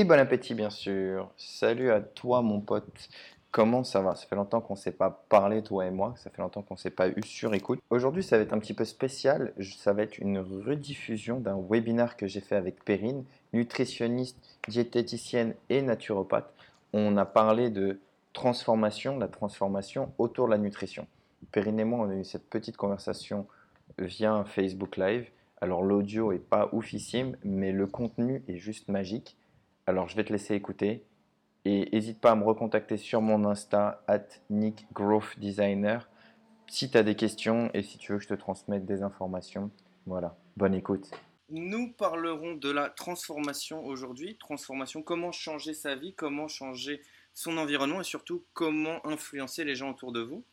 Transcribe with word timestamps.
Et 0.00 0.04
bon 0.04 0.18
appétit, 0.18 0.54
bien 0.54 0.70
sûr. 0.70 1.30
Salut 1.36 1.90
à 1.90 2.00
toi, 2.00 2.40
mon 2.40 2.60
pote. 2.60 3.10
Comment 3.50 3.84
ça 3.84 4.00
va? 4.00 4.14
Ça 4.14 4.26
fait 4.26 4.36
longtemps 4.36 4.62
qu'on 4.62 4.72
ne 4.72 4.78
s'est 4.78 4.92
pas 4.92 5.24
parlé, 5.28 5.62
toi 5.62 5.84
et 5.84 5.90
moi. 5.90 6.14
Ça 6.16 6.30
fait 6.30 6.40
longtemps 6.40 6.62
qu'on 6.62 6.72
ne 6.72 6.78
s'est 6.78 6.88
pas 6.88 7.08
eu 7.08 7.22
sur 7.22 7.52
écoute. 7.52 7.80
Aujourd'hui, 7.90 8.22
ça 8.22 8.38
va 8.38 8.44
être 8.44 8.54
un 8.54 8.60
petit 8.60 8.72
peu 8.72 8.86
spécial. 8.86 9.52
Ça 9.76 9.92
va 9.92 10.04
être 10.04 10.16
une 10.16 10.38
rediffusion 10.38 11.38
d'un 11.38 11.58
webinaire 11.68 12.16
que 12.16 12.26
j'ai 12.26 12.40
fait 12.40 12.56
avec 12.56 12.82
Perrine, 12.82 13.24
nutritionniste, 13.52 14.38
diététicienne 14.68 15.54
et 15.68 15.82
naturopathe. 15.82 16.50
On 16.94 17.18
a 17.18 17.26
parlé 17.26 17.68
de 17.68 18.00
transformation, 18.32 19.18
la 19.18 19.28
transformation 19.28 20.12
autour 20.18 20.46
de 20.46 20.52
la 20.52 20.58
nutrition. 20.58 21.06
Perrine 21.52 21.80
et 21.80 21.84
moi, 21.84 22.06
on 22.06 22.10
a 22.10 22.14
eu 22.14 22.24
cette 22.24 22.48
petite 22.48 22.76
conversation 22.76 23.46
via 23.98 24.32
un 24.32 24.44
Facebook 24.44 24.96
Live. 24.96 25.30
Alors, 25.60 25.82
l'audio 25.82 26.32
est 26.32 26.38
pas 26.38 26.68
oufissime, 26.72 27.36
mais 27.44 27.72
le 27.72 27.86
contenu 27.86 28.42
est 28.48 28.56
juste 28.56 28.88
magique. 28.88 29.36
Alors, 29.86 30.08
je 30.08 30.16
vais 30.16 30.24
te 30.24 30.32
laisser 30.32 30.54
écouter. 30.54 31.04
Et 31.64 31.90
n'hésite 31.92 32.20
pas 32.20 32.30
à 32.30 32.34
me 32.36 32.44
recontacter 32.44 32.96
sur 32.96 33.20
mon 33.20 33.44
Insta, 33.44 34.02
at 34.06 34.24
Nick 34.48 34.86
Growth 34.94 35.38
Designer, 35.38 36.08
si 36.68 36.90
tu 36.90 36.96
as 36.96 37.02
des 37.02 37.16
questions 37.16 37.70
et 37.74 37.82
si 37.82 37.98
tu 37.98 38.12
veux 38.12 38.18
que 38.18 38.24
je 38.24 38.28
te 38.28 38.34
transmette 38.34 38.86
des 38.86 39.02
informations. 39.02 39.70
Voilà, 40.06 40.36
bonne 40.56 40.74
écoute. 40.74 41.10
Nous 41.50 41.92
parlerons 41.92 42.54
de 42.54 42.70
la 42.70 42.88
transformation 42.88 43.84
aujourd'hui. 43.84 44.36
Transformation, 44.38 45.02
comment 45.02 45.32
changer 45.32 45.74
sa 45.74 45.96
vie, 45.96 46.14
comment 46.14 46.48
changer 46.48 47.02
son 47.34 47.56
environnement 47.58 48.00
et 48.00 48.04
surtout 48.04 48.44
comment 48.52 49.04
influencer 49.06 49.64
les 49.64 49.74
gens 49.74 49.90
autour 49.90 50.12
de 50.12 50.20
vous. 50.20 50.44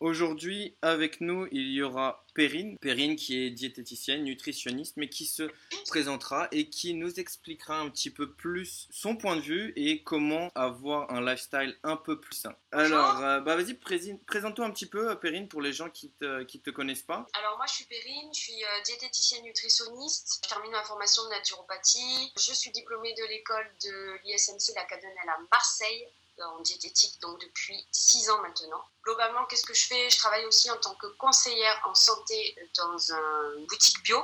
Aujourd'hui, 0.00 0.74
avec 0.80 1.20
nous, 1.20 1.46
il 1.52 1.72
y 1.72 1.82
aura 1.82 2.24
Perrine. 2.32 2.78
Perrine 2.78 3.16
qui 3.16 3.38
est 3.38 3.50
diététicienne, 3.50 4.24
nutritionniste, 4.24 4.96
mais 4.96 5.10
qui 5.10 5.26
se 5.26 5.50
présentera 5.88 6.48
et 6.52 6.70
qui 6.70 6.94
nous 6.94 7.20
expliquera 7.20 7.78
un 7.78 7.90
petit 7.90 8.08
peu 8.08 8.32
plus 8.32 8.88
son 8.90 9.14
point 9.14 9.36
de 9.36 9.42
vue 9.42 9.74
et 9.76 10.02
comment 10.02 10.50
avoir 10.54 11.12
un 11.12 11.20
lifestyle 11.20 11.76
un 11.82 11.96
peu 11.96 12.18
plus 12.18 12.34
sain. 12.34 12.56
Alors, 12.72 13.22
euh, 13.22 13.40
bah 13.40 13.56
vas-y, 13.56 13.74
présente-toi 13.74 14.64
un 14.64 14.70
petit 14.70 14.86
peu, 14.86 15.14
Perrine, 15.18 15.48
pour 15.48 15.60
les 15.60 15.74
gens 15.74 15.90
qui 15.90 16.08
te, 16.12 16.44
qui 16.44 16.60
te 16.60 16.70
connaissent 16.70 17.02
pas. 17.02 17.26
Alors 17.34 17.58
moi 17.58 17.66
je 17.68 17.74
suis 17.74 17.84
Perrine, 17.84 18.30
je 18.32 18.40
suis 18.40 18.64
euh, 18.64 18.82
diététicienne 18.86 19.42
nutritionniste, 19.42 20.40
je 20.44 20.48
termine 20.48 20.70
ma 20.70 20.82
formation 20.82 21.24
de 21.24 21.28
naturopathie, 21.28 22.32
je 22.38 22.54
suis 22.54 22.70
diplômée 22.70 23.12
de 23.12 23.28
l'école 23.28 23.70
de 23.84 24.16
l'ISMC, 24.24 24.72
l'Académie 24.74 25.12
à 25.28 25.38
Marseille 25.52 26.06
en 26.42 26.60
diététique 26.60 27.20
donc 27.20 27.40
depuis 27.40 27.86
6 27.92 28.30
ans 28.30 28.40
maintenant. 28.42 28.82
Globalement 29.04 29.44
qu'est-ce 29.46 29.64
que 29.64 29.74
je 29.74 29.86
fais? 29.86 30.10
Je 30.10 30.18
travaille 30.18 30.44
aussi 30.46 30.70
en 30.70 30.76
tant 30.78 30.94
que 30.94 31.06
conseillère 31.18 31.80
en 31.84 31.94
santé 31.94 32.56
dans 32.76 33.12
un 33.12 33.60
boutique 33.68 34.02
bio. 34.02 34.22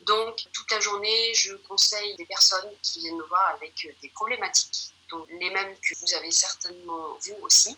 Donc 0.00 0.44
toute 0.52 0.70
la 0.70 0.80
journée 0.80 1.34
je 1.34 1.54
conseille 1.68 2.16
des 2.16 2.26
personnes 2.26 2.70
qui 2.82 3.00
viennent 3.00 3.18
me 3.18 3.24
voir 3.24 3.46
avec 3.54 3.84
euh, 3.84 3.92
des 4.02 4.10
problématiques. 4.10 4.94
Donc, 5.10 5.26
les 5.28 5.50
mêmes 5.50 5.76
que 5.80 5.94
vous 6.00 6.14
avez 6.14 6.30
certainement 6.30 7.18
vous 7.20 7.36
aussi. 7.42 7.76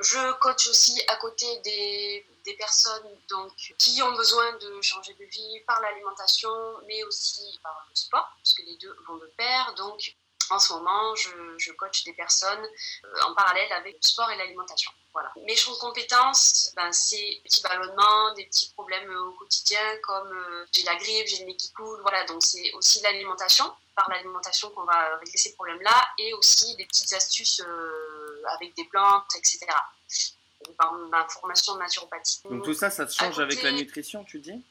Je 0.00 0.32
coach 0.40 0.66
aussi 0.66 1.00
à 1.06 1.16
côté 1.16 1.46
des, 1.60 2.26
des 2.44 2.54
personnes 2.54 3.16
donc, 3.28 3.52
qui 3.78 4.02
ont 4.02 4.12
besoin 4.12 4.52
de 4.56 4.82
changer 4.82 5.14
de 5.14 5.24
vie 5.24 5.60
par 5.66 5.80
l'alimentation, 5.80 6.50
mais 6.86 7.02
aussi 7.04 7.60
par 7.62 7.86
le 7.88 7.94
sport, 7.94 8.28
parce 8.36 8.52
que 8.54 8.62
les 8.62 8.76
deux 8.78 8.96
vont 9.06 9.16
de 9.16 9.26
pair. 9.36 9.74
Donc, 9.76 10.16
en 10.50 10.58
ce 10.58 10.72
moment, 10.72 11.14
je, 11.14 11.30
je 11.58 11.72
coach 11.72 12.04
des 12.04 12.12
personnes 12.12 12.64
euh, 13.04 13.20
en 13.28 13.34
parallèle 13.34 13.72
avec 13.72 13.96
le 14.02 14.08
sport 14.08 14.30
et 14.30 14.36
l'alimentation. 14.36 14.90
Voilà. 15.12 15.32
Mes 15.46 15.54
champs 15.54 15.72
de 15.72 15.78
compétences, 15.78 16.72
ben, 16.74 16.90
c'est 16.92 17.16
des 17.16 17.40
petits 17.44 17.62
ballonnements, 17.62 18.34
des 18.34 18.46
petits 18.46 18.72
problèmes 18.72 19.08
au 19.16 19.32
quotidien, 19.32 19.80
comme 20.02 20.28
euh, 20.28 20.66
j'ai 20.72 20.82
la 20.82 20.96
grippe, 20.96 21.26
j'ai 21.26 21.38
le 21.40 21.46
nez 21.46 21.56
qui 21.56 21.72
coule. 21.72 22.00
Voilà, 22.02 22.24
donc 22.24 22.42
c'est 22.42 22.72
aussi 22.72 23.00
l'alimentation, 23.02 23.72
par 23.94 24.08
l'alimentation 24.10 24.70
qu'on 24.70 24.84
va 24.84 25.16
régler 25.18 25.36
ces 25.36 25.54
problèmes-là, 25.54 26.04
et 26.18 26.34
aussi 26.34 26.74
des 26.76 26.86
petites 26.86 27.12
astuces 27.12 27.60
euh, 27.60 28.42
avec 28.56 28.74
des 28.74 28.84
plantes, 28.84 29.30
etc. 29.36 29.66
Par 30.78 30.92
ma 30.94 31.28
formation 31.28 31.74
de 31.74 31.80
naturopathie. 31.80 32.40
Donc 32.44 32.64
tout 32.64 32.74
ça, 32.74 32.90
ça 32.90 33.06
se 33.06 33.16
change 33.16 33.38
avec 33.38 33.62
la 33.62 33.72
nutrition, 33.72 34.24
tu 34.24 34.40
dis? 34.40 34.64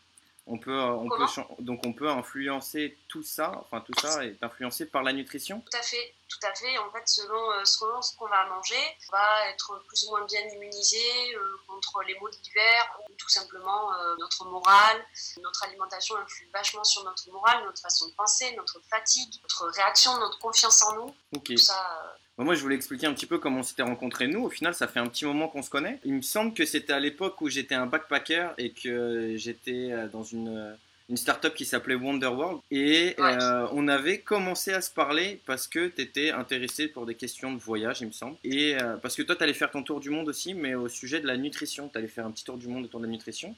On 0.46 0.58
peut, 0.58 0.78
euh, 0.78 0.92
on 0.92 1.08
Comment 1.08 1.28
donc 1.60 1.82
on 1.86 1.94
peut 1.94 2.10
influencer 2.10 2.98
tout 3.08 3.24
ça, 3.24 3.52
enfin 3.62 3.82
tout 3.82 3.94
ça 4.00 4.26
est 4.26 4.44
influencé 4.44 4.86
par 4.86 5.04
la 5.04 5.14
nutrition? 5.14 5.62
Tout 5.62 5.78
à 5.78 5.82
fait, 5.82 6.14
tout 6.28 6.48
à 6.48 6.54
fait. 6.54 6.78
En 6.80 6.92
fait, 6.92 7.04
selon, 7.08 7.52
euh, 7.52 7.66
selon 7.66 8.02
ce 8.02 8.16
qu'on 8.18 8.28
va 8.28 8.46
manger, 8.48 8.76
on 9.10 9.16
va 9.16 9.50
être 9.50 9.82
plus 9.88 10.06
ou 10.06 10.10
moins 10.12 10.26
bien 10.26 10.42
immunisé 10.42 10.98
euh, 11.36 11.58
contre 11.68 12.02
les 12.08 12.18
maux 12.20 12.30
de 12.30 12.36
l'hiver 12.44 13.00
ou 13.10 13.14
tout 13.14 13.30
simplement 13.30 13.94
euh, 13.94 14.16
notre 14.20 14.46
morale. 14.46 15.06
Notre 15.42 15.64
alimentation 15.64 16.18
influe 16.18 16.50
vachement 16.54 16.84
sur 16.84 17.04
notre 17.04 17.30
morale, 17.32 17.64
notre 17.64 17.82
façon 17.82 18.10
de 18.10 18.14
penser, 18.14 18.54
notre 18.56 18.82
fatigue, 18.90 19.34
notre 19.42 19.68
réaction, 19.76 20.18
notre 20.18 20.40
confiance 20.40 20.84
en 20.84 20.96
nous. 20.96 21.16
Tout 21.44 21.58
ça, 21.58 22.18
moi, 22.38 22.56
je 22.56 22.62
voulais 22.62 22.76
expliquer 22.76 23.06
un 23.08 23.14
petit 23.14 23.26
peu 23.28 23.38
comment 23.38 23.60
on 23.60 23.64
s'était 23.64 23.84
rencontrés 23.84 24.28
nous. 24.28 24.44
Au 24.44 24.50
final, 24.50 24.74
ça 24.74 24.88
fait 24.88 25.00
un 25.00 25.08
petit 25.08 25.26
moment 25.26 25.48
qu'on 25.48 25.62
se 25.62 25.70
connaît. 25.70 26.00
Il 26.04 26.14
me 26.16 26.22
semble 26.22 26.54
que 26.54 26.66
c'était 26.66 26.94
à 26.94 27.00
l'époque 27.00 27.40
où 27.42 27.50
j'étais 27.50 27.76
un 27.76 27.86
backpacker 27.86 28.50
et 28.58 28.72
que 28.72 29.36
j'étais 29.38 29.92
euh, 29.92 30.08
dans 30.08 30.24
une, 30.24 30.48
euh, 30.50 30.74
une 31.10 31.18
start-up 31.18 31.54
qui 31.54 31.66
s'appelait 31.66 31.96
Wonderworld. 31.96 32.60
Et 32.72 33.14
Ouais. 33.20 33.38
euh, 33.42 33.68
on 33.74 33.88
avait 33.88 34.20
commencé 34.20 34.74
à 34.74 34.82
se 34.82 34.90
parler 34.92 35.42
parce 35.46 35.68
que 35.68 35.88
tu 35.90 36.02
étais 36.02 36.32
intéressé 36.32 36.88
pour 36.88 37.06
des 37.06 37.14
questions 37.16 37.54
de 37.54 37.60
voyage, 37.60 38.02
il 38.02 38.08
me 38.08 38.12
semble. 38.14 38.36
Et 38.44 38.76
euh, 38.82 38.98
parce 38.98 39.16
que 39.16 39.22
toi, 39.22 39.36
tu 39.36 39.44
allais 39.44 39.54
faire 39.54 39.70
ton 39.70 39.84
tour 39.84 40.00
du 40.00 40.10
monde 40.10 40.28
aussi, 40.30 40.54
mais 40.56 40.74
au 40.76 40.90
sujet 40.90 41.20
de 41.20 41.28
la 41.28 41.38
nutrition. 41.38 41.88
Tu 41.90 41.98
allais 42.00 42.08
faire 42.08 42.26
un 42.26 42.32
petit 42.32 42.46
tour 42.46 42.58
du 42.58 42.68
monde 42.68 42.86
autour 42.86 43.00
de 43.00 43.06
la 43.06 43.12
nutrition. 43.12 43.56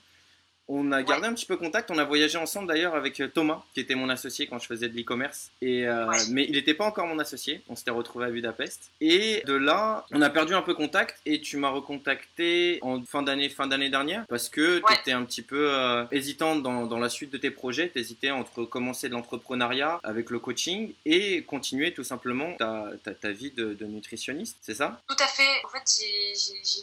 On 0.67 0.91
a 0.91 1.03
gardé 1.03 1.27
un 1.27 1.33
petit 1.33 1.45
peu 1.45 1.57
contact, 1.57 1.91
on 1.91 1.97
a 1.99 2.03
voyagé 2.03 2.37
ensemble 2.39 2.67
d'ailleurs 2.67 2.95
avec 2.95 3.19
euh, 3.19 3.27
Thomas, 3.27 3.63
qui 3.73 3.79
était 3.81 3.93
mon 3.95 4.09
associé 4.09 4.47
quand 4.47 4.57
je 4.57 4.65
faisais 4.65 4.89
de 4.89 4.95
l'e-commerce. 4.97 5.51
Et 5.61 5.87
euh, 5.87 6.07
Ouais. 6.07 6.17
Mais 6.31 6.45
il 6.45 6.53
n'était 6.53 6.73
pas 6.73 6.85
encore 6.85 7.05
mon 7.07 7.19
associé, 7.19 7.61
on 7.67 7.75
s'était 7.75 7.91
retrouvé 7.91 8.25
à 8.25 8.29
Budapest. 8.29 8.89
Et 9.01 9.43
de 9.45 9.53
là, 9.53 10.05
on 10.11 10.21
a 10.21 10.29
perdu 10.29 10.53
un 10.55 10.61
peu 10.63 10.73
contact 10.73 11.19
et 11.25 11.39
tu 11.41 11.57
m'as 11.57 11.69
recontacté 11.69 12.79
en 12.81 13.01
fin 13.03 13.21
d'année 13.21 13.49
fin 13.49 13.67
d'année 13.67 13.89
dernière 13.89 14.25
parce 14.27 14.49
que 14.49 14.79
tu 14.79 14.85
Ouais. 14.85 14.95
étais 14.99 15.11
un 15.11 15.23
petit 15.23 15.41
peu 15.41 15.69
euh, 15.71 16.05
hésitante 16.11 16.63
dans, 16.63 16.85
dans 16.85 16.99
la 16.99 17.09
suite 17.09 17.31
de 17.31 17.37
tes 17.37 17.51
projets. 17.51 17.89
Tu 17.89 17.99
hésitais 17.99 18.31
entre 18.31 18.63
commencer 18.65 19.07
de 19.09 19.13
l'entrepreneuriat 19.13 19.99
avec 20.03 20.29
le 20.29 20.39
coaching 20.39 20.93
et 21.05 21.43
continuer 21.43 21.93
tout 21.93 22.03
simplement 22.03 22.53
ta, 22.57 22.89
ta, 23.03 23.13
ta 23.13 23.31
vie 23.31 23.51
de, 23.51 23.73
de 23.73 23.85
nutritionniste, 23.85 24.57
c'est 24.61 24.75
ça? 24.75 25.01
Tout 25.07 25.15
à 25.19 25.27
fait. 25.27 25.43
En 25.65 25.69
fait, 25.69 25.83
j'ai- 25.85 26.33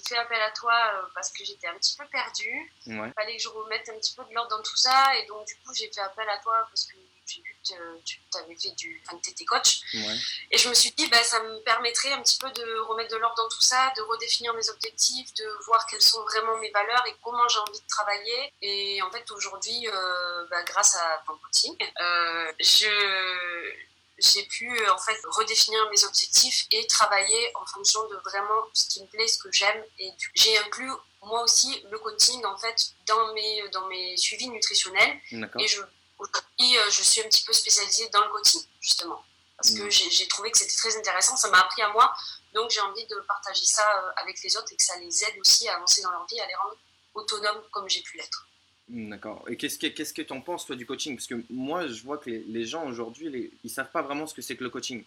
fait 0.08 0.16
appel 0.18 0.38
à 0.40 0.50
toi 0.52 0.72
euh, 0.72 1.06
parce 1.14 1.30
que 1.30 1.44
j'étais 1.44 1.66
un 1.68 1.74
petit 1.74 1.96
peu 1.96 2.04
perdue. 2.10 2.70
Il 2.86 2.94
fallait 3.16 3.36
que 3.36 3.42
je 3.42 3.48
remette 3.48 3.71
un 3.88 3.94
petit 3.98 4.14
peu 4.14 4.24
de 4.24 4.34
l'ordre 4.34 4.56
dans 4.56 4.62
tout 4.62 4.76
ça. 4.76 5.16
Et 5.16 5.26
donc, 5.26 5.46
du 5.46 5.54
coup, 5.56 5.72
j'ai 5.74 5.90
fait 5.92 6.00
appel 6.00 6.28
à 6.28 6.38
toi 6.38 6.66
parce 6.70 6.84
que 6.84 6.94
j'ai 7.26 7.40
vu 7.40 7.56
que 7.66 7.74
euh, 7.74 7.98
tu 8.04 8.20
avais 8.34 8.56
fait 8.56 8.70
du. 8.72 9.00
Enfin, 9.06 9.16
que 9.18 9.22
tu 9.22 9.30
étais 9.30 9.44
coach. 9.44 9.80
Ouais. 9.94 10.16
Et 10.50 10.58
je 10.58 10.68
me 10.68 10.74
suis 10.74 10.90
dit, 10.92 11.06
bah, 11.08 11.22
ça 11.22 11.40
me 11.42 11.58
permettrait 11.60 12.12
un 12.12 12.22
petit 12.22 12.36
peu 12.38 12.50
de 12.50 12.78
remettre 12.80 13.10
de 13.12 13.16
l'ordre 13.16 13.36
dans 13.36 13.48
tout 13.48 13.60
ça, 13.62 13.92
de 13.96 14.02
redéfinir 14.02 14.52
mes 14.54 14.68
objectifs, 14.70 15.32
de 15.34 15.46
voir 15.66 15.86
quelles 15.86 16.02
sont 16.02 16.22
vraiment 16.24 16.56
mes 16.58 16.70
valeurs 16.70 17.04
et 17.06 17.14
comment 17.22 17.46
j'ai 17.48 17.58
envie 17.60 17.80
de 17.80 17.86
travailler. 17.88 18.52
Et 18.60 19.00
en 19.02 19.10
fait, 19.10 19.30
aujourd'hui, 19.30 19.88
euh, 19.88 20.46
bah, 20.50 20.62
grâce 20.64 20.96
à 20.96 21.22
ton 21.26 21.36
coaching, 21.38 21.76
euh, 22.00 22.52
je 22.60 23.72
j'ai 24.18 24.44
pu 24.44 24.68
en 24.88 24.98
fait 24.98 25.18
redéfinir 25.30 25.88
mes 25.90 26.04
objectifs 26.04 26.66
et 26.70 26.86
travailler 26.86 27.50
en 27.56 27.66
fonction 27.66 28.06
de 28.08 28.16
vraiment 28.18 28.62
ce 28.72 28.86
qui 28.88 29.02
me 29.02 29.06
plaît, 29.08 29.26
ce 29.26 29.38
que 29.38 29.50
j'aime. 29.50 29.82
Et 29.98 30.10
du- 30.12 30.30
j'ai 30.34 30.56
inclus 30.58 30.92
moi 31.22 31.42
aussi 31.42 31.82
le 31.90 31.98
coaching 31.98 32.44
en 32.44 32.56
fait 32.56 32.92
dans 33.06 33.32
mes 33.34 33.68
dans 33.72 33.86
mes 33.88 34.16
suivis 34.16 34.48
nutritionnels. 34.48 35.18
Et 35.58 35.68
je, 35.68 35.80
aujourd'hui, 36.18 36.76
euh, 36.78 36.90
je 36.90 37.02
suis 37.02 37.20
un 37.20 37.24
petit 37.24 37.44
peu 37.44 37.52
spécialisée 37.52 38.08
dans 38.10 38.22
le 38.24 38.30
coaching, 38.30 38.60
justement. 38.80 39.22
Parce 39.56 39.74
que 39.74 39.82
Mm. 39.84 39.90
j'ai 39.90 40.26
trouvé 40.28 40.50
que 40.50 40.58
c'était 40.58 40.74
très 40.76 40.96
intéressant, 40.96 41.36
ça 41.36 41.48
m'a 41.50 41.60
appris 41.60 41.82
à 41.82 41.88
moi. 41.90 42.12
Donc 42.54 42.70
j'ai 42.70 42.80
envie 42.80 43.06
de 43.06 43.16
partager 43.28 43.64
ça 43.64 43.82
euh, 44.04 44.10
avec 44.22 44.42
les 44.42 44.56
autres 44.56 44.72
et 44.72 44.76
que 44.76 44.82
ça 44.82 44.98
les 44.98 45.24
aide 45.24 45.34
aussi 45.40 45.68
à 45.68 45.76
avancer 45.76 46.02
dans 46.02 46.10
leur 46.10 46.26
vie, 46.26 46.40
à 46.40 46.46
les 46.46 46.54
rendre 46.56 46.76
autonomes 47.14 47.62
comme 47.70 47.88
j'ai 47.88 48.02
pu 48.02 48.16
l'être. 48.16 48.48
Hmm, 48.88 49.10
D'accord. 49.10 49.44
Et 49.48 49.56
qu'est-ce 49.56 49.78
que 49.78 49.86
qu'est-ce 49.86 50.12
que 50.12 50.22
t'en 50.22 50.40
penses 50.40 50.66
toi 50.66 50.74
du 50.76 50.84
coaching? 50.86 51.14
Parce 51.16 51.28
que 51.28 51.36
moi, 51.50 51.86
je 51.86 52.02
vois 52.02 52.18
que 52.18 52.28
les, 52.30 52.40
les 52.40 52.66
gens 52.66 52.84
aujourd'hui, 52.86 53.52
ils 53.62 53.70
savent 53.70 53.90
pas 53.90 54.02
vraiment 54.02 54.26
ce 54.26 54.34
que 54.34 54.42
c'est 54.42 54.56
que 54.56 54.64
le 54.64 54.70
coaching. 54.70 55.04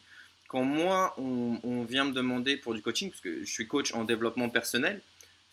quand 0.48 0.62
moi, 0.64 1.14
on, 1.18 1.60
on 1.64 1.84
vient 1.84 2.06
me 2.06 2.14
demander 2.14 2.56
pour 2.56 2.74
du 2.74 2.82
coaching, 2.82 3.10
parce 3.10 3.22
que 3.22 3.44
je 3.44 3.52
suis 3.52 3.68
coach 3.68 3.94
en 3.94 4.06
développement 4.06 4.50
personnel, 4.50 5.02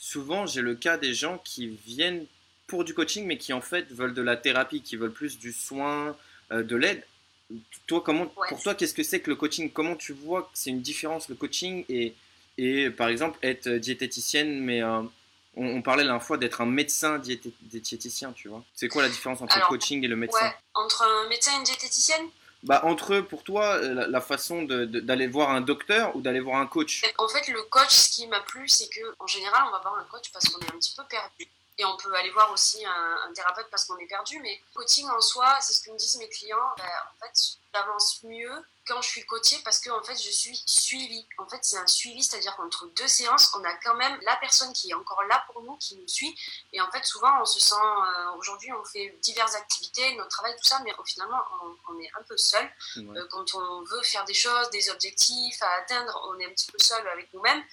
souvent 0.02 0.46
j'ai 0.46 0.62
le 0.62 0.74
cas 0.74 0.98
des 0.98 1.14
gens 1.14 1.38
qui 1.44 1.68
viennent 1.86 2.26
pour 2.66 2.82
du 2.84 2.92
coaching, 2.92 3.24
mais 3.24 3.38
qui 3.38 3.52
en 3.52 3.60
fait 3.60 3.86
veulent 3.92 4.14
de 4.14 4.22
la 4.22 4.36
thérapie, 4.36 4.82
qui 4.82 4.96
veulent 4.96 5.12
plus 5.12 5.38
du 5.38 5.52
soin, 5.52 6.16
euh, 6.50 6.64
de 6.64 6.74
l'aide. 6.74 7.04
Toi, 7.86 8.02
comment, 8.04 8.24
Ouais. 8.36 8.48
pour 8.48 8.60
toi, 8.62 8.74
qu'est-ce 8.74 8.94
que 8.94 9.02
c'est 9.04 9.20
que 9.20 9.30
le 9.30 9.36
coaching? 9.36 9.70
Comment 9.70 9.94
tu 9.94 10.12
vois 10.12 10.42
que 10.42 10.48
c'est 10.54 10.70
une 10.70 10.80
différence 10.82 11.28
le 11.28 11.36
coaching 11.36 11.84
et, 11.88 12.14
et 12.58 12.90
par 12.90 13.08
exemple 13.08 13.38
être 13.42 13.68
diététicienne, 13.68 14.58
mais 14.60 14.82
euh, 14.82 15.02
on, 15.54 15.66
on 15.66 15.82
parlait 15.82 16.02
la 16.02 16.18
fois 16.18 16.36
d'être 16.36 16.60
un 16.62 16.66
médecin 16.66 17.18
diété- 17.18 17.52
diététicien, 17.60 18.32
tu 18.32 18.48
vois? 18.48 18.64
C'est 18.74 18.88
quoi 18.88 19.02
la 19.02 19.08
différence 19.08 19.40
entre 19.40 19.54
Alors, 19.54 19.70
le 19.70 19.76
coaching 19.76 20.02
et 20.02 20.08
le 20.08 20.16
médecin? 20.16 20.44
Ouais, 20.46 20.52
entre 20.74 21.02
un 21.02 21.28
médecin 21.28 21.52
et 21.54 21.58
une 21.58 21.64
diététicienne? 21.64 22.26
Bah, 22.62 22.82
entre 22.84 23.14
eux, 23.14 23.24
pour 23.24 23.42
toi, 23.42 23.74
euh, 23.74 24.06
la, 24.08 24.20
façon 24.20 24.62
d'aller 24.62 25.26
voir 25.26 25.50
un 25.50 25.60
docteur 25.60 26.14
ou 26.14 26.20
d'aller 26.20 26.40
voir 26.40 26.60
un 26.60 26.66
coach? 26.66 27.02
En 27.18 27.28
fait, 27.28 27.48
le 27.48 27.62
coach, 27.62 27.90
ce 27.90 28.10
qui 28.10 28.26
m'a 28.28 28.40
plu, 28.40 28.68
c'est 28.68 28.88
que 28.88 29.00
en 29.18 29.26
général, 29.26 29.64
on 29.66 29.72
va 29.72 29.80
voir 29.80 29.98
un 29.98 30.04
coach 30.04 30.30
parce 30.32 30.48
qu'on 30.48 30.60
est 30.60 30.70
un 30.70 30.78
petit 30.78 30.94
peu 30.96 31.02
perdu. 31.04 31.48
Et 31.78 31.84
on 31.84 31.96
peut 31.96 32.14
aller 32.14 32.30
voir 32.30 32.52
aussi 32.52 32.84
un, 32.84 33.32
thérapeute 33.34 33.66
parce 33.70 33.84
qu'on 33.86 33.98
est 33.98 34.06
perdu. 34.06 34.38
Mais 34.40 34.60
coaching 34.74 35.08
en 35.08 35.20
soi, 35.20 35.56
c'est 35.60 35.72
ce 35.72 35.82
que 35.82 35.90
me 35.90 35.96
disent 35.96 36.18
mes 36.18 36.28
clients. 36.28 36.56
ben, 36.76 36.84
en 36.84 37.26
fait, 37.26 37.56
j'avance 37.74 38.22
mieux 38.22 38.64
quand 38.92 39.02
je 39.02 39.08
suis 39.08 39.24
coachée 39.24 39.58
parce 39.64 39.78
que 39.80 39.90
en 39.90 40.02
fait, 40.02 40.16
je 40.16 40.30
suis 40.30 40.62
suivie. 40.66 41.26
En 41.38 41.48
fait, 41.48 41.58
c'est 41.62 41.78
un 41.78 41.86
suivi, 41.86 42.22
c'est-à-dire 42.22 42.54
qu'entre 42.56 42.86
deux 42.88 43.08
séances, 43.08 43.52
on 43.56 43.64
a 43.64 43.72
quand 43.82 43.94
même 43.94 44.18
la 44.22 44.36
personne 44.36 44.72
qui 44.72 44.90
est 44.90 44.94
encore 44.94 45.22
là 45.24 45.44
pour 45.46 45.62
nous, 45.62 45.76
qui 45.78 45.96
nous 45.96 46.08
suit. 46.08 46.38
Et 46.72 46.80
en 46.80 46.90
fait, 46.90 47.04
souvent, 47.04 47.40
on 47.40 47.44
se 47.44 47.60
sent. 47.60 47.74
euh, 47.74 48.36
Aujourd'hui, 48.36 48.72
on 48.72 48.84
fait 48.84 49.16
diverses 49.22 49.54
activités, 49.54 50.14
notre 50.16 50.30
travail, 50.30 50.54
tout 50.56 50.68
ça, 50.68 50.80
mais 50.84 50.92
finalement, 51.06 51.40
on, 51.62 51.94
on 51.94 52.00
est 52.00 52.10
un 52.18 52.22
peu 52.24 52.36
seul. 52.36 52.64
Ouais. 52.96 53.18
Euh, 53.18 53.26
quand 53.30 53.54
on 53.54 53.82
veut 53.82 54.02
faire 54.02 54.24
des 54.24 54.34
choses, 54.34 54.68
des 54.70 54.90
objectifs 54.90 55.62
à 55.62 55.70
atteindre, 55.80 56.20
on 56.28 56.38
est 56.40 56.46
un 56.46 56.50
petit 56.50 56.70
peu 56.70 56.78
seul 56.78 57.06
avec 57.08 57.32
nous-mêmes. 57.32 57.64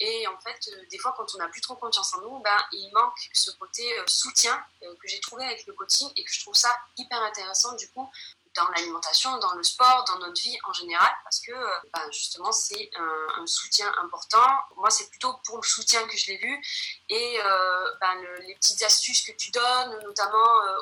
Et 0.00 0.26
en 0.26 0.38
fait, 0.40 0.58
euh, 0.72 0.84
des 0.90 0.98
fois, 0.98 1.14
quand 1.16 1.34
on 1.34 1.38
n'a 1.38 1.48
plus 1.48 1.60
trop 1.60 1.76
confiance 1.76 2.14
en 2.14 2.20
nous, 2.22 2.38
ben, 2.40 2.58
il 2.72 2.90
manque 2.92 3.16
ce 3.32 3.52
côté 3.52 3.96
euh, 3.98 4.04
soutien 4.08 4.60
euh, 4.82 4.94
que 4.96 5.06
j'ai 5.06 5.20
trouvé 5.20 5.44
avec 5.44 5.64
le 5.66 5.72
coaching 5.72 6.10
et 6.16 6.24
que 6.24 6.32
je 6.32 6.40
trouve 6.40 6.56
ça 6.56 6.76
hyper 6.96 7.22
intéressant 7.22 7.74
du 7.76 7.88
coup 7.92 8.10
dans 8.54 8.68
l'alimentation, 8.68 9.36
dans 9.38 9.52
le 9.54 9.62
sport, 9.62 10.04
dans 10.04 10.18
notre 10.18 10.40
vie 10.40 10.58
en 10.64 10.72
général, 10.72 11.10
parce 11.24 11.40
que 11.40 11.52
euh, 11.52 11.68
ben, 11.92 12.10
justement 12.12 12.52
c'est 12.52 12.90
un, 12.96 13.46
soutien 13.46 13.92
important. 14.02 14.46
Moi, 14.76 14.90
c'est 14.90 15.08
plutôt 15.10 15.34
pour 15.46 15.56
le 15.58 15.62
soutien 15.62 16.06
que 16.06 16.16
je 16.16 16.28
l'ai 16.28 16.38
vu 16.38 16.62
et 17.10 17.40
euh, 17.44 17.84
le- 18.22 18.38
les 18.46 18.54
petites 18.54 18.82
astuces 18.82 19.22
que 19.22 19.32
tu 19.32 19.50
donnes, 19.50 20.00
notamment 20.04 20.62
euh, 20.64 20.76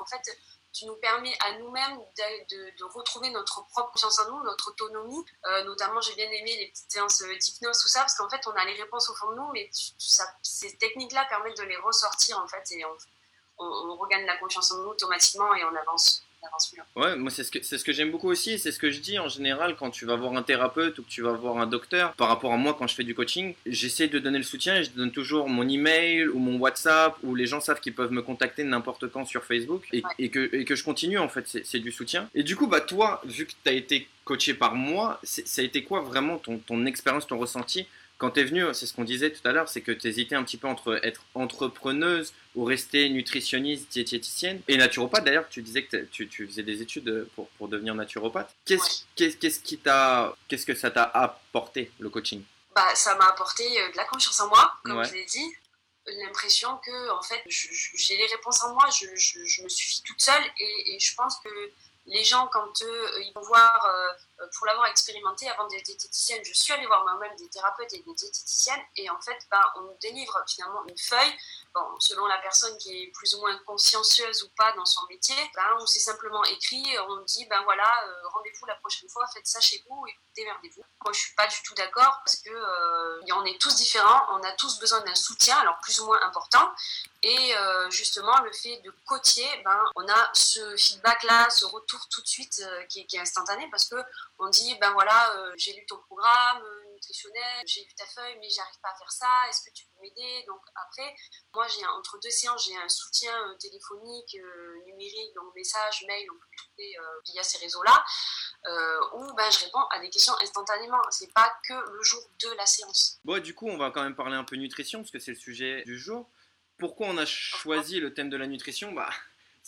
en- 0.00 0.04
fait 0.06 0.22
tu 0.72 0.86
nous 0.86 0.96
permets 0.96 1.36
à 1.44 1.52
nous-mêmes 1.58 1.98
de, 2.16 2.84
retrouver 2.94 3.30
notre 3.30 3.62
propre 3.66 3.90
confiance 3.92 4.18
en 4.20 4.30
nous, 4.30 4.42
notre 4.44 4.68
autonomie. 4.70 5.24
Notamment, 5.64 6.00
j'ai 6.00 6.14
bien 6.14 6.30
aimé 6.30 6.56
les 6.56 6.68
petites 6.68 6.90
séances 6.92 7.22
d'hypnose, 7.22 7.80
tout 7.80 7.88
ça, 7.88 8.00
parce 8.00 8.14
qu'en 8.16 8.28
fait, 8.28 8.46
on 8.46 8.52
a 8.52 8.64
les 8.64 8.74
réponses 8.80 9.08
au 9.10 9.14
fond 9.14 9.30
de 9.30 9.36
nous, 9.36 9.50
mais 9.52 9.68
ces 10.42 10.76
techniques-là 10.78 11.24
permettent 11.28 11.56
de 11.58 11.64
les 11.64 11.76
ressortir, 11.78 12.38
en 12.38 12.46
fait, 12.46 12.62
et 12.72 12.84
on- 12.84 12.96
on 13.58 13.96
regagne 13.96 14.24
la 14.26 14.36
confiance 14.36 14.70
en 14.70 14.78
nous 14.78 14.90
automatiquement 14.90 15.52
et 15.54 15.64
on 15.64 15.74
avance, 15.74 16.22
Ouais, 16.96 17.16
moi 17.16 17.30
c'est 17.30 17.44
ce 17.44 17.50
que, 17.50 17.58
c'est 17.62 17.78
ce 17.78 17.84
que 17.84 17.92
j'aime 17.92 18.10
beaucoup 18.10 18.28
aussi, 18.28 18.58
c'est 18.58 18.72
ce 18.72 18.78
que 18.78 18.90
je 18.90 19.00
dis 19.00 19.18
en 19.18 19.28
général 19.28 19.76
quand 19.76 19.90
tu 19.90 20.04
vas 20.04 20.16
voir 20.16 20.32
un 20.34 20.42
thérapeute 20.42 20.98
ou 20.98 21.02
que 21.02 21.08
tu 21.08 21.22
vas 21.22 21.32
voir 21.32 21.58
un 21.58 21.66
docteur. 21.66 22.12
Par 22.14 22.28
rapport 22.28 22.52
à 22.52 22.56
moi 22.56 22.74
quand 22.78 22.86
je 22.86 22.94
fais 22.94 23.04
du 23.04 23.14
coaching, 23.14 23.54
j'essaie 23.66 24.08
de 24.08 24.18
donner 24.18 24.38
le 24.38 24.44
soutien 24.44 24.76
et 24.76 24.84
je 24.84 24.90
donne 24.90 25.12
toujours 25.12 25.48
mon 25.48 25.68
email 25.68 26.26
ou 26.28 26.38
mon 26.38 26.58
WhatsApp 26.58 27.14
où 27.22 27.34
les 27.34 27.46
gens 27.46 27.60
savent 27.60 27.80
qu'ils 27.80 27.94
peuvent 27.94 28.12
me 28.12 28.22
contacter 28.22 28.64
n'importe 28.64 29.08
quand 29.08 29.24
sur 29.24 29.44
Facebook 29.44 29.86
et, 29.92 29.98
Ouais. 30.04 30.10
et 30.18 30.28
que, 30.30 30.48
et 30.54 30.64
que 30.64 30.74
je 30.74 30.84
continue 30.84 31.18
en 31.18 31.28
fait, 31.28 31.44
c'est, 31.64 31.78
du 31.80 31.92
soutien. 31.92 32.28
Et 32.34 32.42
du 32.42 32.56
coup, 32.56 32.66
bah 32.66 32.80
toi, 32.80 33.20
vu 33.24 33.46
que 33.46 33.52
tu 33.52 33.68
as 33.68 33.72
été 33.72 34.08
coaché 34.24 34.54
par 34.54 34.74
moi, 34.74 35.20
ça 35.22 35.62
a 35.62 35.64
été 35.64 35.82
quoi 35.82 36.00
vraiment 36.02 36.38
ton, 36.38 36.58
ton 36.58 36.86
expérience, 36.86 37.26
ton 37.26 37.38
ressenti 37.38 37.86
quand 38.18 38.32
tu 38.32 38.40
es 38.40 38.44
venu, 38.44 38.64
c'est 38.74 38.86
ce 38.86 38.92
qu'on 38.92 39.04
disait 39.04 39.30
tout 39.32 39.46
à 39.48 39.52
l'heure, 39.52 39.68
c'est 39.68 39.80
que 39.80 39.92
tu 39.92 40.08
hésitais 40.08 40.34
un 40.34 40.42
petit 40.42 40.56
peu 40.56 40.66
entre 40.68 40.98
être 41.04 41.22
entrepreneuse 41.34 42.32
ou 42.56 42.64
rester 42.64 43.08
nutritionniste, 43.10 43.88
diététicienne. 43.90 44.60
Et 44.68 44.76
naturopathe, 44.76 45.24
d'ailleurs, 45.24 45.48
tu 45.48 45.62
disais 45.62 45.84
que 45.84 45.98
tu, 46.06 46.28
tu 46.28 46.46
faisais 46.46 46.62
des 46.64 46.82
études 46.82 47.28
pour, 47.34 47.48
pour 47.50 47.68
devenir 47.68 47.94
naturopathe. 47.94 48.54
Qu'est-ce 48.64 48.82
Ouais. 48.82 49.06
qu'est-ce- 49.16 49.36
qu'est-ce 49.36 49.60
qui 49.60 49.78
t'a, 49.78 50.34
qu'est-ce 50.48 50.66
que 50.66 50.74
ça 50.74 50.90
t'a 50.90 51.04
apporté, 51.04 51.90
le 52.00 52.10
coaching? 52.10 52.42
Bah, 52.74 52.94
ça 52.94 53.14
m'a 53.16 53.26
apporté 53.28 53.64
euh, 53.80 53.90
de 53.92 53.96
la 53.96 54.04
confiance 54.04 54.38
en 54.40 54.48
moi, 54.48 54.72
comme 54.84 54.98
Ouais. 54.98 55.04
je 55.08 55.14
l'ai 55.14 55.24
dit. 55.24 55.52
L'impression 56.24 56.76
que, 56.78 57.10
en 57.10 57.22
fait, 57.22 57.42
j'ai 57.46 58.16
les 58.16 58.26
réponses 58.26 58.62
en 58.64 58.72
moi, 58.72 58.88
je, 58.98 59.06
je- 59.14 59.44
je 59.44 59.62
me 59.62 59.68
suffis 59.68 60.02
toute 60.02 60.20
seule 60.20 60.42
et, 60.58 60.94
et 60.94 60.98
je 60.98 61.14
pense 61.14 61.36
que 61.44 61.50
les 62.06 62.24
gens, 62.24 62.48
quand 62.50 62.72
eux, 62.82 63.10
ils 63.20 63.32
vont 63.34 63.42
voir, 63.42 63.84
euh, 63.84 64.08
pour 64.56 64.66
l'avoir 64.66 64.86
expérimenté 64.86 65.48
avant 65.48 65.66
d'être 65.66 65.84
diététicienne, 65.84 66.44
je 66.44 66.52
suis 66.52 66.72
allée 66.72 66.86
voir 66.86 67.02
moi-même 67.04 67.36
des 67.36 67.48
thérapeutes 67.48 67.92
et 67.92 68.02
des 68.02 68.14
diététiciennes 68.14 68.82
et 68.96 69.10
en 69.10 69.20
fait, 69.20 69.38
ben, 69.50 69.62
on 69.76 69.82
nous 69.82 69.96
délivre 70.00 70.38
finalement 70.46 70.84
une 70.86 70.98
feuille, 70.98 71.34
bon, 71.74 71.84
selon 71.98 72.26
la 72.26 72.38
personne 72.38 72.76
qui 72.78 73.02
est 73.02 73.06
plus 73.12 73.34
ou 73.34 73.40
moins 73.40 73.56
consciencieuse 73.66 74.42
ou 74.42 74.48
pas 74.56 74.72
dans 74.72 74.84
son 74.84 75.06
métier, 75.08 75.36
ben, 75.54 75.78
où 75.80 75.86
c'est 75.86 76.00
simplement 76.00 76.42
écrit, 76.44 76.84
on 77.08 77.20
dit, 77.22 77.46
ben 77.46 77.62
voilà, 77.64 77.90
euh, 78.06 78.28
rendez-vous 78.28 78.66
la 78.66 78.76
prochaine 78.76 79.08
fois, 79.08 79.26
faites 79.32 79.46
ça 79.46 79.60
chez 79.60 79.82
vous 79.88 80.06
et 80.06 80.16
démerdez-vous. 80.36 80.82
Moi, 81.04 81.12
je 81.12 81.20
suis 81.20 81.34
pas 81.34 81.46
du 81.46 81.56
tout 81.62 81.74
d'accord 81.74 82.20
parce 82.24 82.36
que 82.36 82.50
euh, 82.50 83.20
on 83.34 83.44
est 83.44 83.60
tous 83.60 83.74
différents, 83.76 84.26
on 84.32 84.42
a 84.42 84.52
tous 84.52 84.78
besoin 84.78 85.00
d'un 85.00 85.14
soutien, 85.14 85.56
alors 85.58 85.78
plus 85.80 86.00
ou 86.00 86.06
moins 86.06 86.20
important. 86.22 86.70
Et 87.22 87.56
euh, 87.56 87.90
justement, 87.90 88.38
le 88.42 88.52
fait 88.52 88.80
de 88.82 88.92
coacher, 89.06 89.48
ben, 89.64 89.82
on 89.96 90.08
a 90.08 90.30
ce 90.32 90.76
feedback-là, 90.76 91.50
ce 91.50 91.64
retour 91.64 92.08
tout 92.08 92.22
de 92.22 92.26
suite 92.26 92.62
euh, 92.64 92.84
qui 92.84 93.00
est 93.00 93.18
instantané 93.18 93.68
parce 93.70 93.86
que 93.86 93.96
on 94.38 94.48
dit, 94.48 94.76
ben 94.80 94.92
voilà, 94.92 95.34
euh, 95.36 95.52
j'ai 95.56 95.72
lu 95.74 95.84
ton 95.86 95.98
programme 95.98 96.62
euh, 96.62 96.92
nutritionnel, 96.92 97.64
j'ai 97.66 97.84
vu 97.84 97.94
ta 97.94 98.06
feuille, 98.06 98.36
mais 98.40 98.48
j'arrive 98.48 98.80
pas 98.82 98.90
à 98.90 98.96
faire 98.96 99.10
ça. 99.10 99.26
Est-ce 99.48 99.62
que 99.68 99.74
tu 99.74 99.84
peux 99.86 100.00
m'aider? 100.00 100.44
Donc 100.46 100.60
après, 100.74 101.14
moi, 101.54 101.66
j'ai 101.68 101.84
entre 101.86 102.18
deux 102.20 102.30
séances, 102.30 102.66
j'ai 102.66 102.76
un 102.76 102.88
soutien 102.88 103.32
euh, 103.48 103.54
téléphonique, 103.56 104.36
euh, 104.36 104.84
numérique, 104.86 105.34
donc 105.34 105.54
message, 105.54 106.04
mail, 106.06 106.26
on 106.30 106.34
peut 106.34 106.56
trouver 106.56 106.98
euh, 106.98 107.20
via 107.32 107.42
ces 107.42 107.58
réseaux-là, 107.58 108.04
où 109.14 109.34
ben, 109.34 109.50
je 109.50 109.64
réponds 109.64 109.84
à 109.90 110.00
des 110.00 110.10
questions 110.10 110.34
instantanément. 110.40 111.00
C'est 111.10 111.32
pas 111.32 111.52
que 111.66 111.74
le 111.74 112.02
jour 112.02 112.22
de 112.42 112.50
la 112.56 112.66
séance. 112.66 113.18
Bon, 113.24 113.42
du 113.42 113.54
coup, 113.54 113.68
on 113.68 113.76
va 113.76 113.90
quand 113.90 114.02
même 114.02 114.16
parler 114.16 114.36
un 114.36 114.44
peu 114.44 114.56
nutrition 114.56 115.00
parce 115.00 115.10
que 115.10 115.18
c'est 115.18 115.32
le 115.32 115.38
sujet 115.38 115.82
du 115.84 115.98
jour. 115.98 116.30
Pourquoi 116.78 117.08
on 117.08 117.18
a 117.18 117.26
choisi 117.26 117.98
le 117.98 118.14
thème 118.14 118.30
de 118.30 118.36
la 118.36 118.46
nutrition? 118.46 118.92
Bah, 118.92 119.10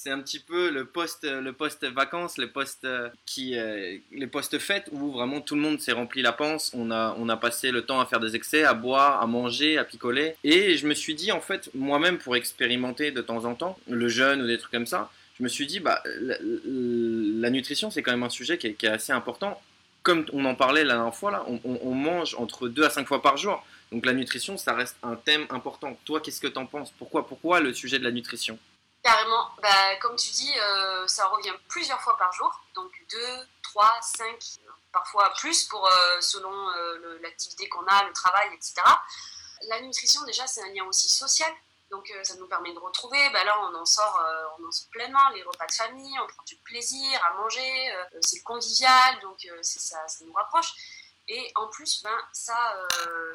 c'est 0.02 0.11
un 0.11 0.20
petit 0.20 0.38
peu 0.38 0.70
le 0.70 0.87
post, 0.87 1.25
le 1.25 1.52
post 1.52 1.85
vacances, 1.85 2.38
le 2.38 2.50
post 2.50 2.87
qui, 3.26 3.58
euh, 3.58 3.99
les 4.12 4.26
post 4.26 4.58
fêtes 4.58 4.88
où 4.93 5.12
vraiment 5.12 5.43
tout 5.43 5.56
le 5.56 5.61
monde 5.61 5.79
s'est 5.79 5.93
rempli 5.93 6.23
la 6.23 6.32
panse. 6.32 6.70
On 6.73 6.91
a, 6.91 7.14
on 7.19 7.29
a 7.29 7.37
passé 7.37 7.70
le 7.70 7.82
temps 7.82 8.00
à 8.00 8.06
faire 8.06 8.19
des 8.19 8.35
excès, 8.35 8.64
à 8.64 8.73
boire, 8.73 9.20
à 9.20 9.26
manger, 9.26 9.76
à 9.76 9.85
picoler. 9.85 10.37
Et 10.42 10.78
je 10.78 10.87
me 10.87 10.95
suis 10.95 11.14
dit 11.14 11.33
en 11.33 11.42
fait, 11.42 11.69
moi-même 11.75 12.16
pour 12.16 12.35
expérimenter 12.35 13.11
de 13.11 13.21
temps 13.21 13.45
en 13.45 13.54
temps 13.54 13.78
le 13.90 14.09
jeûne 14.09 14.40
ou 14.40 14.47
des 14.47 14.57
trucs 14.57 14.73
comme 14.73 14.87
ça, 14.87 15.11
je 15.38 15.42
me 15.42 15.49
suis 15.49 15.66
dit 15.66 15.80
bah 15.80 16.02
la, 16.07 17.50
nutrition 17.50 17.90
c'est 17.90 18.02
quand 18.02 18.12
même 18.12 18.23
un 18.23 18.30
sujet 18.30 18.57
qui 18.57 18.69
est, 18.69 18.85
assez 18.85 19.12
important. 19.12 19.61
Comme 20.02 20.25
on 20.33 20.47
en 20.47 20.54
parlait 20.54 20.83
la 20.83 20.95
dernière 20.95 21.14
fois 21.14 21.30
là, 21.30 21.45
on 21.47 21.95
mange 21.95 22.35
entre 22.37 22.69
2 22.69 22.85
à 22.85 22.88
5 22.88 23.07
fois 23.07 23.21
par 23.21 23.37
jour. 23.37 23.62
Donc 23.92 24.07
la 24.07 24.14
nutrition, 24.14 24.57
ça 24.57 24.73
reste 24.73 24.97
un 25.02 25.16
thème 25.16 25.47
important. 25.50 25.99
Toi, 26.07 26.21
qu'est-ce 26.21 26.40
que 26.40 26.47
t'en 26.47 26.64
penses? 26.64 26.90
Pourquoi, 26.97 27.26
pourquoi 27.26 27.61
le 27.61 27.75
sujet 27.75 27.99
de 27.99 28.04
la 28.04 28.12
nutrition? 28.12 28.59
Carrément, 29.02 29.50
bah, 29.62 29.97
comme 30.02 30.16
tu 30.16 30.30
dis, 30.30 30.52
euh, 30.59 31.07
ça 31.07 31.26
revient 31.28 31.54
plusieurs 31.69 32.00
fois 32.02 32.19
par 32.19 32.33
jour, 32.33 32.52
donc 32.75 32.92
2, 33.11 33.19
3, 33.62 33.99
5, 34.02 34.61
parfois 34.92 35.33
plus 35.38 35.64
pour, 35.64 35.87
euh, 35.87 36.21
selon 36.21 36.52
euh, 36.71 37.19
l'activité 37.23 37.69
qu'on 37.69 37.87
a, 37.87 38.04
le 38.04 38.12
travail, 38.12 38.49
etc. 38.54 38.75
La 39.69 39.80
nutrition, 39.80 40.23
déjà, 40.25 40.47
c'est 40.47 40.62
un 40.62 40.69
lien 40.75 40.85
aussi 40.85 41.09
social, 41.09 41.50
donc 41.90 42.11
euh, 42.11 42.25
ça 42.25 42.35
nous 42.35 42.47
permet 42.47 42.75
de 42.75 42.78
retrouver. 42.78 43.30
Bah, 43.30 43.42
là, 43.45 43.59
on 43.62 43.75
en, 43.75 43.87
sort, 43.87 44.23
on 44.59 44.66
en 44.66 44.73
sort 44.73 44.88
pleinement, 44.90 45.30
les 45.30 45.42
repas 45.42 45.66
de 45.66 45.73
famille, 45.73 46.19
on 46.19 46.26
prend 46.26 46.42
du 46.45 46.57
plaisir 46.57 47.25
à 47.25 47.35
manger, 47.35 47.95
c'est 48.21 48.42
convivial, 48.42 49.21
donc 49.21 49.47
ça, 49.62 50.07
ça 50.07 50.25
nous 50.25 50.33
rapproche. 50.33 50.75
Et 51.33 51.52
en 51.54 51.69
plus, 51.69 52.02
ben, 52.02 52.19
ça, 52.33 52.76
euh, 52.76 53.33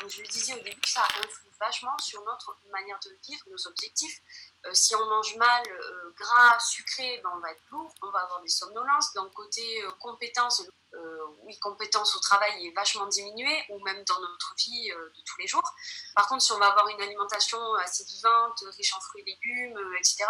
comme 0.00 0.10
je 0.10 0.20
le 0.20 0.26
disais 0.26 0.52
au 0.54 0.62
début, 0.64 0.80
ça 0.84 1.06
influe 1.20 1.48
vachement 1.60 1.96
sur 1.98 2.20
notre 2.24 2.56
manière 2.72 2.98
de 3.04 3.16
vivre, 3.24 3.44
nos 3.48 3.68
objectifs. 3.68 4.20
Euh, 4.66 4.74
si 4.74 4.94
on 4.94 5.06
mange 5.06 5.36
mal, 5.36 5.62
euh, 5.68 6.12
gras, 6.16 6.58
sucré, 6.60 7.20
ben, 7.22 7.30
on 7.34 7.40
va 7.40 7.50
être 7.50 7.62
lourd, 7.70 7.92
on 8.02 8.10
va 8.10 8.20
avoir 8.20 8.40
des 8.42 8.48
somnolences. 8.48 9.12
Donc 9.14 9.32
côté 9.32 9.82
euh, 9.82 9.90
compétences, 10.00 10.62
oui, 11.42 11.58
compétences 11.60 12.16
au 12.16 12.20
travail 12.20 12.66
est 12.66 12.74
vachement 12.74 13.06
diminuée, 13.06 13.64
ou 13.70 13.78
même 13.84 14.02
dans 14.04 14.20
notre 14.20 14.54
vie 14.56 14.90
euh, 14.90 15.12
de 15.16 15.22
tous 15.24 15.38
les 15.40 15.46
jours. 15.46 15.68
Par 16.14 16.26
contre, 16.28 16.42
si 16.42 16.52
on 16.52 16.58
va 16.58 16.66
avoir 16.66 16.88
une 16.88 17.00
alimentation 17.00 17.58
assez 17.74 18.04
vivante, 18.04 18.58
riche 18.76 18.94
en 18.94 19.00
fruits 19.00 19.22
et 19.22 19.30
légumes, 19.30 19.76
euh, 19.76 19.98
etc., 19.98 20.24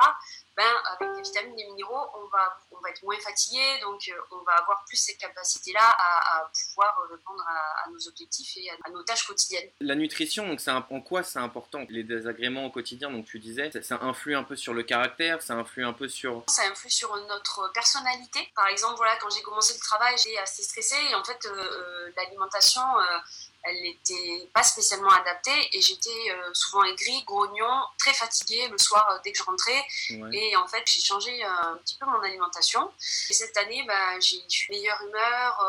ben, 0.57 0.65
avec 0.99 1.15
des 1.15 1.21
vitamines, 1.21 1.55
des 1.55 1.67
minéraux, 1.67 2.09
on 2.15 2.29
va, 2.29 2.59
on 2.71 2.81
va 2.81 2.89
être 2.89 3.03
moins 3.03 3.19
fatigué, 3.21 3.79
donc 3.83 4.01
euh, 4.09 4.15
on 4.31 4.43
va 4.45 4.53
avoir 4.53 4.85
plus 4.87 4.97
cette 4.97 5.19
capacité-là 5.19 5.87
à, 5.87 6.39
à 6.39 6.51
pouvoir 6.69 6.99
euh, 6.99 7.15
répondre 7.15 7.45
à, 7.47 7.85
à 7.85 7.91
nos 7.91 8.09
objectifs 8.09 8.57
et 8.57 8.71
à, 8.71 8.75
à 8.85 8.91
nos 8.91 9.03
tâches 9.03 9.27
quotidiennes. 9.27 9.71
La 9.81 9.95
nutrition, 9.95 10.49
donc 10.49 10.61
c'est 10.61 10.71
en 10.71 10.83
quoi 11.03 11.23
c'est 11.23 11.41
important? 11.41 11.85
Les 11.91 12.05
désagréments 12.05 12.65
au 12.65 12.71
quotidien, 12.71 13.11
donc 13.11 13.27
tu 13.27 13.39
disais, 13.39 13.71
ça, 13.71 13.83
ça 13.83 13.99
influe 14.01 14.35
un 14.35 14.45
peu 14.45 14.57
sur 14.57 14.73
le 14.73 14.83
caractère, 14.83 15.43
ça 15.43 15.55
influe 15.55 15.85
un 15.85 15.93
peu 15.93 16.09
sur... 16.09 16.43
Ça 16.49 16.63
influe 16.71 16.89
sur 16.91 17.15
notre 17.27 17.71
personnalité. 17.75 18.51
Par 18.55 18.69
exemple, 18.69 18.97
voilà, 18.97 19.17
quand 19.19 19.29
j'ai 19.29 19.43
commencé 19.43 19.75
le 19.75 19.81
travail, 19.81 20.17
j'ai 20.17 20.39
assez 20.39 20.56
restais 20.57 20.63
stressée 20.63 21.03
et 21.11 21.15
en 21.15 21.25
fait, 21.25 21.45
euh, 21.47 21.51
euh, 21.55 22.13
l'alimentation, 22.17 22.83
euh, 22.99 23.19
elle 23.65 23.81
n'était 23.83 24.49
pas 24.55 24.63
spécialement 24.63 25.11
adaptée 25.11 25.69
et 25.77 25.81
j'étais 25.81 26.31
euh, 26.31 26.55
souvent 26.55 26.85
aigrie, 26.85 27.23
grognon, 27.25 27.83
très 27.99 28.15
fatiguée 28.15 28.69
le 28.69 28.79
soir 28.79 29.21
dès 29.25 29.33
que 29.33 29.39
je 29.39 29.43
rentrais. 29.45 29.85
Ouais. 30.11 30.31
Et 30.33 30.57
en 30.57 30.67
fait, 30.69 30.83
j'ai 30.87 31.01
changé 31.01 31.43
un 31.45 31.77
petit 31.85 31.97
peu 31.97 32.07
mon 32.07 32.21
alimentation. 32.23 32.93
Et 33.31 33.33
cette 33.33 33.57
année, 33.57 33.85
bah, 33.87 34.19
j'ai 34.21 34.37
une 34.37 34.47
meilleure 34.71 35.01
humeur, 35.03 35.67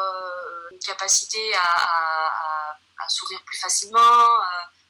une 0.72 0.80
capacité 0.80 1.54
à, 1.56 1.60
à- 1.62 2.28
à- 2.28 2.78
à 3.06 3.10
sourire 3.10 3.42
plus 3.46 3.58
facilement, 3.58 4.00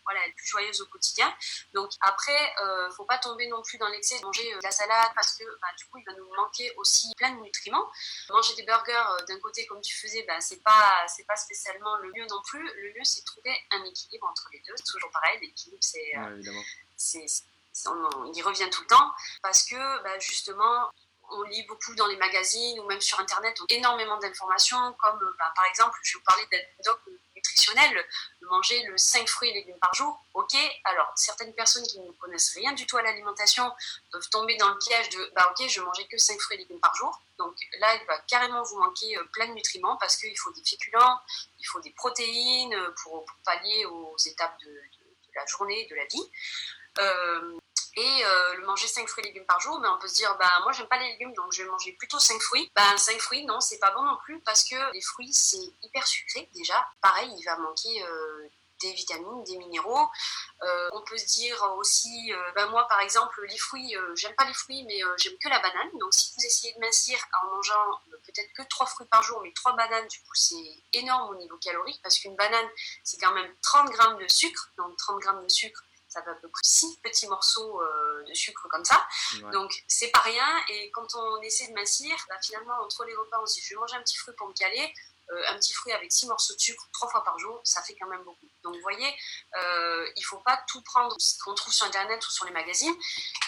voilà, 0.08 0.26
être 0.26 0.36
plus 0.36 0.48
joyeuse 0.48 0.82
au 0.82 0.86
quotidien. 0.86 1.32
Donc 1.74 1.92
après, 2.02 2.56
euh, 2.64 2.90
faut 2.92 3.06
pas 3.06 3.18
tomber 3.18 3.48
non 3.48 3.62
plus 3.62 3.78
dans 3.78 3.88
l'excès 3.90 4.20
de 4.20 4.26
manger 4.26 4.54
euh, 4.54 4.58
de 4.58 4.64
la 4.64 4.72
salade 4.72 5.12
parce 5.16 5.36
que 5.36 5.44
bah, 5.62 5.68
du 5.78 5.86
coup, 5.86 5.98
il 5.98 6.06
va 6.06 6.14
nous 6.14 6.34
manquer 6.36 6.74
aussi 6.78 7.14
plein 7.18 7.32
de 7.32 7.42
nutriments. 7.42 7.90
Manger 8.30 8.56
des 8.56 8.64
burgers 8.64 8.94
euh, 8.94 9.26
d'un 9.26 9.40
côté 9.40 9.66
comme 9.68 9.82
tu 9.82 9.96
faisais, 9.96 10.24
bah, 10.24 10.40
c'est 10.40 10.64
pas 10.64 11.06
c'est 11.08 11.26
pas 11.26 11.36
spécialement 11.36 11.98
le 11.98 12.12
mieux 12.16 12.26
non 12.28 12.42
plus. 12.44 12.64
Le 12.64 12.94
mieux, 12.94 13.04
c'est 13.04 13.22
de 13.22 13.26
trouver 13.26 13.56
un 13.72 13.84
équilibre 13.84 14.28
entre 14.28 14.48
les 14.54 14.60
deux. 14.60 14.74
C'est 14.78 14.92
toujours 14.92 15.12
pareil, 15.12 15.40
l'équilibre, 15.42 15.82
c'est 15.82 16.16
euh, 16.18 16.42
Ouais, 16.58 17.26
on, 17.86 18.10
on 18.22 18.34
y 18.34 18.42
revient 18.42 18.70
tout 18.72 18.82
le 18.82 18.88
temps 18.88 19.12
parce 19.42 19.64
que 19.64 20.04
bah, 20.04 20.18
justement 20.20 20.90
on 21.30 21.44
lit 21.44 21.64
beaucoup 21.64 21.94
dans 21.96 22.08
les 22.08 22.18
magazines 22.18 22.80
ou 22.80 22.86
même 22.88 23.02
sur 23.02 23.20
internet 23.20 23.60
énormément 23.70 24.18
d'informations 24.18 24.94
comme 24.94 25.20
bah, 25.38 25.52
par 25.56 25.66
exemple 25.66 25.98
je 26.02 26.14
vais 26.14 26.20
vous 26.20 26.26
parler 26.26 26.48
d'anecdotes 26.52 27.02
nutritionnelles 27.08 27.27
de 28.42 28.48
manger 28.48 28.84
le 28.84 28.98
5 28.98 29.28
fruits 29.28 29.50
et 29.50 29.54
légumes 29.54 29.80
par 29.80 29.94
jour 29.94 30.20
ok 30.34 30.56
alors 30.86 31.12
certaines 31.16 31.54
personnes 31.54 31.86
qui 31.86 32.00
ne 32.00 32.12
connaissent 32.14 32.54
rien 32.56 32.74
du 32.74 32.86
tout 32.86 32.98
à 32.98 33.02
l'alimentation 33.02 33.72
peuvent 34.12 34.30
tomber 34.30 34.56
dans 34.58 34.70
le 34.70 34.78
piège 34.78 35.10
de 35.10 35.32
bah 35.36 35.52
ok 35.52 35.68
je 35.68 35.82
mangeais 35.82 36.06
que 36.06 36.18
5 36.18 36.40
fruits 36.40 36.58
et 36.58 36.60
légumes 36.62 36.80
par 36.80 36.96
jour. 36.96 37.20
Donc 37.38 37.56
là 37.80 37.96
il 37.96 38.06
va 38.08 38.18
carrément 38.28 38.64
vous 38.64 38.78
manquer 38.78 39.18
euh, 39.18 39.24
plein 39.34 39.48
de 39.48 39.54
nutriments 39.54 39.98
parce 39.98 40.18
qu'il 40.18 40.38
faut 40.38 40.52
des 40.52 40.64
féculents 40.64 41.20
il 41.60 41.66
faut 41.66 41.80
des 41.82 41.92
protéines 41.92 42.74
euh, 42.74 42.92
pour, 43.04 43.26
pallier 43.46 43.86
aux 43.86 44.16
étapes 44.26 44.58
de 44.66 44.82
la 45.36 45.46
journée 45.46 45.88
de 45.90 45.96
la 45.96 46.06
vie. 46.06 46.32
Euh, 47.00 47.58
et 47.98 48.26
euh, 48.26 48.54
le 48.58 48.66
manger 48.68 48.88
5 48.88 49.08
fruits 49.08 49.24
et 49.24 49.28
légumes 49.30 49.48
par 49.48 49.60
jour, 49.60 49.80
mais 49.80 49.88
on 49.88 49.98
peut 49.98 50.08
se 50.08 50.14
dire, 50.14 50.36
bah, 50.38 50.52
moi 50.62 50.72
j'aime 50.72 50.88
pas 50.88 51.00
les 51.00 51.10
légumes, 51.14 51.34
donc 51.34 51.52
je 51.52 51.64
vais 51.64 51.70
manger 51.70 51.94
plutôt 51.94 52.20
5 52.20 52.40
fruits. 52.40 52.72
Ben 52.76 52.96
5 52.96 53.20
fruits, 53.20 53.44
non, 53.46 53.60
c'est 53.60 53.80
pas 53.80 53.92
bon 53.92 54.04
non 54.04 54.18
plus, 54.24 54.40
parce 54.42 54.64
que 54.64 54.76
les 54.94 55.02
fruits, 55.02 55.34
c'est 55.34 55.74
hyper 55.82 56.06
sucré 56.06 56.48
déjà. 56.54 56.88
Pareil, 57.02 57.34
il 57.36 57.44
va 57.44 57.58
manquer 57.58 58.04
euh, 58.04 58.48
des 58.82 58.94
vitamines, 58.94 59.44
des 59.46 59.58
minéraux. 59.58 60.08
Euh, 60.62 60.90
on 60.94 61.02
peut 61.02 61.18
se 61.18 61.26
dire 61.26 61.60
aussi, 61.80 62.32
ben 62.54 62.68
moi 62.68 62.88
par 62.88 63.00
exemple, 63.02 63.44
les 63.50 63.58
fruits, 63.58 63.96
j'aime 64.14 64.36
pas 64.36 64.46
les 64.46 64.54
fruits, 64.54 64.84
mais 64.84 65.00
j'aime 65.18 65.38
que 65.44 65.50
la 65.50 65.60
banane. 65.60 65.90
Donc 66.00 66.14
si 66.14 66.32
vous 66.38 66.46
essayez 66.46 66.76
de 66.76 66.80
mincir 66.80 67.18
en 67.42 67.56
mangeant 67.56 68.00
peut-être 68.28 68.54
que 68.54 68.62
3 68.70 68.86
fruits 68.86 69.08
par 69.08 69.24
jour, 69.24 69.42
mais 69.42 69.52
3 69.54 69.76
bananes, 69.76 70.08
du 70.08 70.20
coup 70.20 70.36
c'est 70.36 70.84
énorme 70.94 71.32
au 71.32 71.36
niveau 71.40 71.58
calorique, 71.58 72.00
parce 72.04 72.20
qu'une 72.20 72.36
banane, 72.36 72.70
c'est 73.04 73.18
quand 73.18 73.34
même 73.34 73.52
30 73.64 73.90
grammes 73.90 74.20
de 74.20 74.28
sucre. 74.28 74.70
Donc 74.78 74.96
30 74.98 75.20
grammes 75.20 75.44
de 75.44 75.50
sucre, 75.50 75.84
ça 76.08 76.24
fait 76.24 76.30
à 76.30 76.36
peu 76.36 76.50
près 76.50 76.62
6 76.64 77.00
petits 77.02 77.28
morceaux 77.28 77.82
euh, 77.82 78.24
de 78.24 78.34
sucre 78.34 78.68
comme 78.70 78.86
ça. 78.86 79.08
Ouais. 79.44 79.52
Donc 79.52 79.72
c'est 79.88 80.12
pas 80.12 80.20
rien. 80.20 80.48
Et 80.70 80.92
quand 80.92 81.08
on 81.16 81.42
essaie 81.42 81.68
de 81.68 81.74
mincir, 81.74 82.16
bah, 82.30 82.36
finalement 82.42 82.76
entre 82.84 83.06
les 83.06 83.16
repas, 83.16 83.40
on 83.42 83.46
se 83.46 83.56
dit 83.56 83.62
je 83.62 83.74
vais 83.74 83.80
manger 83.80 83.96
un 83.96 84.02
petit 84.02 84.18
fruit 84.18 84.34
pour 84.36 84.48
me 84.48 84.54
caler. 84.54 84.94
Euh, 85.32 85.44
un 85.50 85.56
petit 85.56 85.74
fruit 85.74 85.92
avec 85.92 86.10
6 86.10 86.28
morceaux 86.28 86.56
de 86.56 86.60
sucre 86.60 86.88
trois 86.94 87.10
fois 87.10 87.22
par 87.22 87.38
jour, 87.38 87.60
ça 87.66 87.82
fait 87.82 87.96
quand 88.00 88.08
même 88.08 88.24
beaucoup. 88.24 88.50
Donc 88.64 88.76
vous 88.76 88.82
voyez, 88.82 89.14
euh, 89.58 90.10
il 90.16 90.24
faut 90.24 90.40
pas 90.40 90.58
tout 90.70 90.82
prendre 90.84 91.14
ce 91.20 91.38
qu'on 91.44 91.54
trouve 91.54 91.74
sur 91.74 91.86
internet 91.86 92.26
ou 92.26 92.32
sur 92.32 92.46
les 92.46 92.52
magazines. 92.52 92.96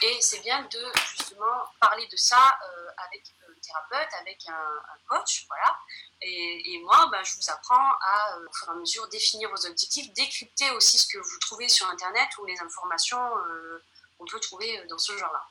Et 0.02 0.18
c'est 0.20 0.42
bien 0.42 0.62
de 0.64 0.92
justement 1.16 1.64
parler 1.80 2.06
de 2.08 2.18
ça 2.18 2.36
euh, 2.38 2.88
avec 3.08 3.24
thérapeute, 3.60 4.10
avec 4.22 4.38
un, 4.48 4.98
coach, 5.08 5.46
voilà. 5.48 5.78
Et, 6.22 6.80
moi, 6.84 7.08
bah, 7.12 7.22
je 7.24 7.36
vous 7.36 7.50
apprends 7.50 7.76
à, 7.76 8.38
euh, 8.38 8.48
au 8.48 8.54
fur 8.54 8.68
et 8.68 8.72
à 8.72 8.76
mesure, 8.76 9.08
définir 9.10 9.50
vos 9.50 9.66
objectifs, 9.66 10.12
décrypter 10.14 10.70
aussi 10.72 10.98
ce 10.98 11.08
que 11.08 11.18
vous 11.18 11.40
trouvez 11.40 11.68
sur 11.68 11.88
internet 11.88 12.28
ou 12.40 12.46
les 12.46 12.60
informations 12.60 13.20
euh, 13.20 13.84
qu'on 14.18 14.26
peut 14.26 14.40
trouver 14.40 14.84
dans 14.90 14.98
ce 14.98 15.18
genre-là. 15.18 15.44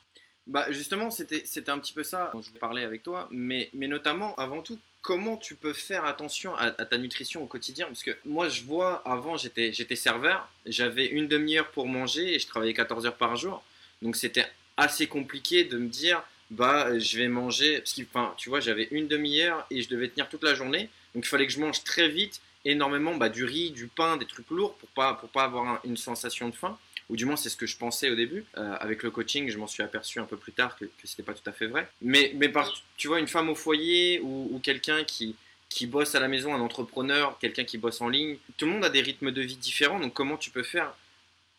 Bah 0.47 0.71
justement, 0.71 1.11
c'était 1.11 1.69
un 1.69 1.77
petit 1.77 1.93
peu 1.93 2.03
ça 2.03 2.31
dont 2.33 2.41
je 2.41 2.49
parler 2.51 2.83
avec 2.83 3.03
toi, 3.03 3.27
mais, 3.29 3.69
mais 3.73 3.87
notamment, 3.87 4.35
avant 4.35 4.63
tout, 4.63 4.79
comment 5.01 5.37
tu 5.37 5.55
peux 5.55 5.73
faire 5.73 6.05
attention 6.05 6.55
à, 6.55 6.65
à 6.65 6.85
ta 6.85 6.97
nutrition 6.97 7.43
au 7.43 7.45
quotidien? 7.45 7.85
Parce 7.85 8.01
que 8.01 8.17
moi, 8.25 8.49
je 8.49 8.63
vois, 8.63 9.03
avant, 9.05 9.37
j'étais 9.37 9.95
serveur, 9.95 10.49
j'avais 10.65 11.05
une 11.05 11.27
demi-heure 11.27 11.69
pour 11.69 11.87
manger 11.87 12.33
et 12.33 12.39
je 12.39 12.47
travaillais 12.47 12.73
14 12.73 13.05
heures 13.05 13.17
par 13.17 13.35
jour, 13.35 13.63
donc 14.01 14.15
c'était 14.15 14.47
assez 14.79 15.07
compliqué 15.07 15.65
de 15.65 15.77
me 15.77 15.87
dire, 15.87 16.23
bah 16.49 16.97
je 16.97 17.17
vais 17.17 17.27
manger, 17.27 17.77
parce 17.79 17.93
que, 17.93 18.01
enfin, 18.01 18.33
tu 18.37 18.49
vois, 18.49 18.59
j'avais 18.59 18.87
une 18.91 19.07
demi-heure 19.07 19.65
et 19.69 19.81
je 19.81 19.89
devais 19.89 20.07
tenir 20.09 20.29
toute 20.29 20.43
la 20.43 20.55
journée, 20.55 20.89
donc 21.13 21.25
il 21.25 21.27
fallait 21.27 21.47
que 21.47 21.53
je 21.53 21.59
mange 21.59 21.83
très 21.83 22.07
vite, 22.09 22.41
énormément 22.65 23.15
bah, 23.15 23.29
du 23.29 23.45
riz, 23.45 23.71
du 23.71 23.87
pain, 23.87 24.17
des 24.17 24.25
trucs 24.25 24.49
lourds 24.49 24.75
pour 24.75 24.89
pas, 24.89 25.13
pour 25.13 25.29
pas 25.29 25.43
avoir 25.43 25.67
un- 25.67 25.79
une 25.85 25.97
sensation 25.97 26.49
de 26.49 26.55
faim 26.55 26.77
ou 27.09 27.15
du 27.15 27.25
moins 27.25 27.37
c'est 27.37 27.49
ce 27.49 27.55
que 27.55 27.65
je 27.65 27.75
pensais 27.77 28.09
au 28.11 28.15
début. 28.15 28.45
Euh, 28.57 28.75
avec 28.79 29.01
le 29.01 29.09
coaching, 29.09 29.49
je 29.49 29.57
m'en 29.57 29.65
suis 29.65 29.81
aperçu 29.81 30.19
un 30.19 30.25
peu 30.25 30.37
plus 30.37 30.51
tard 30.51 30.75
que, 30.77 30.85
que 30.85 30.91
c'était 31.05 31.23
pas 31.23 31.33
tout 31.33 31.47
à 31.49 31.53
fait 31.53 31.65
vrai. 31.67 31.89
Mais, 32.01 32.33
mais 32.35 32.49
par, 32.49 32.71
tu 32.97 33.07
vois, 33.07 33.19
une 33.19 33.27
femme 33.27 33.49
au 33.49 33.55
foyer 33.55 34.19
ou, 34.19 34.49
ou 34.51 34.59
quelqu'un 34.59 35.03
qui, 35.03 35.35
qui 35.69 35.87
bosse 35.87 36.13
à 36.15 36.19
la 36.19 36.27
maison, 36.27 36.53
un 36.53 36.59
entrepreneur, 36.59 37.37
quelqu'un 37.39 37.63
qui 37.63 37.77
bosse 37.79 38.01
en 38.01 38.09
ligne, 38.09 38.37
tout 38.57 38.65
le 38.65 38.73
monde 38.73 38.85
a 38.85 38.89
des 38.89 39.01
rythmes 39.01 39.31
de 39.31 39.41
vie 39.41 39.55
différents. 39.55 39.99
Donc 39.99 40.13
comment 40.13 40.37
tu 40.37 40.51
peux 40.51 40.61
faire 40.63 40.93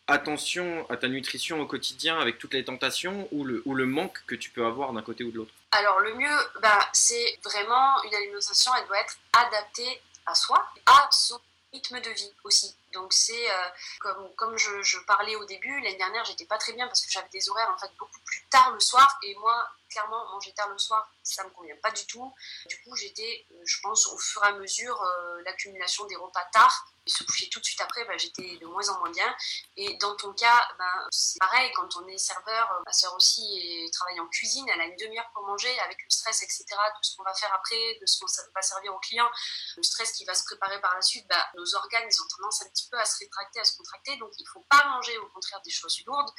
attention 0.07 0.85
à 0.89 0.97
ta 0.97 1.07
nutrition 1.07 1.61
au 1.61 1.65
quotidien 1.65 2.19
avec 2.19 2.37
toutes 2.37 2.53
les 2.53 2.65
tentations 2.65 3.27
ou 3.31 3.43
le, 3.43 3.61
ou 3.65 3.75
le 3.75 3.85
manque 3.85 4.23
que 4.25 4.35
tu 4.35 4.49
peux 4.49 4.65
avoir 4.65 4.93
d'un 4.93 5.01
côté 5.01 5.23
ou 5.23 5.31
de 5.31 5.37
l'autre 5.37 5.53
Alors 5.71 5.99
le 5.99 6.15
mieux, 6.15 6.37
bah, 6.61 6.89
c'est 6.93 7.39
vraiment 7.43 8.01
une 8.03 8.13
alimentation, 8.13 8.71
elle 8.79 8.87
doit 8.87 8.99
être 8.99 9.17
adaptée 9.33 10.01
à 10.25 10.35
soi, 10.35 10.65
à 10.85 11.07
son 11.11 11.39
rythme 11.73 12.01
de 12.01 12.09
vie 12.09 12.31
aussi. 12.43 12.75
Donc 12.93 13.13
c'est 13.13 13.49
euh, 13.49 13.69
comme, 13.99 14.29
comme 14.35 14.57
je, 14.57 14.81
je 14.81 14.97
parlais 15.07 15.35
au 15.35 15.45
début, 15.45 15.79
l'année 15.81 15.97
dernière 15.97 16.25
j'étais 16.25 16.45
pas 16.45 16.57
très 16.57 16.73
bien 16.73 16.87
parce 16.87 17.05
que 17.05 17.11
j'avais 17.11 17.29
des 17.29 17.49
horaires 17.49 17.71
en 17.73 17.79
fait 17.79 17.91
beaucoup 17.97 18.19
plus 18.25 18.43
tard 18.49 18.71
le 18.71 18.79
soir 18.79 19.17
et 19.23 19.35
moi 19.35 19.69
clairement 19.91 20.25
manger 20.31 20.53
tard 20.53 20.69
le 20.69 20.77
soir 20.77 21.11
ça 21.23 21.43
me 21.43 21.49
convient 21.49 21.75
pas 21.81 21.91
du 21.91 22.05
tout. 22.07 22.33
Du 22.67 22.81
coup 22.81 22.95
j'étais, 22.95 23.45
euh, 23.51 23.61
je 23.65 23.79
pense 23.81 24.07
au 24.07 24.17
fur 24.17 24.43
et 24.43 24.47
à 24.47 24.53
mesure 24.53 25.01
euh, 25.01 25.41
l'accumulation 25.45 26.05
des 26.05 26.15
repas 26.15 26.45
tard 26.51 26.87
et 27.05 27.09
se 27.09 27.23
coucher 27.23 27.49
tout 27.49 27.59
de 27.59 27.65
suite 27.65 27.81
après, 27.81 28.05
bah, 28.05 28.15
j'étais 28.15 28.57
de 28.57 28.65
moins 28.67 28.87
en 28.89 28.99
moins 28.99 29.09
bien. 29.09 29.35
Et 29.75 29.97
dans 29.97 30.15
ton 30.17 30.33
cas, 30.33 30.67
ben, 30.77 31.07
c'est 31.09 31.39
pareil, 31.39 31.71
quand 31.71 31.95
on 31.95 32.07
est 32.07 32.17
serveur, 32.19 32.71
euh, 32.71 32.83
ma 32.85 32.93
soeur 32.93 33.15
aussi 33.15 33.89
travaille 33.91 34.19
en 34.19 34.27
cuisine, 34.27 34.69
elle 34.69 34.81
a 34.81 34.85
une 34.85 34.95
demi-heure 34.97 35.27
pour 35.33 35.43
manger 35.43 35.79
avec 35.79 35.97
le 36.03 36.09
stress, 36.11 36.43
etc., 36.43 36.65
tout 36.69 37.03
ce 37.03 37.17
qu'on 37.17 37.23
va 37.23 37.33
faire 37.33 37.51
après, 37.55 37.97
de 37.99 38.05
ce 38.05 38.19
qu'on 38.19 38.27
va 38.53 38.61
servir 38.61 38.93
aux 38.93 38.99
clients, 38.99 39.29
le 39.77 39.83
stress 39.83 40.11
qui 40.11 40.25
va 40.25 40.35
se 40.35 40.43
préparer 40.43 40.79
par 40.79 40.93
la 40.93 41.01
suite, 41.01 41.27
bah, 41.27 41.47
nos 41.55 41.75
organes, 41.75 42.07
ils 42.07 42.21
ont 42.21 42.27
tendance 42.37 42.61
un 42.61 42.69
petit 42.69 42.87
peu 42.87 42.99
à 42.99 43.05
se 43.05 43.17
rétracter, 43.17 43.59
à 43.59 43.63
se 43.63 43.77
contracter, 43.77 44.17
donc 44.17 44.31
il 44.37 44.45
faut 44.47 44.65
pas 44.69 44.85
manger 44.89 45.17
au 45.17 45.27
contraire 45.29 45.61
des 45.65 45.71
choses 45.71 46.03
lourdes, 46.05 46.31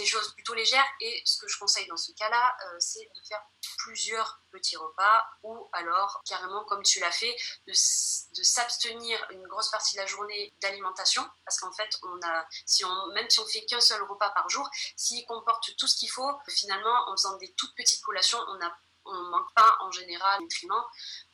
des 0.00 0.06
choses 0.06 0.32
plutôt 0.34 0.54
légères. 0.54 0.86
Et 1.00 1.22
ce 1.24 1.38
que 1.38 1.48
je 1.48 1.58
conseille 1.58 1.86
dans 1.86 1.96
ce 1.96 2.12
cas-là, 2.12 2.56
euh, 2.64 2.76
c'est 2.78 3.08
de 3.14 3.20
faire 3.28 3.42
plusieurs 3.78 4.40
petits 4.50 4.76
repas 4.76 5.24
ou 5.42 5.68
alors 5.72 6.20
carrément 6.26 6.64
comme 6.64 6.82
tu 6.82 7.00
l'as 7.00 7.10
fait, 7.10 7.34
de, 7.66 7.72
s'abstenir 7.72 9.18
une 9.30 9.46
grosse 9.46 9.70
partie 9.70 9.96
de 9.96 10.00
la 10.00 10.06
journée 10.06 10.52
d'alimentation 10.60 11.26
parce 11.44 11.58
qu'en 11.60 11.72
fait, 11.72 11.90
on 12.02 12.20
a, 12.26 12.46
si 12.66 12.84
on, 12.84 13.06
même 13.14 13.28
si 13.30 13.40
on 13.40 13.46
fait 13.46 13.64
qu'un 13.66 13.80
seul 13.80 14.02
repas 14.02 14.30
par 14.30 14.48
jour, 14.48 14.68
s'il 14.96 15.24
comporte 15.26 15.76
tout 15.76 15.86
ce 15.86 15.96
qu'il 15.96 16.10
faut, 16.10 16.30
finalement, 16.48 17.08
en 17.08 17.12
faisant 17.12 17.36
des 17.36 17.52
toutes 17.54 17.74
petites 17.74 18.02
collations, 18.02 18.38
on 18.48 18.54
ne 18.54 18.66
on 19.06 19.30
manque 19.30 19.52
pas 19.54 19.76
en 19.80 19.90
général 19.90 20.38
de 20.38 20.44
nutriments. 20.44 20.84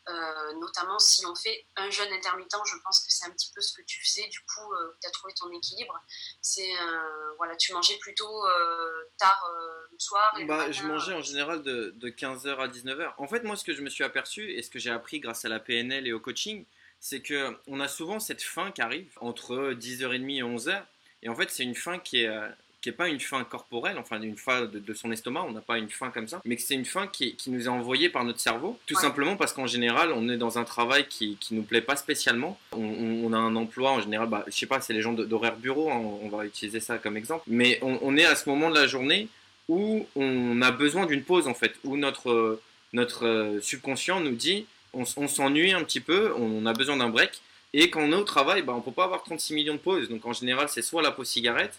Euh, 0.09 0.53
notamment 0.61 0.99
si 0.99 1.27
on 1.27 1.35
fait 1.35 1.67
un 1.77 1.91
jeûne 1.91 2.13
intermittent, 2.13 2.55
je 2.65 2.77
pense 2.85 3.01
que 3.01 3.07
c'est 3.13 3.27
un 3.27 3.31
petit 3.33 3.51
peu 3.55 3.61
ce 3.61 3.73
que 3.77 3.83
tu 3.83 4.01
faisais. 4.05 4.27
Du 4.29 4.39
coup, 4.41 4.73
tu 5.01 5.09
as 5.09 5.11
trouvé 5.11 5.35
ton 5.35 5.51
équilibre. 5.53 6.01
C'est 6.41 6.73
euh, 6.81 7.35
voilà, 7.39 7.57
tu 7.57 7.73
mangeais 7.73 7.97
plutôt 7.99 8.47
euh, 8.47 9.05
tard 9.19 9.45
euh, 9.51 9.87
le 9.91 9.99
soir. 9.99 10.33
Et 10.39 10.43
le 10.43 10.47
Bah, 10.47 10.59
matin, 10.59 10.73
je 10.73 10.83
mangeais 10.85 11.13
en 11.15 11.23
général 11.23 11.63
de, 11.63 11.93
de 11.97 12.09
15h 12.09 12.57
à 12.57 12.69
19h. 12.69 13.15
En 13.19 13.27
fait, 13.27 13.43
moi, 13.43 13.57
ce 13.57 13.65
que 13.65 13.75
je 13.75 13.83
me 13.83 13.89
suis 13.91 14.05
aperçu 14.05 14.53
et 14.53 14.63
ce 14.63 14.71
que 14.71 14.79
j'ai 14.79 14.91
appris 14.91 15.21
grâce 15.21 15.45
à 15.45 15.49
la 15.49 15.61
PNL 15.61 16.07
et 16.07 16.13
au 16.13 16.21
coaching, 16.21 16.65
c'est 17.01 17.21
que 17.21 17.57
on 17.67 17.81
a 17.81 17.89
souvent 17.89 18.21
cette 18.21 18.43
faim 18.43 18.71
qui 18.73 18.83
arrive 18.83 19.13
entre 19.21 19.73
10h30 19.73 20.37
et 20.39 20.43
11h. 20.43 20.85
Et 21.23 21.29
en 21.29 21.35
fait, 21.35 21.51
c'est 21.51 21.65
une 21.65 21.75
faim 21.75 21.99
qui 21.99 22.23
est, 22.23 22.29
euh, 22.29 22.49
qui 22.83 22.91
est 22.91 22.93
pas 22.93 23.09
une 23.09 23.19
faim 23.21 23.43
corporelle, 23.45 23.97
enfin 23.99 24.21
une 24.21 24.37
faim 24.37 24.67
de, 24.67 24.79
de 24.79 24.95
son 24.95 25.11
estomac, 25.11 25.43
on 25.49 25.53
n'a 25.53 25.61
pas 25.61 25.79
une 25.79 25.89
faim 25.89 26.11
comme 26.15 26.29
ça, 26.29 26.41
mais 26.45 26.57
que 26.57 26.63
c'est 26.63 26.75
une 26.75 26.85
faim 26.85 27.09
qui, 27.13 27.35
qui 27.35 27.51
nous 27.51 27.65
est 27.65 27.69
envoyée 27.69 28.09
par 28.09 28.25
notre 28.25 28.39
cerveau, 28.41 28.79
tout 28.87 28.95
Ouais. 28.95 29.01
simplement 29.01 29.37
parce 29.37 29.53
qu'en 29.53 29.67
général, 29.67 30.13
on 30.13 30.29
est 30.29 30.37
dans 30.37 30.59
un 30.59 30.65
travail 30.65 31.07
qui, 31.09 31.37
qui 31.41 31.55
nous 31.55 31.63
plaît 31.63 31.81
pas 31.81 31.97
spécialement. 31.97 32.59
On, 32.73 32.79
on- 32.85 33.27
on 33.27 33.33
a 33.33 33.39
un 33.39 33.57
emploi 33.57 33.91
en 33.93 34.01
général, 34.01 34.29
bah, 34.29 34.45
je 34.47 34.53
sais 34.53 34.67
pas, 34.67 34.81
c'est 34.81 34.93
les 34.93 35.03
gens 35.03 35.13
d'horaire 35.13 35.57
bureau, 35.57 35.91
hein, 35.91 36.01
on 36.23 36.29
va 36.29 36.45
utiliser 36.47 36.81
ça 36.81 36.99
comme 36.99 37.17
exemple, 37.17 37.45
mais 37.49 37.79
on, 37.83 37.99
on 38.03 38.17
est 38.17 38.25
à 38.27 38.37
ce 38.37 38.49
moment 38.49 38.71
de 38.71 38.75
la 38.77 38.87
journée 38.87 39.29
où 39.69 40.07
on 40.15 40.63
a 40.63 40.71
besoin 40.71 41.07
d'une 41.07 41.25
pause 41.25 41.49
en 41.49 41.55
fait, 41.55 41.75
où 41.83 41.97
notre, 41.97 42.61
notre 42.93 43.27
euh, 43.27 43.61
subconscient 43.61 44.21
nous 44.21 44.37
dit 44.37 44.67
on, 44.93 45.05
s'ennuie 45.05 45.73
un 45.73 45.83
petit 45.83 46.01
peu, 46.01 46.33
on 46.39 46.65
a 46.67 46.73
besoin 46.73 46.97
d'un 46.99 47.09
break. 47.11 47.41
Et 47.75 47.91
quand 47.91 48.01
on 48.01 48.13
est 48.13 48.17
au 48.17 48.23
travail, 48.25 48.63
bah, 48.63 48.73
on 48.77 48.81
peut 48.81 48.93
pas 48.93 49.05
avoir 49.05 49.23
36 49.25 49.53
millions 49.55 49.75
de 49.75 49.79
pauses. 49.79 50.09
Donc 50.09 50.25
en 50.25 50.33
général, 50.33 50.69
c'est 50.71 50.81
soit 50.83 51.03
la 51.03 51.11
pause 51.11 51.29
cigarette, 51.29 51.77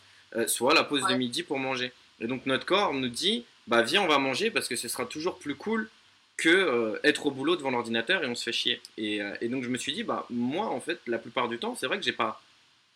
soit 0.47 0.73
la 0.73 0.83
pause 0.83 1.05
de 1.07 1.15
midi 1.15 1.43
pour 1.43 1.59
manger. 1.59 1.91
Et 2.19 2.27
donc 2.27 2.45
notre 2.45 2.65
corps 2.65 2.93
nous 2.93 3.09
dit 3.09 3.45
bah 3.67 3.81
viens, 3.81 4.01
on 4.01 4.07
va 4.07 4.17
manger 4.17 4.49
parce 4.49 4.67
que 4.67 4.75
ce 4.75 4.87
sera 4.87 5.05
toujours 5.05 5.37
plus 5.37 5.55
cool 5.55 5.89
que 6.37 6.49
euh, 6.49 6.99
être 7.03 7.25
au 7.25 7.31
boulot 7.31 7.55
devant 7.55 7.71
l'ordinateur 7.71 8.23
et 8.23 8.27
on 8.27 8.35
se 8.35 8.43
fait 8.43 8.51
chier. 8.51 8.81
Et, 8.97 9.21
euh, 9.21 9.35
et 9.41 9.49
donc 9.49 9.63
je 9.63 9.69
me 9.69 9.77
suis 9.77 9.93
dit, 9.93 10.03
bah 10.03 10.25
moi 10.29 10.67
en 10.67 10.79
fait, 10.79 10.99
la 11.07 11.17
plupart 11.17 11.47
du 11.47 11.57
temps, 11.57 11.75
c'est 11.75 11.87
vrai 11.87 11.97
que 11.97 12.03
j'ai 12.03 12.13
pas 12.13 12.41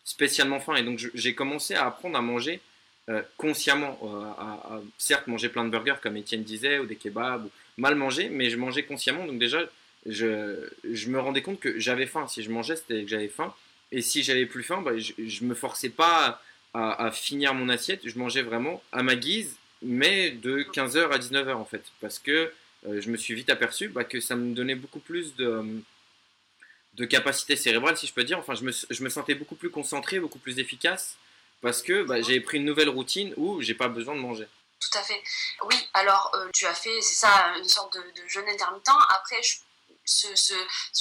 spécialement 0.04 0.60
faim 0.60 0.74
et 0.76 0.82
donc 0.82 0.98
j'ai 1.14 1.34
commencé 1.34 1.74
à 1.74 1.86
apprendre 1.86 2.16
à 2.16 2.22
manger 2.22 2.60
euh, 3.08 3.22
consciemment, 3.36 3.98
euh, 4.04 4.24
à, 4.38 4.74
à, 4.74 4.80
certes 4.96 5.26
manger 5.26 5.48
plein 5.48 5.64
de 5.64 5.70
burgers 5.70 5.96
comme 6.00 6.16
Étienne 6.16 6.44
disait 6.44 6.78
ou 6.78 6.86
des 6.86 6.96
kebabs, 6.96 7.44
ou 7.46 7.50
mal 7.76 7.96
manger, 7.96 8.28
mais 8.28 8.48
je 8.48 8.56
mangeais 8.56 8.84
consciemment. 8.84 9.26
Donc 9.26 9.38
déjà, 9.38 9.60
je, 10.06 10.68
je 10.90 11.08
me 11.08 11.18
rendais 11.18 11.42
compte 11.42 11.60
que 11.60 11.78
j'avais 11.80 12.06
faim. 12.06 12.26
Si 12.28 12.42
je 12.42 12.50
mangeais, 12.50 12.76
c'était 12.76 13.02
que 13.02 13.08
j'avais 13.08 13.28
faim. 13.28 13.52
Et 13.90 14.02
si 14.02 14.22
j'avais 14.22 14.46
plus 14.46 14.62
faim, 14.62 14.82
bah, 14.82 14.96
je, 14.96 15.12
je 15.18 15.44
me 15.44 15.54
forçais 15.54 15.90
pas 15.90 16.40
à, 16.74 17.06
à 17.06 17.10
finir 17.10 17.54
mon 17.54 17.68
assiette. 17.68 18.00
Je 18.08 18.18
mangeais 18.18 18.42
vraiment 18.42 18.82
à 18.92 19.02
ma 19.02 19.14
guise, 19.16 19.56
mais 19.82 20.30
de 20.30 20.62
15h 20.62 21.10
à 21.10 21.18
19h 21.18 21.52
en 21.54 21.64
fait, 21.64 21.84
parce 22.00 22.18
que 22.18 22.52
euh, 22.86 23.00
je 23.00 23.10
me 23.10 23.16
suis 23.16 23.34
vite 23.34 23.50
aperçu 23.50 23.88
bah, 23.88 24.04
que 24.04 24.20
ça 24.20 24.34
me 24.36 24.54
donnait 24.54 24.74
beaucoup 24.74 25.00
plus 25.00 25.34
de, 25.36 25.46
euh, 25.46 25.62
de 26.94 27.04
capacité 27.04 27.56
cérébrale, 27.56 27.96
si 27.96 28.06
je 28.06 28.12
peux 28.12 28.24
dire. 28.24 28.38
Enfin, 28.38 28.54
je 28.54 28.64
me, 28.64 28.72
je 28.90 29.02
me 29.04 29.08
sentais 29.08 29.34
beaucoup 29.34 29.54
plus 29.54 29.70
concentré, 29.70 30.20
beaucoup 30.20 30.38
plus 30.38 30.58
efficace, 30.58 31.16
parce 31.60 31.82
que 31.82 32.02
bah, 32.02 32.20
j'avais 32.22 32.40
pris 32.40 32.58
une 32.58 32.64
nouvelle 32.64 32.88
routine 32.88 33.32
où 33.36 33.60
j'ai 33.60 33.74
pas 33.74 33.88
besoin 33.88 34.14
de 34.14 34.20
manger. 34.20 34.46
Tout 34.80 34.98
à 34.98 35.02
fait. 35.02 35.22
Oui, 35.64 35.76
alors 35.94 36.32
euh, 36.34 36.48
tu 36.52 36.66
as 36.66 36.74
fait, 36.74 37.00
c'est 37.00 37.14
ça, 37.14 37.54
une 37.56 37.68
sorte 37.68 37.94
de, 37.94 38.00
de 38.00 38.28
jeûne 38.28 38.48
intermittent. 38.48 38.88
Après, 39.10 39.40
je- 39.42 39.58
ce, 40.04 40.54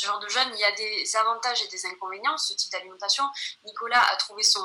genre 0.03 0.19
de 0.19 0.27
jeûne, 0.27 0.49
il 0.53 0.59
y 0.59 0.63
a 0.63 0.71
des 0.71 1.15
avantages 1.15 1.61
et 1.63 1.67
des 1.67 1.85
inconvénients, 1.85 2.37
ce 2.37 2.53
type 2.53 2.71
d'alimentation. 2.71 3.23
Nicolas 3.65 4.03
a 4.11 4.15
trouvé 4.17 4.43
son, 4.43 4.61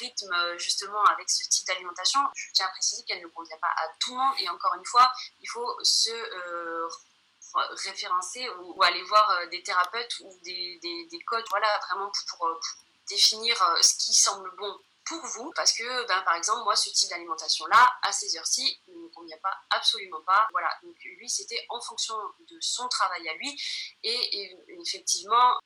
rythme 0.00 0.32
euh, 0.32 0.58
justement 0.58 1.02
avec 1.04 1.28
ce 1.30 1.48
type 1.48 1.66
d'alimentation. 1.66 2.20
Je 2.34 2.50
tiens 2.52 2.66
à 2.66 2.70
préciser 2.70 3.02
qu'elle 3.04 3.22
ne 3.22 3.28
convient 3.28 3.58
pas 3.58 3.72
à 3.76 3.88
tout 4.00 4.12
le 4.12 4.18
monde. 4.18 4.34
Et 4.38 4.48
encore 4.48 4.74
une 4.74 4.84
fois, 4.84 5.10
il 5.40 5.48
faut 5.48 5.78
se 5.82 6.10
euh, 6.10 6.88
référencer 7.84 8.48
ou, 8.60 8.82
aller 8.82 9.02
voir 9.02 9.30
euh, 9.30 9.46
des 9.46 9.62
thérapeutes 9.62 10.18
ou 10.20 10.40
des, 10.44 10.78
des, 10.82 11.06
des 11.10 11.20
coachs, 11.24 11.48
voilà, 11.50 11.78
vraiment 11.88 12.10
pour, 12.28 12.48
définir 13.06 13.54
ce 13.82 13.94
qui 13.98 14.14
semble 14.14 14.50
bon 14.56 14.80
pour 15.06 15.24
vous, 15.26 15.52
parce 15.54 15.72
que, 15.72 16.06
ben, 16.06 16.22
par 16.22 16.34
exemple, 16.34 16.64
moi, 16.64 16.76
ce 16.76 16.90
type 16.90 17.10
d'alimentation-là, 17.10 17.92
à 18.02 18.12
ces 18.12 18.36
heures-ci, 18.36 18.80
ne 18.88 18.94
me 18.94 19.08
convient 19.08 19.38
pas, 19.42 19.54
absolument 19.70 20.22
pas. 20.22 20.48
Voilà, 20.52 20.70
donc 20.82 20.96
lui, 21.04 21.28
c'était 21.28 21.64
en 21.68 21.80
fonction 21.80 22.14
de 22.40 22.58
son 22.60 22.88
travail 22.88 23.28
à 23.28 23.34
lui, 23.34 23.60
et, 24.02 24.56
effectivement, 24.80 25.58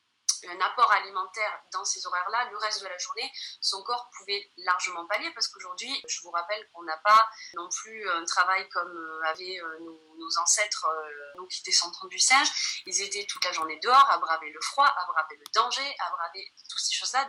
un 0.47 0.61
apport 0.61 0.91
alimentaire 0.91 1.61
dans 1.73 1.83
ces 1.83 2.05
horaires-là, 2.05 2.49
le 2.49 2.57
reste 2.57 2.81
de 2.81 2.87
la 2.87 2.97
journée, 2.97 3.29
son 3.61 3.83
corps 3.83 4.09
pouvait 4.17 4.51
largement 4.57 5.05
pallier, 5.07 5.31
parce 5.33 5.47
qu'aujourd'hui, 5.47 5.91
je 6.07 6.21
vous 6.21 6.31
rappelle 6.31 6.67
qu'on 6.71 6.83
n'a 6.83 6.97
pas 6.97 7.27
non 7.55 7.67
plus 7.69 8.09
un 8.09 8.23
travail 8.25 8.67
comme 8.69 8.95
euh, 8.95 9.21
avaient 9.25 9.59
euh, 9.59 9.79
nos, 9.79 10.39
ancêtres, 10.39 10.85
euh, 10.85 11.33
nous 11.37 11.47
qui 11.47 11.63
descendons 11.63 12.07
du 12.07 12.19
singe, 12.19 12.81
ils 12.85 13.01
étaient 13.01 13.25
toute 13.25 13.43
la 13.45 13.51
journée 13.51 13.79
dehors 13.81 14.09
à 14.09 14.17
braver 14.17 14.49
le 14.51 14.61
froid, 14.61 14.85
à 14.85 15.05
braver 15.07 15.35
le 15.35 15.45
danger, 15.53 15.95
à 15.99 16.11
braver 16.11 16.53
ces 16.55 16.78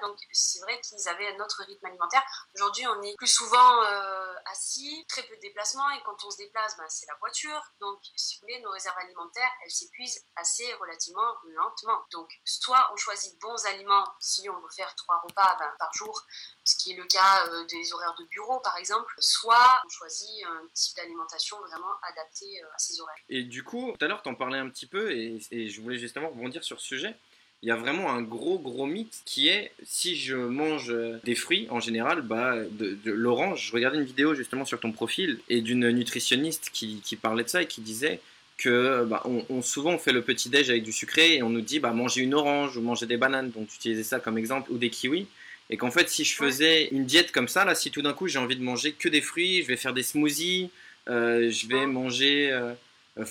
Donc 0.02 0.18
c'est 0.32 0.60
vrai 0.60 0.80
qu'ils 0.80 1.08
avaient 1.08 1.28
un 1.34 1.44
autre 1.44 1.62
rythme 1.66 1.86
alimentaire. 1.86 2.22
Aujourd'hui, 2.54 2.86
on 2.86 3.02
est 3.02 3.16
plus 3.16 3.26
souvent 3.26 3.82
euh, 3.84 4.34
assis, 4.46 5.04
très 5.08 5.22
peu 5.22 5.36
de 5.36 5.40
déplacements, 5.40 5.88
et 5.90 6.02
quand 6.04 6.16
on 6.24 6.30
se 6.30 6.38
déplace, 6.38 6.76
ben, 6.76 6.84
c'est 6.88 7.06
la 7.06 7.14
voiture. 7.20 7.62
Donc, 7.80 8.00
si 8.16 8.36
vous 8.36 8.42
voulez, 8.42 8.60
nos 8.60 8.70
réserves 8.70 8.98
alimentaires, 8.98 9.50
elles 9.64 9.70
s'épuisent 9.70 10.24
assez 10.36 10.72
relativement 10.74 11.34
lentement. 11.44 12.04
Donc, 12.12 12.30
soit 12.44 12.90
on 12.92 12.96
choisit 12.96 13.34
de 13.34 13.38
bons 13.40 13.64
aliments 13.66 14.06
si 14.18 14.48
on 14.48 14.60
veut 14.60 14.70
faire 14.74 14.94
trois 14.96 15.20
repas 15.20 15.56
ben, 15.58 15.72
par 15.78 15.92
jour, 15.94 16.26
ce 16.64 16.76
qui 16.76 16.92
est 16.92 16.96
le 16.96 17.04
cas 17.04 17.46
euh, 17.48 17.64
des 17.66 17.92
horaires 17.92 18.14
de 18.18 18.24
bureau, 18.24 18.60
par 18.60 18.76
exemple, 18.76 19.12
soit 19.18 19.80
on 19.84 19.88
choisit 19.88 20.44
un 20.46 20.62
type 20.74 20.96
d'alimentation 20.96 21.58
vraiment 21.60 21.94
adapté 22.02 22.62
euh, 22.62 22.74
à 22.74 22.78
ces 22.78 23.00
horaires. 23.00 23.16
Et 23.28 23.44
du 23.44 23.64
coup, 23.64 23.92
tout 23.98 24.04
à 24.04 24.08
l'heure, 24.08 24.22
tu 24.22 24.28
en 24.28 24.34
parlais 24.34 24.58
un 24.58 24.68
petit 24.68 24.86
peu, 24.86 25.10
et 25.12 25.40
je 25.40 25.80
voulais 25.80 25.98
justement 25.98 26.28
rebondir 26.28 26.64
sur 26.64 26.80
ce 26.80 26.86
sujet. 26.86 27.16
Il 27.62 27.68
y 27.68 27.72
a 27.72 27.76
vraiment 27.76 28.10
un 28.10 28.22
gros, 28.22 28.58
gros 28.58 28.86
mythe 28.86 29.20
qui 29.26 29.48
est 29.48 29.72
si 29.82 30.16
je 30.16 30.34
mange 30.34 30.94
des 31.24 31.34
fruits 31.34 31.66
en 31.70 31.78
général, 31.78 32.22
bah, 32.22 32.56
de, 32.70 32.96
de 33.04 33.10
l'orange. 33.12 33.66
Je 33.68 33.72
regardais 33.72 33.98
une 33.98 34.04
vidéo 34.04 34.34
justement 34.34 34.64
sur 34.64 34.80
ton 34.80 34.92
profil 34.92 35.38
et 35.50 35.60
d'une 35.60 35.90
nutritionniste 35.90 36.70
qui, 36.72 37.00
qui 37.04 37.16
parlait 37.16 37.44
de 37.44 37.48
ça 37.50 37.60
et 37.62 37.66
qui 37.66 37.82
disait 37.82 38.20
que 38.56 39.04
bah, 39.04 39.22
on, 39.26 39.44
on- 39.50 39.62
souvent 39.62 39.92
on 39.92 39.98
fait 39.98 40.12
le 40.12 40.22
petit 40.22 40.48
déj 40.48 40.70
avec 40.70 40.82
du 40.84 40.92
sucré 40.92 41.36
et 41.36 41.42
on 41.42 41.50
nous 41.50 41.60
dit 41.60 41.80
bah, 41.80 41.92
manger 41.92 42.22
une 42.22 42.32
orange 42.34 42.76
ou 42.78 42.80
manger 42.82 43.04
des 43.06 43.18
bananes, 43.18 43.50
donc 43.50 43.68
tu 43.68 43.76
utilisais 43.76 44.04
ça 44.04 44.20
comme 44.20 44.38
exemple, 44.38 44.70
ou 44.72 44.78
des 44.78 44.90
kiwis. 44.90 45.26
Et 45.68 45.76
qu'en 45.76 45.90
fait, 45.90 46.08
si 46.08 46.24
je 46.24 46.34
faisais 46.34 46.88
une 46.88 47.04
diète 47.04 47.30
comme 47.30 47.46
ça, 47.48 47.64
là, 47.64 47.74
si 47.74 47.90
tout 47.90 48.02
d'un 48.02 48.12
coup 48.14 48.26
j'ai 48.26 48.38
envie 48.38 48.56
de 48.56 48.62
manger 48.62 48.92
que 48.92 49.08
des 49.08 49.20
fruits, 49.20 49.62
je 49.62 49.68
vais 49.68 49.76
faire 49.76 49.92
des 49.94 50.02
smoothies, 50.02 50.70
euh, 51.08 51.50
je 51.50 51.66
vais 51.68 51.86
manger 51.86 52.50
euh, 52.50 52.72
euh, 52.72 52.74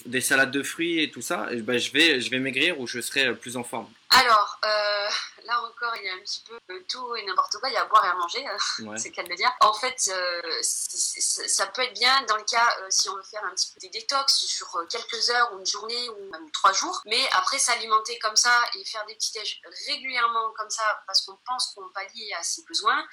des 0.06 0.22
salades 0.22 0.52
de 0.52 0.64
fruits 0.64 1.02
et 1.02 1.12
tout 1.12 1.22
ça, 1.22 1.48
et 1.52 1.62
ben, 1.62 1.78
je, 1.78 1.92
vais, 1.92 2.20
je 2.22 2.30
vais 2.30 2.40
maigrir 2.40 2.80
ou 2.80 2.88
je 2.88 3.00
serai 3.02 3.28
euh, 3.28 3.34
plus 3.34 3.58
en 3.58 3.64
forme. 3.64 3.92
Alors, 4.12 4.60
euh, 4.66 5.08
là 5.46 5.62
encore, 5.62 5.96
il 5.98 6.06
y 6.06 6.10
a 6.10 6.14
un 6.14 6.20
petit 6.20 6.44
peu 6.48 6.58
euh, 6.72 6.84
tout 6.88 7.16
et 7.16 7.24
n'importe 7.26 7.58
quoi. 7.58 7.70
Il 7.70 7.74
y 7.74 7.78
a 7.78 7.84
à 7.84 7.86
boire 7.86 8.04
et 8.06 8.10
à 8.10 8.16
manger, 8.16 8.46
euh, 8.48 8.86
Ouais. 8.86 8.98
c'est 8.98 9.10
le 9.10 9.16
cas 9.16 9.24
de 9.24 9.30
le 9.30 9.36
dire. 9.36 9.52
En 9.62 9.74
fait, 9.74 10.10
euh, 10.12 10.42
ça 10.62 11.68
peut 11.68 11.84
être 11.84 11.94
bien 11.94 12.22
dans 12.24 12.36
le 12.38 12.44
cas 12.44 12.68
euh, 12.82 12.88
si 12.90 13.08
on 13.10 13.16
veut 13.16 13.24
faire 13.24 13.44
un 13.46 13.54
petit 13.54 13.72
peu 13.74 13.80
des 13.80 13.90
détox 13.90 14.34
sur 14.34 14.76
euh, 14.76 14.86
quelques 14.90 15.30
heures 15.30 15.54
ou 15.54 15.60
une 15.60 15.66
journée 15.66 16.10
ou 16.10 16.32
même 16.32 16.50
trois 16.52 16.74
jours. 16.74 17.02
Mais 17.06 17.22
après, 17.32 17.60
s'alimenter 17.60 18.18
comme 18.20 18.36
ça 18.36 18.54
et 18.76 18.84
faire 18.86 19.06
des 19.06 19.16
petits 19.16 19.32
déj 19.34 19.62
régulièrement 19.88 20.52
comme 20.58 20.70
ça 20.70 20.84
parce 21.08 21.22
qu'on 21.22 21.38
pense 21.48 21.74
qu'on 21.76 21.88
pallie 21.90 22.34
à 22.34 22.44
ses 22.44 22.64
besoins. 22.64 23.06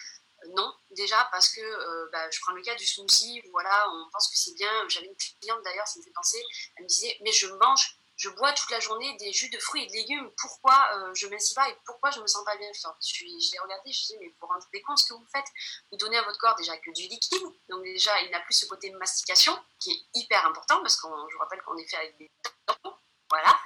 Non, 0.54 0.72
déjà 0.90 1.28
parce 1.32 1.48
que 1.48 1.60
euh, 1.60 2.08
bah, 2.12 2.30
je 2.30 2.38
prends 2.40 2.52
le 2.52 2.62
cas 2.62 2.74
du 2.74 2.86
smoothie, 2.86 3.42
voilà, 3.50 3.86
on 3.90 4.10
pense 4.12 4.28
que 4.28 4.36
c'est 4.36 4.54
bien. 4.54 4.70
J'avais 4.88 5.06
une 5.06 5.16
cliente 5.16 5.62
d'ailleurs, 5.64 5.88
ça 5.88 5.98
me 5.98 6.04
fait 6.04 6.12
penser, 6.12 6.42
elle 6.76 6.84
me 6.84 6.88
disait, 6.88 7.16
mais 7.22 7.32
je 7.32 7.46
mange 7.46 7.98
je 8.16 8.30
bois 8.30 8.52
toute 8.52 8.70
la 8.70 8.80
journée 8.80 9.14
des 9.18 9.32
jus 9.32 9.50
de 9.50 9.58
fruits 9.58 9.84
et 9.84 9.86
de 9.86 9.92
légumes. 9.92 10.30
Pourquoi 10.38 10.88
euh, 10.94 11.14
je 11.14 11.26
m'insis 11.26 11.54
pas 11.54 11.68
et 11.68 11.76
pourquoi 11.84 12.10
je 12.10 12.20
me 12.20 12.26
sens 12.26 12.44
pas 12.44 12.56
bien? 12.56 12.70
Je, 12.72 13.24
l'ai 13.24 13.58
regardé, 13.58 13.82
je 13.84 13.88
me 13.88 13.92
suis 13.92 14.16
mais 14.18 14.34
vous 14.40 14.46
rendez 14.46 14.82
compte 14.82 14.98
ce 14.98 15.08
que 15.08 15.14
vous 15.14 15.26
faites? 15.32 15.46
Vous 15.90 15.98
donnez 15.98 16.16
à 16.16 16.22
votre 16.22 16.38
corps 16.38 16.56
déjà 16.56 16.76
que 16.78 16.90
du 16.92 17.02
liquide. 17.02 17.42
Donc 17.68 17.82
déjà, 17.84 18.18
il 18.22 18.30
n'a 18.30 18.40
plus 18.40 18.54
ce 18.54 18.66
côté 18.66 18.90
mastication 18.92 19.56
qui 19.78 19.90
est 19.90 20.20
hyper 20.20 20.46
important 20.46 20.80
parce 20.80 20.96
que 20.96 21.06
je 21.06 21.34
vous 21.34 21.40
rappelle 21.40 21.60
qu'on 21.62 21.76
est 21.76 21.88
fait 21.88 21.96
avec 21.96 22.16
des 22.16 22.30
dents. 22.66 22.98
Voilà. 23.28 23.58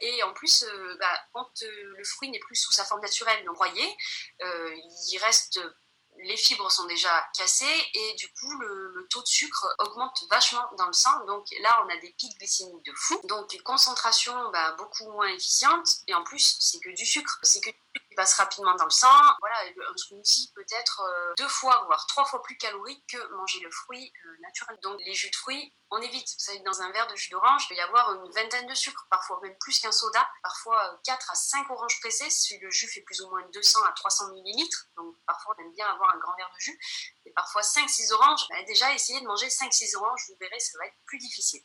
Et 0.00 0.22
en 0.22 0.32
plus, 0.34 0.62
euh, 0.62 0.96
bah, 1.00 1.20
quand 1.32 1.50
le 1.62 2.04
fruit 2.04 2.30
n'est 2.30 2.38
plus 2.38 2.56
sous 2.56 2.72
sa 2.72 2.84
forme 2.84 3.00
naturelle, 3.00 3.44
donc 3.44 3.56
broyé, 3.56 3.96
euh, 4.42 4.76
il 5.08 5.18
reste 5.18 5.58
les 6.24 6.36
fibres 6.36 6.70
sont 6.70 6.86
déjà 6.86 7.24
cassées 7.36 7.90
et 7.94 8.14
du 8.14 8.28
coup 8.32 8.50
le, 8.58 9.06
taux 9.10 9.22
de 9.22 9.26
sucre 9.26 9.66
augmente 9.78 10.24
vachement 10.30 10.68
dans 10.78 10.86
le 10.86 10.92
sang. 10.92 11.24
Donc 11.26 11.46
là 11.60 11.84
on 11.84 11.88
a 11.88 11.96
des 11.98 12.12
pics 12.18 12.36
glycémiques 12.38 12.84
de 12.84 12.92
fou. 12.94 13.20
Donc 13.24 13.52
une 13.52 13.62
concentration 13.62 14.34
bah, 14.50 14.72
beaucoup 14.78 15.10
moins 15.12 15.28
efficiente 15.28 15.88
et 16.06 16.14
en 16.14 16.24
plus 16.24 16.56
c'est 16.60 16.80
que 16.80 16.90
du 16.90 17.06
sucre. 17.06 17.38
Passe 18.16 18.34
rapidement 18.34 18.74
dans 18.74 18.84
le 18.84 18.90
sang. 18.90 19.12
Voilà, 19.40 19.58
un 19.60 19.96
smoothie 19.96 20.50
peut 20.54 20.64
être 20.72 21.00
euh, 21.02 21.34
deux 21.36 21.48
fois 21.48 21.84
voire 21.86 22.04
trois 22.06 22.24
fois 22.24 22.42
plus 22.42 22.56
calorique 22.56 23.04
que 23.06 23.34
manger 23.34 23.60
le 23.60 23.70
fruit 23.70 24.12
euh, 24.24 24.36
naturel. 24.42 24.78
Donc 24.82 24.98
les 25.04 25.14
jus 25.14 25.30
de 25.30 25.36
fruits, 25.36 25.72
on 25.90 25.98
évite. 25.98 26.26
Vous 26.26 26.44
savez, 26.44 26.58
dans 26.60 26.82
un 26.82 26.90
verre 26.90 27.06
de 27.06 27.14
jus 27.14 27.30
d'orange, 27.30 27.64
il 27.64 27.68
peut 27.68 27.74
y 27.76 27.80
avoir 27.80 28.12
une 28.14 28.32
vingtaine 28.32 28.66
de 28.66 28.74
sucres, 28.74 29.06
parfois 29.10 29.38
même 29.42 29.56
plus 29.60 29.78
qu'un 29.78 29.92
soda, 29.92 30.26
parfois 30.42 30.98
4 31.04 31.30
à 31.30 31.34
5 31.34 31.70
oranges 31.70 32.00
pressées, 32.00 32.30
si 32.30 32.58
le 32.58 32.70
jus 32.70 32.88
fait 32.88 33.02
plus 33.02 33.20
ou 33.20 33.28
moins 33.28 33.42
200 33.52 33.84
à 33.84 33.92
300 33.92 34.32
millilitres. 34.32 34.88
Donc 34.96 35.14
parfois 35.26 35.54
on 35.56 35.62
aime 35.62 35.72
bien 35.72 35.86
avoir 35.86 36.14
un 36.14 36.18
grand 36.18 36.34
verre 36.36 36.50
de 36.52 36.60
jus. 36.60 36.80
Et 37.26 37.32
parfois 37.32 37.62
5-6 37.62 38.12
oranges. 38.14 38.46
Bah, 38.48 38.62
déjà, 38.66 38.92
essayez 38.94 39.20
de 39.20 39.26
manger 39.26 39.48
5-6 39.48 39.96
oranges, 39.96 40.24
vous 40.28 40.36
verrez, 40.40 40.58
ça 40.58 40.78
va 40.78 40.86
être 40.86 40.96
plus 41.04 41.18
difficile. 41.18 41.62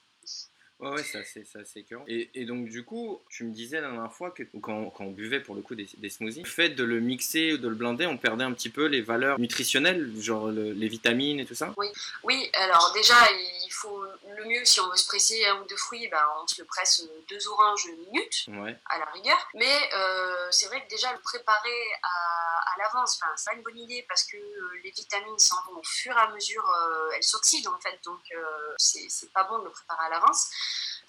Ouais, 0.81 0.89
ouais, 0.89 1.03
c'est 1.03 1.19
assez, 1.19 1.45
c'est 1.45 1.59
assez 1.59 1.79
écœurant. 1.79 2.03
Et, 2.07 2.29
et, 2.33 2.45
donc, 2.45 2.67
du 2.67 2.83
coup, 2.83 3.21
tu 3.29 3.43
me 3.43 3.51
disais 3.51 3.79
la 3.79 3.91
dernière 3.91 4.11
fois 4.11 4.31
que 4.31 4.43
quand, 4.61 4.89
quand 4.89 5.05
on 5.05 5.11
buvait 5.11 5.39
pour 5.39 5.53
le 5.53 5.61
coup 5.61 5.75
des, 5.75 5.87
des, 5.97 6.09
smoothies, 6.09 6.41
le 6.41 6.49
fait 6.49 6.69
de 6.69 6.83
le 6.83 6.99
mixer 6.99 7.53
ou 7.53 7.57
de 7.57 7.67
le 7.67 7.75
blinder, 7.75 8.07
on 8.07 8.17
perdait 8.17 8.43
un 8.43 8.51
petit 8.53 8.69
peu 8.69 8.85
les 8.85 9.01
valeurs 9.01 9.39
nutritionnelles, 9.39 10.11
genre 10.19 10.47
le, 10.47 10.73
les 10.73 10.87
vitamines 10.87 11.39
et 11.39 11.45
tout 11.45 11.55
ça? 11.55 11.73
Oui, 11.77 11.87
oui, 12.23 12.49
alors 12.53 12.91
déjà, 12.93 13.15
il 13.63 13.71
faut 13.71 14.03
le 14.37 14.45
mieux, 14.45 14.65
si 14.65 14.79
on 14.79 14.89
veut 14.89 14.97
se 14.97 15.07
presser 15.07 15.45
un 15.45 15.61
ou 15.61 15.67
deux 15.67 15.77
fruits, 15.77 16.07
bah, 16.09 16.27
on 16.41 16.47
se 16.47 16.61
le 16.61 16.65
presse 16.65 17.07
deux 17.29 17.47
oranges 17.47 17.87
minutes, 18.07 18.45
ouais. 18.47 18.75
à 18.89 18.99
la 18.99 19.05
rigueur. 19.05 19.37
Mais 19.53 19.77
euh, 19.95 20.47
c'est 20.49 20.65
vrai 20.65 20.83
que 20.83 20.89
déjà, 20.89 21.13
le 21.13 21.19
préparer 21.19 21.79
à, 22.01 22.51
à 22.73 22.77
l'avance, 22.77 23.19
enfin, 23.21 23.31
c'est 23.35 23.51
pas 23.51 23.55
une 23.55 23.63
bonne 23.63 23.77
idée 23.77 24.05
parce 24.07 24.23
que 24.23 24.37
euh, 24.37 24.81
les 24.83 24.91
vitamines 24.91 25.37
s'en 25.39 25.61
vont 25.67 25.79
au 25.79 25.83
fur 25.83 26.15
et 26.15 26.19
à 26.19 26.29
mesure, 26.31 26.67
euh, 26.69 27.11
elles 27.15 27.23
s'oxydent 27.23 27.67
en 27.67 27.79
fait, 27.79 27.99
donc 28.03 28.21
euh, 28.35 28.73
c'est 28.77 29.31
pas 29.33 29.43
bon 29.43 29.59
de 29.59 29.65
le 29.65 29.69
préparer 29.71 30.05
à 30.05 30.09
l'avance 30.09 30.49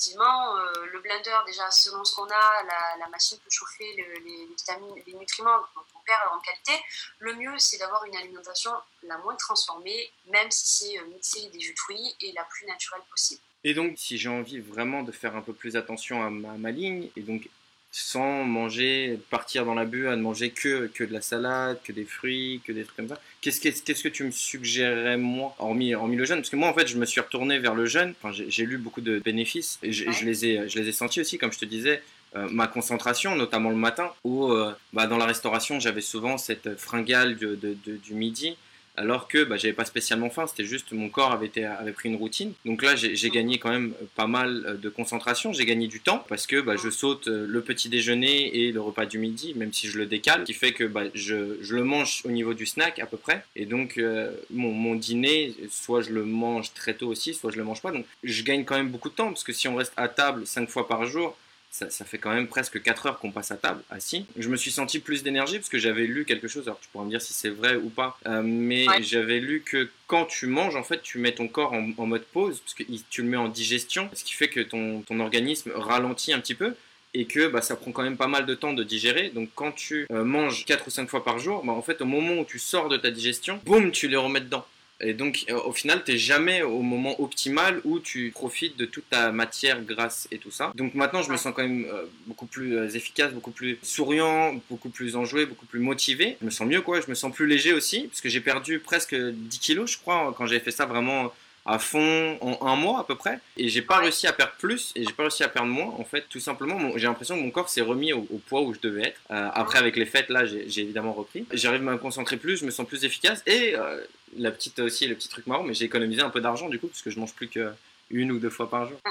effectivement, 0.03 0.57
euh, 0.57 0.87
le 0.93 1.01
blender, 1.01 1.37
déjà, 1.47 1.71
selon 1.71 2.05
ce 2.05 2.15
qu'on 2.15 2.27
a, 2.27 2.99
la, 2.99 3.09
machine 3.09 3.38
peut 3.38 3.51
chauffer 3.51 3.85
le, 3.97 4.25
les, 4.25 4.37
les, 4.37 4.47
vitamines, 4.47 5.03
les 5.07 5.15
nutriments, 5.15 5.59
donc 5.77 5.85
on 5.95 5.99
perd 6.05 6.21
en 6.33 6.41
qualité. 6.41 6.73
Le 7.19 7.35
mieux, 7.35 7.57
c'est 7.59 7.79
d'avoir 7.79 8.05
une 8.05 8.17
alimentation 8.17 8.71
la 9.05 9.19
moins 9.19 9.37
transformée, 9.37 10.11
même 10.27 10.51
si 10.51 10.67
c'est 10.67 10.99
euh, 10.99 11.07
mixé 11.07 11.49
des 11.51 11.61
jus 11.61 11.75
de 11.75 11.79
fruits, 11.79 12.17
et 12.21 12.33
la 12.33 12.45
plus 12.45 12.67
naturelle 12.67 13.03
possible. 13.11 13.41
Et 13.65 13.75
donc, 13.75 13.97
si 13.97 14.19
j'ai 14.19 14.29
envie 14.29 14.59
vraiment 14.59 15.03
de 15.03 15.12
faire 15.12 15.37
un 15.37 15.43
peu 15.43 15.53
plus 15.53 15.77
attention 15.77 16.25
à 16.25 16.31
ma 16.31 16.71
ligne, 16.73 17.09
et 17.17 17.21
donc 17.21 17.49
sans 17.94 18.42
manger, 18.44 19.18
partir 19.31 19.66
dans 19.66 19.74
l'abus 19.74 20.09
à 20.09 20.16
ne 20.16 20.22
manger 20.22 20.50
que, 20.50 20.87
que 20.87 21.05
de 21.05 21.12
la 21.12 21.20
salade, 21.20 21.78
que 21.85 21.92
des 21.92 22.05
fruits, 22.07 22.62
que 22.64 22.72
des 22.72 22.85
trucs 22.85 22.96
comme 22.96 23.09
ça. 23.09 23.20
Qu'est-ce 23.42 23.61
que, 23.61 23.68
qu'est-ce 23.68 24.02
que 24.02 24.09
tu 24.09 24.24
me 24.24 24.31
suggérerais, 24.31 25.18
moi, 25.18 25.55
hormis, 25.59 25.94
hormis 25.94 26.16
le 26.16 26.24
jeûne? 26.24 26.38
Parce 26.38 26.48
que 26.50 26.57
moi, 26.57 26.68
en 26.68 26.74
fait, 26.74 26.87
je 26.87 26.96
me 26.96 27.05
suis 27.05 27.20
retourné 27.20 27.59
vers 27.59 27.74
le 27.74 27.85
jeûne. 27.87 28.14
Enfin, 28.22 28.33
j'ai, 28.33 28.50
j'ai 28.50 28.64
lu 28.64 28.78
beaucoup 28.78 29.02
de 29.02 29.18
bénéfices 29.18 29.78
et 29.83 29.92
je, 29.92 30.11
je 30.11 30.24
les 30.24 30.46
ai, 30.46 30.68
je 30.68 30.78
les 30.78 30.88
ai 30.88 30.92
sentis 30.92 31.20
aussi, 31.20 31.37
comme 31.38 31.52
je 31.52 31.59
te 31.59 31.66
disais. 31.66 32.02
euh, 32.35 32.48
ma 32.50 32.66
concentration, 32.66 33.37
notamment 33.37 33.68
le 33.68 33.76
matin, 33.76 34.11
où 34.24 34.50
euh, 34.50 34.72
bah, 34.94 35.07
dans 35.07 35.18
la 35.18 35.26
restauration, 35.26 35.78
j'avais 35.81 36.00
souvent 36.00 36.38
cette 36.38 36.78
fringale 36.78 37.37
de- 37.37 37.57
de- 37.57 37.76
de- 37.85 37.96
du 37.98 38.14
midi, 38.14 38.57
alors 38.96 39.28
que 39.28 39.44
bah, 39.44 39.57
j'avais 39.57 39.72
pas 39.72 39.85
spécialement 39.85 40.31
faim, 40.31 40.46
c'était 40.46 40.64
juste 40.64 40.92
mon 40.92 41.09
corps 41.09 41.33
avait, 41.33 41.46
été, 41.46 41.68
pris 41.94 42.09
une 42.09 42.16
routine. 42.16 42.52
Donc 42.64 42.83
là, 42.83 42.94
j'ai 42.96 43.31
gagné 43.31 43.59
quand 43.59 43.70
même 43.70 43.94
pas 44.16 44.26
mal 44.26 44.64
euh, 44.66 44.74
de 44.74 44.88
concentration, 44.88 45.52
j'ai 45.52 45.64
gagné 45.64 45.88
du 45.88 46.00
temps, 46.00 46.24
parce 46.28 46.46
que 46.46 46.61
bah, 46.61 46.76
je 46.76 46.90
saute 46.90 47.28
euh, 47.28 47.46
le 47.48 47.62
petit 47.62 47.88
déjeuner 47.88 48.57
et 48.57 48.72
le 48.72 48.81
repas 48.81 49.07
du 49.07 49.18
midi, 49.18 49.55
même 49.57 49.72
si 49.72 49.88
je 49.88 49.98
le 49.98 50.07
décale, 50.07 50.42
ce 50.42 50.46
qui 50.46 50.55
fait 50.55 50.72
que 50.72 50.85
bah, 50.85 51.05
je, 51.14 51.57
le 51.72 51.85
mange 51.85 52.22
au 52.24 52.31
niveau 52.31 52.55
du 52.55 52.66
snack 52.66 52.98
à 52.98 53.07
peu 53.07 53.16
près. 53.16 53.44
Et 53.57 53.66
donc, 53.66 53.96
euh, 53.98 54.31
mon, 54.50 54.72
mon 54.72 54.94
dîner, 54.94 55.55
soit 55.70 56.02
je 56.02 56.11
le 56.11 56.24
mange 56.24 56.72
très 56.74 56.94
tôt 56.94 57.09
aussi, 57.09 57.35
soit 57.35 57.50
je 57.50 57.57
le 57.57 57.64
mange 57.64 57.81
pas. 57.81 57.92
Donc, 57.92 58.05
je 58.22 58.42
gagne 58.42 58.64
quand 58.64 58.76
même 58.76 58.90
beaucoup 58.90 59.09
de 59.09 59.14
temps, 59.14 59.28
parce 59.28 59.44
que 59.44 59.52
si 59.52 59.68
on 59.68 59.76
reste 59.76 59.92
à 59.96 60.09
table 60.09 60.46
5 60.46 60.68
fois 60.68 60.87
par 60.87 61.07
jour, 61.07 61.37
ça, 61.72 61.88
ça 61.88 62.04
fait 62.04 62.18
quand 62.18 62.32
même 62.32 62.46
presque 62.48 62.80
4 62.82 63.06
heures 63.06 63.18
qu'on 63.18 63.32
passe 63.32 63.50
à 63.50 63.56
table, 63.56 63.82
assis. 63.90 64.26
Je 64.37 64.48
me 64.50 64.56
suis 64.56 64.70
senti 64.70 64.98
plus 65.00 65.22
d'énergie 65.22 65.56
parce 65.58 65.70
que 65.70 65.78
j'avais 65.78 66.06
lu 66.06 66.24
quelque 66.26 66.46
chose, 66.46 66.64
alors 66.68 66.78
tu 66.78 66.88
pourras 66.92 67.04
me 67.06 67.11
dire 67.11 67.22
si 67.22 67.32
c'est 67.32 67.48
vrai 67.48 67.76
ou 67.76 67.88
pas, 67.88 68.18
euh, 68.26 68.42
mais 68.44 68.87
Ouais. 68.88 69.02
j'avais 69.02 69.40
lu 69.40 69.62
que 69.64 69.88
quand 70.06 70.26
tu 70.26 70.46
manges, 70.46 70.76
en 70.76 70.85
fait, 70.85 71.02
tu 71.02 71.16
mets 71.18 71.32
ton 71.32 71.48
corps 71.48 71.72
en, 71.72 71.90
en 71.96 72.06
mode 72.06 72.24
pause, 72.26 72.61
parce 72.61 72.74
que 72.74 72.82
tu 73.08 73.22
le 73.22 73.28
mets 73.28 73.38
en 73.38 73.48
digestion, 73.48 74.11
ce 74.12 74.22
qui 74.22 74.35
fait 74.35 74.48
que 74.48 74.61
ton, 74.61 75.00
ton 75.00 75.18
organisme 75.18 75.72
ralentit 75.74 76.32
un 76.35 76.40
petit 76.40 76.54
peu. 76.54 76.74
Et 77.14 77.26
que 77.26 77.46
bah, 77.46 77.61
ça 77.61 77.76
prend 77.76 77.92
quand 77.92 78.02
même 78.04 78.16
pas 78.16 78.26
mal 78.26 78.46
de 78.46 78.54
temps 78.54 78.72
de 78.72 78.82
digérer. 78.82 79.28
Donc 79.35 79.50
quand 79.54 79.70
tu 79.72 80.06
euh, 80.11 80.24
manges 80.24 80.64
4 80.64 80.87
ou 80.87 80.90
5 80.90 81.11
fois 81.11 81.22
par 81.22 81.38
jour, 81.38 81.62
bah, 81.62 81.74
en 81.74 81.82
fait 81.82 82.00
au 82.00 82.06
moment 82.06 82.38
où 82.40 82.44
tu 82.46 82.58
sors 82.58 82.88
de 82.88 82.96
ta 82.96 83.11
digestion, 83.11 83.61
boum, 83.66 83.90
tu 83.92 84.08
les 84.08 84.16
remets 84.16 84.40
dedans. 84.40 84.64
Et 85.03 85.15
donc, 85.15 85.45
euh, 85.51 85.59
au 85.65 85.73
final, 85.73 86.03
tu 86.05 86.17
jamais 86.17 86.62
au 86.62 86.81
moment 86.83 87.21
optimal 87.21 87.81
où 87.85 87.99
tu 87.99 88.31
profites 88.31 88.77
de 88.77 88.85
toute 88.85 89.09
ta 89.11 89.33
matière 89.33 89.83
grasse 89.83 90.29
et 90.31 90.38
tout 90.38 90.51
ça. 90.51 90.73
Donc 90.77 90.95
maintenant, 90.95 91.23
je 91.23 91.31
me 91.31 91.37
sens 91.37 91.53
quand 91.55 91.62
même 91.62 91.87
euh, 91.93 92.05
beaucoup 92.27 92.47
plus 92.47 92.77
euh, 92.77 92.88
efficace, 92.88 93.33
beaucoup 93.33 93.51
plus 93.51 93.79
souriant, 93.83 94.55
beaucoup 94.71 94.91
plus 94.91 95.17
enjoué, 95.17 95.47
beaucoup 95.47 95.67
plus 95.67 95.81
motivé. 95.81 96.37
Je 96.41 96.47
me 96.47 96.51
sens 96.51 96.69
mieux, 96.69 96.81
quoi. 96.81 97.01
Je 97.01 97.09
me 97.09 97.15
sens 97.15 97.33
plus 97.33 97.47
léger 97.47 97.73
aussi, 97.73 98.03
parce 98.03 98.21
que 98.21 98.29
j'ai 98.29 98.41
perdu 98.41 98.79
presque 98.79 99.15
10 99.15 99.59
kilos, 99.59 99.91
je 99.91 99.99
crois, 99.99 100.35
quand 100.37 100.47
j'avais 100.47 100.61
fait 100.61 100.71
ça 100.71 100.87
vraiment 100.87 101.33
à 101.64 101.79
fond 101.79 102.38
en 102.40 102.66
un 102.66 102.77
mois 102.77 103.01
à 103.01 103.05
peu 103.05 103.14
près. 103.14 103.38
Et 103.57 103.68
j'ai 103.68 103.83
pas 103.83 103.98
réussi 103.98 104.27
à 104.27 104.33
perdre 104.33 104.53
plus 104.59 104.92
et 104.96 105.05
j'ai 105.05 105.12
pas 105.12 105.22
réussi 105.25 105.44
à 105.44 105.48
perdre 105.48 105.68
moins 105.68 105.94
en 105.98 106.05
fait 106.05 106.27
tout 106.29 106.40
simplement. 106.40 106.79
J'ai 106.96 107.07
l'impression 107.07 107.37
que 107.37 107.42
mon 107.42 107.51
corps 107.51 107.68
s'est 107.68 107.81
remis 107.83 108.12
au, 108.12 108.27
au 108.31 108.38
poids 108.38 108.62
où 108.62 108.75
je 108.75 108.81
devais 108.81 109.03
être. 109.09 109.20
Euh, 109.31 109.48
après 109.55 109.79
avec 109.79 109.96
les 109.96 110.07
fêtes 110.07 110.29
là 110.29 110.44
j'ai 110.44 110.81
évidemment 110.81 111.12
repris. 111.12 111.46
J'arrive 111.53 111.87
à 111.88 111.92
me 111.92 111.98
concentrer 111.98 112.37
plus 112.37 112.57
je 112.59 112.64
me 112.64 112.70
sens 112.70 112.87
plus 112.87 113.05
efficace. 113.05 113.42
Et 113.46 113.77
euh, 113.77 114.01
la 114.37 114.51
petite 114.51 114.79
aussi 114.81 115.07
le 115.07 115.14
petit 115.14 115.29
truc 115.29 115.46
marrant 115.46 115.62
mais 115.62 115.75
j'ai 115.75 115.85
économisé 115.85 116.20
un 116.22 116.31
peu 116.31 116.40
d'argent 116.40 116.68
du 116.68 116.79
coup 116.81 116.88
parce 116.88 117.03
que 117.03 117.11
je 117.11 117.20
mange 117.20 117.33
plus 117.35 117.48
que 117.48 117.72
une 118.11 118.33
ou 118.33 118.38
deux 118.38 118.51
fois 118.51 118.68
par 118.68 118.88
jour. 118.88 118.98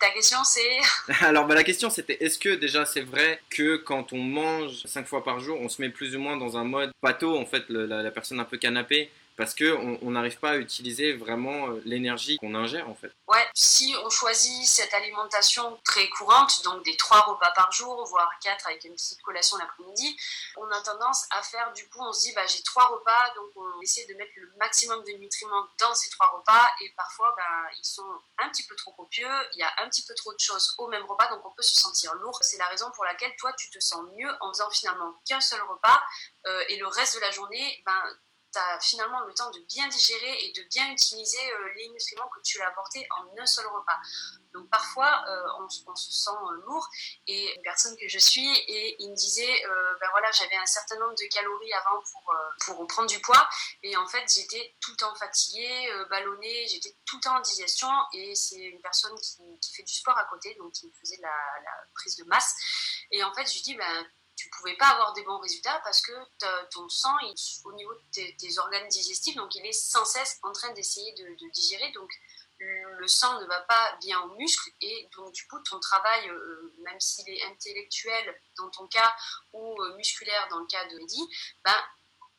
Ta 0.00 0.10
question, 0.10 0.38
c'est? 0.44 1.14
Alors 1.24 1.46
bah, 1.46 1.54
la 1.54 1.62
question 1.64 1.88
c'était 1.88 2.16
est-ce 2.22 2.38
que 2.38 2.50
déjà 2.56 2.84
c'est 2.84 3.00
vrai 3.00 3.40
que 3.48 3.76
quand 3.76 4.12
on 4.12 4.18
mange 4.18 4.82
cinq 4.84 5.06
fois 5.06 5.24
par 5.24 5.40
jour 5.40 5.58
on 5.60 5.68
se 5.68 5.80
met 5.80 5.88
plus 5.88 6.14
ou 6.16 6.18
moins 6.20 6.36
dans 6.36 6.56
un 6.58 6.64
mode 6.64 6.90
pâteau 7.00 7.36
en 7.38 7.46
fait 7.46 7.64
le- 7.68 7.86
la, 7.86 8.02
la 8.02 8.10
personne 8.10 8.38
un 8.40 8.44
peu 8.44 8.56
canapé 8.58 9.10
parce 9.36 9.54
que 9.54 9.72
on 9.74 9.98
on 10.02 10.10
n'arrive 10.10 10.38
pas 10.38 10.50
à 10.50 10.56
utiliser 10.56 11.12
vraiment 11.12 11.68
euh, 11.68 11.82
l'énergie 11.84 12.36
qu'on 12.38 12.54
ingère 12.54 12.88
en 12.88 12.94
fait 12.94 13.12
Ouais, 13.26 13.48
si 13.54 13.94
on 14.04 14.10
choisit 14.10 14.66
cette 14.66 14.92
alimentation 14.92 15.80
très 15.84 16.08
courante, 16.10 16.62
donc 16.62 16.84
des 16.84 16.96
trois 16.96 17.20
repas 17.22 17.50
par 17.52 17.72
jour, 17.72 18.04
voire 18.06 18.30
quatre 18.40 18.66
avec 18.66 18.84
une 18.84 18.92
petite 18.92 19.22
collation 19.22 19.56
l'après-midi, 19.56 20.16
on 20.56 20.70
a 20.70 20.80
tendance 20.82 21.26
à 21.30 21.42
faire, 21.42 21.72
du 21.72 21.88
coup, 21.88 22.00
on 22.00 22.12
se 22.12 22.20
dit, 22.20 22.32
bah, 22.34 22.46
j'ai 22.46 22.62
trois 22.62 22.86
repas, 22.86 23.34
donc 23.34 23.50
on 23.56 23.80
essaie 23.80 24.04
de 24.06 24.14
mettre 24.14 24.32
le 24.36 24.52
maximum 24.58 25.02
de 25.04 25.12
nutriments 25.12 25.66
dans 25.78 25.94
ces 25.94 26.10
trois 26.10 26.28
repas, 26.28 26.68
et 26.82 26.92
parfois, 26.96 27.34
bah, 27.36 27.70
ils 27.78 27.86
sont 27.86 28.06
un 28.38 28.48
petit 28.50 28.66
peu 28.66 28.76
trop 28.76 28.92
copieux, 28.92 29.34
il 29.54 29.58
y 29.58 29.62
a 29.62 29.72
un 29.78 29.88
petit 29.88 30.04
peu 30.04 30.14
trop 30.14 30.32
de 30.32 30.40
choses 30.40 30.74
au 30.78 30.88
même 30.88 31.04
repas, 31.04 31.28
donc 31.28 31.44
on 31.46 31.50
peut 31.50 31.62
se 31.62 31.80
sentir 31.80 32.14
lourd. 32.16 32.38
C'est 32.42 32.58
la 32.58 32.66
raison 32.66 32.90
pour 32.92 33.04
laquelle 33.04 33.34
toi, 33.36 33.52
tu 33.54 33.70
te 33.70 33.80
sens 33.80 34.02
mieux 34.16 34.30
en 34.40 34.52
faisant 34.52 34.70
finalement 34.70 35.14
qu'un 35.26 35.40
seul 35.40 35.62
repas, 35.62 36.02
euh, 36.46 36.64
et 36.68 36.76
le 36.76 36.86
reste 36.86 37.16
de 37.16 37.20
la 37.20 37.30
journée, 37.30 37.82
ben, 37.86 38.02
tu 38.80 38.88
finalement 38.88 39.20
le 39.20 39.34
temps 39.34 39.50
de 39.50 39.60
bien 39.68 39.88
digérer 39.88 40.44
et 40.44 40.52
de 40.52 40.62
bien 40.70 40.90
utiliser 40.90 41.52
euh, 41.52 41.72
les 41.76 41.88
nutriments 41.88 42.28
que 42.28 42.40
tu 42.42 42.60
as 42.60 42.68
apportés 42.68 43.06
en 43.18 43.40
un 43.40 43.46
seul 43.46 43.66
repas. 43.66 43.98
Donc 44.54 44.70
parfois, 44.70 45.24
euh, 45.28 45.64
on, 45.64 45.68
se 45.68 46.12
sent 46.12 46.30
euh, 46.30 46.62
lourd 46.64 46.88
et 47.26 47.54
une 47.56 47.62
personne 47.62 47.96
que 47.96 48.06
je 48.06 48.20
suis, 48.20 48.48
et 48.68 48.96
il 49.00 49.10
me 49.10 49.16
disait, 49.16 49.62
ben 50.00 50.08
voilà, 50.12 50.30
j'avais 50.30 50.54
un 50.54 50.66
certain 50.66 50.96
nombre 51.00 51.14
de 51.14 51.26
calories 51.26 51.72
avant 51.72 52.00
pour, 52.12 52.32
euh, 52.32 52.50
pour 52.64 52.78
reprendre 52.78 53.08
du 53.08 53.20
poids 53.20 53.48
et 53.82 53.96
en 53.96 54.06
fait 54.06 54.24
j'étais 54.32 54.76
tout 54.80 54.92
le 54.92 54.96
temps 54.96 55.14
fatiguée, 55.16 55.90
ballonnée, 56.08 56.68
j'étais 56.68 56.96
tout 57.04 57.16
le 57.16 57.22
temps 57.22 57.36
en 57.36 57.40
digestion 57.40 57.88
et 58.12 58.34
c'est 58.36 58.60
une 58.60 58.80
personne 58.80 59.18
qui, 59.20 59.74
fait 59.74 59.82
du 59.82 59.92
sport 59.92 60.16
à 60.16 60.24
côté, 60.26 60.54
donc 60.54 60.72
qui 60.72 60.86
me 60.86 60.92
faisait 60.92 61.18
la, 61.20 61.28
la 61.64 61.72
prise 61.94 62.16
de 62.16 62.24
masse. 62.24 62.54
Et 63.10 63.24
en 63.24 63.34
fait, 63.34 63.46
je 63.46 63.54
lui 63.54 63.62
dis, 63.62 63.74
ben 63.74 64.06
tu 64.36 64.50
pouvais 64.50 64.76
pas 64.76 64.88
avoir 64.88 65.12
des 65.12 65.22
bons 65.22 65.38
résultats 65.38 65.80
parce 65.84 66.00
que 66.00 66.12
ton 66.70 66.88
sang, 66.88 67.14
au 67.64 67.72
niveau 67.72 67.94
de 67.94 68.36
tes, 68.36 68.58
organes 68.58 68.88
digestifs, 68.88 69.36
donc 69.36 69.54
il 69.54 69.64
est 69.66 69.72
sans 69.72 70.04
cesse 70.04 70.38
en 70.42 70.52
train 70.52 70.72
d'essayer 70.72 71.12
de, 71.12 71.50
digérer. 71.50 71.90
Donc 71.92 72.10
le 72.58 73.06
sang 73.06 73.40
ne 73.40 73.46
va 73.46 73.60
pas 73.62 73.96
bien 74.00 74.20
aux 74.22 74.34
muscles 74.36 74.70
et 74.80 75.08
donc 75.16 75.32
du 75.32 75.46
coup 75.46 75.58
ton 75.60 75.78
travail, 75.80 76.28
euh, 76.28 76.74
même 76.78 76.98
s'il 76.98 77.28
est 77.28 77.42
intellectuel 77.44 78.40
dans 78.56 78.70
ton 78.70 78.86
cas 78.86 79.14
ou 79.52 79.80
euh, 79.82 79.96
musculaire 79.96 80.48
dans 80.50 80.60
le 80.60 80.66
cas 80.66 80.86
de 80.86 80.98
Mehdi, 80.98 81.22
ben, 81.64 81.76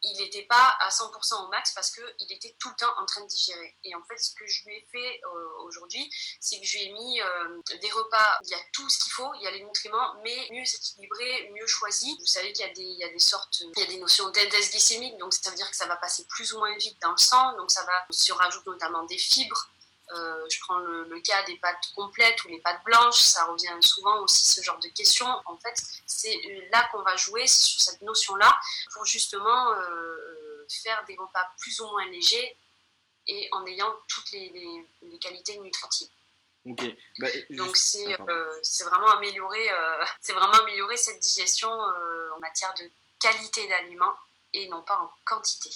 il 0.06 0.18
n'était 0.18 0.44
pas 0.44 0.76
à 0.80 0.90
100% 0.90 1.46
au 1.46 1.48
max 1.50 1.74
parce 1.74 1.92
qu'il 1.92 2.32
était 2.32 2.56
tout 2.60 2.70
le 2.70 2.76
temps 2.76 2.94
en 2.98 3.06
train 3.06 3.22
de 3.22 3.28
digérer. 3.28 3.76
Et 3.84 3.96
en 3.96 4.04
fait, 4.04 4.18
ce 4.18 4.32
que 4.36 4.46
je 4.48 4.66
lui 4.66 4.76
ai 4.76 4.88
fait 4.92 5.22
euh, 5.24 5.64
aujourd'hui, 5.64 6.10
c'est 6.40 6.60
que 6.60 6.66
je 6.66 6.78
lui 6.78 6.86
ai 6.86 6.94
mis 6.94 7.22
euh, 7.22 7.62
des 7.82 7.90
repas, 7.90 8.40
il 8.44 8.50
y 8.50 8.54
a 8.54 8.60
tout 8.74 8.88
ce 8.90 9.00
qu'il 9.00 9.12
faut, 9.12 9.34
il 9.36 9.42
y 9.44 9.48
a 9.48 9.52
les 9.52 9.64
nutriments, 9.64 10.16
mais 10.24 10.48
mieux 10.52 10.64
équilibré, 10.64 11.52
mieux 11.54 11.68
choisi. 11.68 12.16
Vous 12.20 12.26
savez 12.26 12.54
qu'il 12.54 12.66
y 12.66 12.70
a 12.70 12.74
des, 12.74 12.84
y 12.84 13.04
a 13.04 13.10
des 13.10 13.20
sortes, 13.20 13.62
il 13.62 13.80
y 13.80 13.84
a 13.84 13.88
des 13.88 13.98
notions 13.98 14.30
d'index 14.30 14.72
glycémique, 14.72 15.18
donc 15.18 15.34
ça 15.34 15.50
veut 15.50 15.56
dire 15.56 15.70
que 15.70 15.76
ça 15.76 15.88
va 15.88 15.96
passer 15.98 16.26
plus 16.30 16.54
ou 16.54 16.60
moins 16.60 16.76
vite 16.78 17.02
dans 17.02 17.12
le 17.12 17.18
sang, 17.18 17.56
donc 17.58 17.72
ça 17.72 17.84
va, 17.84 18.06
on 18.32 18.36
rajoute 18.36 18.66
notamment 18.66 19.04
des 19.04 19.18
fibres, 19.18 19.70
euh, 20.12 20.46
je 20.50 20.60
prends 20.60 20.78
le, 20.80 21.04
le, 21.06 21.20
cas 21.22 21.42
des 21.44 21.58
pâtes 21.58 21.92
complètes 21.96 22.44
ou 22.46 22.50
les 22.50 22.60
pâtes 22.60 22.84
blanches, 22.84 23.20
ça 23.20 23.46
revient 23.46 23.76
souvent 23.82 24.20
aussi 24.22 24.46
ce 24.46 24.62
genre 24.62 24.78
de 24.80 24.88
questions. 24.90 25.28
En 25.46 25.58
fait, 25.58 25.76
c'est 26.06 26.40
là 26.72 26.88
qu'on 26.92 27.02
va 27.02 27.16
jouer, 27.16 27.48
c'est 27.48 27.64
sur 27.64 27.82
cette 27.82 28.02
notion-là, 28.02 28.60
pour 28.94 29.06
justement 29.06 29.74
euh, 29.74 30.66
faire 30.84 31.04
des 31.08 31.16
repas 31.16 31.48
plus 31.58 31.80
ou 31.82 31.88
moins 31.88 32.06
légers 32.06 32.56
et 33.28 33.50
en 33.54 33.66
ayant 33.66 33.94
toutes 34.08 34.32
les, 34.32 34.50
les, 34.50 34.88
les 35.02 35.18
qualités 35.18 35.58
nutritives. 35.58 36.10
Bah, 36.66 37.28
Donc 37.52 37.76
c'est 37.76 38.20
euh, 38.20 38.62
vraiment 38.86 39.12
améliorer, 39.12 39.72
euh, 39.72 40.06
c'est 40.22 40.34
vraiment 40.34 40.54
améliorer 40.54 40.98
cette 40.98 41.20
digestion 41.20 41.70
en 41.70 42.40
matière 42.40 42.74
de 42.76 42.90
qualité 43.20 43.68
d'aliments 43.68 44.16
et 44.54 44.68
non 44.68 44.84
pas 44.84 45.00
en 45.00 45.12
quantité. 45.26 45.70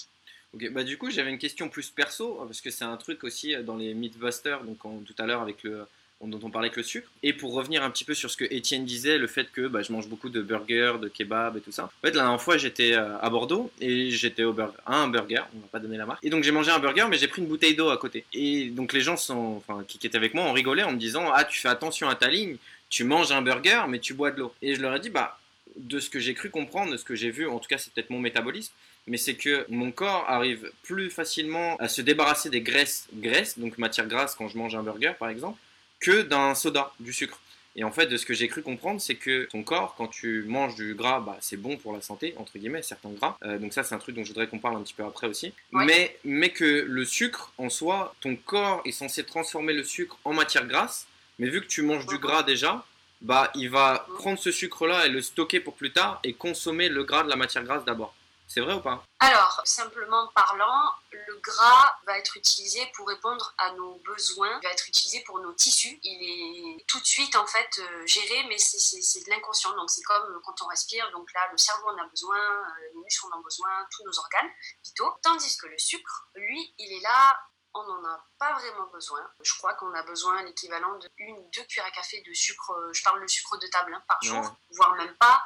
Bah 0.71 0.83
du 0.83 0.97
coup 0.97 1.11
j'avais 1.11 1.29
une 1.29 1.37
question 1.37 1.69
plus 1.69 1.89
perso 1.89 2.43
parce 2.47 2.61
que 2.61 2.71
c'est 2.71 2.83
un 2.83 2.97
truc 2.97 3.23
aussi 3.23 3.55
dans 3.63 3.77
les 3.77 3.93
Mythbusters, 3.93 4.63
donc 4.63 4.79
tout 5.05 5.15
à 5.19 5.25
l'heure 5.25 5.41
avec 5.41 5.63
le 5.63 5.85
dont 6.27 6.39
on 6.43 6.49
parlait 6.49 6.67
avec 6.67 6.75
le 6.75 6.83
sucre. 6.83 7.09
Et 7.23 7.31
pour 7.31 7.53
revenir 7.53 7.81
un 7.81 7.89
petit 7.89 8.03
peu 8.03 8.13
sur 8.13 8.29
ce 8.29 8.35
que 8.35 8.43
Étienne 8.43 8.83
disait, 8.83 9.17
le 9.17 9.27
fait 9.27 9.49
que 9.51 9.67
bah, 9.67 9.81
je 9.81 9.93
mange 9.93 10.09
beaucoup 10.09 10.29
de 10.29 10.41
burgers, 10.41 10.95
de 11.01 11.07
kebabs 11.07 11.55
et 11.55 11.61
tout 11.61 11.71
ça. 11.71 11.85
En 11.85 12.01
fait, 12.01 12.13
la 12.13 12.23
dernière 12.23 12.41
fois 12.41 12.57
j'étais 12.57 12.93
à 12.93 13.29
Bordeaux 13.29 13.71
et 13.79 14.09
j'étais 14.09 14.43
au 14.43 14.51
burger, 14.51 14.77
à 14.85 14.97
un 14.97 15.07
burger, 15.07 15.43
on 15.55 15.59
va 15.59 15.67
pas 15.71 15.79
donner 15.79 15.97
la 15.97 16.05
marque. 16.05 16.23
Et 16.23 16.29
donc 16.29 16.43
j'ai 16.43 16.51
mangé 16.51 16.71
un 16.71 16.79
burger, 16.79 17.05
mais 17.09 17.17
j'ai 17.17 17.27
pris 17.27 17.41
une 17.41 17.47
bouteille 17.47 17.75
d'eau 17.75 17.89
à 17.89 17.97
côté. 17.97 18.25
Et 18.33 18.65
donc 18.65 18.91
les 18.91 19.01
gens 19.01 19.17
sont, 19.17 19.63
qui 19.87 20.05
étaient 20.05 20.17
avec 20.17 20.33
moi, 20.33 20.43
ont 20.43 20.53
rigolé 20.53 20.83
en 20.83 20.91
me 20.91 20.97
disant 20.97 21.31
ah 21.33 21.45
tu 21.45 21.59
fais 21.59 21.69
attention 21.69 22.09
à 22.09 22.15
ta 22.15 22.27
ligne, 22.27 22.57
tu 22.89 23.03
manges 23.03 23.31
un 23.31 23.41
burger 23.41 23.83
mais 23.87 23.99
tu 23.99 24.13
bois 24.13 24.31
de 24.31 24.39
l'eau. 24.39 24.53
Et 24.61 24.75
je 24.75 24.81
leur 24.81 24.95
ai 24.95 24.99
dit 24.99 25.09
bah 25.09 25.39
de 25.77 25.99
ce 25.99 26.09
que 26.09 26.19
j'ai 26.19 26.33
cru 26.33 26.49
comprendre, 26.49 26.91
de 26.91 26.97
ce 26.97 27.05
que 27.05 27.15
j'ai 27.15 27.31
vu, 27.31 27.47
en 27.47 27.59
tout 27.59 27.69
cas 27.69 27.77
c'est 27.77 27.93
peut-être 27.93 28.09
mon 28.09 28.19
métabolisme, 28.19 28.73
mais 29.09 29.17
c'est 29.17 29.35
que 29.35 29.65
mon 29.69 29.91
corps 29.91 30.23
arrive 30.29 30.71
plus 30.83 31.09
facilement 31.09 31.75
à 31.77 31.89
se 31.89 32.01
débarrasser 32.01 32.49
des 32.49 32.61
graisses, 32.61 33.07
graisses, 33.13 33.57
donc 33.59 33.77
matière 33.77 34.07
grasse 34.07 34.35
quand 34.35 34.47
je 34.47 34.57
mange 34.57 34.75
un 34.75 34.83
burger 34.83 35.13
par 35.19 35.29
exemple, 35.29 35.59
que 35.99 36.21
d'un 36.21 36.55
soda, 36.55 36.93
du 36.99 37.11
sucre. 37.11 37.41
Et 37.75 37.83
en 37.83 37.91
fait, 37.91 38.07
de 38.07 38.17
ce 38.17 38.25
que 38.25 38.33
j'ai 38.33 38.47
cru 38.47 38.61
comprendre, 38.61 38.99
c'est 38.99 39.15
que 39.15 39.45
ton 39.45 39.63
corps, 39.63 39.95
quand 39.95 40.07
tu 40.07 40.43
manges 40.47 40.75
du 40.75 40.95
gras, 40.95 41.19
bah, 41.19 41.37
c'est 41.39 41.57
bon 41.57 41.77
pour 41.77 41.93
la 41.93 42.01
santé, 42.01 42.33
entre 42.37 42.57
guillemets, 42.57 42.81
certains 42.81 43.11
gras. 43.11 43.37
Euh, 43.43 43.57
donc 43.57 43.73
ça, 43.73 43.83
c'est 43.83 43.95
un 43.95 43.99
truc 43.99 44.15
dont 44.15 44.23
je 44.23 44.29
voudrais 44.29 44.47
qu'on 44.47 44.59
parle 44.59 44.77
un 44.77 44.81
petit 44.81 44.93
peu 44.93 45.03
après 45.03 45.27
aussi. 45.27 45.53
Mais, 45.71 46.17
mais 46.23 46.49
que 46.49 46.65
le 46.65 47.05
sucre, 47.05 47.53
en 47.57 47.69
soi, 47.69 48.15
ton 48.21 48.35
corps 48.35 48.81
est 48.85 48.91
censé 48.91 49.23
transformer 49.23 49.73
le 49.73 49.83
sucre 49.83 50.17
en 50.25 50.33
matière 50.33 50.67
grasse. 50.67 51.07
Mais 51.37 51.47
vu 51.47 51.61
que 51.61 51.67
tu 51.67 51.81
manges 51.83 52.05
du 52.07 52.17
gras 52.17 52.43
déjà, 52.43 52.85
bah, 53.21 53.51
il 53.55 53.69
va 53.69 54.05
prendre 54.17 54.39
ce 54.39 54.51
sucre-là 54.51 55.05
et 55.05 55.09
le 55.09 55.21
stocker 55.21 55.59
pour 55.59 55.75
plus 55.75 55.91
tard 55.91 56.19
et 56.23 56.33
consommer 56.33 56.89
le 56.89 57.03
gras 57.03 57.23
de 57.23 57.29
la 57.29 57.35
matière 57.35 57.63
grasse 57.63 57.85
d'abord. 57.85 58.13
C'est 58.51 58.61
vrai 58.61 58.73
ou 58.73 58.81
pas? 58.81 59.03
Alors, 59.19 59.61
simplement 59.63 60.27
parlant, 60.29 60.91
le 61.11 61.35
gras 61.37 61.95
va 62.07 62.17
être 62.17 62.35
utilisé 62.35 62.83
pour 62.95 63.07
répondre 63.07 63.53
à 63.59 63.71
nos 63.73 63.99
besoins, 63.99 64.57
il 64.63 64.65
va 64.67 64.73
être 64.73 64.87
utilisé 64.87 65.21
pour 65.23 65.39
nos 65.39 65.53
tissus. 65.53 65.99
Il 66.01 66.77
est 66.79 66.83
tout 66.87 66.99
de 66.99 67.05
suite 67.05 67.35
en 67.35 67.45
fait 67.45 67.69
euh, 67.77 68.05
géré, 68.07 68.45
mais 68.49 68.57
c'est- 68.57 69.23
de 69.23 69.29
l'inconscient. 69.29 69.75
Donc 69.75 69.91
c'est 69.91 70.01
comme 70.01 70.41
quand 70.43 70.61
on 70.63 70.67
respire. 70.67 71.09
Donc 71.11 71.31
là, 71.33 71.47
le 71.51 71.57
cerveau 71.59 71.89
en 71.89 71.97
a 71.99 72.07
besoin, 72.07 72.39
euh, 72.39 72.89
les 72.93 72.99
muscles 73.03 73.27
en 73.31 73.37
ont 73.37 73.41
besoin, 73.43 73.69
tous 73.91 74.03
nos 74.03 74.17
organes 74.17 74.49
vitaux. 74.83 75.13
Tandis 75.21 75.55
que 75.57 75.67
le 75.67 75.77
sucre, 75.77 76.27
lui, 76.35 76.73
il 76.79 76.91
est 76.97 77.01
là. 77.01 77.39
On 77.75 77.83
n'en 77.83 78.03
a 78.09 78.25
pas 78.39 78.53
vraiment 78.53 78.87
besoin. 78.91 79.21
Je 79.43 79.53
crois 79.59 79.75
qu'on 79.75 79.93
a 79.93 80.01
besoin 80.01 80.41
l'équivalent 80.41 80.97
de 80.97 81.07
une 81.19 81.37
ou 81.37 81.51
deux 81.53 81.63
cuillères 81.65 81.85
à 81.85 81.91
café 81.91 82.19
de 82.27 82.33
sucre, 82.33 82.71
euh, 82.71 82.91
je 82.93 83.03
parle 83.03 83.21
de 83.21 83.27
sucre 83.27 83.57
de 83.59 83.67
table 83.67 83.93
hein, 83.93 84.03
par 84.07 84.17
jour, 84.23 84.41
Ouais. 84.41 84.49
voire 84.71 84.95
même 84.95 85.15
pas 85.17 85.43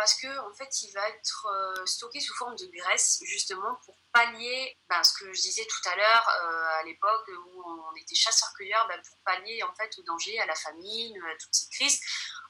parce 0.00 0.14
que 0.14 0.38
en 0.48 0.54
fait 0.54 0.80
il 0.80 0.90
va 0.92 1.06
être 1.10 1.46
euh, 1.46 1.84
stocké 1.84 2.20
sous 2.20 2.34
forme 2.34 2.56
de 2.56 2.64
graisse 2.72 3.18
justement 3.22 3.74
pour 3.84 3.94
pallier 4.14 4.74
ben, 4.88 5.02
ce 5.02 5.12
que 5.12 5.30
je 5.30 5.42
disais 5.42 5.66
tout 5.66 5.88
à 5.90 5.94
l'heure 5.94 6.28
euh, 6.42 6.80
à 6.80 6.82
l'époque 6.84 7.28
où 7.28 7.62
on 7.62 7.94
était 7.96 8.14
chasseurs-cueilleurs 8.14 8.88
ben, 8.88 8.98
pour 9.06 9.18
pallier 9.26 9.62
en 9.62 9.74
fait 9.74 9.90
au 9.98 10.02
danger 10.04 10.40
à 10.40 10.46
la 10.46 10.54
famine 10.54 11.22
à 11.22 11.36
toutes 11.36 11.54
ces 11.54 11.68
crises 11.68 12.00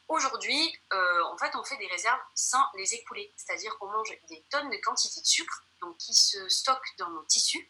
aujourd'hui 0.06 0.78
euh, 0.92 1.24
en 1.24 1.36
fait 1.38 1.56
on 1.56 1.64
fait 1.64 1.76
des 1.78 1.88
réserves 1.88 2.20
sans 2.36 2.64
les 2.74 2.94
écouler. 2.94 3.34
C'est-à-dire 3.36 3.76
qu'on 3.78 3.88
mange 3.88 4.16
des 4.28 4.46
tonnes 4.48 4.70
de 4.70 4.78
quantité 4.84 5.20
de 5.20 5.26
sucre 5.26 5.64
donc 5.80 5.96
qui 5.96 6.14
se 6.14 6.48
stockent 6.48 6.94
dans 6.98 7.10
nos 7.10 7.24
tissus. 7.24 7.68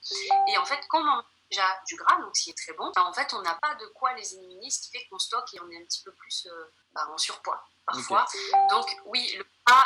Et 0.48 0.58
en 0.58 0.66
fait 0.66 0.86
comme 0.88 1.08
on 1.08 1.16
mange 1.16 1.24
déjà 1.50 1.80
du 1.86 1.96
gras 1.96 2.20
donc 2.20 2.36
ce 2.36 2.42
qui 2.42 2.50
est 2.50 2.58
très 2.58 2.74
bon 2.74 2.92
ben, 2.94 3.02
en 3.04 3.14
fait 3.14 3.32
on 3.32 3.40
n'a 3.40 3.54
pas 3.54 3.76
de 3.76 3.86
quoi 3.86 4.12
les 4.12 4.34
éliminer 4.34 4.68
ce 4.68 4.82
qui 4.82 4.90
fait 4.90 5.06
qu'on 5.08 5.18
stocke 5.18 5.54
et 5.54 5.60
on 5.60 5.70
est 5.70 5.78
un 5.78 5.84
petit 5.86 6.02
peu 6.02 6.12
plus 6.12 6.46
ben, 6.92 7.06
en 7.06 7.16
surpoids 7.16 7.64
parfois. 7.92 8.26
Donc 8.70 8.86
oui, 9.06 9.34
le 9.36 9.44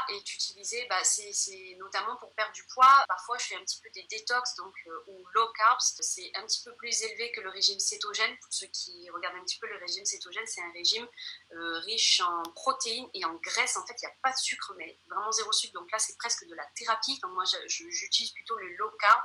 est 0.09 0.35
utilisé, 0.35 0.87
bah, 0.88 1.03
c'est 1.05 1.77
notamment 1.79 2.16
pour 2.16 2.35
perdre 2.35 2.53
du 2.53 2.64
poids. 2.66 3.05
Parfois, 3.09 3.38
je 3.38 3.47
fais 3.47 3.57
un 3.57 3.64
petit 3.64 3.81
peu 3.81 3.90
des 3.90 4.05
détox, 4.05 4.55
donc 4.57 4.75
euh, 4.87 5.05
ou 5.09 5.27
low 5.35 5.49
carbs. 5.53 5.81
C'est 5.81 6.31
un 6.35 6.47
petit 6.47 6.62
peu 6.64 6.75
plus 6.77 7.03
élevé 7.03 7.33
que 7.33 7.40
le 7.40 7.51
régime 7.51 7.79
cétogène. 7.79 8.37
Pour 8.38 8.53
ceux 8.53 8.66
qui 8.68 9.09
regardent 9.11 9.37
un 9.37 9.44
petit 9.44 9.59
peu 9.59 9.66
le 9.66 9.77
régime 9.77 10.05
cétogène, 10.05 10.47
c'est 10.47 10.62
un 10.62 10.73
régime 10.73 11.07
euh, 11.53 11.79
riche 11.81 12.20
en 12.20 12.42
protéines 12.55 13.09
et 13.14 13.25
en 13.25 13.35
graisse. 13.35 13.77
En 13.77 13.87
fait, 13.87 13.94
il 14.01 14.07
n'y 14.07 14.12
a 14.12 14.16
pas 14.23 14.33
de 14.33 14.38
sucre, 14.38 14.75
mais 14.77 14.99
vraiment 15.09 15.33
zéro 15.33 15.53
sucre. 15.53 15.75
Donc 15.75 15.90
là, 15.90 15.99
c'est 15.99 16.16
presque 16.18 16.47
de 16.47 16.55
la 16.55 16.66
thérapie. 16.77 17.18
Donc 17.20 17.33
moi, 17.33 17.44
j'utilise 17.66 18.33
plutôt 18.33 18.57
le 18.57 18.68
low 18.77 18.90
carbs, 18.99 19.25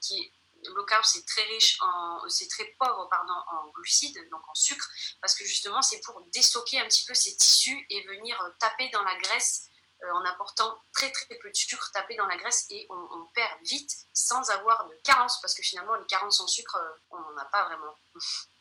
qui 0.00 0.20
est 0.20 0.32
low 0.74 0.84
carb, 0.84 1.04
c'est 1.04 1.24
très 1.24 1.42
riche 1.42 1.78
en, 1.80 2.28
c'est 2.28 2.48
très 2.48 2.64
pauvre 2.78 3.08
pardon, 3.10 3.34
en 3.52 3.68
glucides, 3.70 4.18
donc 4.30 4.48
en 4.48 4.54
sucre, 4.54 4.88
parce 5.20 5.34
que 5.34 5.44
justement 5.44 5.82
c'est 5.82 6.00
pour 6.00 6.20
déstocker 6.32 6.80
un 6.80 6.88
petit 6.88 7.04
peu 7.04 7.14
ces 7.14 7.36
tissus 7.36 7.86
et 7.90 8.02
venir 8.06 8.40
euh, 8.42 8.50
taper 8.58 8.88
dans 8.90 9.02
la 9.02 9.16
graisse 9.16 9.70
en 10.12 10.24
apportant 10.24 10.78
très 10.92 11.10
très 11.10 11.34
peu 11.36 11.48
de 11.50 11.54
sucre, 11.54 11.90
taper 11.92 12.16
dans 12.16 12.26
la 12.26 12.36
graisse 12.36 12.66
et 12.70 12.86
on, 12.90 13.26
perd 13.34 13.50
vite 13.64 13.92
sans 14.12 14.48
avoir 14.50 14.88
de 14.88 14.94
carence, 15.04 15.40
parce 15.42 15.54
que 15.54 15.62
finalement 15.62 15.94
les 15.96 16.06
carences 16.06 16.40
en 16.40 16.46
sucre, 16.46 16.76
euh, 16.76 16.98
on 17.10 17.18
n'en 17.18 17.36
a 17.36 17.44
pas 17.46 17.64
vraiment. 17.66 17.94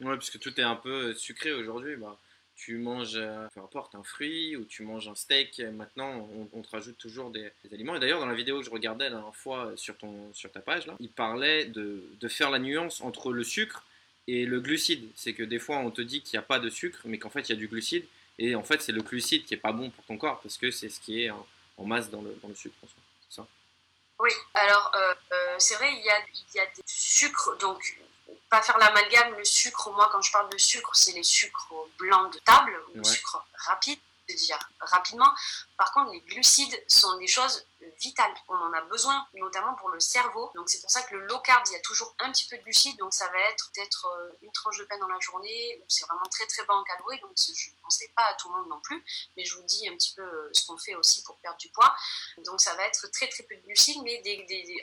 Ouais, 0.01 0.17
parce 0.17 0.29
que 0.29 0.38
tout 0.38 0.60
est 0.60 0.63
un 0.63 0.75
peu 0.75 1.13
sucré 1.13 1.53
aujourd'hui. 1.53 1.95
Bah, 1.95 2.17
tu 2.55 2.77
manges, 2.77 3.15
euh, 3.15 3.47
peu 3.53 3.60
importe, 3.60 3.95
un 3.95 4.03
fruit 4.03 4.55
ou 4.55 4.63
tu 4.63 4.84
manges 4.84 5.08
un 5.08 5.15
steak. 5.15 5.60
euh, 5.60 5.71
Maintenant, 5.71 6.29
on, 6.53 6.62
te 6.62 6.69
rajoute 6.69 6.97
toujours 6.97 7.29
des, 7.29 7.51
aliments. 7.71 7.95
Et 7.95 7.99
d'ailleurs, 7.99 8.19
dans 8.19 8.25
la 8.25 8.34
vidéo 8.34 8.60
que 8.60 8.65
je 8.65 8.69
regardais 8.69 9.05
la 9.05 9.17
dernière 9.17 9.36
fois 9.36 9.67
euh, 9.67 9.75
sur, 9.75 9.97
ton, 9.97 10.34
sur 10.34 10.51
ta 10.51 10.62
page, 10.62 10.88
là, 10.88 10.95
il 10.99 11.10
parlait 11.10 11.65
de, 11.65 12.03
de 12.19 12.27
faire 12.27 12.49
la 12.49 12.60
nuance 12.60 13.01
entre 13.01 13.34
le 13.34 13.43
sucre 13.43 13.84
et 14.27 14.45
le 14.45 14.62
glucide. 14.62 15.10
C'est 15.15 15.34
que 15.34 15.43
des 15.43 15.60
fois, 15.60 15.77
on 15.77 15.91
te 15.91 16.01
dit 16.01 16.21
qu'il 16.21 16.38
n'y 16.38 16.43
a 16.43 16.47
pas 16.47 16.60
de 16.60 16.69
sucre, 16.69 17.01
mais 17.05 17.19
qu'en 17.19 17.29
fait, 17.29 17.41
il 17.41 17.49
y 17.49 17.55
a 17.55 17.60
du 17.60 17.67
glucide. 17.67 18.05
Et 18.37 18.55
en 18.55 18.63
fait, 18.63 18.81
c'est 18.81 18.91
le 18.91 19.01
glucide 19.01 19.45
qui 19.45 19.53
est 19.53 19.57
pas 19.57 19.71
bon 19.71 19.89
pour 19.89 20.03
ton 20.05 20.17
corps 20.17 20.39
parce 20.41 20.57
que 20.57 20.71
c'est 20.71 20.89
ce 20.89 20.99
qui 20.99 21.23
est 21.23 21.29
en, 21.29 21.45
en 21.77 21.85
masse 21.85 22.09
dans 22.09 22.21
le, 22.21 22.33
dans 22.41 22.47
le 22.49 22.55
sucre. 22.55 22.75
en 22.83 22.87
soi. 22.87 22.97
C'est 23.29 23.35
ça 23.37 23.47
Oui, 24.19 24.31
alors 24.53 24.91
euh, 24.95 25.13
euh, 25.33 25.55
c'est 25.57 25.75
vrai, 25.75 25.91
il 25.93 26.03
y 26.03 26.09
a, 26.09 26.19
il 26.33 26.55
y 26.55 26.59
a 26.59 26.65
des 26.65 26.81
sucres, 26.85 27.57
donc 27.59 27.97
pas 28.49 28.61
faire 28.61 28.77
l'amalgame, 28.77 29.35
le 29.37 29.45
sucre, 29.45 29.89
moi 29.91 30.09
quand 30.11 30.21
je 30.21 30.31
parle 30.31 30.49
de 30.49 30.57
sucre, 30.57 30.91
c'est 30.95 31.13
les 31.13 31.23
sucres 31.23 31.73
blancs 31.97 32.33
de 32.33 32.39
table, 32.39 32.77
ou 32.93 32.97
Ouais. 32.99 33.03
sucre 33.05 33.45
rapide, 33.67 33.99
c'est-à-dire 34.27 34.59
rapidement. 34.79 35.31
Par 35.77 35.91
contre, 35.91 36.11
les 36.11 36.21
glucides 36.21 36.83
sont 36.88 37.17
des 37.17 37.27
choses 37.27 37.65
vitales, 37.99 38.33
on 38.47 38.55
en 38.55 38.73
a 38.73 38.81
besoin, 38.81 39.27
notamment 39.33 39.75
pour 39.75 39.89
le 39.89 39.99
cerveau. 39.99 40.51
Donc 40.55 40.69
c'est 40.69 40.81
pour 40.81 40.89
ça 40.89 41.01
que 41.03 41.15
le 41.15 41.25
low 41.25 41.39
carb, 41.39 41.63
il 41.67 41.73
y 41.73 41.75
a 41.75 41.81
toujours 41.81 42.15
un 42.19 42.31
petit 42.31 42.47
peu 42.47 42.57
de 42.57 42.63
glucides, 42.63 42.97
donc 42.97 43.13
ça 43.13 43.27
va 43.29 43.39
être 43.51 43.71
peut-être 43.73 44.05
euh, 44.07 44.31
une 44.41 44.51
tranche 44.51 44.77
de 44.77 44.85
pain 44.85 44.97
dans 44.97 45.07
la 45.07 45.19
journée, 45.19 45.79
ou 45.81 45.85
c'est 45.88 46.05
vraiment 46.05 46.25
très 46.31 46.45
très 46.47 46.65
bas 46.65 46.73
en 46.73 46.83
calories, 46.83 47.19
donc 47.21 47.31
je 47.38 47.69
ne 47.69 47.81
conseille 47.83 48.11
pas 48.15 48.23
à 48.23 48.33
tout 48.35 48.49
le 48.49 48.55
monde 48.55 48.69
non 48.69 48.79
plus, 48.81 49.03
mais 49.38 49.45
je 49.45 49.55
vous 49.55 49.63
dis 49.63 49.88
un 49.88 49.93
petit 49.93 50.13
peu 50.13 50.23
euh, 50.23 50.49
ce 50.53 50.65
qu'on 50.65 50.77
fait 50.77 50.95
aussi 50.95 51.23
pour 51.23 51.38
perdre 51.39 51.57
du 51.57 51.69
poids. 51.69 51.95
Donc 52.39 52.59
ça 52.61 52.73
va 52.75 52.83
être 52.85 53.07
très 53.11 53.27
très 53.27 53.43
peu 53.43 53.55
de 53.55 53.61
glucides, 53.61 54.01
mais 54.03 54.21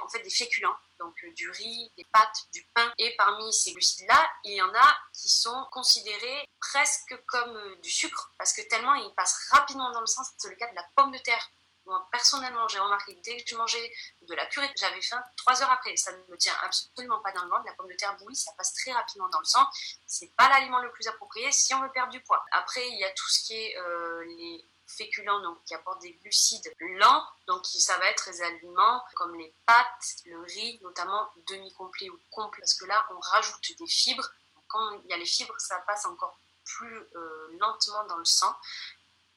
en 0.03 0.09
fait 0.09 0.23
des 0.23 0.31
féculents, 0.31 0.77
donc 0.99 1.15
euh, 1.25 1.33
du 1.35 1.51
riz, 1.51 1.93
des 1.97 2.05
pâtes, 2.05 2.47
du 2.53 2.65
pain. 2.75 2.93
Et 2.99 3.15
parmi 3.17 3.53
ces 3.53 3.73
glucides-là, 3.73 4.31
il 4.45 4.55
y 4.55 4.63
en 4.63 4.73
a 4.75 4.97
qui 5.13 5.29
sont 5.29 5.67
considérés 5.71 6.49
presque 6.61 7.17
comme 7.27 7.77
du 7.83 7.91
sucre, 7.91 8.33
parce 8.39 8.53
que 8.53 8.63
tellement 8.63 8.95
ils 8.95 9.15
passent 9.15 9.49
rapidement 9.51 9.91
dans 9.93 10.01
le 10.01 10.07
sang. 10.07 10.23
C'est 10.39 10.49
le 10.49 10.57
cas 10.57 10.71
de 10.71 10.77
la 10.77 10.82
pomme 10.97 11.13
de 11.13 11.19
terre. 11.19 11.51
Moi, 11.85 12.07
personnellement, 12.13 12.69
j'ai 12.69 12.79
remarqué 12.79 13.15
dès 13.25 13.43
que 13.43 13.51
je 13.51 13.57
mangeais 13.57 13.93
de 14.23 14.35
la 14.35 14.47
purée, 14.47 14.71
j'avais 14.77 15.03
faim 15.03 15.23
trois 15.37 15.61
heures 15.63 15.71
après. 15.71 15.97
Ça 15.97 16.13
ne 16.13 16.19
me 16.29 16.37
tient 16.37 16.55
absolument 16.63 17.19
pas 17.21 17.33
dans 17.33 17.43
le 17.43 17.51
ventre. 17.51 17.65
La 17.67 17.73
pomme 17.73 17.89
de 17.89 17.95
terre 17.95 18.17
bouillie, 18.19 18.37
ça 18.37 18.53
passe 18.57 18.73
très 18.75 18.93
rapidement 18.93 19.29
dans 19.29 19.41
le 19.41 19.45
sang. 19.45 19.67
C'est 20.07 20.33
pas 20.37 20.49
l'aliment 20.49 20.81
le 20.81 20.93
plus 20.93 21.09
approprié 21.09 21.51
si 21.51 21.75
on 21.75 21.81
veut 21.81 21.91
perdre 21.91 22.13
du 22.13 22.21
poids. 22.21 22.45
Après, 22.53 22.89
il 22.89 22.99
y 22.99 23.05
a 23.05 23.11
tout 23.11 23.29
ce 23.29 23.45
qui 23.45 23.55
est 23.55 23.77
euh, 23.79 24.25
les 24.25 24.65
féculents, 24.87 25.41
donc 25.41 25.63
qui 25.65 25.75
apportent 25.75 26.03
des 26.03 26.13
glucides 26.23 26.73
lents. 26.79 27.27
Donc 27.47 27.67
ça 27.67 27.99
va 27.99 28.07
être 28.11 28.29
les 28.29 28.43
aliments 28.43 29.03
comme 29.15 29.35
les 29.37 29.53
pâtes, 29.67 30.17
le 30.27 30.41
riz, 30.41 30.79
notamment 30.83 31.31
demi-complet 31.49 32.11
ou 32.11 32.19
complet, 32.31 32.61
parce 32.61 32.75
que 32.75 32.85
là, 32.85 33.05
on 33.11 33.19
rajoute 33.19 33.77
des 33.79 33.87
fibres. 33.87 34.29
Quand 34.69 35.01
il 35.05 35.11
y 35.11 35.13
a 35.13 35.17
les 35.17 35.27
fibres, 35.27 35.59
ça 35.59 35.79
passe 35.87 36.07
encore 36.07 36.39
plus 36.65 36.97
euh, 37.17 37.57
lentement 37.59 38.05
dans 38.05 38.19
le 38.19 38.25
sang. 38.25 38.55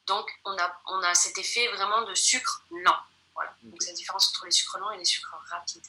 Donc 0.07 0.29
on 0.45 0.57
a, 0.57 0.81
on 0.87 1.01
a 1.03 1.13
cet 1.15 1.37
effet 1.37 1.67
vraiment 1.69 2.03
de 2.03 2.13
sucre 2.13 2.63
lent. 2.83 2.97
Voilà. 3.33 3.55
Donc 3.63 3.81
c'est 3.81 3.91
la 3.91 3.95
différence 3.95 4.29
entre 4.29 4.45
les 4.45 4.51
sucres 4.51 4.77
lents 4.79 4.91
et 4.91 4.97
les 4.97 5.05
sucres 5.05 5.35
rapides. 5.49 5.87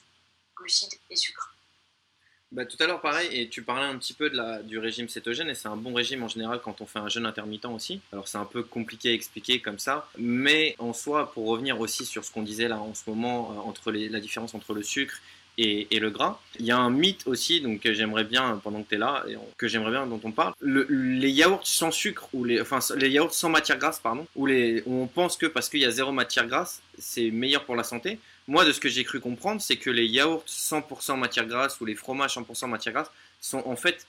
Glucides 0.55 0.99
et 1.09 1.15
sucres. 1.15 1.53
Bah, 2.51 2.65
tout 2.65 2.77
à 2.79 2.87
l'heure, 2.87 3.01
pareil, 3.01 3.29
et 3.37 3.49
tu 3.49 3.61
parlais 3.61 3.85
un 3.85 3.97
petit 3.97 4.13
peu 4.13 4.29
de 4.29 4.37
la, 4.37 4.63
du 4.63 4.79
régime 4.79 5.09
cétogène, 5.09 5.49
et 5.49 5.53
c'est 5.53 5.67
un 5.67 5.75
bon 5.75 5.93
régime 5.93 6.23
en 6.23 6.29
général 6.29 6.61
quand 6.61 6.79
on 6.79 6.85
fait 6.85 6.99
un 6.99 7.09
jeûne 7.09 7.25
intermittent 7.25 7.65
aussi. 7.65 7.99
Alors, 8.13 8.29
c'est 8.29 8.37
un 8.37 8.45
peu 8.45 8.63
compliqué 8.63 9.09
à 9.09 9.13
expliquer 9.13 9.61
comme 9.61 9.79
ça, 9.79 10.09
mais 10.17 10.75
en 10.79 10.93
soi, 10.93 11.33
pour 11.33 11.47
revenir 11.47 11.77
aussi 11.81 12.05
sur 12.05 12.23
ce 12.23 12.31
qu'on 12.31 12.43
disait 12.43 12.69
là 12.69 12.77
en 12.77 12.95
ce 12.95 13.09
moment, 13.09 13.51
euh, 13.51 13.69
entre 13.69 13.91
les, 13.91 14.07
la 14.07 14.21
différence 14.21 14.55
entre 14.55 14.73
le 14.73 14.81
sucre 14.81 15.19
et, 15.57 15.99
le 15.99 16.09
gras, 16.11 16.39
il 16.59 16.65
y 16.67 16.71
a 16.71 16.77
un 16.77 16.91
mythe 16.91 17.25
aussi, 17.25 17.61
donc 17.61 17.79
que 17.81 17.93
j'aimerais 17.93 18.23
bien, 18.23 18.59
pendant 18.63 18.83
que 18.83 18.89
tu 18.89 18.95
es 18.95 18.97
là, 18.99 19.23
et 19.27 19.35
que 19.57 19.67
j'aimerais 19.67 19.91
bien 19.91 20.05
dont 20.05 20.21
on 20.23 20.31
parle, 20.31 20.53
le- 20.59 20.85
les 20.89 21.31
yaourts 21.31 21.65
sans 21.65 21.89
sucre, 21.91 22.29
ou 22.33 22.43
les, 22.43 22.61
enfin, 22.61 22.79
les 22.95 23.09
yaourts 23.09 23.33
sans 23.33 23.49
matière 23.49 23.77
grasse, 23.79 23.99
pardon, 23.99 24.27
où, 24.35 24.45
les, 24.45 24.83
on 24.85 25.07
pense 25.07 25.35
que 25.35 25.47
parce 25.47 25.69
qu'il 25.69 25.79
y 25.79 25.85
a 25.85 25.91
zéro 25.91 26.11
matière 26.11 26.45
grasse, 26.47 26.81
c'est 26.99 27.31
meilleur 27.31 27.65
pour 27.65 27.75
la 27.75 27.83
santé. 27.83 28.19
Moi, 28.47 28.65
de 28.65 28.71
ce 28.71 28.79
que 28.79 28.87
j'ai 28.89 29.03
cru 29.03 29.19
comprendre, 29.19 29.59
c'est 29.61 29.77
que 29.77 29.89
les 29.89 30.05
yaourts 30.05 30.43
100% 30.45 31.17
matière 31.17 31.47
grasse 31.47 31.81
ou 31.81 31.85
les 31.85 31.95
fromages 31.95 32.35
100% 32.35 32.67
matière 32.67 32.93
grasse 32.93 33.11
sont 33.41 33.63
en 33.65 33.75
fait 33.75 34.05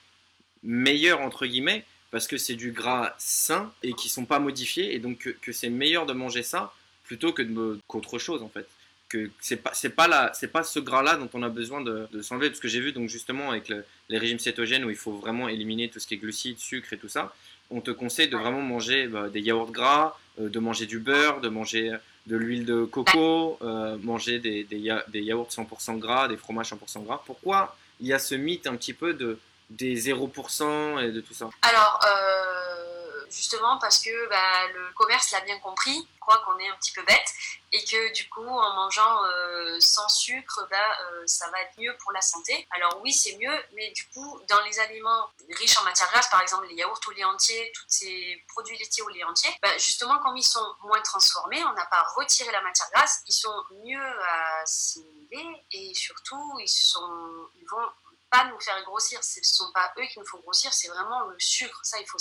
meilleurs 0.63 1.21
entre 1.21 1.47
guillemets 1.47 1.85
parce 2.11 2.27
que 2.27 2.37
c'est 2.37 2.55
du 2.55 2.73
gras 2.73 3.15
sain 3.19 3.73
et 3.83 3.93
qui 3.93 4.09
sont 4.09 4.25
pas 4.25 4.39
modifiés 4.39 4.95
et 4.95 4.99
donc 4.99 5.19
que, 5.19 5.31
que 5.31 5.53
c'est 5.53 5.69
meilleur 5.71 6.07
de 6.07 6.13
manger 6.13 6.43
ça 6.43 6.73
plutôt 7.05 7.33
que 7.33 7.43
qu'autre 7.87 8.19
chose 8.19 8.43
en 8.43 8.49
fait. 8.49 8.67
Que 9.09 9.31
c'est 9.41 9.57
pas 9.57 9.73
c'est 9.73 9.89
pas 9.91 10.07
la 10.07 10.33
c'est 10.35 10.49
pas 10.49 10.63
ce 10.63 10.79
gras 10.81 11.03
là 11.03 11.17
dont 11.17 11.31
on 11.33 11.43
a 11.43 11.49
besoin 11.49 11.81
de, 11.81 12.07
de 12.13 12.21
s'enlever 12.21 12.49
parce 12.51 12.61
que 12.61 12.69
j'ai 12.69 12.81
vu 12.81 12.93
donc 12.93 13.09
justement 13.09 13.51
avec 13.53 13.71
le- 13.71 13.83
les 14.11 14.19
régimes 14.19 14.39
cétogènes 14.39 14.85
où 14.85 14.91
il 14.91 14.97
faut 14.97 15.13
vraiment 15.13 15.49
éliminer 15.49 15.89
tout 15.89 15.99
ce 15.99 16.07
qui 16.07 16.13
est 16.15 16.19
glucides, 16.19 16.59
sucre 16.59 16.93
et 16.93 16.99
tout 16.99 17.09
ça. 17.09 17.35
On 17.71 17.81
te 17.81 17.91
conseille 17.91 18.29
de 18.29 18.37
vraiment 18.37 18.61
manger 18.61 19.07
bah, 19.07 19.29
des 19.31 19.41
yaourts 19.41 19.73
gras, 19.73 20.15
euh, 20.41 20.51
de 20.51 20.59
manger 20.59 20.85
du 20.87 20.99
beurre, 20.99 21.41
de 21.41 21.49
manger 21.49 21.97
de 22.27 22.37
l'huile 22.37 22.67
de 22.67 22.85
coco, 22.85 23.59
euh, 23.63 23.97
manger 24.03 24.39
des, 24.41 24.65
des, 24.65 24.79
ya- 24.79 25.05
des 25.09 25.23
yaourts 25.23 25.49
100% 25.51 25.97
gras, 25.99 26.29
des 26.29 26.37
fromages 26.37 26.71
100% 26.71 27.05
gras. 27.05 27.23
Pourquoi 27.25 27.77
il 28.01 28.07
y 28.09 28.13
a 28.13 28.19
ce 28.19 28.35
mythe 28.35 28.67
un 28.67 28.77
petit 28.77 28.93
peu 28.93 29.15
de, 29.15 29.39
des 29.71 29.97
0% 29.97 30.99
et 31.03 31.13
de 31.13 31.21
tout 31.23 31.33
ça? 31.35 31.49
Alors, 31.63 31.99
euh, 32.07 32.98
justement, 33.31 33.79
parce 33.79 33.99
que 33.99 34.29
bah, 34.29 34.69
le 34.75 34.93
commerce 34.95 35.31
l'a 35.33 35.41
bien 35.41 35.59
compris, 35.59 36.09
croit 36.21 36.39
qu'on 36.39 36.59
est 36.59 36.69
un 36.69 36.77
petit 36.77 36.93
peu 36.93 37.03
bête, 37.03 37.33
et 37.73 37.85
que 37.85 38.13
du 38.13 38.29
coup, 38.29 38.47
en 38.47 38.75
mangeant 38.75 39.25
euh, 39.25 39.79
sans 39.81 40.09
sucre, 40.09 40.67
bah, 40.71 40.77
euh, 41.03 41.23
ça 41.27 41.49
va 41.51 41.61
être 41.63 41.79
mieux 41.79 41.95
pour 41.99 42.13
la 42.13 42.21
santé. 42.21 42.67
Alors 42.71 43.01
oui, 43.03 43.13
c'est 43.13 43.37
mieux, 43.37 43.65
mais 43.75 43.91
du 43.91 44.07
coup, 44.09 44.41
dans 44.49 44.61
les 44.63 44.79
aliments 44.81 45.29
riches 45.51 45.79
en 45.79 45.85
matière 45.85 46.11
grasse, 46.11 46.29
par 46.29 46.43
exemple 46.43 46.67
les 46.69 46.75
yaourts 46.75 47.01
au 47.07 47.11
lait 47.13 47.25
entier, 47.25 47.73
tous 47.75 47.85
ces 47.89 48.45
produits 48.49 48.79
laitiers 48.79 49.03
au 49.03 49.09
lait 49.09 49.25
entier, 49.25 49.51
bah, 49.63 49.77
justement, 49.79 50.19
comme 50.19 50.37
ils 50.37 50.43
sont 50.43 50.75
moins 50.83 51.01
transformés, 51.03 51.63
on 51.65 51.73
n'a 51.73 51.87
pas 51.87 52.05
retiré 52.17 52.51
la 52.53 52.63
matière 52.63 52.89
grasse, 52.95 53.23
ils 53.27 53.33
sont 53.33 53.65
mieux 53.85 54.21
à 54.23 54.63
assimiler, 54.63 55.65
et 55.73 55.95
surtout, 55.95 56.59
ils, 56.61 56.69
sont, 56.69 57.49
ils 57.61 57.67
vont 57.69 57.89
pas 58.31 58.45
nous 58.47 58.61
faire 58.61 58.83
grossir. 58.85 59.23
Ce 59.25 59.41
ne 59.41 59.45
sont 59.45 59.71
pas 59.73 59.93
eux 59.99 60.07
qui 60.13 60.19
nous 60.19 60.27
font 60.27 60.39
grossir, 60.41 60.73
c'est 60.73 60.89
vraiment 60.89 61.25
le 61.25 61.37
sucre. 61.39 61.81
Ça, 61.83 61.99
il 62.01 62.07
faut 62.07 62.19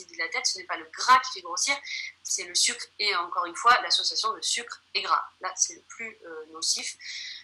idée 0.00 0.14
de 0.14 0.18
la 0.18 0.28
tête. 0.28 0.46
Ce 0.46 0.58
n'est 0.58 0.64
pas 0.64 0.76
le 0.76 0.88
gras 0.96 1.18
qui 1.20 1.32
fait 1.34 1.40
grossir, 1.42 1.76
c'est 2.22 2.44
le 2.44 2.54
sucre. 2.54 2.84
Et 2.98 3.14
encore 3.16 3.46
une 3.46 3.56
fois, 3.56 3.78
l'association 3.82 4.32
de 4.34 4.40
sucre 4.42 4.80
et 4.94 5.02
gras. 5.02 5.24
Là, 5.40 5.52
c'est 5.56 5.74
le 5.74 5.82
plus 5.88 6.18
euh, 6.24 6.46
nocif. 6.52 6.96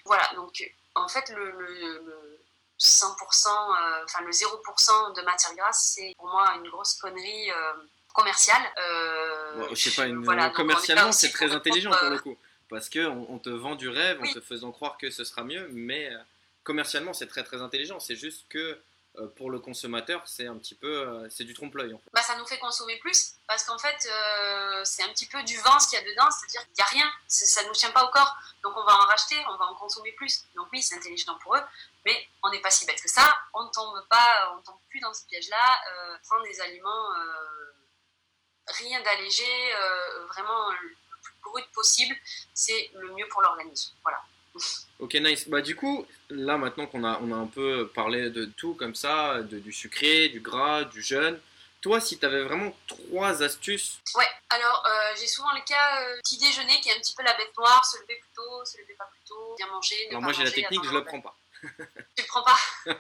Voilà, 0.05 0.29
donc 0.35 0.52
en 0.94 1.09
fait, 1.09 1.29
le, 1.31 1.50
le- 1.50 2.02
le 2.07 2.40
100%, 2.79 3.48
euh, 3.48 4.05
enfin 4.05 4.22
le 4.22 4.31
0% 4.31 5.14
de 5.16 5.22
matière 5.22 5.55
grasse, 5.55 5.92
c'est 5.94 6.14
pour 6.16 6.29
moi 6.29 6.55
une 6.57 6.68
grosse 6.70 6.94
connerie 6.94 7.50
euh, 7.50 7.72
commerciale. 8.14 8.62
Je 9.70 9.74
sais 9.74 9.90
pas, 9.90 10.07
une- 10.07 10.22
voilà, 10.24 10.50
commercialement, 10.50 11.12
c'est 11.12 11.31
très 11.33 11.52
intelligent 11.52 11.90
pour 11.90 12.09
le 12.11 12.18
coup. 12.18 12.37
Parce 12.68 12.90
qu'on 12.90 13.26
on 13.29 13.38
te 13.38 13.48
vend 13.48 13.76
du 13.76 13.88
rêve 13.88 14.18
Oui. 14.20 14.31
en 14.31 14.33
te 14.35 14.40
faisant 14.40 14.72
croire 14.72 14.98
que 14.98 15.09
ce 15.11 15.22
sera 15.24 15.44
mieux, 15.44 15.68
mais 15.70 16.11
commercialement, 16.66 17.14
c'est 17.14 17.29
très 17.29 17.44
très 17.44 17.62
intelligent. 17.62 18.00
C'est 18.00 18.16
juste 18.16 18.44
que 18.48 18.83
euh, 19.18 19.29
pour 19.37 19.50
le 19.50 19.61
consommateur, 19.61 20.20
c'est 20.26 20.46
un 20.46 20.59
petit 20.59 20.74
peu. 20.74 20.92
euh, 21.09 21.29
c'est 21.31 21.44
du 21.44 21.55
trompe-l'œil 21.55 21.96
bah, 22.12 22.22
ça 22.22 22.37
nous 22.37 22.46
fait 22.46 22.59
consommer 22.59 22.98
plus 22.98 23.35
parce 23.46 23.62
qu'en 23.64 23.79
fait 23.79 24.00
euh, 24.11 24.85
c'est 24.85 25.05
un 25.05 25.09
petit 25.11 25.26
peu 25.26 25.42
du 25.44 25.57
vent 25.59 25.79
ce 25.79 25.88
qu'il 25.88 25.98
y 25.98 26.02
a 26.02 26.05
dedans, 26.05 26.29
c'est-à-dire 26.31 26.62
qu'il 26.66 26.74
n'y 26.74 26.83
a 26.83 26.92
rien, 26.96 27.12
ça 27.29 27.62
ne 27.62 27.68
nous 27.68 27.74
tient 27.74 27.92
pas 27.92 28.05
au 28.05 28.11
corps, 28.11 28.37
donc 28.62 28.76
on 28.76 28.85
va 28.85 28.94
en 28.94 29.07
racheter, 29.07 29.37
on 29.48 29.57
va 29.57 29.66
en 29.66 29.74
consommer 29.76 30.12
plus. 30.12 30.44
Donc 30.57 30.66
oui, 30.72 30.83
c'est 30.83 30.96
intelligent 30.96 31.38
pour 31.38 31.55
eux, 31.57 31.62
mais 32.05 32.29
on 32.42 32.50
n'est 32.50 32.61
pas 32.61 32.70
si 32.70 32.85
bête 32.85 33.00
que 33.00 33.09
ça, 33.09 33.26
on 33.55 33.64
ne 33.64 33.70
tombe 33.70 34.05
pas, 34.11 34.52
on 34.57 34.62
tombe 34.62 34.81
plus 34.90 35.00
dans 35.00 35.14
ce 35.14 35.24
piège-là, 35.26 35.64
prendre 36.29 36.44
des 36.44 36.61
aliments, 36.61 37.09
rien 38.66 39.00
d'allégé, 39.02 39.50
vraiment 40.29 40.72
le 40.72 40.88
plus 41.22 41.35
brut 41.44 41.66
possible, 41.72 42.16
c'est 42.55 42.90
le 42.94 43.14
mieux 43.14 43.29
pour 43.29 43.40
l'organisme. 43.42 43.94
Voilà. 44.02 44.20
Ok, 44.98 45.14
nice. 45.14 45.48
Bah, 45.48 45.60
du 45.60 45.76
coup, 45.76 46.06
là 46.30 46.56
maintenant 46.56 46.86
qu'on 46.86 47.04
a, 47.04 47.18
on 47.22 47.32
a 47.32 47.36
un 47.36 47.46
peu 47.46 47.88
parlé 47.88 48.30
de 48.30 48.46
tout 48.46 48.74
comme 48.74 48.94
ça, 48.94 49.42
de, 49.42 49.58
du 49.58 49.72
sucré, 49.72 50.28
du 50.28 50.40
gras, 50.40 50.84
du 50.84 51.02
jeûne, 51.02 51.38
toi, 51.80 52.00
si 52.00 52.18
tu 52.18 52.26
avais 52.26 52.42
vraiment 52.42 52.74
trois 52.86 53.42
astuces, 53.42 54.00
Ouais, 54.14 54.28
alors 54.48 54.84
euh, 54.86 55.14
j'ai 55.16 55.26
souvent 55.26 55.52
le 55.52 55.60
cas 55.60 56.02
euh, 56.02 56.16
petit 56.24 56.38
déjeuner 56.38 56.80
qui 56.80 56.88
est 56.88 56.96
un 56.96 56.98
petit 56.98 57.14
peu 57.14 57.22
la 57.22 57.34
bête 57.34 57.56
noire, 57.56 57.84
se 57.84 57.98
lever 57.98 58.16
plus 58.16 58.30
tôt, 58.34 58.64
se 58.64 58.78
lever 58.78 58.94
pas 58.94 59.04
plus 59.04 59.20
tôt, 59.26 59.54
bien 59.56 59.66
manger. 59.68 59.94
ne 60.06 60.10
alors 60.10 60.20
pas 60.20 60.24
moi 60.24 60.32
j'ai 60.32 60.44
la 60.44 60.50
technique, 60.50 60.84
je 60.84 60.90
le 60.90 61.04
prends 61.04 61.20
pas. 61.20 61.36
tu 61.62 61.68
le 62.22 62.26
prends 62.26 62.42
pas. 62.42 62.58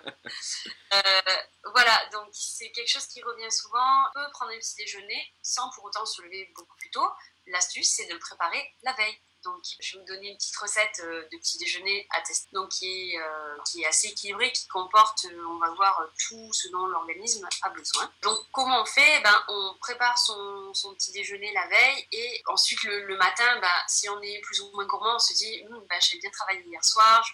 Euh, 0.92 1.36
voilà, 1.74 2.06
donc 2.12 2.28
c'est 2.32 2.70
quelque 2.70 2.88
chose 2.88 3.06
qui 3.06 3.20
revient 3.20 3.50
souvent. 3.50 4.04
On 4.08 4.20
peut 4.20 4.30
prendre 4.32 4.52
un 4.52 4.58
petit 4.58 4.76
déjeuner 4.76 5.34
sans 5.42 5.68
pour 5.70 5.84
autant 5.84 6.06
se 6.06 6.22
lever 6.22 6.50
beaucoup 6.54 6.76
plus 6.76 6.90
tôt. 6.90 7.06
L'astuce, 7.48 7.90
c'est 7.90 8.06
de 8.06 8.14
le 8.14 8.18
préparer 8.20 8.72
la 8.82 8.92
veille. 8.92 9.18
Donc, 9.46 9.62
je 9.78 9.92
vais 9.92 10.00
vous 10.00 10.06
donner 10.06 10.30
une 10.30 10.36
petite 10.36 10.56
recette 10.56 11.00
euh, 11.04 11.22
de 11.30 11.38
petit 11.38 11.56
déjeuner 11.58 12.08
à 12.10 12.20
tester, 12.20 12.48
donc 12.52 12.68
qui 12.70 13.12
est, 13.12 13.18
euh, 13.20 13.88
assez 13.88 14.08
équilibrée, 14.08 14.50
qui 14.50 14.66
comporte, 14.66 15.24
euh, 15.26 15.46
on 15.48 15.58
va 15.58 15.70
voir, 15.70 16.04
tout 16.18 16.52
ce 16.52 16.68
dont 16.70 16.84
l'organisme 16.86 17.48
a 17.62 17.68
besoin. 17.70 18.10
Donc, 18.22 18.38
comment 18.50 18.82
on 18.82 18.84
fait? 18.84 19.20
Ben, 19.22 19.44
On 19.48 19.74
prépare 19.80 20.18
son, 20.18 20.72
petit 20.94 21.12
déjeuner 21.12 21.52
la 21.52 21.66
veille 21.68 22.08
et 22.10 22.42
ensuite 22.46 22.82
le, 22.82 23.16
matin, 23.16 23.60
ben, 23.60 23.68
si 23.86 24.08
on 24.08 24.20
est 24.20 24.40
plus 24.40 24.60
ou 24.62 24.70
moins 24.72 24.84
gourmand, 24.86 25.14
on 25.14 25.20
se 25.20 25.34
dit 25.34 25.64
Hum, 25.68 25.84
ben, 25.88 26.00
j'ai 26.00 26.18
bien 26.18 26.30
travaillé 26.30 26.62
hier 26.66 26.84
soir, 26.84 27.24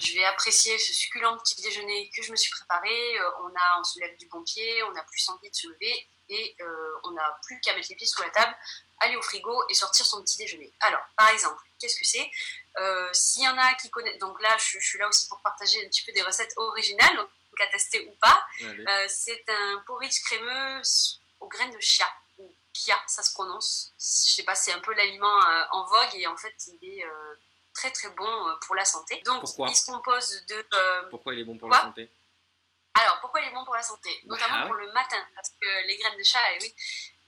je 0.00 0.14
vais, 0.14 0.24
apprécier 0.24 0.78
ce 0.78 0.94
succulent 0.94 1.36
petit 1.38 1.60
déjeuner 1.60 2.10
que 2.16 2.22
je 2.22 2.30
me 2.30 2.36
suis 2.36 2.50
préparé. 2.52 3.18
On, 3.42 3.48
a, 3.48 3.80
on 3.80 3.84
se 3.84 4.00
lève 4.00 4.16
du 4.16 4.26
bon 4.28 4.42
pied, 4.44 4.82
on 4.84 4.96
a 4.96 5.02
plus 5.02 5.28
envie 5.28 5.50
de 5.50 5.54
se 5.54 5.68
lever 5.68 6.08
et 6.28 6.56
euh, 6.60 6.94
on 7.04 7.10
n'a 7.12 7.38
plus 7.44 7.60
qu'à 7.60 7.74
mettre 7.74 7.88
les 7.90 7.96
pieds 7.96 8.06
sous 8.06 8.22
la 8.22 8.30
table, 8.30 8.54
aller 9.00 9.16
au 9.16 9.22
frigo 9.22 9.62
et 9.68 9.74
sortir 9.74 10.06
son 10.06 10.22
petit 10.22 10.38
déjeuner. 10.38 10.72
Alors, 10.80 11.02
par 11.16 11.28
exemple, 11.30 11.60
qu'est-ce 11.78 11.98
que 11.98 12.04
c'est? 12.06 12.30
Euh, 12.78 13.08
S'il 13.12 13.42
y 13.42 13.48
en 13.48 13.58
a 13.58 13.74
qui 13.74 13.90
connaissent, 13.90 14.18
donc 14.18 14.40
là, 14.40 14.56
je, 14.58 14.78
je 14.78 14.86
suis 14.88 14.98
là 14.98 15.08
aussi 15.08 15.28
pour 15.28 15.40
partager 15.42 15.84
un 15.84 15.88
petit 15.88 16.04
peu 16.04 16.12
des 16.12 16.22
recettes 16.22 16.52
originales, 16.56 17.16
donc 17.16 17.60
à 17.60 17.66
tester 17.68 18.06
ou 18.08 18.12
pas. 18.20 18.46
Euh, 18.62 19.06
c'est 19.08 19.44
un 19.48 19.82
porridge 19.86 20.20
crémeux 20.24 20.80
aux 21.40 21.48
graines 21.48 21.72
de 21.72 21.80
chia, 21.80 22.08
ou 22.38 22.52
kia, 22.72 22.96
ça 23.06 23.22
se 23.22 23.32
prononce. 23.32 23.92
Je 23.98 24.34
sais 24.34 24.42
pas, 24.44 24.54
c'est 24.54 24.72
un 24.72 24.80
peu 24.80 24.94
l'aliment 24.94 25.38
en 25.72 25.84
vogue 25.84 26.14
et 26.14 26.26
en 26.26 26.36
fait, 26.36 26.54
il 26.68 26.98
est 27.00 27.04
très 27.74 27.90
très 27.90 28.08
bon 28.10 28.56
pour 28.66 28.74
la 28.74 28.84
santé. 28.84 29.20
Donc, 29.26 29.40
Pourquoi? 29.40 29.68
il 29.68 29.76
se 29.76 29.86
compose 29.90 30.44
de. 30.46 30.66
Pourquoi 31.10 31.34
il 31.34 31.40
est 31.40 31.44
bon 31.44 31.58
pour 31.58 31.68
la 31.68 31.80
santé? 31.82 32.10
Alors, 32.94 33.20
pourquoi 33.20 33.40
il 33.40 33.48
est 33.48 33.52
bon 33.52 33.64
pour 33.64 33.74
la 33.74 33.82
santé? 33.82 34.10
Notamment 34.26 34.66
pour 34.66 34.74
le 34.74 34.90
matin, 34.92 35.18
parce 35.34 35.50
que 35.60 35.86
les 35.86 35.96
graines 35.96 36.16
de 36.16 36.22
chat, 36.22 36.38
eh 36.54 36.58
oui, 36.62 36.74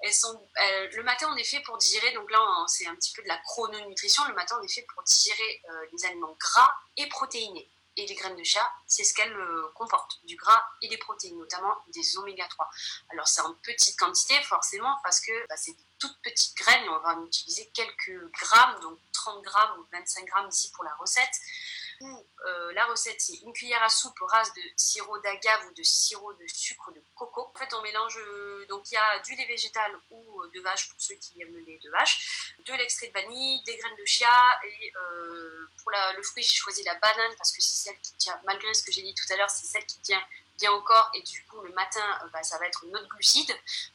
elles 0.01 0.15
sont, 0.15 0.49
euh, 0.61 0.89
le 0.93 1.03
matin, 1.03 1.29
on 1.33 1.37
est 1.37 1.45
fait 1.45 1.61
pour 1.61 1.77
digérer, 1.79 2.13
donc 2.13 2.31
là, 2.31 2.39
c'est 2.69 2.87
un 2.87 2.95
petit 2.95 3.13
peu 3.13 3.23
de 3.23 3.29
la 3.29 3.39
chrononutrition. 3.39 4.25
Le 4.29 4.35
matin, 4.35 4.57
on 4.61 4.65
est 4.65 4.73
fait 4.73 4.87
pour 4.95 5.03
digérer 5.03 5.63
euh, 5.69 5.87
les 5.93 6.05
aliments 6.07 6.37
gras 6.39 6.73
et 6.97 7.09
protéinés. 7.09 7.69
Et 7.99 8.07
les 8.07 8.15
graines 8.15 8.37
de 8.37 8.45
chat, 8.45 8.71
c'est 8.87 9.05
ce 9.05 9.15
qu'elles 9.15 9.33
euh, 9.33 9.73
comportent, 9.75 10.21
du 10.25 10.37
gras 10.37 10.63
et 10.83 10.89
des 10.89 10.99
protéines, 10.99 11.39
notamment 11.39 11.75
des 11.89 12.19
oméga 12.19 12.47
3. 12.47 12.69
Alors, 13.09 13.27
c'est 13.27 13.41
en 13.41 13.55
petite 13.55 13.99
quantité, 13.99 14.41
forcément, 14.43 14.95
parce 15.03 15.19
que 15.21 15.47
bah, 15.49 15.57
c'est 15.57 15.73
des 15.73 15.87
toutes 15.99 16.21
petites 16.23 16.55
graines, 16.59 16.85
et 16.85 16.89
on 16.91 16.99
va 17.01 17.17
en 17.17 17.25
utiliser 17.25 17.71
quelques 17.75 18.31
grammes, 18.33 18.81
donc 18.81 18.99
30 19.15 19.43
grammes 19.43 19.81
ou 19.81 19.87
25 19.93 20.27
grammes 20.27 20.49
ici 20.49 20.71
pour 20.73 20.85
la 20.85 20.95
recette. 20.97 21.41
Euh, 22.03 22.73
la 22.75 22.87
recette, 22.87 23.21
c'est 23.21 23.37
une 23.37 23.53
cuillère 23.53 23.83
à 23.83 23.89
soupe 23.89 24.19
rase 24.21 24.53
de 24.55 24.63
sirop 24.77 25.19
d'agave 25.19 25.67
ou 25.69 25.75
de 25.75 25.83
sirop 25.83 26.33
de 26.35 26.47
sucre 26.47 26.93
de 26.93 27.03
coco. 27.15 27.51
En 27.55 27.59
fait, 27.59 27.73
on 27.75 27.83
mélange, 27.83 28.19
euh, 28.19 28.67
donc 28.67 28.91
il 28.91 28.95
y 28.95 28.99
a 28.99 29.19
du 29.21 29.35
lait 29.35 29.47
végétal 29.47 29.93
ou 30.11 30.43
euh, 30.43 30.51
de 30.55 30.61
vache 30.61 30.89
pour 30.89 31.01
ceux 31.01 31.15
qui 31.17 31.41
aiment 31.41 31.55
le 31.55 31.61
lait 31.61 31.81
de 31.83 31.91
vache, 31.91 32.55
de 32.65 32.73
l'extrait 32.75 33.09
de 33.09 33.13
vanille, 33.13 33.63
des 33.65 33.77
graines 33.77 33.97
de 33.97 34.05
chia 34.05 34.29
et 34.65 34.93
pour 35.83 35.93
le 36.17 36.23
fruit, 36.23 36.43
j'ai 36.43 36.53
choisi 36.53 36.83
la 36.83 36.95
banane 36.97 37.35
parce 37.37 37.53
que 37.53 37.63
c'est 37.63 37.89
celle 37.89 37.99
qui 38.01 38.13
tient, 38.15 38.41
malgré 38.45 38.73
ce 38.75 38.83
que 38.83 38.93
j'ai 38.93 39.03
dit 39.03 39.15
tout 39.15 39.33
à 39.33 39.37
l'heure, 39.37 39.51
c'est 39.51 39.67
celle 39.67 39.87
qui 39.87 40.01
tient 40.01 40.23
bien 40.59 40.71
corps 40.81 41.11
et 41.15 41.23
du 41.23 41.45
coup 41.47 41.61
le 41.63 41.73
matin 41.73 42.01
euh, 42.23 42.29
bah, 42.33 42.43
ça 42.43 42.59
va 42.59 42.67
être 42.67 42.85
notre 42.87 43.09
glucide 43.09 43.51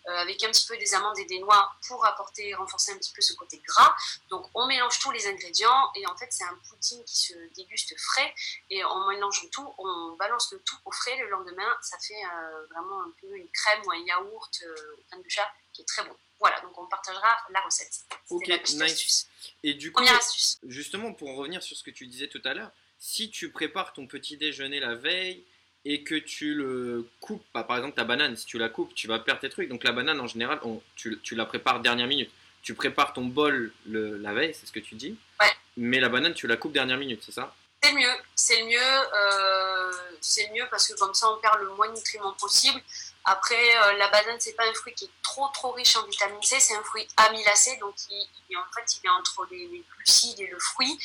euh, 0.07 0.17
avec 0.17 0.43
un 0.43 0.51
petit 0.51 0.67
peu 0.67 0.77
des 0.77 0.93
amandes 0.93 1.17
et 1.19 1.25
des 1.25 1.39
noix 1.39 1.71
pour 1.87 2.05
apporter 2.05 2.53
renforcer 2.55 2.91
un 2.91 2.97
petit 2.97 3.11
peu 3.13 3.21
ce 3.21 3.33
côté 3.33 3.61
gras. 3.67 3.95
Donc 4.29 4.49
on 4.53 4.67
mélange 4.67 4.99
tous 4.99 5.11
les 5.11 5.27
ingrédients 5.27 5.91
et 5.95 6.05
en 6.07 6.15
fait 6.15 6.27
c'est 6.31 6.43
un 6.43 6.57
pudding 6.69 7.03
qui 7.05 7.17
se 7.17 7.33
déguste 7.55 7.97
frais 7.97 8.33
et 8.69 8.83
en 8.83 9.07
mélangeant 9.07 9.47
tout 9.51 9.73
on 9.77 10.15
balance 10.17 10.51
le 10.51 10.59
tout 10.59 10.77
au 10.85 10.91
frais. 10.91 11.17
Le 11.17 11.29
lendemain 11.29 11.77
ça 11.81 11.97
fait 11.99 12.23
euh, 12.23 12.65
vraiment 12.67 13.01
un 13.03 13.11
peu 13.21 13.35
une 13.35 13.49
crème 13.49 13.81
ou 13.85 13.91
un 13.91 13.97
yaourt 13.97 14.63
au 14.97 15.01
pain 15.09 15.17
de 15.17 15.29
chat 15.29 15.49
qui 15.73 15.81
est 15.81 15.85
très 15.85 16.03
bon. 16.03 16.15
Voilà 16.39 16.59
donc 16.61 16.77
on 16.77 16.87
partagera 16.87 17.37
la 17.49 17.61
recette. 17.61 18.01
Ok, 18.29 18.47
la 18.47 18.57
nice. 18.57 18.81
astuce. 18.81 19.27
Et 19.63 19.73
du 19.73 19.91
coup, 19.91 20.03
astuce. 20.03 20.59
justement, 20.63 21.13
pour 21.13 21.29
en 21.29 21.35
revenir 21.35 21.61
sur 21.61 21.77
ce 21.77 21.83
que 21.83 21.91
tu 21.91 22.07
disais 22.07 22.27
tout 22.27 22.41
à 22.45 22.53
l'heure, 22.53 22.71
si 22.97 23.31
tu 23.31 23.51
prépares 23.51 23.93
ton 23.93 24.07
petit 24.07 24.37
déjeuner 24.37 24.79
la 24.79 24.95
veille 24.95 25.45
et 25.85 26.03
que 26.03 26.15
tu 26.15 26.53
le 26.53 27.09
coupes, 27.19 27.43
bah, 27.53 27.63
par 27.63 27.77
exemple 27.77 27.95
ta 27.95 28.03
banane, 28.03 28.35
si 28.35 28.45
tu 28.45 28.57
la 28.57 28.69
coupes, 28.69 28.93
tu 28.93 29.07
vas 29.07 29.19
perdre 29.19 29.41
tes 29.41 29.49
trucs. 29.49 29.69
Donc 29.69 29.83
la 29.83 29.91
banane, 29.91 30.19
en 30.19 30.27
général, 30.27 30.59
on- 30.63 30.81
tu, 30.95 31.19
tu 31.23 31.35
la 31.35 31.45
prépares 31.45 31.79
dernière 31.79 32.07
minute. 32.07 32.31
Tu 32.61 32.75
prépares 32.75 33.13
ton 33.13 33.25
bol 33.25 33.73
le- 33.87 34.17
la 34.17 34.33
veille, 34.33 34.53
c'est 34.53 34.67
ce 34.67 34.71
que 34.71 34.79
tu 34.79 34.93
dis. 34.95 35.17
Ouais. 35.39 35.51
Mais 35.77 35.99
la 35.99 36.09
banane, 36.09 36.33
tu 36.35 36.45
la 36.47 36.57
coupes 36.57 36.73
dernière 36.73 36.97
minute, 36.97 37.23
c'est 37.25 37.31
ça? 37.31 37.55
C'est 37.83 37.91
le 37.93 37.97
mieux, 37.97 38.13
c'est 38.35 38.59
le 38.59 38.65
mieux, 38.67 38.77
euh, 38.79 39.91
c'est 40.21 40.47
le 40.49 40.53
mieux 40.53 40.67
parce 40.69 40.87
que 40.87 40.93
comme 40.99 41.15
ça 41.15 41.27
on 41.31 41.37
perd 41.37 41.59
le 41.61 41.69
moins 41.69 41.89
de 41.89 41.95
nutriments 41.95 42.33
possible. 42.33 42.79
Après, 43.25 43.55
euh, 43.77 43.93
la 43.97 44.07
banane 44.09 44.35
c'est 44.39 44.53
pas 44.55 44.67
un 44.69 44.73
fruit 44.75 44.93
qui 44.93 45.05
est 45.05 45.09
trop 45.23 45.47
trop 45.51 45.71
riche 45.71 45.95
en 45.95 46.05
vitamine 46.05 46.41
C, 46.43 46.59
c'est 46.59 46.75
un 46.75 46.83
fruit 46.83 47.07
amylacé, 47.17 47.77
donc 47.77 47.95
il, 48.11 48.27
il 48.51 48.57
en 48.57 48.63
fait 48.75 48.85
il 49.01 49.07
est 49.07 49.09
entre 49.09 49.47
les, 49.49 49.67
les 49.67 49.83
glucides 49.97 50.39
et 50.41 50.47
le 50.47 50.59
fruit. 50.59 50.95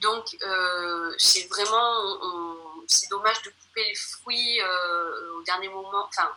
Donc 0.00 0.36
euh, 0.42 1.12
c'est 1.18 1.48
vraiment, 1.48 1.90
on- 2.04 2.18
on- 2.22 2.69
c'est 2.90 3.08
dommage 3.08 3.40
de 3.42 3.50
couper 3.50 3.84
les 3.84 3.94
fruits 3.94 4.60
euh, 4.60 5.34
au 5.38 5.42
dernier 5.42 5.68
moment, 5.68 6.06
enfin 6.08 6.30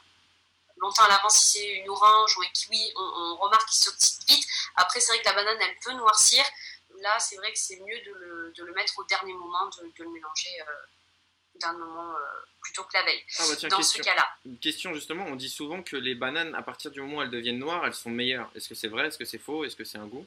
longtemps 0.78 1.06
à 1.06 1.10
l'avance 1.10 1.36
si 1.38 1.60
c'est 1.60 1.74
une 1.80 1.90
orange 1.90 2.38
ou 2.38 2.42
un 2.42 2.50
kiwi, 2.54 2.92
on, 2.96 3.02
on 3.02 3.36
remarque 3.38 3.68
qu'il 3.70 3.84
s'oxyde 3.84 4.24
vite. 4.28 4.48
Après 4.76 5.00
c'est 5.00 5.12
vrai 5.14 5.22
que 5.22 5.26
la 5.26 5.34
banane 5.34 5.58
elle 5.62 5.78
peut 5.84 5.94
noircir. 5.94 6.44
Là, 7.00 7.20
c'est 7.20 7.36
vrai 7.38 7.52
que 7.52 7.58
c'est 7.60 7.80
mieux 7.82 8.00
de 8.06 8.14
le, 8.14 8.54
de 8.56 8.64
le 8.64 8.72
mettre 8.74 8.98
au 9.00 9.04
dernier 9.06 9.34
moment, 9.34 9.66
de, 9.68 9.84
de 9.98 10.04
le 10.04 10.10
mélanger 10.10 10.62
euh, 10.62 11.60
d'un 11.60 11.74
moment 11.74 12.12
euh, 12.12 12.20
plutôt 12.62 12.84
que 12.84 12.94
la 12.94 13.04
veille. 13.04 13.22
Ah 13.40 13.44
bah 13.50 13.56
tiens, 13.58 13.68
Dans 13.70 13.78
question. 13.78 14.04
ce 14.04 14.08
cas-là. 14.08 14.30
Une 14.46 14.60
question 14.60 14.94
justement, 14.94 15.26
on 15.26 15.36
dit 15.36 15.50
souvent 15.50 15.82
que 15.84 15.98
les 15.98 16.16
bananes, 16.16 16.54
à 16.56 16.62
partir 16.62 16.92
du 16.92 17.02
moment 17.02 17.18
où 17.18 17.22
elles 17.24 17.32
deviennent 17.32 17.60
noires, 17.60 17.86
elles 17.86 17.96
sont 17.96 18.12
meilleures. 18.12 18.50
Est-ce 18.56 18.70
que 18.70 18.76
c'est 18.76 18.88
vrai? 18.88 19.08
Est-ce 19.08 19.18
que 19.18 19.26
c'est 19.26 19.40
faux? 19.40 19.66
Est-ce 19.66 19.76
que 19.76 19.84
c'est 19.84 19.98
un 19.98 20.06
goût? 20.06 20.26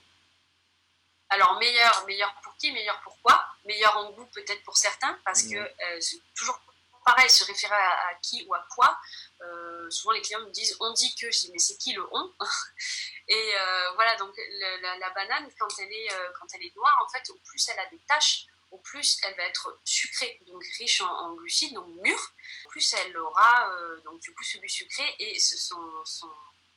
Alors, 1.31 1.59
meilleur, 1.59 2.05
meilleur 2.07 2.35
pour 2.43 2.57
qui 2.57 2.73
Meilleur 2.73 3.01
pour 3.03 3.21
quoi? 3.23 3.45
Meilleur 3.65 3.97
en 3.97 4.11
goût 4.13 4.27
peut-être 4.27 4.63
pour 4.65 4.77
certains, 4.77 5.19
parce 5.25 5.43
que 5.43 5.57
Ouais. 5.57 5.77
euh, 5.87 6.01
c'est 6.01 6.21
toujours 6.37 6.59
pareil, 7.05 7.29
se 7.31 7.45
référer 7.45 7.75
à, 7.75 8.09
à 8.09 8.15
qui 8.17 8.45
ou 8.49 8.55
à 8.55 8.67
quoi. 8.75 8.99
Euh, 9.43 9.91
souvent, 9.91 10.13
les 10.13 10.23
clients 10.23 10.41
me 10.41 10.51
disent 10.51 10.77
on 10.81 10.93
dit 10.93 11.15
que, 11.17 11.31
je 11.31 11.39
dis 11.41 11.51
mais 11.53 11.59
c'est 11.59 11.77
qui 11.77 11.93
le 11.93 12.05
on? 12.13 12.35
Et 13.29 13.53
euh, 13.59 13.93
voilà, 13.95 14.17
donc 14.17 14.35
la, 14.81 14.97
la 14.99 15.11
banane, 15.11 15.49
quand 15.59 15.69
elle, 15.79 15.93
est, 15.93 16.09
quand 16.39 16.47
elle 16.55 16.65
est 16.65 16.75
noire, 16.77 16.97
en 17.05 17.09
fait, 17.09 17.29
au 17.31 17.39
plus 17.45 17.69
elle 17.69 17.79
a 17.81 17.87
des 17.87 17.99
taches, 18.09 18.47
au 18.73 18.79
plus 18.79 19.19
elle 19.25 19.37
va 19.37 19.45
être 19.45 19.79
sucrée, 19.85 20.41
donc 20.49 20.63
riche 20.79 21.01
en, 21.01 21.09
en 21.13 21.35
glucides, 21.35 21.75
donc 21.75 21.87
mûre, 22.03 22.33
au 22.65 22.69
plus 22.71 22.95
elle 22.95 23.17
aura 23.19 23.71
donc 24.05 24.21
du 24.21 24.33
coup 24.35 24.43
ce 24.45 24.59
goût 24.59 24.69
sucré 24.69 25.15
et 25.21 25.39
ce- 25.39 25.57
son, 25.57 26.05
son- 26.05 26.33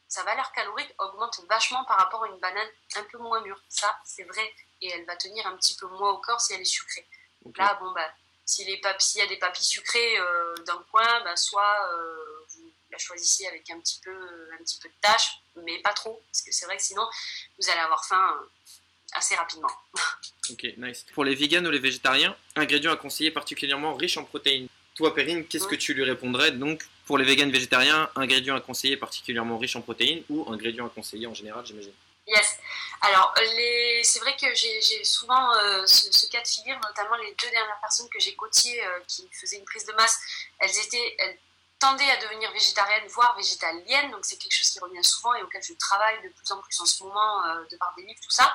sa 0.09 0.23
valeur 0.23 0.51
calorique 0.51 0.93
augmente 0.97 1.39
vachement 1.47 1.85
par 1.85 1.97
rapport 1.97 2.23
à 2.23 2.27
une 2.27 2.39
banane 2.39 2.67
un 2.95 3.03
peu 3.03 3.19
moins 3.19 3.41
mûre. 3.41 3.61
Ça, 3.69 3.95
c'est 4.03 4.23
vrai. 4.23 4.53
Et 4.81 4.89
elle 4.89 5.05
va 5.05 5.15
tenir 5.15 5.45
un 5.45 5.55
petit 5.55 5.75
peu 5.75 5.87
moins 5.87 6.11
au 6.11 6.17
corps 6.17 6.41
si 6.41 6.53
elle 6.53 6.61
est 6.61 6.65
sucrée. 6.65 7.07
Ok. 7.45 7.57
Là, 7.57 7.77
bon, 7.79 7.91
bah, 7.91 8.11
si 8.43 8.65
s'il 8.99 9.21
y 9.21 9.23
a 9.23 9.27
des 9.27 9.37
papilles 9.37 9.63
sucrées 9.63 10.19
euh, 10.19 10.55
dans 10.65 10.79
le 10.79 10.83
coin, 10.91 11.23
bah, 11.23 11.35
soit 11.35 11.93
euh, 11.93 12.45
vous 12.49 12.71
la 12.91 12.97
choisissez 12.97 13.45
avec 13.45 13.69
un 13.69 13.79
petit 13.79 13.99
peu, 14.03 14.11
un 14.59 14.63
petit 14.63 14.79
peu 14.79 14.89
de 14.89 14.93
tâche, 15.01 15.41
mais 15.57 15.79
pas 15.79 15.93
trop, 15.93 16.19
parce 16.31 16.41
que 16.41 16.51
c'est 16.51 16.65
vrai 16.65 16.77
que 16.77 16.83
sinon 16.83 17.07
vous 17.59 17.69
allez 17.69 17.79
avoir 17.79 18.03
faim 18.05 18.37
euh, 18.41 18.45
assez 19.13 19.35
rapidement. 19.35 19.71
Ok, 20.51 20.65
nice. 20.77 21.05
Pour 21.13 21.25
les 21.25 21.35
vegans 21.35 21.63
ou 21.63 21.69
les 21.69 21.77
végétariens, 21.77 22.35
ingrédients 22.55 22.91
à 22.91 22.97
conseiller 22.97 23.29
particulièrement 23.29 23.93
riches 23.93 24.17
en 24.17 24.23
protéines. 24.23 24.67
Toi, 24.95 25.13
Perrine, 25.13 25.45
qu'est-ce 25.45 25.67
que 25.67 25.75
tu 25.75 25.93
lui 25.93 26.03
répondrais 26.03 26.51
Donc, 26.51 26.83
pour 27.09 27.17
les 27.17 27.25
vegans 27.25 27.49
végétariens, 27.49 28.07
ingrédients 28.15 28.55
à 28.55 28.61
conseiller 28.61 28.95
particulièrement 28.95 29.57
riches 29.57 29.75
en 29.75 29.81
protéines 29.81 30.21
ou 30.29 30.45
ingrédients 30.47 30.85
à 30.85 30.89
conseiller 30.89 31.25
en 31.25 31.33
général, 31.33 31.65
j'imagine. 31.65 31.91
Yes. 32.27 32.59
Alors, 33.01 33.33
c'est 34.03 34.19
vrai 34.19 34.37
que 34.39 34.45
j'ai 34.53 35.03
souvent 35.03 35.55
euh, 35.55 35.87
ce, 35.87 36.29
cas 36.29 36.39
de 36.39 36.47
figure, 36.47 36.79
notamment 36.87 37.15
les 37.15 37.33
deux 37.41 37.49
dernières 37.49 37.79
personnes 37.81 38.07
que 38.13 38.19
j'ai 38.19 38.35
coachées 38.35 38.79
euh, 38.85 38.99
qui 39.07 39.27
faisaient 39.31 39.57
une 39.57 39.65
prise 39.65 39.85
de 39.87 39.93
masse, 39.93 40.19
elles 40.59 40.77
étaient, 40.85 41.39
tendaient 41.79 42.11
à 42.11 42.17
devenir 42.17 42.51
végétariennes, 42.51 43.07
voire 43.07 43.35
végétaliennes, 43.37 44.11
donc 44.11 44.25
c'est 44.25 44.37
quelque 44.37 44.53
chose 44.53 44.69
qui 44.69 44.79
revient 44.79 45.03
souvent 45.03 45.33
et 45.35 45.43
auquel 45.43 45.63
je 45.63 45.73
travaille 45.73 46.21
de 46.21 46.29
plus 46.29 46.51
en 46.51 46.61
plus 46.61 46.79
en 46.81 46.85
ce 46.85 47.03
moment, 47.03 47.45
euh, 47.45 47.65
de 47.71 47.77
par 47.77 47.93
des 47.95 48.03
livres, 48.03 48.19
tout 48.21 48.31
ça. 48.31 48.53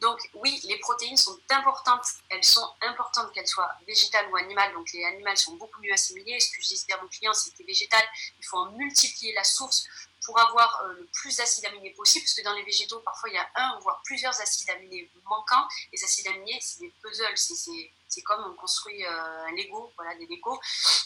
Donc 0.00 0.18
oui, 0.34 0.60
les 0.64 0.78
protéines 0.78 1.16
sont 1.16 1.38
importantes, 1.50 2.04
elles 2.30 2.44
sont 2.44 2.68
importantes 2.82 3.32
qu'elles 3.32 3.46
soient 3.46 3.70
végétales 3.86 4.28
ou 4.30 4.36
animales, 4.36 4.72
donc 4.74 4.92
les 4.92 5.04
animales 5.04 5.36
sont 5.36 5.54
beaucoup 5.54 5.80
mieux 5.80 5.92
assimilées. 5.92 6.40
Ce 6.40 6.50
que 6.50 6.62
je 6.62 6.68
dis 6.68 6.92
à 6.92 7.00
mon 7.00 7.08
client, 7.08 7.32
c'est 7.32 7.52
que 7.52 7.58
les 7.60 7.66
végétales, 7.66 8.08
il 8.38 8.44
faut 8.44 8.58
en 8.58 8.72
multiplier 8.72 9.32
la 9.34 9.44
source 9.44 9.86
pour 10.24 10.38
avoir 10.38 10.82
euh, 10.84 10.92
le 10.94 11.06
plus 11.12 11.36
d'acides 11.36 11.66
aminés 11.66 11.90
possible, 11.90 12.24
parce 12.24 12.34
que 12.34 12.42
dans 12.42 12.54
les 12.54 12.62
végétaux, 12.64 13.00
parfois 13.00 13.28
il 13.30 13.34
y 13.34 13.38
a 13.38 13.48
un, 13.56 13.78
voire 13.80 14.00
plusieurs 14.04 14.38
acides 14.40 14.70
aminés 14.70 15.10
manquants. 15.24 15.66
Les 15.92 16.02
acides 16.02 16.26
aminés, 16.28 16.58
c'est 16.60 16.80
des 16.80 16.92
puzzles, 17.02 17.36
c'est- 17.36 17.90
comme 18.24 18.44
on 18.44 18.54
construit 18.54 19.04
euh, 19.04 19.46
un 19.46 19.52
Lego, 19.56 19.92
voilà, 19.96 20.14
des 20.14 20.26
Lego. 20.26 20.60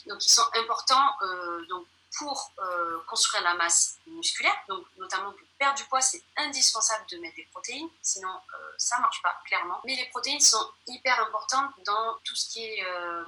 Donc 0.07 0.25
ils 0.27 0.31
sont 0.31 0.45
importants 0.57 1.11
euh, 1.23 1.65
donc, 1.69 1.87
pour 2.19 2.53
construire 3.07 3.43
la 3.45 3.55
masse 3.55 3.97
musculaire, 4.07 4.57
donc 4.69 4.85
notamment 4.97 5.31
pour 5.33 5.48
perdre 5.59 5.77
du 5.77 5.85
poids, 5.85 6.01
c'est 6.01 6.23
indispensable 6.37 7.05
de 7.11 7.19
mettre 7.19 7.37
des 7.37 7.49
protéines, 7.51 7.89
sinon 8.03 8.29
euh, 8.29 8.73
ça 8.79 8.99
marche 9.01 9.21
pas, 9.23 9.35
clairement. 9.47 9.81
Mais 9.85 9.97
les 9.97 10.07
protéines 10.07 10.41
sont 10.41 10.71
hyper 10.87 11.21
importantes 11.21 11.73
dans 11.85 12.17
tout 12.25 12.35
ce 12.35 12.49
qui 12.49 12.65
est 12.65 12.85
euh, 12.85 13.25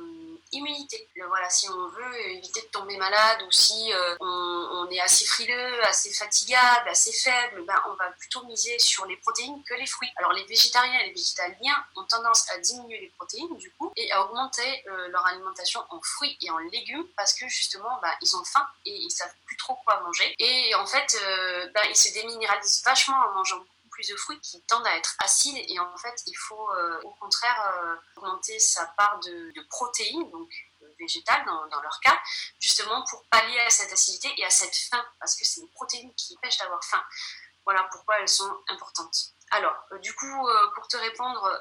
immunité. 0.53 1.09
Voilà, 1.27 1.51
si 1.51 1.69
on 1.69 1.89
veut 1.89 2.21
éviter 2.31 2.63
de 2.63 2.67
tomber 2.67 2.97
malade 2.97 3.43
ou 3.47 3.51
si 3.51 3.93
euh, 3.93 4.17
on, 4.21 4.89
est 4.91 5.01
assez 5.01 5.25
frileux, 5.25 5.85
assez 5.85 6.13
fatigable, 6.13 6.89
assez 6.89 7.13
faible, 7.13 7.65
ben, 7.65 7.81
on 7.89 7.95
va 7.95 8.11
plutôt 8.19 8.45
miser 8.47 8.79
sur 8.79 9.07
les 9.07 9.17
protéines 9.19 9.63
que 9.65 9.75
les 9.75 9.87
fruits. 9.87 10.11
Alors 10.17 10.33
les 10.33 10.45
végétariens 10.45 10.99
et 11.01 11.07
les 11.07 11.13
végétaliens 11.13 11.85
ont 11.97 12.05
tendance 12.05 12.49
à 12.51 12.59
diminuer 12.59 13.01
les 13.01 13.13
protéines 13.17 13.57
du 13.57 13.71
coup 13.73 13.93
et 13.97 14.11
à 14.13 14.25
augmenter 14.25 14.85
leur 15.11 15.25
alimentation 15.27 15.81
en 15.91 16.01
fruits 16.03 16.37
et 16.41 16.51
en 16.51 16.59
légumes 16.59 17.07
parce 17.17 17.35
que 17.35 17.47
justement 17.49 18.01
ben, 18.03 18.11
ils 18.23 18.37
ont 18.37 18.45
faim 18.45 18.67
et 18.85 18.95
ils 18.95 19.11
savent 19.11 19.33
plus 19.47 19.57
trop 19.57 19.77
quoi 19.85 20.01
manger 20.01 20.35
et 20.39 20.75
en 20.75 20.87
fait 20.87 21.17
ben, 21.73 21.83
ils 21.89 21.97
se 21.97 22.13
déminéralisent 22.21 22.83
vachement 22.85 23.17
en 23.17 23.35
mangeant 23.35 23.59
beaucoup 23.59 23.89
plus 23.91 24.09
de 24.09 24.17
fruits 24.17 24.41
qui 24.41 24.63
tendent 24.63 24.87
à 24.87 24.97
être 24.97 25.15
acides 25.21 25.65
et 25.69 25.79
en 25.79 25.97
fait 25.97 26.23
il 26.27 26.35
faut 26.35 26.71
euh, 26.73 27.01
au 27.03 27.11
contraire 27.11 27.75
euh, 27.75 27.97
augmenter 28.17 28.59
sa 28.59 28.87
part 28.97 29.19
de, 29.21 29.53
protéines 29.69 30.31
donc 30.31 30.51
euh, 30.83 30.87
végétales 30.99 31.45
dans, 31.47 31.67
dans 31.69 31.81
leur 31.81 32.01
cas 32.01 32.19
justement 32.61 33.05
pour 33.11 33.25
pallier 33.31 33.61
à 33.61 33.71
cette 33.71 33.93
acidité 33.93 34.33
et 34.37 34.45
à 34.45 34.51
cette 34.51 34.77
faim 34.77 35.05
parce 35.19 35.37
que 35.37 35.45
c'est 35.45 35.61
les 35.61 35.71
protéines 35.75 36.15
qui 36.15 36.37
empêchent 36.37 36.59
d'avoir 36.59 36.83
faim 36.85 37.03
voilà 37.65 37.87
pourquoi 37.91 38.19
elles 38.21 38.29
sont 38.29 38.53
importantes 38.69 39.35
alors, 39.53 39.75
du 40.01 40.15
coup, 40.15 40.49
pour 40.77 40.87
te 40.87 40.97
répondre, 40.97 41.61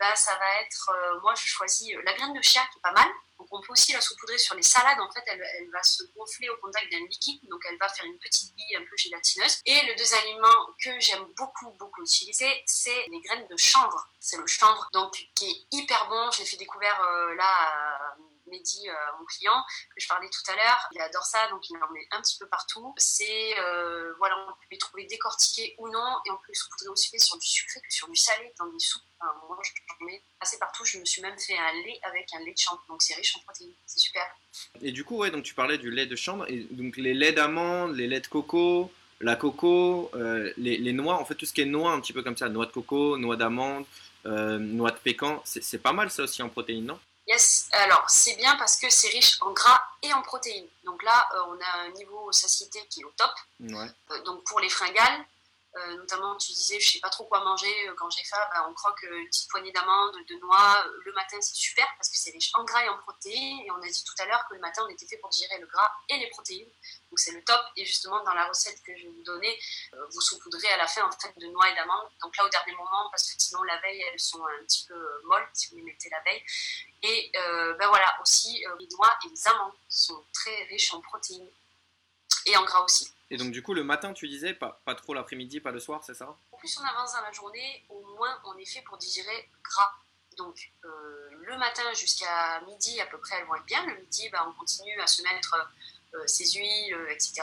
bah, 0.00 0.16
ça 0.16 0.36
va 0.38 0.60
être, 0.62 1.20
moi 1.22 1.32
je 1.36 1.46
choisis 1.46 1.94
la 2.04 2.14
graine 2.14 2.32
de 2.32 2.42
chia 2.42 2.60
qui 2.72 2.78
est 2.78 2.82
pas 2.82 2.90
mal. 2.90 3.08
Donc 3.42 3.48
on 3.50 3.60
peut 3.60 3.72
aussi 3.72 3.92
la 3.92 4.00
saupoudrer 4.00 4.38
sur 4.38 4.54
les 4.54 4.62
salades. 4.62 5.00
En 5.00 5.10
fait, 5.10 5.24
elle, 5.26 5.70
va 5.72 5.82
se 5.82 6.04
gonfler 6.14 6.48
au 6.48 6.56
contact 6.58 6.92
d'un 6.92 7.04
liquide, 7.06 7.40
donc 7.48 7.60
elle 7.68 7.76
va 7.76 7.88
faire 7.88 8.04
une 8.04 8.18
petite 8.18 8.54
bille 8.54 8.76
un 8.76 8.84
peu 8.88 8.96
gélatineuse. 8.96 9.58
Et 9.66 9.84
le 9.86 9.96
deuxième 9.96 10.20
aliment 10.20 10.66
que 10.80 10.90
j'aime 11.00 11.26
beaucoup, 11.36 11.72
beaucoup 11.72 12.02
utiliser, 12.02 12.62
c'est 12.66 13.06
les 13.10 13.20
graines 13.20 13.48
de 13.48 13.56
chanvre. 13.56 14.08
C'est 14.20 14.36
le 14.36 14.46
chanvre, 14.46 14.88
donc 14.92 15.12
qui 15.34 15.50
est 15.50 15.76
hyper 15.76 16.08
bon. 16.08 16.30
Je 16.30 16.38
l'ai 16.40 16.46
fait 16.46 16.56
découvert 16.56 17.02
euh, 17.02 17.34
là 17.34 18.11
Mehdi, 18.52 18.88
euh, 18.88 18.94
mon 19.18 19.24
client, 19.24 19.64
que 19.94 20.00
je 20.00 20.06
parlais 20.06 20.28
tout 20.28 20.52
à 20.52 20.54
l'heure. 20.54 20.88
Il 20.92 21.00
adore 21.00 21.24
ça, 21.24 21.48
donc 21.48 21.68
il 21.68 21.76
en 21.76 21.90
met 21.92 22.06
un 22.12 22.20
petit 22.20 22.38
peu 22.38 22.46
partout. 22.46 22.94
C'est, 22.98 23.58
euh, 23.58 24.12
voilà, 24.18 24.36
on 24.38 24.52
peut 24.52 24.66
les 24.70 24.78
trouver 24.78 25.06
décortiqués 25.06 25.74
ou 25.78 25.88
non, 25.88 26.16
et 26.26 26.30
on 26.30 26.36
peut 26.36 26.48
les 26.48 26.54
saupoudrer 26.54 26.88
aussi 26.88 27.18
sur 27.18 27.38
du 27.38 27.46
sucré 27.46 27.80
que 27.80 27.92
sur 27.92 28.08
du 28.08 28.16
salé, 28.16 28.52
dans 28.58 28.66
des 28.66 28.78
soupes. 28.78 29.02
Enfin, 29.20 29.32
moi, 29.48 29.58
je 29.64 30.04
mets 30.04 30.22
assez 30.40 30.58
partout. 30.58 30.84
Je 30.84 30.98
me 30.98 31.04
suis 31.04 31.22
même 31.22 31.38
fait 31.38 31.56
un 31.56 31.72
lait 31.84 31.98
avec 32.02 32.32
un 32.34 32.40
lait 32.40 32.52
de 32.52 32.58
chanvre, 32.58 32.84
donc 32.88 33.02
c'est 33.02 33.14
riche 33.14 33.36
en 33.36 33.40
protéines. 33.40 33.74
C'est 33.86 34.00
super. 34.00 34.24
Et 34.80 34.92
du 34.92 35.04
coup, 35.04 35.16
ouais, 35.16 35.30
donc 35.30 35.44
tu 35.44 35.54
parlais 35.54 35.78
du 35.78 35.90
lait 35.90 36.06
de 36.06 36.16
chambre, 36.16 36.44
et 36.48 36.66
donc 36.70 36.96
les 36.96 37.14
laits 37.14 37.34
d'amande, 37.34 37.96
les 37.96 38.06
laits 38.06 38.24
de 38.24 38.28
coco, 38.28 38.90
la 39.22 39.36
coco, 39.36 40.10
euh, 40.14 40.52
les, 40.56 40.92
noix, 40.92 41.18
en 41.18 41.24
fait 41.24 41.34
tout 41.34 41.46
ce 41.46 41.52
qui 41.52 41.60
est 41.60 41.66
noix, 41.66 41.92
un 41.92 42.00
petit 42.00 42.12
peu 42.12 42.22
comme 42.22 42.36
ça, 42.36 42.48
noix 42.48 42.66
de 42.66 42.72
coco, 42.72 43.16
noix 43.16 43.36
d'amande, 43.36 43.84
euh, 44.26 44.58
noix 44.58 44.90
de 44.90 44.98
pécan, 44.98 45.40
c'est 45.44 45.82
pas 45.82 45.92
mal 45.92 46.10
ça 46.10 46.24
aussi 46.24 46.42
en 46.42 46.48
protéines, 46.48 46.86
non? 46.86 46.98
Yes, 47.26 47.68
alors 47.72 48.04
c'est 48.08 48.34
bien 48.36 48.56
parce 48.56 48.76
que 48.76 48.90
c'est 48.90 49.08
riche 49.08 49.38
en 49.42 49.52
gras 49.52 49.80
et 50.02 50.12
en 50.12 50.22
protéines. 50.22 50.66
Donc 50.84 51.02
là, 51.04 51.28
euh, 51.34 51.42
on 51.48 51.60
a 51.60 51.86
un 51.86 51.90
niveau 51.90 52.32
satiété 52.32 52.84
qui 52.90 53.00
est 53.00 53.04
au 53.04 53.12
top. 53.16 53.30
Ouais. 53.60 53.86
Euh, 54.10 54.22
donc 54.24 54.42
pour 54.44 54.58
les 54.58 54.68
fringales, 54.68 55.24
euh, 55.74 55.96
notamment 55.96 56.36
tu 56.36 56.52
disais 56.52 56.78
je 56.80 56.92
sais 56.92 57.00
pas 57.00 57.08
trop 57.08 57.24
quoi 57.24 57.42
manger 57.42 57.88
euh, 57.88 57.94
quand 57.96 58.10
j'ai 58.10 58.22
faim, 58.24 58.36
ben, 58.52 58.66
on 58.68 58.74
croque 58.74 59.04
euh, 59.04 59.20
une 59.20 59.26
petite 59.28 59.48
poignée 59.48 59.72
d'amandes, 59.72 60.14
de 60.28 60.34
noix. 60.36 60.84
Le 61.04 61.12
matin 61.14 61.38
c'est 61.40 61.54
super 61.54 61.86
parce 61.96 62.10
que 62.10 62.16
c'est 62.16 62.30
riche 62.30 62.50
en 62.54 62.64
gras 62.64 62.84
et 62.84 62.88
en 62.90 62.98
protéines. 62.98 63.60
Et 63.60 63.70
on 63.70 63.80
a 63.80 63.88
dit 63.88 64.04
tout 64.04 64.14
à 64.18 64.26
l'heure 64.26 64.46
que 64.48 64.54
le 64.54 64.60
matin 64.60 64.82
on 64.84 64.88
était 64.90 65.06
fait 65.06 65.16
pour 65.16 65.30
digérer 65.30 65.58
le 65.58 65.66
gras 65.66 65.90
et 66.10 66.18
les 66.18 66.28
protéines. 66.28 66.68
Donc 67.10 67.18
c'est 67.18 67.32
le 67.32 67.42
top. 67.44 67.60
Et 67.76 67.86
justement 67.86 68.22
dans 68.22 68.34
la 68.34 68.46
recette 68.46 68.82
que 68.82 68.94
je 68.94 69.04
vais 69.04 69.12
vous 69.14 69.22
donner, 69.22 69.58
vous 70.10 70.20
saupoudrez 70.20 70.68
à 70.68 70.76
la 70.76 70.86
fin 70.86 71.06
en 71.06 71.12
fait 71.12 71.32
de 71.38 71.46
noix 71.46 71.70
et 71.70 71.74
d'amandes. 71.74 72.08
Donc 72.22 72.36
là 72.36 72.44
au 72.44 72.50
dernier 72.50 72.76
moment 72.76 73.08
parce 73.10 73.32
que 73.32 73.42
sinon 73.42 73.62
la 73.62 73.80
veille 73.80 74.02
elles 74.12 74.20
sont 74.20 74.44
un 74.44 74.64
petit 74.64 74.84
peu 74.86 75.22
molles 75.24 75.48
si 75.54 75.70
vous 75.70 75.76
les 75.76 75.84
mettez 75.84 76.10
la 76.10 76.20
veille. 76.20 76.42
Et 77.02 77.32
ben 77.32 77.88
voilà 77.88 78.14
aussi 78.20 78.62
les 78.78 78.88
noix 78.88 79.16
et 79.24 79.28
les 79.28 79.48
amandes 79.48 79.72
sont 79.88 80.22
très 80.34 80.64
riches 80.64 80.92
en 80.92 81.00
protéines 81.00 81.48
et 82.44 82.56
en 82.58 82.64
gras 82.64 82.80
aussi. 82.80 83.10
Et 83.32 83.38
donc 83.38 83.50
du 83.50 83.62
coup 83.62 83.72
le 83.72 83.82
matin 83.82 84.12
tu 84.12 84.28
disais, 84.28 84.52
pas, 84.52 84.82
pas 84.84 84.94
trop 84.94 85.14
l'après-midi, 85.14 85.58
pas 85.60 85.70
le 85.70 85.80
soir, 85.80 86.04
c'est 86.04 86.12
ça? 86.12 86.36
Plus 86.58 86.78
on 86.78 86.84
avance 86.84 87.14
dans 87.14 87.22
la 87.22 87.32
journée, 87.32 87.82
au 87.88 88.02
moins 88.18 88.38
on 88.44 88.58
est 88.58 88.66
fait 88.66 88.82
pour 88.82 88.98
digérer 88.98 89.48
gras. 89.64 89.90
Donc 90.36 90.70
euh, 90.84 91.30
le 91.40 91.56
matin 91.56 91.82
jusqu'à 91.94 92.60
midi 92.66 93.00
à 93.00 93.06
peu 93.06 93.16
près 93.16 93.36
elles 93.38 93.46
vont 93.46 93.54
être 93.54 93.64
bien. 93.64 93.86
Le 93.86 93.96
midi, 93.96 94.28
bah, 94.28 94.46
on 94.46 94.52
continue 94.52 95.00
à 95.00 95.06
se 95.06 95.22
mettre 95.22 95.56
euh, 96.12 96.26
ses 96.26 96.44
huiles, 96.44 96.94
euh, 96.94 97.10
etc. 97.10 97.42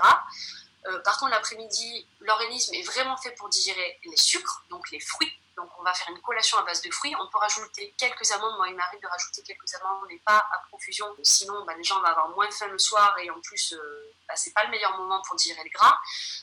Par 1.04 1.20
contre 1.20 1.32
l'après-midi, 1.32 2.08
l'organisme 2.22 2.74
est 2.76 2.84
vraiment 2.84 3.18
fait 3.18 3.32
pour 3.32 3.50
digérer 3.50 4.00
les 4.06 4.16
sucres, 4.16 4.66
donc 4.70 4.92
les 4.92 5.00
fruits. 5.00 5.34
Donc 5.60 5.70
on 5.80 5.84
va 5.84 5.94
faire 5.94 6.10
une 6.10 6.22
collation 6.22 6.58
à 6.58 6.64
base 6.64 6.82
de 6.82 6.92
fruits. 6.92 7.14
On 7.20 7.28
peut 7.28 7.38
rajouter 7.38 7.94
quelques 7.98 8.32
amandes. 8.32 8.58
Moi 8.58 8.70
il 8.70 8.76
m'arrive 8.76 9.02
de 9.02 9.08
rajouter 9.08 9.44
quelques 9.44 9.74
amandes, 9.76 10.06
mais 10.10 10.20
pas 10.26 10.38
à 10.38 10.60
profusion. 10.70 11.06
Sinon 11.24 11.66
bah, 11.66 11.74
les 11.76 11.84
gens 11.84 12.00
vont 12.00 12.06
avoir 12.06 12.30
moins 12.30 12.50
faim 12.52 12.68
le 12.68 12.80
soir 12.80 13.18
et 13.20 13.30
en 13.30 13.40
plus 13.42 13.74
euh, 13.74 14.14
bah, 14.30 14.36
c'est 14.36 14.54
pas 14.54 14.64
le 14.64 14.70
meilleur 14.70 14.96
moment 14.96 15.20
pour 15.24 15.36
digérer 15.36 15.64
le 15.64 15.72
gras. 15.72 16.00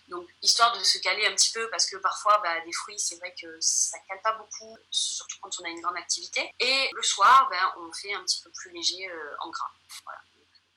Donc, 0.08 0.28
histoire 0.42 0.76
de 0.76 0.82
se 0.82 0.98
caler 0.98 1.24
un 1.26 1.32
petit 1.32 1.52
peu, 1.52 1.70
parce 1.70 1.88
que 1.88 1.96
parfois, 1.98 2.40
bah, 2.42 2.60
des 2.60 2.72
fruits, 2.72 2.98
c'est 2.98 3.16
vrai 3.16 3.32
que 3.40 3.46
ça 3.60 3.96
cale 4.08 4.20
pas 4.22 4.32
beaucoup, 4.32 4.76
surtout 4.90 5.36
quand 5.40 5.50
on 5.60 5.64
a 5.64 5.68
une 5.68 5.80
grande 5.80 5.96
activité. 5.96 6.50
Et 6.58 6.90
le 6.92 7.02
soir, 7.02 7.48
ben, 7.48 7.72
on 7.76 7.92
fait 7.92 8.12
un 8.12 8.22
petit 8.24 8.42
peu 8.42 8.50
plus 8.50 8.72
léger 8.72 9.08
euh, 9.08 9.36
en 9.38 9.50
gras. 9.50 9.70
Voilà. 10.04 10.20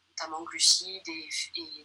Notamment 0.09 0.43
glucides 0.43 1.07
et 1.07 1.29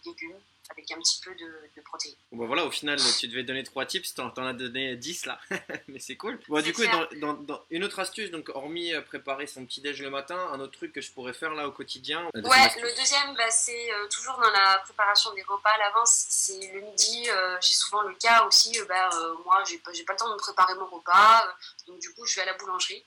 légumes, 0.05 0.39
avec 0.69 0.91
un 0.91 0.97
petit 0.99 1.21
peu 1.23 1.33
de, 1.35 1.45
de 1.75 1.81
protéines. 1.81 2.15
Bon 2.31 2.39
bah 2.39 2.45
voilà, 2.47 2.65
au 2.65 2.71
final 2.71 2.97
tu 3.19 3.27
devais 3.27 3.43
donner 3.43 3.63
3 3.63 3.85
tips, 3.85 4.13
t'en 4.15 4.29
t'en 4.31 4.45
as 4.45 4.53
donné 4.53 4.95
10 4.95 5.25
là, 5.27 5.39
mais 5.87 5.99
c'est 5.99 6.15
cool. 6.17 6.39
Bon 6.47 6.61
du 6.61 6.73
coup, 6.73 6.81
clair. 6.81 7.07
dans, 7.17 7.33
dans- 7.33 7.41
dans- 7.41 7.65
une 7.69 7.83
autre 7.83 7.99
astuce, 7.99 8.31
donc 8.31 8.49
hormis 8.49 8.93
euh, 8.93 9.01
préparer 9.01 9.47
son 9.47 9.65
petit 9.65 9.81
déj 9.81 10.01
le 10.01 10.09
matin, 10.09 10.37
un 10.51 10.59
autre 10.59 10.73
truc 10.73 10.91
que 10.93 11.01
je 11.01 11.11
pourrais 11.11 11.33
faire 11.33 11.53
là 11.53 11.67
au 11.67 11.71
quotidien. 11.71 12.25
Ouais, 12.33 12.41
le 12.81 12.95
deuxième, 12.97 13.35
bah, 13.35 13.49
c'est 13.51 13.91
euh, 13.93 14.07
toujours 14.07 14.37
dans 14.37 14.49
la 14.51 14.79
préparation 14.83 15.33
des 15.33 15.43
repas 15.43 15.69
à 15.69 15.77
l'avance. 15.77 16.25
C'est 16.29 16.71
le 16.73 16.81
midi, 16.81 17.29
euh, 17.29 17.57
j'ai 17.61 17.73
souvent 17.73 18.01
le 18.01 18.15
cas 18.15 18.43
aussi, 18.45 18.79
euh, 18.79 18.85
bah, 18.85 19.09
euh, 19.13 19.33
moi, 19.45 19.63
j'ai 19.69 19.77
pas, 19.77 19.91
j'ai 19.93 20.03
pas 20.03 20.13
le 20.13 20.19
temps 20.19 20.29
de 20.29 20.33
me 20.33 20.39
préparer 20.39 20.75
mon 20.75 20.87
repas, 20.87 21.45
euh, 21.47 21.51
donc 21.91 21.99
du 21.99 22.11
coup, 22.13 22.25
je 22.25 22.35
vais 22.35 22.41
à 22.41 22.45
la 22.45 22.53
boulangerie. 22.53 23.03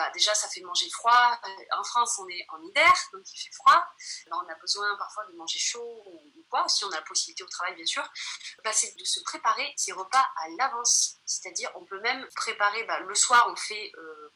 Bah, 0.00 0.08
déjà, 0.14 0.34
ça 0.34 0.48
fait 0.48 0.62
manger 0.62 0.88
froid. 0.88 1.38
Euh, 1.44 1.78
En 1.78 1.84
France, 1.84 2.18
on 2.20 2.28
est 2.30 2.46
en 2.48 2.62
hiver, 2.62 2.90
donc 3.12 3.22
il 3.34 3.38
fait 3.38 3.52
froid. 3.52 3.84
On 4.32 4.48
a 4.48 4.54
besoin 4.54 4.96
parfois 4.96 5.26
de 5.26 5.32
manger 5.36 5.58
chaud 5.58 6.02
ou, 6.06 6.42
quoi, 6.48 6.66
si 6.68 6.86
on 6.86 6.90
a 6.90 6.96
la 6.96 7.02
possibilité 7.02 7.44
au 7.44 7.48
travail, 7.48 7.74
bien 7.74 7.84
sûr. 7.84 8.02
Bah, 8.64 8.72
c'est 8.72 8.96
de 8.96 9.04
se 9.04 9.20
préparer 9.20 9.74
ses 9.76 9.92
repas 9.92 10.26
à 10.36 10.48
l'avance. 10.56 11.18
C'est-à-dire, 11.26 11.70
on 11.74 11.84
peut 11.84 12.00
même 12.00 12.26
préparer, 12.34 12.82
bah, 12.84 13.00
le 13.00 13.14
soir, 13.14 13.46
on 13.52 13.56
fait 13.56 13.92
euh, 13.98 14.32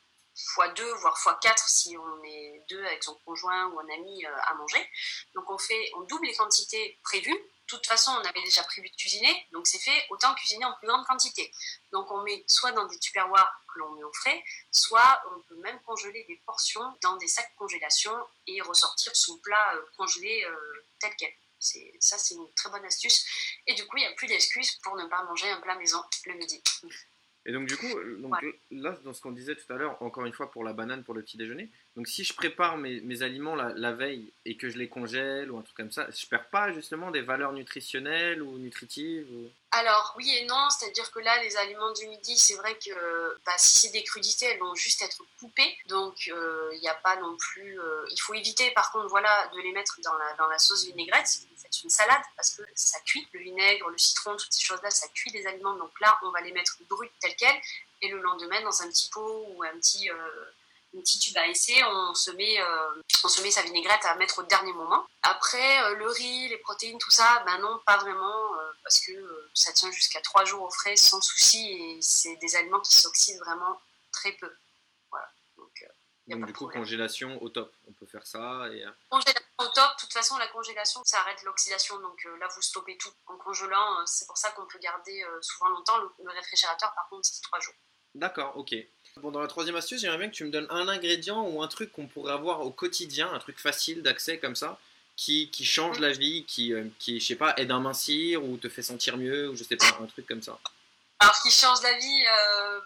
x2, 0.59 0.83
voire 1.01 1.17
x4 1.17 1.67
si 1.67 1.97
on 1.97 2.25
est 2.25 2.67
deux 2.69 2.85
avec 2.85 3.03
son 3.03 3.15
conjoint 3.25 3.65
ou 3.69 3.81
un 3.81 3.89
ami 3.89 4.27
euh, 4.27 4.37
à 4.43 4.55
manger. 4.57 4.87
Donc, 5.35 5.49
on, 5.49 5.57
fait, 5.57 5.93
on 5.97 6.03
double 6.03 6.27
les 6.27 6.35
quantités 6.35 7.01
prévues 7.05 7.41
toute 7.67 7.87
façon, 7.87 8.11
on 8.13 8.25
avait 8.29 8.43
déjà 8.43 8.63
prévu 8.65 8.89
de 8.91 8.97
cuisiner, 8.97 9.47
donc 9.53 9.67
c'est 9.67 9.79
fait, 9.79 10.07
autant 10.11 10.35
cuisiner 10.35 10.65
en 10.65 10.73
plus 10.75 10.87
grande 10.89 11.05
quantité. 11.07 11.51
Donc 11.93 12.11
on 12.11 12.23
met 12.23 12.45
soit 12.47 12.73
dans 12.73 12.87
des 12.87 12.99
tupperwares 12.99 13.53
que 13.73 13.79
l'on 13.79 13.91
met 13.95 14.05
au 14.05 14.13
frais, 14.13 14.43
soit 14.71 15.23
on 15.35 15.41
peut 15.43 15.57
même 15.57 15.81
congeler 15.83 16.25
des 16.29 16.37
portions 16.47 16.97
dans 17.03 17.17
des 17.17 17.29
sacs 17.29 17.55
congélation 17.57 18.13
et 18.47 18.61
ressortir 18.61 19.15
son 19.17 19.39
plat 19.39 19.75
euh, 19.77 19.83
congelé 19.97 20.45
euh, 20.45 20.85
tel 21.01 21.13
quel. 21.17 21.33
C'est- 21.59 21.93
Ça, 22.01 22.19
c'est 22.19 22.35
une 22.35 22.53
très 22.55 22.69
bonne 22.71 22.85
astuce. 22.85 23.25
Et 23.67 23.75
du 23.75 23.87
coup, 23.87 23.97
il 23.97 24.01
n'y 24.01 24.07
a 24.07 24.13
plus 24.13 24.27
d'excuses 24.27 24.73
pour 24.83 24.97
ne 24.97 25.07
pas 25.07 25.23
manger 25.25 25.49
un 25.51 25.61
plat 25.61 25.75
maison 25.77 26.03
le 26.27 26.35
midi. 26.35 26.63
Et 27.47 27.53
donc 27.53 27.67
du 27.67 27.77
coup, 27.77 27.87
euh, 27.87 28.19
là, 28.71 28.93
dans 29.05 29.13
ce 29.13 29.21
qu'on 29.21 29.33
disait 29.33 29.55
tout 29.55 29.71
à 29.73 29.77
l'heure, 29.77 30.01
encore 30.03 30.25
une 30.25 30.33
fois 30.33 30.51
pour 30.51 30.65
la 30.65 30.73
banane 30.73 31.05
pour 31.05 31.13
le 31.15 31.23
petit 31.23 31.37
déjeuner, 31.37 31.71
donc 31.97 32.09
si 32.09 32.25
je 32.25 32.35
prépare 32.35 32.77
mes, 32.77 33.23
aliments 33.23 33.55
la, 33.55 33.93
veille 33.93 34.33
et 34.45 34.57
que 34.57 34.69
je 34.69 34.79
les 34.79 34.89
congèle 34.89 35.53
ou 35.53 35.59
un 35.59 35.63
truc 35.63 35.77
comme 35.77 35.93
ça, 35.93 36.09
je 36.11 36.27
perds 36.27 36.49
pas 36.49 36.73
justement 36.73 37.13
des 37.13 37.21
valeurs 37.21 37.53
nutritionnelles 37.53 38.43
ou 38.43 38.59
nutritives. 38.59 39.29
Alors 39.71 40.13
oui 40.17 40.29
et 40.37 40.45
non, 40.47 40.71
c'est-à-dire 40.71 41.09
que 41.13 41.21
là, 41.21 41.41
les 41.43 41.57
aliments 41.57 41.93
du 41.93 42.09
midi, 42.09 42.37
c'est 42.37 42.55
vrai 42.55 42.77
que 42.85 43.39
bah, 43.47 43.53
si 43.59 43.79
c'est 43.79 43.93
des 43.93 44.03
crudités, 44.03 44.47
elles 44.47 44.59
vont 44.59 44.75
juste 44.75 45.03
être 45.03 45.23
coupées, 45.39 45.77
donc 45.87 46.29
euh, 46.29 46.71
il 46.75 46.81
n'y 46.81 46.89
a 46.89 46.95
pas 46.95 47.15
non 47.17 47.37
plus. 47.37 47.79
euh, 47.79 48.05
il 48.11 48.21
faut 48.21 48.35
éviter, 48.35 48.73
par 48.73 48.91
contre, 48.91 49.07
voilà, 49.09 49.49
de 49.55 49.61
les 49.61 49.73
mettre 49.73 50.01
dans 50.03 50.47
la, 50.49 50.59
sauce 50.59 50.87
vinaigrette. 50.87 51.29
Si 51.29 51.47
vous 51.49 51.63
faites 51.63 51.83
une 51.83 51.91
salade, 51.91 52.23
parce 52.37 52.51
que 52.57 52.63
ça 52.75 52.99
cuit, 53.07 53.27
le 53.33 53.41
vinaigre, 53.41 53.89
le 53.89 53.99
citron, 53.99 54.37
toutes 54.37 54.53
ces 54.53 54.65
choses-là, 54.65 54.91
ça 54.91 55.07
cuit 55.15 55.31
les 55.31 55.47
aliments. 55.47 55.77
Donc 55.77 55.93
là, 56.01 56.19
on 56.23 56.31
va 56.31 56.41
les 56.41 56.53
mettre 56.53 56.77
brutes 56.89 57.13
telles 57.21 57.37
quelles, 57.37 57.61
et 58.03 58.09
le 58.09 58.21
lendemain 58.21 58.61
dans 58.63 58.83
un 58.83 58.89
petit 58.89 59.09
pot 59.11 59.47
ou 59.51 59.63
un 59.63 59.79
petit. 59.79 60.11
euh, 60.11 60.15
un 60.97 61.01
petit 61.01 61.19
tube 61.19 61.37
à 61.37 61.47
essai, 61.49 61.83
on 61.85 62.15
se 62.15 62.31
met, 62.33 62.61
euh, 62.61 63.03
on 63.25 63.29
se 63.29 63.43
met 63.43 63.51
sa 63.51 63.63
vinaigrette 63.63 64.05
à 64.05 64.15
mettre 64.17 64.39
au 64.39 64.43
dernier 64.45 64.73
moment. 64.73 65.05
Après, 65.23 65.83
euh, 65.85 65.95
le 65.97 66.09
riz, 66.09 66.49
les 66.49 66.59
protéines, 66.59 66.99
tout 66.99 67.11
ça, 67.11 67.43
ben 67.47 67.59
non, 67.59 67.81
pas 67.85 67.97
vraiment, 67.99 68.55
euh, 68.59 68.73
parce 68.83 69.01
que 69.01 69.49
ça 69.55 69.73
tient 69.73 69.91
jusqu'à 69.91 70.21
3 70.21 70.45
jours 70.45 70.63
au 70.63 70.71
frais 70.71 70.97
sans 70.97 71.21
souci, 71.21 71.73
et 71.73 71.99
c'est 72.01 72.37
des 72.37 72.57
aliments 72.57 72.81
qui 72.81 72.95
s'oxydent 72.95 73.41
vraiment 73.41 73.81
très 74.13 74.33
peu. 74.33 74.53
Voilà. 75.11 75.29
Donc, 75.57 75.87
Donc 76.29 76.47
du 76.47 76.53
coup, 76.53 76.69
congélation 76.69 77.43
au 77.43 77.49
top, 77.49 77.75
on 77.89 77.93
peut 77.93 78.07
faire 78.07 78.27
ça. 78.27 78.69
Et, 78.73 78.85
Congélation 79.09 79.45
au 79.59 79.67
top, 79.69 79.91
de 79.97 80.01
toute 80.01 80.13
façon, 80.13 80.37
la 80.39 80.49
congélation, 80.49 81.01
ça 81.05 81.21
arrête 81.21 81.43
l'oxydation, 81.45 81.99
donc 82.01 82.27
euh, 82.27 82.37
là, 82.39 82.49
vous 82.55 82.63
stoppez 82.63 82.97
tout. 82.99 83.13
En 83.27 83.37
congelant, 83.37 84.01
euh, 84.01 84.03
c'est 84.07 84.27
pour 84.27 84.37
ça 84.37 84.51
qu'on 84.51 84.67
peut 84.67 84.79
garder 84.79 85.23
euh, 85.23 85.43
souvent 85.43 85.71
longtemps. 85.71 85.97
Le, 85.99 86.11
le 86.25 86.31
réfrigérateur, 86.33 86.93
par 86.95 87.09
contre, 87.09 87.27
c'est 87.27 87.41
3 87.43 87.61
jours. 87.61 87.75
D'accord, 88.15 88.57
ok. 88.57 88.75
Bon, 89.21 89.31
dans 89.31 89.41
la 89.41 89.47
troisième 89.47 89.77
astuce, 89.77 90.01
j'aimerais 90.01 90.19
bien 90.19 90.29
que 90.29 90.35
tu 90.35 90.45
me 90.45 90.51
donnes 90.51 90.67
un 90.71 90.89
ingrédient 90.89 91.47
ou 91.47 91.63
un 91.63 91.69
truc 91.69 91.93
qu'on 91.93 92.09
pourrait 92.09 92.33
avoir 92.33 92.63
au 92.63 92.71
quotidien, 92.71 93.33
un 93.33 93.39
truc 93.39 93.61
facile 93.61 94.03
d'accès 94.03 94.39
comme 94.39 94.57
ça, 94.57 94.79
qui, 95.17 95.51
qui 95.51 95.65
change 95.65 96.01
la 96.01 96.11
vie, 96.11 96.45
qui, 96.47 96.73
euh, 96.73 96.85
qui, 96.99 97.21
je 97.21 97.27
sais 97.27 97.37
pas, 97.37 97.55
aide 97.57 97.71
à 97.71 97.79
mincir 97.79 98.43
ou 98.45 98.57
te 98.57 98.69
fait 98.69 98.83
sentir 98.83 99.17
mieux, 99.17 99.49
ou 99.49 99.57
je 99.57 99.63
sais 99.63 99.77
pas, 99.77 99.87
un 100.01 100.07
truc 100.07 100.27
comme 100.27 100.43
ça. 100.43 100.59
Alors, 101.21 101.41
qui 101.43 101.53
change 101.53 101.81
la 101.83 101.93
vie, 101.97 102.25
euh, 102.27 102.81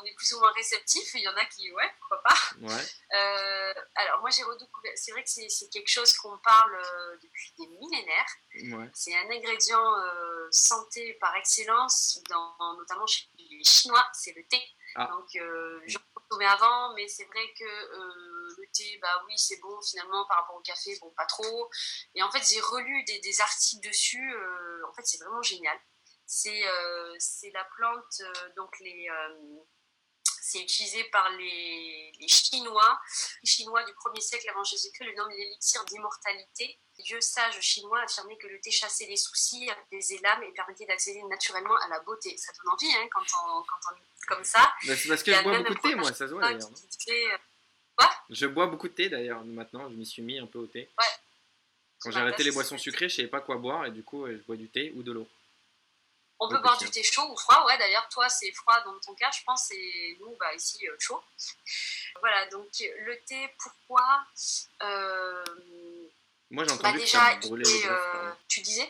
on 0.00 0.04
est 0.04 0.14
plus 0.16 0.32
ou 0.32 0.40
moins 0.40 0.52
réceptif, 0.52 1.14
il 1.14 1.20
y 1.20 1.28
en 1.28 1.36
a 1.36 1.44
qui, 1.44 1.70
ouais, 1.70 1.90
pourquoi 2.00 2.22
pas. 2.24 2.36
Ouais. 2.60 2.84
Euh, 3.14 3.74
alors 3.94 4.20
moi 4.20 4.30
j'ai 4.30 4.42
redécouvert, 4.42 4.92
c'est 4.96 5.12
vrai 5.12 5.22
que 5.22 5.30
c'est 5.30 5.68
quelque 5.70 5.88
chose 5.88 6.12
qu'on 6.16 6.36
parle 6.38 6.74
euh, 6.74 7.16
depuis 7.22 7.52
des 7.58 7.66
millénaires. 7.66 8.78
Ouais. 8.78 8.90
C'est 8.94 9.14
un 9.14 9.30
ingrédient 9.30 9.94
santé 10.50 11.16
par 11.20 11.34
excellence, 11.36 12.20
dans, 12.28 12.74
notamment 12.78 13.06
chez 13.06 13.28
les 13.38 13.64
Chinois, 13.64 14.04
c'est 14.12 14.34
le 14.36 14.44
thé. 14.44 14.60
Ah. 14.94 15.08
Donc 15.12 15.28
euh, 15.36 15.80
j'en 15.86 16.00
consommais 16.14 16.46
avant, 16.46 16.94
mais 16.94 17.06
c'est 17.08 17.24
vrai 17.24 17.52
que 17.58 17.64
euh, 17.64 18.54
le 18.56 18.64
thé, 18.72 18.98
bah 19.02 19.22
oui 19.26 19.34
c'est 19.36 19.58
bon 19.60 19.80
finalement 19.82 20.26
par 20.26 20.38
rapport 20.38 20.56
au 20.56 20.60
café, 20.60 20.96
bon 21.00 21.10
pas 21.16 21.26
trop. 21.26 21.70
Et 22.14 22.22
en 22.22 22.30
fait 22.30 22.42
j'ai 22.48 22.60
relu 22.60 23.04
des, 23.04 23.20
des 23.20 23.40
articles 23.40 23.86
dessus, 23.86 24.34
euh, 24.34 24.88
en 24.88 24.92
fait 24.94 25.02
c'est 25.04 25.18
vraiment 25.18 25.42
génial. 25.42 25.78
C'est 26.26 26.66
euh, 26.66 27.16
la 27.54 27.64
plante, 27.76 28.22
donc 28.56 28.70
les... 28.80 29.08
c'est 30.50 30.60
utilisé 30.62 31.04
par 31.04 31.28
les, 31.32 32.12
les 32.18 32.28
Chinois. 32.28 32.98
Les 33.42 33.48
Chinois 33.48 33.84
du 33.84 33.92
1er 33.92 34.20
siècle 34.20 34.48
avant 34.50 34.64
Jésus-Christ 34.64 35.04
le 35.04 35.14
nomment 35.14 35.30
l'élixir 35.30 35.84
d'immortalité. 35.84 36.78
Les 36.96 37.04
dieux 37.04 37.20
sages 37.20 37.60
chinois 37.60 38.00
affirmaient 38.02 38.36
que 38.38 38.46
le 38.48 38.58
thé 38.60 38.70
chassait 38.70 39.06
les 39.06 39.16
soucis, 39.16 39.68
apaisait 39.70 40.18
l'âme 40.22 40.42
et 40.42 40.52
permettait 40.52 40.86
d'accéder 40.86 41.22
naturellement 41.24 41.76
à 41.76 41.88
la 41.88 42.00
beauté. 42.00 42.36
Ça 42.38 42.50
donne 42.52 42.72
envie 42.72 42.92
hein, 42.92 43.06
quand, 43.12 43.20
on, 43.20 43.62
quand 43.62 43.92
on 43.92 43.96
est 43.96 44.26
comme 44.26 44.44
ça. 44.44 44.72
Bah, 44.86 44.96
c'est 44.96 45.08
parce 45.08 45.22
que 45.22 45.32
je 45.32 45.42
bois 45.42 45.58
beaucoup 45.58 45.74
de 45.74 45.80
thé, 45.80 45.94
moi, 45.94 46.12
ça 46.12 46.26
se 46.26 46.32
voit 46.32 46.42
d'ailleurs. 46.42 46.70
euh, 48.00 48.04
Je 48.30 48.46
bois 48.46 48.66
beaucoup 48.66 48.88
de 48.88 48.94
thé 48.94 49.08
d'ailleurs 49.08 49.44
maintenant, 49.44 49.88
je 49.90 49.94
m'y 49.94 50.06
suis 50.06 50.22
mis 50.22 50.38
un 50.38 50.46
peu 50.46 50.58
au 50.58 50.66
thé. 50.66 50.88
Ouais. 50.98 51.04
Quand 52.00 52.10
j'ai 52.10 52.20
arrêté 52.20 52.42
les 52.44 52.52
boissons 52.52 52.78
sucrées, 52.78 53.08
je 53.08 53.16
savais 53.16 53.28
pas 53.28 53.40
quoi 53.40 53.56
boire 53.56 53.86
et 53.86 53.90
du 53.90 54.02
coup 54.04 54.24
euh, 54.24 54.36
je 54.38 54.42
bois 54.46 54.56
du 54.56 54.68
thé 54.68 54.92
ou 54.96 55.02
de 55.02 55.12
l'eau. 55.12 55.28
On 56.40 56.48
peut 56.48 56.58
boire 56.58 56.78
du 56.78 56.88
thé 56.90 57.02
chaud 57.02 57.28
ou 57.32 57.36
froid, 57.36 57.64
ouais 57.66 57.76
d'ailleurs 57.78 58.08
toi 58.10 58.28
c'est 58.28 58.52
froid 58.52 58.80
dans 58.84 58.98
ton 59.00 59.14
cas 59.14 59.30
je 59.36 59.42
pense 59.44 59.70
et 59.72 60.16
nous 60.20 60.36
bah 60.38 60.54
ici 60.54 60.78
euh, 60.88 60.94
chaud. 60.98 61.20
Voilà 62.20 62.46
donc 62.50 62.68
le 62.80 63.18
thé 63.26 63.48
pourquoi 63.58 64.20
euh, 64.82 65.44
Moi 66.50 66.64
j'ai 66.64 66.68
bah 66.68 66.74
entendu 66.76 66.98
que 66.98 67.00
déjà 67.04 67.18
ça 67.18 67.36
brûlait 67.36 67.64
greffes, 67.64 67.90
euh, 68.14 68.30
tu 68.48 68.60
disais? 68.60 68.88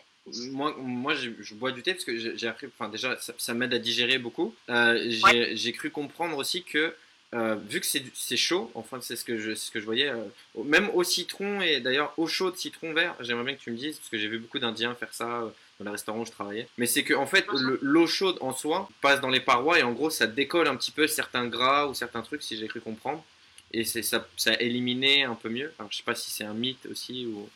Moi, 0.51 0.74
moi 0.76 1.14
je, 1.14 1.30
je 1.40 1.55
bois 1.55 1.72
du 1.72 1.82
thé 1.82 1.94
parce 1.94 2.05
que 2.05 2.36
j'ai 2.36 2.46
appris, 2.49 2.66
enfin 2.66 2.90
déjà 2.90 3.18
ça, 3.18 3.32
ça 3.38 3.55
m'aide 3.55 3.72
à 3.72 3.78
digérer 3.78 4.18
beaucoup. 4.18 4.55
Euh, 4.68 5.03
j'ai 5.09 5.22
Ouais. 5.24 5.72
cru 5.72 5.90
comprendre 5.90 6.36
aussi 6.36 6.64
que 6.64 6.94
euh, 7.34 7.55
vu 7.57 7.80
que 7.80 7.86
c'est 7.86 8.36
chaud, 8.36 8.70
enfin 8.74 9.01
c'est 9.01 9.16
ce 9.16 9.24
que 9.24 9.38
je, 9.38 9.55
ce 9.55 9.70
que 9.70 9.80
je 9.80 9.84
voyais, 9.86 10.09
euh, 10.09 10.24
même 10.64 10.90
au 10.90 11.03
citron 11.03 11.62
et 11.62 11.80
d'ailleurs 11.80 12.12
au 12.18 12.26
chaud 12.26 12.51
de 12.51 12.57
citron 12.57 12.92
vert, 12.92 13.14
j'aimerais 13.20 13.44
bien 13.44 13.55
que 13.55 13.61
tu 13.62 13.70
me 13.70 13.76
dises 13.78 13.96
parce 13.99 14.11
que 14.11 14.18
j'ai 14.18 14.28
vu 14.28 14.38
beaucoup 14.38 14.59
d'Indiens 14.59 14.94
faire 14.94 15.14
ça 15.14 15.51
dans 15.79 15.85
les 15.87 15.91
restaurants 15.93 16.20
où 16.20 16.26
je 16.26 16.31
travaillais. 16.33 16.68
Mais 16.79 16.87
c'est 16.87 17.05
que 17.05 17.14
en 17.14 17.26
fait 17.26 17.47
le- 17.53 17.79
l'eau 17.83 18.07
chaude 18.07 18.37
en 18.41 18.53
soi 18.53 18.89
passe 19.01 19.20
dans 19.20 19.29
les 19.29 19.41
parois 19.41 19.79
et 19.79 19.83
en 19.83 19.93
gros 19.93 20.11
ça 20.11 20.26
décolle 20.26 20.66
un 20.68 20.76
petit 20.76 20.91
peu 20.91 21.07
certains 21.07 21.47
gras 21.47 21.87
ou 21.87 21.95
certains 21.95 22.22
trucs 22.22 22.43
si 22.43 22.57
j'ai 22.57 22.66
cru 22.68 22.81
comprendre. 22.81 23.24
Et 23.72 23.85
c'est 23.85 24.03
ça, 24.03 24.26
ça 24.37 24.53
a 24.53 24.61
éliminé 24.61 25.24
un 25.24 25.35
peu 25.35 25.51
mieux. 25.51 25.72
Alors, 25.79 25.93
je 25.93 25.99
sais 25.99 26.03
pas 26.03 26.14
si 26.14 26.31
c'est 26.31 26.45
un 26.45 26.55
mythe 26.55 26.87
aussi 26.91 27.26
ou. 27.26 27.49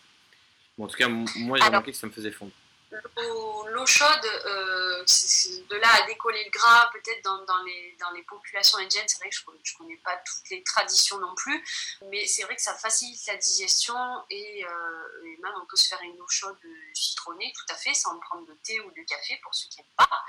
Bon, 0.76 0.84
en 0.84 0.88
tout 0.88 0.96
cas, 0.96 1.08
moi 1.08 1.56
j'ai 1.58 1.64
remarqué 1.68 1.90
que 1.92 1.96
ça 1.96 2.06
me 2.06 2.12
faisait 2.12 2.30
fondre. 2.30 2.52
L'eau 2.92 3.86
chaude, 3.86 4.26
euh, 4.46 5.04
de 5.04 5.76
là 5.76 5.88
à 5.94 6.06
décoller 6.06 6.44
le 6.44 6.50
gras, 6.50 6.90
peut-être 6.92 7.24
dans, 7.24 7.42
dans 7.44 7.62
les, 7.62 7.96
dans 7.98 8.10
les 8.10 8.22
populations 8.22 8.78
indiennes, 8.78 9.06
c'est 9.06 9.18
vrai 9.18 9.30
que 9.30 9.36
je 9.36 9.42
ne 9.42 9.78
connais 9.78 9.96
pas 9.98 10.16
toutes 10.18 10.50
les 10.50 10.62
traditions 10.62 11.18
non 11.18 11.34
plus, 11.34 11.64
mais 12.10 12.26
c'est 12.26 12.42
vrai 12.42 12.54
que 12.54 12.62
ça 12.62 12.74
facilite 12.74 13.26
la 13.26 13.36
digestion 13.36 13.96
et, 14.30 14.64
euh, 14.66 15.24
et 15.24 15.36
même 15.42 15.52
on 15.62 15.66
peut 15.66 15.76
se 15.76 15.88
faire 15.88 16.00
une 16.02 16.20
eau 16.20 16.28
chaude 16.28 16.58
citronnée, 16.92 17.52
tout 17.56 17.74
à 17.74 17.76
fait, 17.76 17.94
sans 17.94 18.18
prendre 18.20 18.46
de 18.46 18.54
thé 18.62 18.78
ou 18.80 18.90
de 18.90 19.02
café 19.08 19.40
pour 19.42 19.54
ceux 19.54 19.68
qui 19.68 19.78
n'aiment 19.78 19.96
pas. 19.96 20.22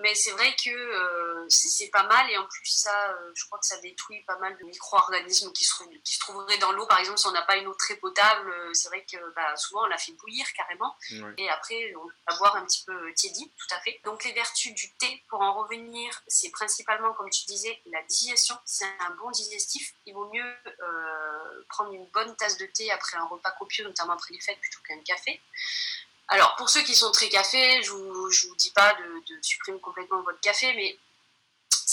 Mais 0.00 0.14
c'est 0.14 0.32
vrai 0.32 0.54
que 0.62 0.70
euh, 0.70 1.46
c'est 1.48 1.88
pas 1.90 2.02
mal 2.02 2.30
et 2.30 2.36
en 2.36 2.46
plus 2.46 2.66
ça, 2.66 3.10
euh, 3.12 3.32
je 3.34 3.46
crois 3.46 3.58
que 3.58 3.66
ça 3.66 3.78
détruit 3.78 4.22
pas 4.24 4.36
mal 4.38 4.56
de 4.58 4.64
micro-organismes 4.64 5.52
qui 5.52 5.64
qui 6.04 6.14
se 6.14 6.20
trouveraient 6.20 6.58
dans 6.58 6.72
l'eau. 6.72 6.86
Par 6.86 6.98
exemple, 6.98 7.18
si 7.18 7.26
on 7.26 7.32
n'a 7.32 7.42
pas 7.42 7.56
une 7.56 7.66
eau 7.66 7.74
très 7.74 7.96
potable, 7.96 8.52
c'est 8.74 8.88
vrai 8.88 9.06
que 9.10 9.16
bah, 9.34 9.56
souvent 9.56 9.84
on 9.84 9.86
la 9.86 9.98
fait 9.98 10.12
bouillir 10.12 10.46
carrément 10.54 10.94
et 11.38 11.48
après 11.48 11.93
on 11.96 12.06
va 12.28 12.38
boire 12.38 12.56
un 12.56 12.64
petit 12.64 12.84
peu 12.84 13.12
tiédi, 13.14 13.52
tout 13.56 13.74
à 13.74 13.80
fait. 13.80 14.00
Donc 14.04 14.24
les 14.24 14.32
vertus 14.32 14.74
du 14.74 14.92
thé, 14.94 15.22
pour 15.28 15.40
en 15.40 15.54
revenir, 15.62 16.22
c'est 16.26 16.50
principalement, 16.50 17.12
comme 17.14 17.30
tu 17.30 17.44
disais, 17.46 17.80
la 17.86 18.02
digestion. 18.02 18.56
C'est 18.64 18.84
un 19.00 19.10
bon 19.20 19.30
digestif. 19.30 19.94
Il 20.06 20.14
vaut 20.14 20.30
mieux 20.32 20.54
euh, 20.66 21.64
prendre 21.68 21.92
une 21.92 22.06
bonne 22.06 22.34
tasse 22.36 22.58
de 22.58 22.66
thé 22.66 22.90
après 22.90 23.16
un 23.16 23.24
repas 23.24 23.52
copieux, 23.52 23.84
notamment 23.84 24.14
après 24.14 24.34
les 24.34 24.40
fêtes, 24.40 24.60
plutôt 24.60 24.80
qu'un 24.86 25.00
café. 25.00 25.40
Alors 26.28 26.56
pour 26.56 26.70
ceux 26.70 26.82
qui 26.82 26.94
sont 26.94 27.12
très 27.12 27.28
café, 27.28 27.82
je 27.82 27.90
vous, 27.90 28.30
vous 28.30 28.56
dis 28.56 28.70
pas 28.70 28.94
de 28.94 29.38
supprimer 29.42 29.78
complètement 29.80 30.22
votre 30.22 30.40
café, 30.40 30.72
mais 30.74 30.98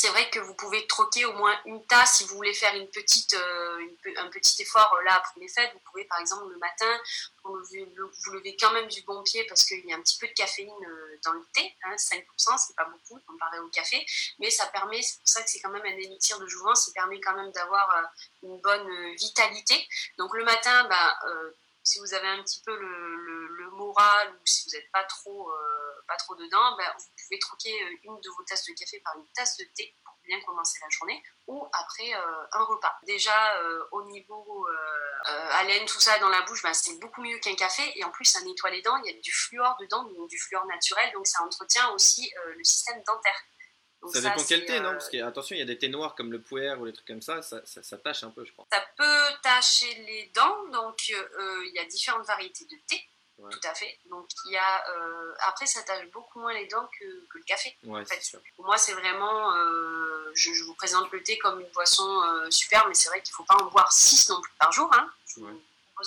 c'est 0.02 0.10
vrai 0.10 0.28
que 0.32 0.40
vous 0.40 0.56
pouvez 0.56 0.88
troquer 0.88 1.26
au 1.26 1.34
moins 1.34 1.56
une 1.66 1.86
tasse 1.86 2.18
si 2.18 2.24
vous 2.24 2.36
voulez 2.36 2.56
faire 2.56 2.74
une 2.76 2.88
petite, 2.88 3.36
euh, 3.36 3.88
un 4.18 4.30
petit 4.30 4.60
effort 4.64 4.92
euh, 4.98 5.04
là 5.04 5.14
après 5.18 5.40
les 5.40 5.48
fêtes. 5.48 5.72
Vous 5.74 5.80
pouvez 5.92 6.06
par 6.06 6.20
exemple 6.20 6.48
le 6.50 6.58
matin 6.58 7.00
vous 7.44 7.58
levez 8.34 8.58
quand 8.60 8.72
même 8.72 8.88
du 8.88 9.02
bon 9.04 9.22
pied 9.22 9.44
parce 9.46 9.64
qu'il 9.64 9.86
y 9.86 9.94
a 9.94 9.96
un 9.96 10.02
petit 10.02 10.18
peu 10.18 10.28
de 10.28 10.34
caféine 10.34 10.70
euh, 10.70 11.20
dans 11.24 11.34
le 11.34 11.44
thé, 11.54 11.76
hein, 11.84 11.96
5%, 11.96 12.24
c'est 12.58 12.76
pas 12.76 12.86
beaucoup 12.86 13.20
comparé 13.28 13.60
au 13.60 13.68
café, 13.68 14.04
mais 14.40 14.50
ça 14.50 14.66
permet, 14.68 15.02
c'est 15.04 15.18
pour 15.20 15.28
ça 15.28 15.44
que 15.44 15.50
c'est 15.50 15.60
quand 15.60 15.70
même 15.70 15.86
un 15.86 15.98
élixir 15.98 16.40
de 16.40 16.48
jouvence, 16.48 16.86
ça 16.86 16.92
permet 16.94 17.20
quand 17.20 17.36
même 17.36 17.52
d'avoir 17.52 18.12
une 18.42 18.60
bonne 18.60 19.16
vitalité. 19.16 19.88
Donc 20.18 20.36
le 20.36 20.44
matin, 20.44 20.88
euh, 21.26 21.52
si 21.84 22.00
vous 22.00 22.14
avez 22.14 22.28
un 22.28 22.42
petit 22.44 22.62
peu 22.66 22.76
le, 22.76 23.70
moral 23.72 24.30
ou 24.30 24.46
si 24.46 24.66
vous 24.66 24.76
n'êtes 24.76 24.92
pas 24.92 25.04
trop, 25.06 25.52
pas 26.12 26.18
trop 26.18 26.36
dedans, 26.36 26.76
ben, 26.78 26.94
vous 26.98 27.06
pouvez 27.24 27.40
troquer 27.40 27.72
euh, 27.84 27.96
une 28.04 28.20
de 28.20 28.30
vos 28.36 28.44
tasses 28.44 28.66
de 28.66 28.74
café 28.74 29.00
par 29.00 29.16
une 29.16 29.28
tasse 29.34 29.56
de 29.58 29.64
thé 29.76 29.96
pour 30.04 30.14
bien 30.26 30.42
commencer 30.42 30.78
la 30.82 30.90
journée 30.90 31.24
ou 31.48 31.66
après 31.72 32.14
euh, 32.14 32.46
un 32.52 32.64
repas. 32.66 32.94
Déjà 33.04 33.58
euh, 33.60 33.84
au 33.92 34.04
niveau 34.04 34.68
euh, 34.68 35.50
haleine, 35.52 35.86
tout 35.86 36.02
ça 36.02 36.20
dans 36.20 36.28
la 36.28 36.42
bouche, 36.42 36.62
ben, 36.64 36.74
c'est 36.74 37.00
beaucoup 37.00 37.22
mieux 37.22 37.40
qu'un 37.40 37.56
café 37.56 37.84
et 37.96 38.04
en 38.04 38.12
plus 38.12 38.26
ça 38.26 38.42
nettoie 38.42 38.72
les 38.72 38.82
dents, 38.82 38.98
il 38.98 39.14
y 39.14 39.18
a 39.18 39.22
du 39.22 39.32
fluor 39.32 39.78
dedans, 39.80 40.04
donc 40.04 40.30
du 40.30 40.38
fluor 40.38 40.66
naturel, 40.66 41.10
donc 41.14 41.28
ça 41.28 41.42
entretient 41.44 41.90
aussi 41.92 42.32
le 42.58 42.64
système 42.64 43.02
dentaire. 43.08 43.42
Donc 44.02 44.12
Ça 44.14 44.22
dépend 44.22 44.44
quel 44.44 44.66
thé, 44.66 44.80
non? 44.80 44.94
Parce 44.94 45.10
que, 45.10 45.24
attention, 45.24 45.56
il 45.56 45.60
y 45.60 45.62
a 45.62 45.66
des 45.66 45.78
thés 45.78 45.88
noirs 45.88 46.16
comme 46.16 46.32
le 46.32 46.42
puer 46.42 46.74
ou 46.74 46.86
les 46.86 46.94
trucs 46.94 47.06
comme 47.06 47.22
ça, 47.22 47.44
ça, 47.44 47.64
ça, 47.66 47.84
ça 47.84 47.98
tâche 48.00 48.24
un 48.24 48.32
peu, 48.32 48.44
je 48.44 48.52
crois. 48.52 48.66
Ça 48.72 48.84
peut 48.98 49.38
tacher 49.44 49.94
les 49.94 50.32
dents, 50.34 50.68
donc 50.70 51.08
il 51.08 51.72
y 51.76 51.80
a 51.80 51.86
différentes 51.86 52.26
variétés 52.26 52.66
de 52.66 52.78
thé. 52.88 53.11
Ouais. 53.42 53.50
tout 53.52 53.68
à 53.68 53.74
fait. 53.74 53.98
Donc 54.10 54.28
il 54.46 54.52
y 54.54 54.58
a 54.58 54.90
euh, 54.92 55.34
après 55.40 55.66
ça 55.66 55.82
tâche 55.84 56.06
beaucoup 56.12 56.40
moins 56.40 56.54
les 56.54 56.68
dents 56.68 56.88
que, 57.00 57.06
que 57.28 57.38
le 57.40 57.44
café. 57.44 57.76
Ouais, 57.84 58.02
En 58.02 58.06
fait, 58.06 58.16
c'est 58.16 58.22
sûr. 58.32 58.40
pour 58.56 58.66
moi, 58.66 58.78
c'est 58.78 58.94
vraiment. 58.94 59.56
euh, 59.56 60.32
je, 60.36 60.54
je 60.54 60.64
vous 60.64 60.74
présente 60.76 61.12
le 61.12 61.22
thé 61.24 61.38
comme 61.40 61.60
une 61.60 61.70
boisson 61.72 62.08
euh, 62.24 62.50
super, 62.52 62.88
mais 62.88 62.94
c'est 62.94 63.10
vrai 63.10 63.22
qu'il 63.22 63.32
ne 63.32 63.36
faut 63.36 63.44
pas 63.44 63.56
en 63.56 63.66
boire 63.66 63.92
6 63.92 64.30
non 64.30 64.40
plus 64.42 64.54
par 64.60 64.72
jour. 64.72 64.90
Hein. 64.94 65.10
Ouais. 65.38 65.52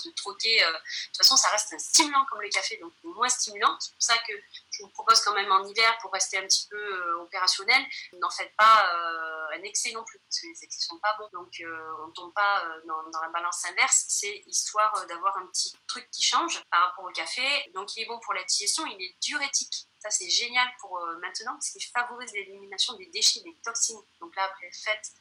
De 0.03 0.11
troquer. 0.11 0.63
euh, 0.65 0.73
de 0.73 0.77
toute 1.07 1.19
façon, 1.19 1.37
ça 1.37 1.49
reste 1.51 1.73
un 1.73 1.79
stimulant 1.79 2.25
comme 2.27 2.41
le 2.41 2.49
café, 2.49 2.77
donc 2.79 2.93
moins 3.03 3.29
stimulant. 3.29 3.77
C'est 3.79 3.93
pour 3.93 4.03
ça 4.03 4.19
que 4.19 4.33
je 4.71 4.83
vous 4.83 4.89
propose 4.91 5.21
quand 5.21 5.35
même 5.35 5.51
en 5.53 5.65
hiver, 5.65 5.97
pour 6.01 6.13
rester 6.13 6.39
un 6.39 6.47
petit 6.47 6.67
peu 6.69 6.77
euh, 6.77 7.23
opérationnel, 7.23 7.85
n'en 8.15 8.31
faites 8.31 8.55
pas 8.57 8.93
euh, 8.95 9.59
un 9.59 9.63
excès 9.63 9.93
non 9.93 10.05
plus, 10.05 10.19
parce 10.19 10.41
que 10.41 10.47
les 10.47 10.65
excès 10.65 10.81
sont 10.81 10.99
pas 10.99 11.15
bons. 11.19 11.29
Donc 11.33 11.51
on 11.61 12.07
ne 12.09 12.13
tombe 12.13 12.33
pas 12.35 12.65
dans, 12.87 13.21
la 13.21 13.29
balance 13.29 13.65
inverse. 13.67 14.07
C'est 14.09 14.43
histoire 14.47 15.07
d'avoir 15.07 15.37
un 15.39 15.47
petit 15.47 15.75
truc 15.87 16.09
qui 16.11 16.23
change 16.23 16.63
par 16.71 16.89
rapport 16.89 17.05
au 17.05 17.13
café. 17.13 17.71
Donc 17.75 17.97
il 17.97 18.03
est 18.03 18.07
bon 18.07 18.19
pour 18.21 18.35
la 18.35 18.43
digestion, 18.45 18.85
il 18.87 19.01
est 19.01 19.17
diurétique. 19.21 19.87
Ça, 19.99 20.11
c'est 20.11 20.29
génial 20.29 20.69
pour 20.81 21.01
maintenant 21.23 21.53
parce 21.53 21.71
qu'il 21.71 21.85
favorise 21.85 22.33
l'élimination 22.33 22.95
des 22.95 23.07
déchets, 23.07 23.41
des 23.41 23.57
toxines. 23.65 24.03
Donc 24.21 24.35
là, 24.37 24.45
après 24.45 24.71
fête, 24.73 25.13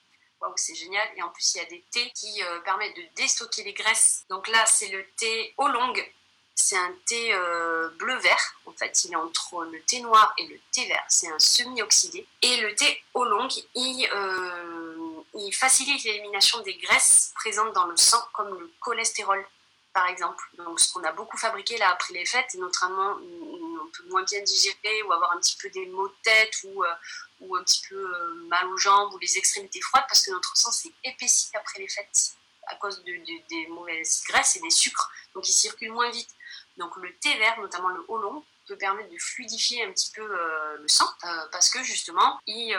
waouh, 0.43 0.53
c'est 0.55 0.75
génial. 0.75 1.07
Et 1.15 1.21
en 1.21 1.29
plus, 1.29 1.55
il 1.55 1.57
y 1.57 1.61
a 1.61 1.65
des 1.65 1.83
thés 1.91 2.11
qui 2.15 2.43
euh, 2.43 2.59
permettent 2.61 2.95
de 2.95 3.03
déstocker 3.15 3.63
les 3.63 3.73
graisses. 3.73 4.25
Donc 4.29 4.47
là, 4.47 4.65
c'est 4.65 4.89
le 4.89 5.05
thé 5.17 5.53
oolong. 5.57 5.93
C'est 6.55 6.77
un 6.77 6.93
thé 7.07 7.33
euh, 7.33 7.89
bleu-vert. 7.97 8.55
En 8.65 8.73
fait, 8.73 9.05
il 9.05 9.13
est 9.13 9.15
entre 9.15 9.63
le 9.63 9.81
thé 9.81 10.01
noir 10.01 10.33
et 10.37 10.45
le 10.45 10.59
thé 10.71 10.85
vert. 10.87 11.03
C'est 11.07 11.29
un 11.29 11.39
semi-oxydé. 11.39 12.27
Et 12.43 12.57
le 12.57 12.75
thé 12.75 13.03
oolong, 13.15 13.47
il, 13.73 14.07
euh, 14.13 15.23
il 15.33 15.51
facilite 15.51 16.03
l'élimination 16.03 16.59
des 16.61 16.75
graisses 16.75 17.31
présentes 17.35 17.73
dans 17.73 17.87
le 17.87 17.97
sang, 17.97 18.21
comme 18.33 18.59
le 18.59 18.71
cholestérol 18.79 19.43
par 19.93 20.07
exemple. 20.07 20.43
Donc, 20.57 20.79
ce 20.79 20.91
qu'on 20.91 21.03
a 21.03 21.11
beaucoup 21.11 21.37
fabriqué 21.37 21.77
là 21.77 21.91
après 21.91 22.13
les 22.13 22.25
fêtes, 22.25 22.55
et 22.55 22.57
notamment 22.57 23.15
on 23.61 23.62
moins 24.09 24.23
bien 24.23 24.41
digérer 24.41 25.03
ou 25.03 25.13
avoir 25.13 25.31
un 25.33 25.39
petit 25.39 25.57
peu 25.57 25.69
des 25.69 25.85
maux 25.87 26.07
de 26.07 26.15
tête 26.23 26.55
ou, 26.63 26.83
euh, 26.83 26.93
ou 27.41 27.55
un 27.55 27.63
petit 27.63 27.81
peu 27.87 27.95
euh, 27.95 28.33
mal 28.47 28.65
aux 28.67 28.77
jambes 28.77 29.13
ou 29.13 29.17
les 29.19 29.37
extrémités 29.37 29.81
froides 29.81 30.05
parce 30.07 30.21
que 30.25 30.31
notre 30.31 30.55
sang 30.57 30.71
s'est 30.71 30.91
épaissi 31.03 31.49
après 31.55 31.79
les 31.79 31.87
fêtes 31.87 32.33
à 32.67 32.75
cause 32.75 33.03
de, 33.03 33.11
de- 33.11 33.47
des 33.49 33.67
mauvaises 33.67 34.23
graisses 34.29 34.55
et 34.55 34.59
des 34.61 34.69
sucres, 34.69 35.11
donc 35.35 35.47
il 35.49 35.53
circule 35.53 35.91
moins 35.91 36.09
vite. 36.09 36.29
Donc 36.77 36.95
le 36.97 37.13
thé 37.17 37.37
vert, 37.37 37.59
notamment 37.59 37.89
le 37.89 38.03
holon, 38.07 38.43
peut 38.65 38.77
permettre 38.77 39.09
de 39.09 39.17
fluidifier 39.19 39.83
un 39.83 39.91
petit 39.91 40.09
peu 40.11 40.21
euh, 40.21 40.77
le 40.77 40.87
sang 40.87 41.05
parce 41.51 41.69
que 41.69 41.83
justement 41.83 42.39
il, 42.47 42.73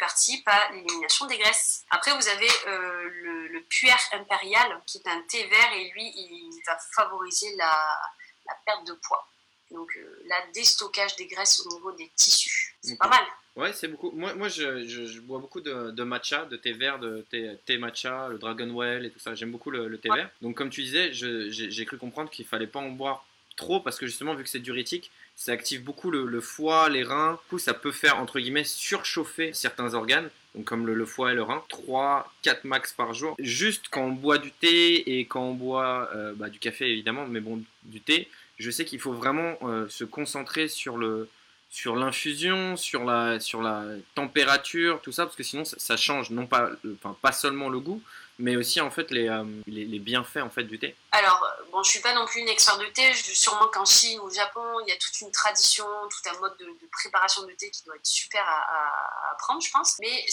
participe 0.00 0.46
à 0.48 0.72
l'élimination 0.72 1.26
des 1.26 1.38
graisses. 1.38 1.84
Après 1.90 2.12
vous 2.16 2.26
avez 2.28 2.48
le, 2.66 3.46
le 3.46 3.62
puer 3.62 3.92
impérial 4.12 4.82
qui 4.86 4.98
est 4.98 5.08
un 5.08 5.20
thé 5.22 5.46
vert 5.46 5.72
et 5.74 5.88
lui 5.90 6.12
il 6.16 6.60
va 6.66 6.76
favoriser 6.96 7.54
la 7.56 8.54
perte 8.66 8.84
de 8.88 8.94
poids. 8.94 9.28
Donc 9.70 9.90
euh, 9.96 10.22
la 10.28 10.36
déstockage 10.54 11.16
des 11.16 11.26
graisses 11.26 11.64
au 11.66 11.74
niveau 11.74 11.92
des 11.92 12.10
tissus. 12.16 12.74
C'est 12.80 12.96
pas 12.98 13.08
mal. 13.08 13.22
Ouais, 13.56 13.72
c'est 13.72 13.88
beaucoup. 13.88 14.10
Moi, 14.12 14.34
moi 14.34 14.48
je, 14.48 14.86
je- 14.86 15.06
je 15.06 15.20
bois 15.20 15.38
beaucoup 15.40 15.60
de, 15.60 15.90
de 15.90 16.02
matcha, 16.04 16.44
de 16.46 16.56
thé 16.56 16.72
vert, 16.72 16.98
de 16.98 17.24
thé, 17.30 17.50
thé 17.66 17.76
matcha, 17.76 18.28
le 18.28 18.38
Dragon 18.38 18.70
Well 18.72 19.04
et 19.04 19.10
tout 19.10 19.18
ça. 19.18 19.34
J'aime 19.34 19.50
beaucoup 19.50 19.70
le, 19.70 19.88
le 19.88 19.98
thé 19.98 20.10
Ouais. 20.10 20.16
vert. 20.18 20.30
Donc, 20.42 20.56
comme 20.56 20.70
tu 20.70 20.82
disais, 20.82 21.12
j'ai 21.12 21.50
j'ai 21.50 21.84
cru 21.84 21.98
comprendre 21.98 22.30
qu'il 22.30 22.46
fallait 22.46 22.66
pas 22.68 22.78
en 22.78 22.90
boire 22.90 23.26
trop 23.56 23.80
parce 23.80 23.98
que 23.98 24.06
justement, 24.06 24.34
vu 24.34 24.44
que 24.44 24.48
c'est 24.50 24.60
diurétique, 24.60 25.10
ça 25.34 25.52
active 25.52 25.82
beaucoup 25.82 26.10
le, 26.12 26.24
le 26.24 26.40
foie, 26.40 26.88
les 26.88 27.02
reins. 27.02 27.32
Du 27.32 27.48
coup, 27.50 27.58
ça 27.58 27.74
peut 27.74 27.90
faire, 27.92 28.18
entre 28.20 28.38
guillemets, 28.38 28.64
surchauffer 28.64 29.52
certains 29.52 29.92
organes. 29.94 30.30
Donc, 30.54 30.64
comme 30.64 30.86
le, 30.86 30.94
le 30.94 31.04
foie 31.06 31.32
et 31.32 31.34
le 31.34 31.42
rein. 31.42 31.62
3, 31.68 32.32
4 32.42 32.64
max 32.64 32.92
par 32.92 33.12
jour. 33.12 33.34
Juste 33.40 33.86
quand 33.90 34.02
on 34.02 34.12
boit 34.12 34.38
du 34.38 34.50
thé 34.52 35.18
et 35.18 35.26
quand 35.26 35.42
on 35.42 35.54
boit 35.54 36.08
euh, 36.14 36.32
bah, 36.34 36.48
du 36.48 36.58
café, 36.60 36.88
évidemment, 36.90 37.26
mais 37.26 37.40
bon, 37.40 37.60
du 37.82 38.00
thé, 38.00 38.28
je 38.58 38.70
sais 38.70 38.84
qu'il 38.84 39.00
faut 39.00 39.12
vraiment 39.12 39.56
euh, 39.62 39.88
se 39.88 40.04
concentrer 40.04 40.68
sur 40.68 40.96
le 40.96 41.28
sur 41.70 41.96
l'infusion, 41.96 42.78
sur 42.78 43.04
la, 43.04 43.40
sur 43.40 43.60
la 43.60 43.84
température, 44.14 45.02
tout 45.02 45.12
ça, 45.12 45.24
parce 45.26 45.36
que 45.36 45.42
sinon 45.42 45.66
ça, 45.66 45.96
change 45.98 46.30
non 46.30 46.46
pas, 46.46 46.70
le- 46.82 46.96
enfin, 46.98 47.14
pas 47.20 47.30
seulement 47.30 47.68
le 47.68 47.78
goût, 47.78 48.02
mais 48.38 48.56
aussi 48.56 48.80
en 48.80 48.90
fait 48.90 49.10
les, 49.10 49.28
euh, 49.28 49.44
les, 49.66 49.84
les 49.84 49.98
bienfaits 49.98 50.38
en 50.38 50.48
fait 50.48 50.64
du 50.64 50.78
thé. 50.78 50.96
Alors, 51.12 51.44
euh, 51.44 51.64
bon, 51.70 51.82
je 51.82 51.90
suis 51.90 52.00
pas 52.00 52.14
non 52.14 52.24
plus 52.24 52.40
une 52.40 52.48
experte 52.48 52.80
de 52.80 52.86
thé. 52.86 53.12
Sûrement 53.12 53.68
qu'en 53.68 53.84
Chine 53.84 54.18
ou 54.20 54.22
au 54.24 54.30
Japon, 54.30 54.62
il 54.86 54.88
y 54.88 54.92
a 54.92 54.96
toute 54.96 55.20
une 55.20 55.30
tradition, 55.30 55.84
tout 56.10 56.30
un 56.34 56.40
mode 56.40 56.56
de, 56.58 56.66
préparation 56.90 57.42
de 57.42 57.52
thé 57.52 57.70
qui 57.70 57.84
doit 57.84 57.96
être 57.96 58.06
super 58.06 58.42
à, 58.42 58.60
à- 58.62 59.32
apprendre, 59.32 59.60
je 59.60 59.70
pense. 59.70 59.98
Mais 60.00 60.24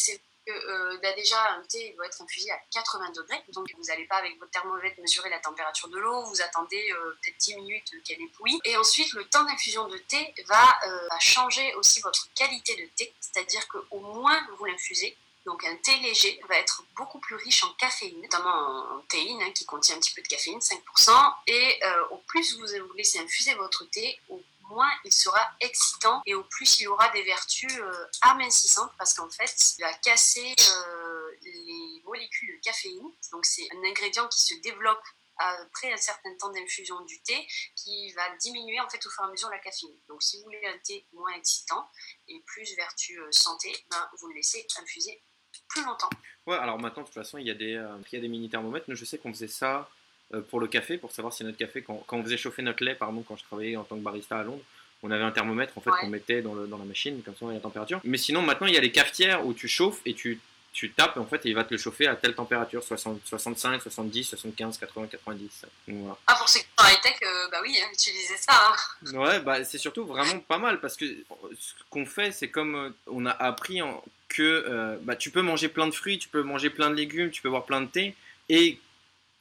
que 0.46 0.52
euh, 0.52 0.98
bah, 1.02 1.14
déjà, 1.14 1.52
un 1.52 1.64
thé 1.64 1.89
il 1.89 1.96
doit 1.96 2.06
être 2.06 2.22
infusé 2.22 2.52
à 2.52 2.60
80 2.72 3.12
degrés. 3.12 3.43
Donc, 3.50 3.68
vous 3.76 3.84
n'allez 3.84 4.06
pas 4.06 4.18
avec 4.18 4.38
votre 4.39 4.52
thermomètre 4.52 5.00
mesurer 5.02 5.30
la 5.30 5.39
température 5.39 5.88
de 5.89 5.98
l'eau. 5.98 6.24
Vous 6.26 6.41
attendez 6.41 6.91
euh, 6.91 7.18
peut-être 7.22 7.38
10 7.38 7.56
minutes 7.56 7.91
qu'elle 8.04 8.22
ébouille. 8.22 8.60
Et 8.66 8.78
ensuite, 8.78 9.12
le 9.14 9.26
temps 9.26 9.43
d'infusion 9.43 9.88
de 9.88 9.98
thé 9.98 10.34
va, 10.48 10.80
euh, 10.88 11.08
changer 11.20 11.74
aussi 11.76 12.02
votre 12.02 12.28
qualité 12.34 12.76
de 12.76 12.88
thé. 12.96 13.14
C'est-à-dire 13.20 13.68
qu'au 13.68 14.00
moins 14.00 14.39
vous 14.58 14.66
l'infusez, 14.66 15.18
donc 15.46 15.64
un 15.64 15.76
thé 15.78 15.96
léger 16.00 16.39
va 16.50 16.58
être 16.58 16.84
beaucoup 16.96 17.20
plus 17.20 17.36
riche 17.36 17.64
en 17.64 17.72
caféine, 17.74 18.20
notamment 18.22 18.96
en 18.96 19.00
théine 19.08 19.41
hein, 19.43 19.52
qui 19.52 19.66
contient 19.66 19.96
un 19.96 20.00
petit 20.00 20.14
peu 20.14 20.22
de 20.22 20.28
caféine, 20.28 20.60
5%. 20.60 21.34
Et 21.48 21.80
euh, 21.84 22.08
au 22.12 22.18
plus 22.18 22.58
vous 22.58 22.66
vous 22.66 22.93
laissez 22.93 23.20
infuser 23.20 23.54
votre 23.54 23.86
thé, 23.86 24.20
au 24.30 24.41
moins 24.70 24.91
il 25.03 25.13
sera 25.13 25.41
excitant 25.59 26.22
et 26.26 26.34
au 26.36 26.43
plus 26.43 26.80
il 26.80 26.88
aura 26.88 27.09
des 27.09 27.24
vertus 27.24 27.72
euh, 27.80 28.05
amincissantes 28.22 28.91
parce 28.97 29.13
qu'en 29.13 29.30
fait 29.30 29.53
il 29.78 29.82
va 29.82 29.93
casser 29.95 30.55
euh, 30.59 31.32
les 31.41 32.01
molécules 32.05 32.57
de 32.57 32.61
caféine. 32.61 33.11
Donc 33.32 33.45
c'est 33.45 33.68
un 33.74 33.84
ingrédient 33.89 34.28
qui 34.28 34.41
se 34.41 34.55
développe 34.61 35.03
après 35.38 35.91
un 35.91 35.97
certain 35.97 36.34
temps 36.38 36.49
d'infusion 36.49 36.99
du 37.01 37.22
thé 37.22 37.47
qui 37.76 38.11
va 38.13 38.36
diminuer 38.38 38.80
en 38.80 38.89
fait 38.89 39.05
au 39.05 39.09
fur 39.09 39.24
et 39.24 39.28
à 39.28 39.32
mesure 39.32 39.49
la 39.49 39.59
caféine. 39.59 39.95
Donc 40.07 40.24
si 40.24 40.38
vous 40.38 40.43
voulez 40.43 40.66
un 40.66 40.78
thé 40.80 41.05
moins 41.13 41.34
excitant 41.34 41.89
et 42.28 42.41
plus 42.45 42.76
vertu 42.76 43.20
euh, 43.20 43.32
santé, 43.32 43.76
ben, 43.91 44.09
vous 44.20 44.28
le 44.28 44.36
laissez 44.36 44.66
infuser 44.80 45.22
plus 45.70 45.84
longtemps. 45.84 46.09
Ouais, 46.47 46.57
alors 46.57 46.80
maintenant 46.80 47.01
de 47.03 47.07
toute 47.07 47.16
façon 47.16 47.38
il 47.38 47.47
y 47.47 47.51
a 47.51 47.55
des, 47.55 47.76
euh, 47.76 47.97
il 48.11 48.16
y 48.16 48.18
a 48.18 48.22
des 48.22 48.28
mini 48.28 48.49
thermomètres. 48.49 48.86
Nous 48.89 48.95
je 48.95 49.05
sais 49.05 49.18
qu'on 49.18 49.34
faisait 49.34 49.47
ça 49.47 49.89
pour 50.49 50.59
le 50.59 50.67
café, 50.67 50.97
pour 50.97 51.11
savoir 51.11 51.34
si 51.34 51.43
notre 51.43 51.57
café, 51.57 51.82
quand, 51.82 52.03
quand 52.07 52.17
on 52.17 52.23
faisait 52.23 52.38
chauffer 52.38 52.61
notre 52.61 52.84
lait, 52.84 52.95
pardon, 52.95 53.23
quand 53.28 53.38
je 53.38 53.43
travaillais 53.43 53.78
en 53.78 53.84
tant 53.84 53.95
que 53.95 54.01
barista 54.01 54.38
à 54.39 54.43
Londres, 54.43 54.63
on 55.03 55.11
avait 55.11 55.23
un 55.23 55.32
thermomètre 55.32 55.78
en 55.78 55.82
fait 55.82 55.91
Ouais. 55.91 55.99
qu'on 56.01 56.07
mettait 56.07 56.41
dans, 56.41 56.55
le, 56.55 56.67
dans 56.67 56.78
la 56.78 56.86
machine, 56.86 57.21
comme 57.23 57.34
ça 57.36 57.39
on 57.43 57.47
avait 57.47 57.57
la 57.57 57.61
température. 57.61 57.99
Mais 58.03 58.17
sinon 58.17 58.41
maintenant 58.41 58.67
il 58.67 58.73
y 58.73 58.78
a 58.78 58.82
les 58.82 58.91
cafetières 58.91 59.45
où 59.45 59.53
tu 59.53 59.67
chauffes 59.67 60.01
et 60.05 60.13
tu 60.13 60.39
tu 60.73 60.91
tapes 60.91 61.15
et 61.15 61.19
en 61.21 61.26
fait 61.26 61.39
il 61.45 61.53
va 61.55 61.63
te 61.63 61.73
le 61.73 61.78
chauffer 61.78 62.05
à 62.07 62.15
telle 62.17 62.34
température 62.36 62.84
60, 62.84 63.21
65, 63.23 63.82
70, 63.82 64.23
75, 64.26 64.78
80, 64.78 65.07
90. 65.07 65.61
Donc, 65.88 65.97
voilà. 65.99 66.17
Ah, 66.28 66.36
pour 66.38 66.49
ceux 66.49 66.59
qui 66.59 66.65
sont 66.78 66.86
high 66.86 66.99
tech, 67.01 67.15
euh, 67.23 67.47
bah 67.49 67.59
oui, 67.61 67.78
hein, 67.82 67.88
utilisez 67.93 68.36
ça. 68.38 68.51
hein. 68.73 69.17
Ouais, 69.17 69.39
bah, 69.39 69.63
c'est 69.63 69.78
surtout 69.78 70.05
vraiment 70.05 70.38
pas 70.39 70.57
mal 70.57 70.82
parce 70.82 70.97
que 70.97 71.05
ce 71.57 71.73
qu'on 71.89 72.05
fait, 72.05 72.34
c'est 72.34 72.49
comme 72.49 72.76
euh, 72.76 72.89
on 73.07 73.26
a 73.26 73.32
appris 73.32 73.82
en- 73.82 74.03
que 74.28 74.41
euh, 74.67 74.97
bah, 75.03 75.15
tu 75.15 75.30
peux 75.30 75.41
manger 75.41 75.69
plein 75.69 75.88
de 75.88 75.93
fruits, 75.93 76.17
tu 76.19 76.28
peux 76.28 76.41
manger 76.43 76.69
plein 76.69 76.89
de 76.89 76.95
légumes, 76.95 77.30
tu 77.32 77.41
peux 77.41 77.49
boire 77.49 77.63
plein 77.65 77.80
de 77.80 77.88
thé 77.88 78.13
et 78.49 78.78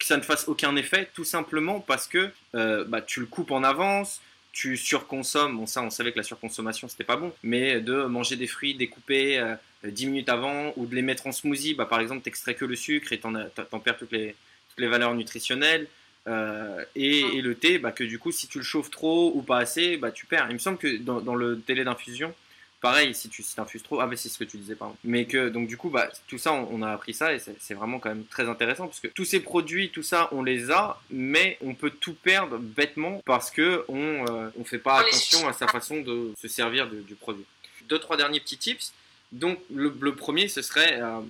que 0.05 0.09
ça 0.09 0.17
ne 0.17 0.23
fasse 0.23 0.49
aucun 0.49 0.77
effet 0.77 1.11
tout 1.15 1.25
simplement 1.25 1.81
parce 1.81 2.07
que 2.07 2.31
euh, 2.55 2.85
bah, 2.85 3.01
tu 3.01 3.21
le 3.21 3.27
coupes 3.27 3.51
en 3.51 3.65
avance. 3.65 4.21
Tu 4.53 4.77
surconsommes, 4.77 5.57
bon 5.57 5.67
ça 5.67 5.83
on 5.83 5.91
savait 5.91 6.13
que 6.13 6.19
la 6.19 6.23
surconsommation 6.23 6.87
c'était 6.87 7.03
pas 7.03 7.17
bon, 7.17 7.33
mais 7.43 7.81
de 7.81 8.05
manger 8.05 8.37
des 8.37 8.47
fruits 8.47 8.77
découpés 8.77 9.37
euh, 9.39 9.57
10 9.83 10.07
minutes 10.07 10.29
avant 10.29 10.73
ou 10.77 10.87
de 10.87 10.95
les 10.95 11.03
mettre 11.03 11.27
en 11.27 11.33
smoothie, 11.33 11.75
bah, 11.75 11.87
par 11.87 11.99
exemple 11.99 12.23
t'extrais 12.23 12.55
que 12.55 12.65
le 12.65 12.77
sucre 12.77 13.13
et 13.13 13.19
t'en, 13.19 13.33
t'en 13.49 13.81
perds 13.81 13.97
toutes 13.97 14.13
les, 14.13 14.37
toutes 14.69 14.79
les 14.79 14.87
valeurs 14.87 15.15
nutritionnelles. 15.15 15.89
Euh, 16.27 16.85
et, 16.95 17.21
et 17.21 17.43
le 17.43 17.55
thé, 17.55 17.79
bah, 17.79 17.93
que 17.93 18.05
du 18.05 18.19
coup, 18.19 18.31
si 18.31 18.47
tu 18.47 18.59
le 18.59 18.65
chauffes 18.65 18.91
trop 18.91 19.33
ou 19.35 19.43
pas 19.43 19.59
assez, 19.59 19.97
bah, 19.97 20.11
tu 20.11 20.25
perds. 20.25 20.47
Il 20.51 20.55
me 20.55 20.59
semble 20.59 20.79
que 20.79 20.99
dans, 20.99 21.21
dans 21.21 21.35
le 21.35 21.57
délai 21.57 21.85
d'infusion, 21.85 22.33
pareil, 22.85 23.14
si 23.14 23.28
tu 23.30 23.43
si 23.43 23.59
infuses 23.61 23.82
trop, 23.82 24.01
ah, 24.01 24.07
bah, 24.07 24.14
c'est 24.16 24.28
ce 24.28 24.39
que 24.39 24.45
tu 24.45 24.59
disais, 24.59 24.74
pardon. 24.76 24.95
Mais 25.05 25.24
que, 25.24 25.49
donc, 25.49 25.66
du 25.66 25.76
coup, 25.78 25.89
bah, 25.91 26.09
tout 26.28 26.37
ça, 26.39 26.53
on, 26.53 26.68
on 26.70 26.82
a 26.82 26.91
appris 26.93 27.14
ça 27.14 27.32
et 27.35 27.39
c'est 27.59 27.74
vraiment 27.74 27.99
quand 27.99 28.11
même 28.11 28.24
très 28.26 28.47
intéressant 28.49 28.87
parce 28.87 29.01
que 29.01 29.09
tous 29.09 29.24
ces 29.24 29.41
produits, 29.41 29.89
tout 29.91 30.03
ça, 30.03 30.28
on 30.32 30.43
les 30.43 30.70
a, 30.70 31.01
mais 31.11 31.57
on 31.62 31.74
peut 31.74 31.91
tout 31.91 32.14
perdre 32.14 32.59
bêtement 32.59 33.22
parce 33.24 33.51
que 33.51 33.85
on, 33.89 34.26
euh, 34.28 34.51
on 34.59 34.64
fait 34.64 34.78
pas 34.78 35.01
attention 35.01 35.49
à 35.49 35.53
sa 35.55 35.66
façon 35.66 36.01
de 36.03 36.32
se 36.41 36.47
servir 36.49 36.89
de- 36.91 37.01
du 37.01 37.14
produit. 37.14 37.45
Deux, 37.89 37.99
trois 37.99 38.16
derniers 38.18 38.41
petits 38.41 38.59
tips. 38.59 38.93
Donc, 39.32 39.59
le, 39.72 39.93
le 40.01 40.14
premier, 40.14 40.49
ce 40.49 40.61
serait, 40.62 41.01
euh, 41.01 41.20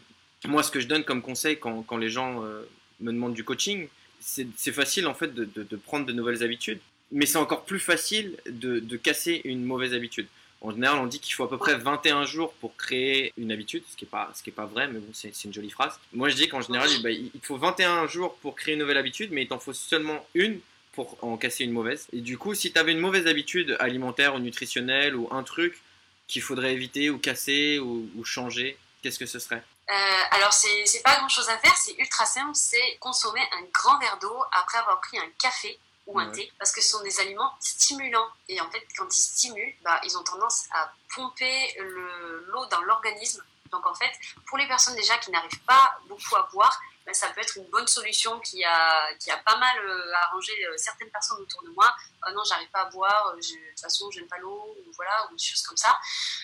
moi, 0.47 0.63
ce 0.65 0.71
que 0.71 0.81
je 0.81 0.89
donne 0.89 1.05
comme 1.05 1.23
conseil 1.23 1.59
quand, 1.59 1.83
quand 1.83 1.97
les 1.97 2.11
gens 2.11 2.45
euh, 2.45 2.63
me 3.01 3.13
demandent 3.13 3.35
du 3.35 3.45
coaching, 3.45 3.89
c'est 4.21 4.47
c'est 4.57 4.73
facile 4.73 5.07
en 5.07 5.15
fait 5.15 5.33
de, 5.35 5.45
de- 5.45 5.63
de 5.63 5.77
prendre 5.77 6.05
de 6.07 6.13
nouvelles 6.13 6.43
habitudes, 6.43 6.81
mais 7.13 7.27
c'est 7.27 7.39
encore 7.39 7.65
plus 7.65 7.79
facile 7.79 8.37
de, 8.47 8.79
de 8.81 8.97
casser 8.97 9.41
une 9.45 9.65
mauvaise 9.65 9.95
habitude. 9.95 10.27
En 10.65 10.71
général, 10.71 10.99
on 10.99 11.07
dit 11.07 11.21
qu'il 11.21 11.35
faut 11.35 11.45
à 11.45 11.51
peu 11.51 11.59
près 11.59 11.77
21 11.77 12.25
jours 12.25 12.55
pour 12.55 12.75
créer 12.75 13.35
une 13.37 13.53
habitude, 13.53 13.85
ce 13.87 13.97
qui 13.97 14.07
n'est 14.07 14.11
pas, 14.11 14.33
est 14.47 14.51
pas 14.51 14.65
vrai, 14.65 14.89
mais 14.89 14.99
bon, 14.99 15.13
c'est 15.13 15.45
une 15.45 15.53
jolie 15.53 15.69
phrase. 15.69 16.01
Moi, 16.15 16.31
je 16.31 16.37
dis 16.37 16.49
qu'en 16.49 16.63
général, 16.63 16.89
bah, 17.03 17.11
il 17.11 17.31
te 17.33 17.47
faut 17.47 17.59
21 17.59 18.07
jours 18.07 18.35
pour 18.37 18.57
créer 18.57 18.73
une 18.73 18.81
nouvelle 18.81 18.97
habitude, 18.97 19.31
mais 19.31 19.43
il 19.43 19.49
t'en 19.49 19.59
faut 19.59 19.75
seulement 19.75 20.27
une 20.33 20.59
pour 20.93 21.19
en 21.23 21.37
casser 21.37 21.65
une 21.65 21.73
mauvaise. 21.73 22.07
Et 22.15 22.23
du 22.23 22.39
coup, 22.39 22.55
si 22.55 22.73
tu 22.73 22.79
avais 22.79 22.93
une 22.93 23.01
mauvaise 23.01 23.27
habitude 23.27 23.77
alimentaire 23.79 24.35
ou 24.35 24.39
nutritionnelle 24.39 25.15
ou 25.15 25.29
un 25.31 25.43
truc 25.43 25.83
qu'il 26.29 26.41
faudrait 26.41 26.73
éviter 26.73 27.11
ou 27.11 27.19
casser 27.19 27.79
ou, 27.79 28.25
changer, 28.25 28.79
qu'est-ce 29.03 29.19
que 29.19 29.27
ce 29.27 29.39
serait? 29.39 29.63
Euh, 29.91 29.93
alors, 30.31 30.55
c'est 30.55 31.03
pas 31.03 31.19
grand 31.19 31.29
chose 31.29 31.51
à 31.51 31.59
faire, 31.59 31.77
c'est 31.77 31.95
ultra 31.99 32.25
simple 32.25 32.53
c'est 32.55 32.97
consommer 33.01 33.43
un 33.53 33.65
grand 33.71 33.99
verre 33.99 34.19
d'eau 34.23 34.37
après 34.51 34.79
avoir 34.79 34.99
pris 35.03 35.19
un 35.19 35.29
café 35.39 35.79
ou 36.07 36.19
un 36.19 36.27
Ouais. 36.29 36.33
thé, 36.33 36.53
parce 36.59 36.71
que 36.73 36.81
ce 36.83 36.89
sont 36.91 37.03
des 37.03 37.19
aliments 37.21 37.53
stimulants. 37.61 38.29
Et 38.49 38.61
en 38.61 38.71
fait, 38.71 38.87
quand 38.97 39.07
ils 39.17 39.21
stimulent, 39.23 39.75
bah, 39.83 40.01
ils 40.05 40.17
ont 40.19 40.23
tendance 40.25 40.65
à 40.73 40.93
pomper 41.15 41.75
le- 41.81 42.45
l'eau 42.49 42.67
dans 42.67 42.83
l'organisme. 42.83 43.43
Donc 43.71 43.87
en 43.87 43.95
fait, 43.95 44.13
pour 44.47 44.59
les 44.59 44.67
personnes 44.69 44.95
déjà 44.97 45.17
qui 45.19 45.31
n'arrivent 45.31 45.61
pas 45.65 45.99
beaucoup 46.09 46.37
à 46.37 46.49
boire, 46.53 46.79
ben, 47.07 47.15
ça 47.15 47.29
peut 47.29 47.41
être 47.41 47.57
une 47.57 47.69
bonne 47.71 47.87
solution 47.87 48.41
qui 48.41 48.65
a, 48.65 49.15
qui 49.21 49.31
a 49.31 49.37
pas 49.39 49.57
mal 49.57 49.79
euh, 49.79 50.13
arrangé 50.15 50.53
euh, 50.67 50.75
certaines 50.77 51.11
personnes 51.11 51.41
autour 51.41 51.63
de 51.63 51.71
moi. 51.71 51.95
Ah 52.23 52.33
non, 52.33 52.43
j'arrive 52.45 52.69
pas 52.71 52.81
à 52.81 52.85
boire, 52.87 53.35
de 53.37 53.41
toute 53.41 53.81
façon, 53.81 54.11
j'aime 54.11 54.27
pas 54.27 54.39
l'eau, 54.39 54.75
ou 54.87 54.93
voilà, 54.97 55.29
ou 55.31 55.37
des 55.37 55.43
choses 55.43 55.63
comme 55.63 55.77
ça. 55.77 55.95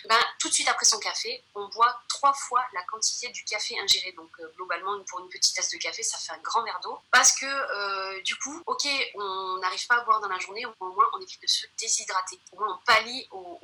Ben, 0.06 0.18
tout 0.38 0.48
de 0.48 0.52
suite 0.54 0.68
après 0.68 0.84
son 0.84 0.98
café, 0.98 1.42
on 1.54 1.68
boit 1.68 1.98
trois 2.08 2.34
fois 2.34 2.62
la 2.74 2.82
quantité 2.82 3.28
du 3.30 3.42
café 3.44 3.78
ingéré. 3.80 4.12
Donc 4.12 4.30
globalement, 4.56 5.02
pour 5.04 5.20
une 5.20 5.28
petite 5.30 5.54
tasse 5.56 5.70
de 5.70 5.78
café, 5.78 6.02
ça 6.02 6.18
fait 6.18 6.32
un 6.32 6.42
grand 6.42 6.62
verre 6.64 6.80
d'eau. 6.82 6.98
Parce 7.10 7.32
que 7.32 8.20
du 8.22 8.36
coup, 8.36 8.62
ok, 8.66 8.86
on 9.14 9.56
n'arrive 9.58 9.86
pas 9.86 9.96
à 9.96 10.00
boire 10.04 10.20
dans 10.20 10.28
la 10.28 10.38
journée, 10.38 10.66
au 10.66 10.74
moins 10.86 11.08
on 11.14 11.20
évite 11.20 11.40
de 11.40 11.46
se 11.46 11.66
déshydrater. 11.78 12.38
Au 12.52 12.58
moins 12.58 12.74
on 12.74 12.84
pallie 12.84 13.26
au- 13.30 13.58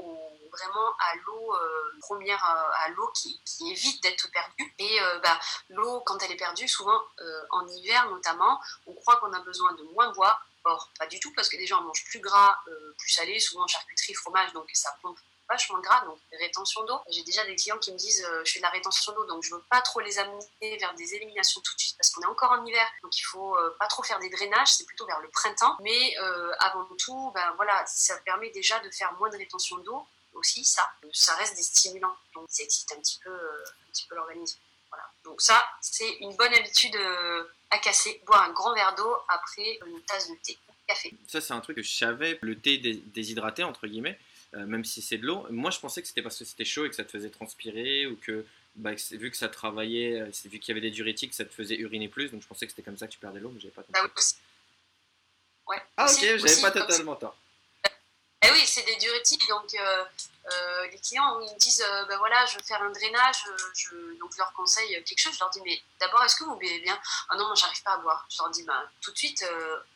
vraiment 0.57 0.93
à 0.99 1.17
l'eau 1.25 1.55
euh, 1.55 1.99
première, 2.01 2.43
euh, 2.45 2.85
à 2.85 2.89
l'eau 2.91 3.11
qui, 3.15 3.41
évite 3.71 4.03
d'être 4.03 4.31
perdue. 4.31 4.75
Et 4.79 5.01
euh, 5.01 5.19
bah, 5.21 5.39
l'eau, 5.71 6.01
quand 6.01 6.19
elle 6.23 6.33
est 6.33 6.37
perdue, 6.37 6.69
souvent 6.69 7.01
en 7.51 7.67
hiver 7.69 8.09
notamment, 8.11 8.61
on 8.87 8.95
croit 8.95 9.17
qu'on 9.17 9.33
a 9.33 9.41
besoin 9.41 9.73
de 9.75 9.83
moins 9.95 10.13
boire. 10.13 10.47
Or, 10.65 10.91
pas 10.99 11.07
du 11.07 11.21
tout, 11.21 11.33
parce 11.35 11.49
que 11.49 11.57
déjà 11.57 11.79
on 11.79 11.83
mange 11.83 12.05
plus 12.07 12.19
gras, 12.19 12.59
plus 12.99 13.11
salé, 13.11 13.39
souvent 13.39 13.69
charcuterie, 13.69 14.15
fromage, 14.15 14.53
donc 14.53 14.69
ça 14.75 14.97
pompe 15.01 15.17
vachement 15.49 15.79
gras, 15.79 16.05
donc 16.07 16.19
rétention 16.33 16.83
d'eau. 16.85 16.99
J'ai 17.09 17.23
déjà 17.23 17.45
des 17.47 17.55
clients 17.55 17.79
qui 17.79 17.93
me 17.93 17.97
disent 17.97 18.29
je 18.45 18.51
fais 18.51 18.59
de 18.59 18.65
la 18.65 18.71
rétention 18.71 19.13
d'eau, 19.13 19.25
donc 19.27 19.45
je 19.45 19.55
veux 19.55 19.63
pas 19.71 19.81
trop 19.81 20.01
les 20.01 20.19
amener 20.19 20.77
vers 20.81 20.93
des 20.95 21.15
éliminations 21.15 21.61
tout 21.61 21.73
de 21.73 21.79
suite 21.79 21.97
parce 21.97 22.11
qu'on 22.11 22.23
est 22.23 22.27
encore 22.27 22.51
en 22.51 22.65
hiver, 22.65 22.85
donc 23.05 23.17
il 23.17 23.23
faut 23.23 23.57
pas 23.79 23.87
trop 23.87 24.03
faire 24.03 24.19
des 24.19 24.29
drainages, 24.29 24.75
c'est 24.75 24.87
plutôt 24.87 25.07
vers 25.07 25.21
le 25.21 25.29
printemps. 25.29 25.77
Mais 25.83 26.17
avant 26.59 26.85
tout, 26.99 27.31
ben 27.33 27.53
voilà, 27.55 27.85
ça 27.87 28.17
permet 28.25 28.51
déjà 28.51 28.81
de 28.81 28.91
faire 28.91 29.13
moins 29.21 29.31
de 29.31 29.37
rétention 29.37 29.79
d'eau 29.79 30.05
aussi, 30.37 30.65
ça. 30.65 30.89
Ça 31.13 31.35
reste 31.37 31.57
des 31.57 31.63
stimulants, 31.63 32.17
donc 32.35 32.47
ça 32.49 32.63
excite 32.63 32.91
un 32.93 33.01
petit 33.01 33.19
peu, 33.23 33.31
euh, 33.31 33.65
un 33.89 33.91
petit 33.93 34.07
peu 34.07 34.15
l'organisme. 34.15 34.59
Voilà. 34.91 35.05
Donc 35.25 35.41
ça, 35.41 35.65
c'est 35.81 36.09
une 36.21 36.35
bonne 36.37 36.55
habitude 36.55 36.95
euh, 36.97 37.45
à 37.71 37.79
casser, 37.79 38.23
boire 38.27 38.43
un 38.43 38.53
grand 38.53 38.75
verre 38.75 38.95
d'eau 38.95 39.17
après 39.29 39.79
une 39.87 40.01
tasse 40.03 40.29
de 40.29 40.35
thé 40.45 40.59
ou 40.69 40.73
de 40.73 40.77
café. 40.87 41.13
Ça, 41.29 41.41
c'est 41.41 41.53
un 41.53 41.61
truc 41.61 41.77
que 41.77 41.83
je 41.83 41.93
savais, 41.93 42.39
le 42.43 42.59
thé 42.59 42.79
dé- 42.79 43.03
déshydraté, 43.07 43.65
entre 43.65 43.87
guillemets, 43.87 44.19
euh, 44.55 44.65
même 44.67 44.85
si 44.85 45.03
c'est 45.03 45.19
de 45.19 45.27
l'eau. 45.27 45.47
Moi, 45.51 45.71
je 45.71 45.81
pensais 45.81 46.01
que 46.03 46.09
c'était 46.09 46.23
parce 46.23 46.39
que 46.39 46.45
c'était 46.45 46.65
chaud 46.65 46.85
et 46.85 46.89
que 46.91 46.95
ça 46.95 47.05
te 47.05 47.11
faisait 47.11 47.31
transpirer, 47.31 48.07
ou 48.07 48.17
que, 48.17 48.47
bah, 48.77 48.95
que 48.95 49.17
vu 49.17 49.31
que 49.31 49.37
ça 49.37 49.49
travaillait, 49.49 50.23
vu 50.45 50.59
qu'il 50.61 50.69
y 50.69 50.71
avait 50.73 50.81
des 50.81 50.93
diurétiques, 50.93 51.35
ça 51.35 51.45
te 51.45 51.53
faisait 51.53 51.77
uriner 51.77 52.09
plus. 52.09 52.31
Donc, 52.31 52.43
je 52.43 52.47
pensais 52.47 52.67
que 52.67 52.73
c'était 52.73 52.83
comme 52.83 52.97
ça 52.99 53.07
que 53.09 53.13
tu 53.13 53.19
perdais 53.19 53.41
l'eau, 53.41 53.51
mais 53.51 53.61
j'avais 53.61 53.75
pas 53.75 53.83
compris. 53.83 54.01
oui, 54.05 54.11
aussi. 54.17 54.37
Ouais. 55.67 55.83
Ah, 55.97 56.07
ok, 56.11 56.21
j'avais 56.21 56.61
pas 56.63 56.71
totalement 56.71 57.17
tort. 57.17 57.37
Eh 58.47 58.53
oui, 58.53 58.65
c'est 58.67 58.83
des 58.85 58.97
diurétiques, 58.97 59.47
donc 59.49 59.75
euh, 59.75 60.05
euh, 60.53 60.87
les 60.87 60.99
clients 61.01 61.41
ils 61.41 61.53
me 61.53 61.59
disent 61.59 61.83
euh, 61.83 62.05
ben 62.05 62.17
voilà, 62.19 62.47
je 62.47 62.57
veux 62.57 62.63
faire 62.63 62.81
un 62.83 62.91
drainage, 62.91 63.45
je, 63.75 63.95
donc 64.21 64.33
je 64.33 64.39
leur 64.39 64.53
conseille 64.53 65.03
quelque 65.05 65.19
chose. 65.21 65.35
Je 65.35 65.41
leur 65.41 65.51
dis 65.51 65.61
mais 65.65 65.83
d'abord 65.99 66.23
est-ce 66.25 66.37
que 66.37 66.45
vous 66.45 66.57
buvez 66.57 66.79
bien? 66.81 66.99
Ah 67.29 67.37
non, 67.37 67.47
moi 67.47 67.55
j'arrive 67.57 67.83
pas 67.83 67.93
à 67.95 67.97
boire. 67.99 68.25
Je 68.31 68.39
leur 68.41 68.51
dis 68.51 68.63
ben 68.63 68.89
tout 69.01 69.11
de 69.11 69.19
suite, 69.19 69.45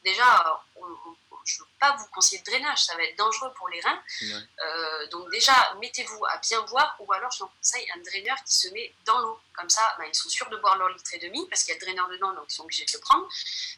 déjà, 0.05 0.61
on, 0.77 0.85
on- 0.85 1.17
je 1.43 1.59
veux 1.61 1.69
pas 1.81 1.97
vous 1.97 2.07
conseiller 2.09 2.39
de 2.43 2.45
drainage, 2.51 2.85
ça 2.85 2.95
va 2.97 3.03
être 3.03 3.17
dangereux 3.17 3.51
pour 3.55 3.69
les 3.71 3.81
reins. 3.81 4.03
Ouais. 4.23 5.09
Donc 5.11 5.31
déjà, 5.31 5.55
mettez-vous 5.81 6.23
à 6.27 6.37
bien 6.37 6.61
boire, 6.63 6.95
ou 7.01 7.11
alors 7.13 7.31
je 7.33 7.41
leur 7.41 7.51
conseille 7.57 7.91
un 7.95 7.99
draineur 8.01 8.37
qui 8.45 8.55
se 8.55 8.69
met 8.69 8.93
dans 9.07 9.19
l'eau. 9.21 9.41
Comme 9.55 9.71
ça, 9.71 9.95
ben, 9.99 10.05
ils 10.07 10.15
sont 10.15 10.29
sûrs 10.29 10.51
de 10.51 10.59
boire 10.59 10.77
leur 10.77 10.91
litre 10.91 11.11
et 11.15 11.19
demi 11.19 11.47
parce 11.49 11.63
qu'il 11.65 11.73
y 11.73 11.77
a 11.77 11.81
le 11.81 11.85
draineur 11.87 12.09
dedans, 12.09 12.33
donc 12.35 12.45
ils 12.51 12.55
sont 12.55 12.65
obligés 12.65 12.85
de 12.85 12.93
le 12.93 12.99
prendre. 13.01 13.27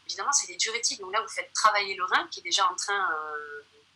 Évidemment, 0.06 0.32
c'est 0.32 0.48
des 0.48 0.56
diurétiques, 0.56 1.00
donc 1.00 1.12
là 1.12 1.20
vous 1.22 1.28
faites 1.28 1.52
travailler 1.52 1.94
le 1.94 2.04
rein 2.04 2.26
qui 2.32 2.40
est 2.40 2.42
déjà 2.42 2.66
en 2.68 2.74
train 2.74 3.08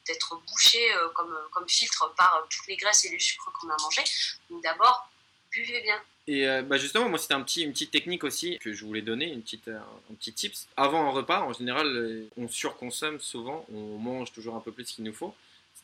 d'être 0.06 0.40
bouché 0.48 0.92
euh, 0.94 1.08
comme, 1.14 1.36
comme 1.52 1.68
filtre 1.68 2.12
par 2.16 2.36
euh, 2.36 2.46
toutes 2.48 2.66
les 2.68 2.76
graisses 2.76 3.04
et 3.04 3.10
les 3.10 3.18
sucres 3.18 3.50
qu'on 3.52 3.68
a 3.68 3.76
mangés. 3.82 4.04
Donc 4.50 4.62
d'abord, 4.62 5.08
buvez 5.50 5.80
bien. 5.82 6.00
Et 6.28 6.48
euh, 6.48 6.62
bah 6.62 6.76
justement, 6.76 7.08
moi, 7.08 7.18
c'était 7.18 7.34
un 7.34 7.42
petit, 7.42 7.62
une 7.62 7.72
petite 7.72 7.92
technique 7.92 8.24
aussi 8.24 8.58
que 8.58 8.72
je 8.72 8.84
voulais 8.84 9.02
donner, 9.02 9.26
une 9.26 9.42
petite, 9.42 9.68
euh, 9.68 9.78
un 10.10 10.14
petit 10.14 10.32
tips. 10.32 10.66
Avant 10.76 11.06
un 11.06 11.10
repas, 11.10 11.42
en 11.42 11.52
général, 11.52 11.86
euh, 11.86 12.28
on 12.36 12.48
surconsomme 12.48 13.20
souvent, 13.20 13.64
on 13.72 13.96
mange 13.98 14.32
toujours 14.32 14.56
un 14.56 14.60
peu 14.60 14.72
plus 14.72 14.84
qu'il 14.84 15.04
nous 15.04 15.12
faut. 15.12 15.34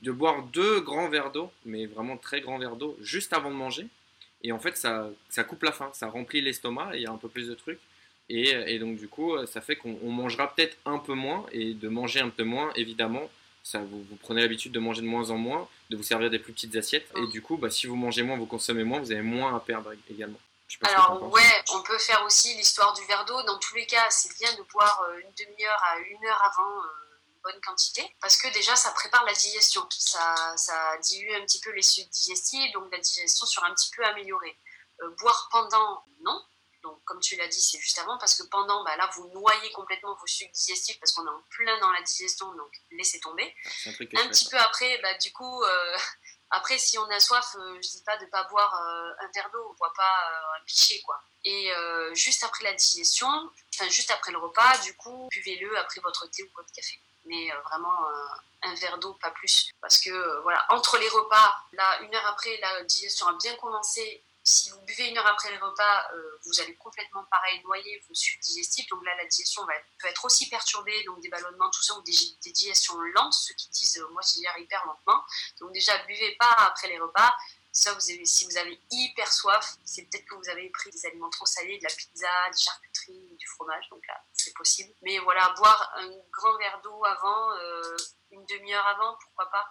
De 0.00 0.10
boire 0.10 0.42
deux 0.42 0.80
grands 0.80 1.08
verres 1.08 1.30
d'eau, 1.30 1.52
mais 1.64 1.86
vraiment 1.86 2.16
très 2.16 2.40
grands 2.40 2.58
verres 2.58 2.74
d'eau, 2.74 2.96
juste 3.00 3.32
avant 3.32 3.50
de 3.50 3.54
manger. 3.54 3.86
Et 4.42 4.50
en 4.50 4.58
fait, 4.58 4.76
ça, 4.76 5.08
ça 5.28 5.44
coupe 5.44 5.62
la 5.62 5.70
faim, 5.70 5.90
ça 5.94 6.08
remplit 6.08 6.40
l'estomac, 6.40 6.90
il 6.94 7.02
y 7.02 7.06
a 7.06 7.12
un 7.12 7.18
peu 7.18 7.28
plus 7.28 7.46
de 7.46 7.54
trucs. 7.54 7.78
Et, 8.28 8.48
et 8.50 8.80
donc, 8.80 8.96
du 8.96 9.06
coup, 9.06 9.36
ça 9.46 9.60
fait 9.60 9.76
qu'on 9.76 9.96
on 10.02 10.10
mangera 10.10 10.52
peut-être 10.52 10.76
un 10.84 10.98
peu 10.98 11.14
moins, 11.14 11.46
et 11.52 11.74
de 11.74 11.88
manger 11.88 12.18
un 12.18 12.30
peu 12.30 12.42
moins, 12.42 12.72
évidemment, 12.74 13.30
ça, 13.62 13.78
vous, 13.78 14.04
vous 14.04 14.16
prenez 14.16 14.42
l'habitude 14.42 14.72
de 14.72 14.80
manger 14.80 15.02
de 15.02 15.06
moins 15.06 15.30
en 15.30 15.36
moins, 15.36 15.68
de 15.90 15.96
vous 15.96 16.02
servir 16.02 16.30
des 16.30 16.38
plus 16.38 16.52
petites 16.52 16.74
assiettes. 16.76 17.08
Et 17.16 17.26
du 17.28 17.42
coup, 17.42 17.56
bah, 17.56 17.70
si 17.70 17.86
vous 17.86 17.96
mangez 17.96 18.22
moins, 18.22 18.36
vous 18.36 18.46
consommez 18.46 18.84
moins, 18.84 19.00
vous 19.00 19.12
avez 19.12 19.22
moins 19.22 19.54
à 19.54 19.60
perdre 19.60 19.92
également. 20.10 20.38
Alors 20.82 21.30
ouais, 21.30 21.64
on 21.74 21.82
peut 21.82 21.98
faire 21.98 22.22
aussi 22.24 22.54
l'histoire 22.54 22.92
du 22.94 23.04
verre 23.04 23.24
d'eau. 23.26 23.42
Dans 23.42 23.58
tous 23.58 23.74
les 23.74 23.86
cas, 23.86 24.08
c'est 24.10 24.34
bien 24.38 24.52
de 24.54 24.62
boire 24.72 25.02
euh, 25.08 25.20
une 25.20 25.46
demi-heure 25.46 25.82
à 25.84 25.98
une 25.98 26.24
heure 26.26 26.42
avant 26.44 26.82
euh, 26.82 26.88
une 27.28 27.40
bonne 27.44 27.60
quantité, 27.60 28.02
parce 28.20 28.36
que 28.36 28.50
déjà 28.54 28.74
ça 28.74 28.90
prépare 28.92 29.24
la 29.24 29.34
digestion. 29.34 29.86
Ça, 29.90 30.54
ça 30.56 30.96
dilue 31.02 31.34
un 31.34 31.44
petit 31.44 31.60
peu 31.60 31.72
les 31.72 31.82
sucs 31.82 32.08
digestifs, 32.08 32.72
donc 32.72 32.90
la 32.90 32.98
digestion 32.98 33.46
sera 33.46 33.66
un 33.68 33.74
petit 33.74 33.90
peu 33.94 34.04
améliorée. 34.04 34.56
Euh, 35.02 35.10
boire 35.20 35.48
pendant, 35.52 36.04
non. 36.24 36.42
Donc 36.82 37.02
comme 37.04 37.20
tu 37.20 37.36
l'as 37.36 37.48
dit, 37.48 37.60
c'est 37.60 37.78
juste 37.78 37.98
avant, 37.98 38.18
parce 38.18 38.34
que 38.34 38.46
pendant, 38.48 38.84
bah, 38.84 38.96
là 38.96 39.08
vous 39.14 39.28
noyez 39.28 39.70
complètement 39.72 40.14
vos 40.14 40.26
sucs 40.26 40.52
digestifs, 40.52 40.98
parce 40.98 41.12
qu'on 41.12 41.24
est 41.26 41.30
en 41.30 41.42
plein 41.50 41.78
dans 41.80 41.90
la 41.90 42.02
digestion, 42.02 42.52
donc 42.54 42.72
laissez 42.90 43.20
tomber. 43.20 43.54
C'est 43.64 43.90
un 43.90 44.28
petit 44.28 44.48
peu 44.48 44.58
après, 44.58 44.98
bah, 45.02 45.14
du 45.18 45.32
coup, 45.32 45.62
euh, 45.62 45.96
après, 46.52 46.78
si 46.78 46.98
on 46.98 47.08
a 47.08 47.18
soif, 47.18 47.56
euh, 47.56 47.78
je 47.82 47.88
dis 47.88 48.02
pas 48.04 48.18
de 48.18 48.26
pas 48.26 48.44
boire 48.44 48.74
euh, 48.74 49.24
un 49.24 49.30
verre 49.34 49.50
d'eau, 49.52 49.66
on 49.70 49.74
boit 49.74 49.92
pas 49.96 50.02
euh, 50.02 50.60
un 50.60 50.64
pichet, 50.66 51.00
quoi. 51.02 51.20
Et 51.44 51.72
juste 52.12 52.44
après 52.44 52.62
la 52.62 52.72
digestion, 52.72 53.26
enfin 53.74 53.88
juste 53.88 54.12
après 54.12 54.30
le 54.30 54.38
repas, 54.38 54.78
du 54.84 54.94
coup, 54.94 55.28
buvez-le 55.32 55.76
après 55.76 56.00
votre 56.00 56.30
thé 56.30 56.44
ou 56.44 56.48
votre 56.54 56.70
café. 56.72 57.00
Mais 57.24 57.50
vraiment 57.64 58.06
un 58.62 58.74
verre 58.76 58.98
d'eau, 58.98 59.14
pas 59.14 59.32
plus. 59.32 59.72
Parce 59.80 59.98
que, 59.98 60.40
voilà, 60.42 60.64
entre 60.68 60.98
les 60.98 61.08
repas, 61.08 61.56
là, 61.72 62.00
une 62.02 62.14
heure 62.14 62.26
après, 62.26 62.56
la 62.58 62.84
digestion 62.84 63.26
a 63.26 63.32
bien 63.42 63.56
commencé. 63.56 64.22
Si 64.44 64.70
vous 64.70 64.80
buvez 64.80 65.08
une 65.08 65.16
heure 65.16 65.26
après 65.26 65.54
le 65.56 65.64
repas, 65.64 66.10
euh, 66.14 66.38
vous 66.44 66.60
allez 66.60 66.74
complètement 66.76 67.24
pareil 67.30 67.62
noyer 67.62 68.02
vos 68.08 68.14
sucs 68.14 68.40
digestifs. 68.40 68.88
Donc 68.88 69.04
là, 69.04 69.14
la 69.16 69.26
digestion 69.26 69.64
va, 69.64 69.74
peut 70.00 70.08
être 70.08 70.24
aussi 70.24 70.48
perturbée, 70.48 71.04
donc 71.04 71.20
des 71.20 71.28
ballonnements, 71.28 71.70
tout 71.70 71.82
ça, 71.82 71.94
ou 71.94 72.02
des, 72.02 72.12
digestions 72.52 72.98
lentes, 73.14 73.34
ceux 73.34 73.54
qui 73.54 73.70
disent 73.70 73.98
euh, 73.98 74.08
moi 74.10 74.20
j'y 74.22 74.42
gère 74.42 74.58
hyper 74.58 74.84
lentement. 74.84 75.22
Donc 75.60 75.72
déjà, 75.72 75.96
buvez 76.06 76.34
pas 76.40 76.50
après 76.58 76.88
les 76.88 76.98
repas. 76.98 77.32
Ça, 77.74 77.96
si 78.00 78.44
vous 78.44 78.56
avez 78.58 78.78
hyper 78.90 79.32
soif, 79.32 79.76
c'est 79.84 80.02
peut-être 80.02 80.26
que 80.26 80.34
vous 80.34 80.48
avez 80.50 80.68
pris 80.70 80.90
des 80.90 81.06
aliments 81.06 81.30
trop 81.30 81.46
salés, 81.46 81.78
de 81.78 81.84
la 81.84 81.94
pizza, 81.94 82.28
des 82.50 82.58
charcuteries, 82.58 83.36
du 83.38 83.46
fromage. 83.46 83.88
Donc 83.90 84.06
là, 84.08 84.22
c'est 84.32 84.52
possible. 84.54 84.92
Mais 85.02 85.18
voilà, 85.20 85.54
boire 85.56 85.92
un 85.96 86.10
grand 86.30 86.58
verre 86.58 86.80
d'eau 86.82 87.02
avant, 87.04 87.52
euh, 87.52 87.96
une 88.32 88.44
demi-heure 88.44 88.86
avant, 88.86 89.16
pourquoi 89.22 89.46
pas. 89.50 89.66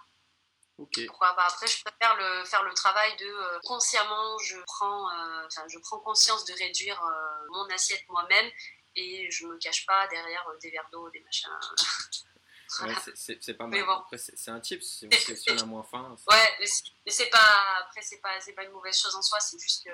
Pourquoi 1.07 1.33
pas 1.35 1.45
Après, 1.45 1.67
je 1.67 1.83
préfère 1.83 2.15
le, 2.15 2.45
faire 2.45 2.63
le 2.63 2.73
travail 2.73 3.15
de 3.17 3.25
euh, 3.25 3.59
consciemment, 3.63 4.37
je 4.39 4.57
prends, 4.65 5.09
euh, 5.11 5.47
je 5.67 5.79
prends 5.79 5.99
conscience 5.99 6.45
de 6.45 6.53
réduire 6.53 7.01
euh, 7.03 7.45
mon 7.49 7.65
assiette 7.69 8.03
moi-même 8.09 8.49
et 8.95 9.29
je 9.31 9.45
me 9.47 9.57
cache 9.57 9.85
pas 9.85 10.07
derrière 10.07 10.47
euh, 10.49 10.57
des 10.61 10.69
verres 10.71 10.89
d'eau, 10.91 11.09
des 11.09 11.19
machins. 11.21 11.49
Voilà. 12.79 12.93
Ouais, 12.93 12.99
c'est- 13.15 13.53
pas 13.53 13.67
mal. 13.67 13.83
bon. 13.85 13.91
Après, 13.91 14.17
c'est 14.17 14.49
un 14.49 14.61
tip. 14.61 14.81
si 14.81 15.05
on 15.49 15.57
a 15.57 15.65
moins 15.65 15.83
faim, 15.83 16.15
Ouais, 16.29 16.55
mais 16.57 16.65
c'est- 17.11 17.29
pas, 17.29 17.77
après, 17.81 18.01
c'est 18.01 18.19
pas, 18.21 18.39
pas 18.55 18.63
une 18.63 18.71
mauvaise 18.71 18.97
chose 18.97 19.13
en 19.13 19.21
soi, 19.21 19.41
c'est 19.41 19.59
juste 19.59 19.83
que 19.83 19.89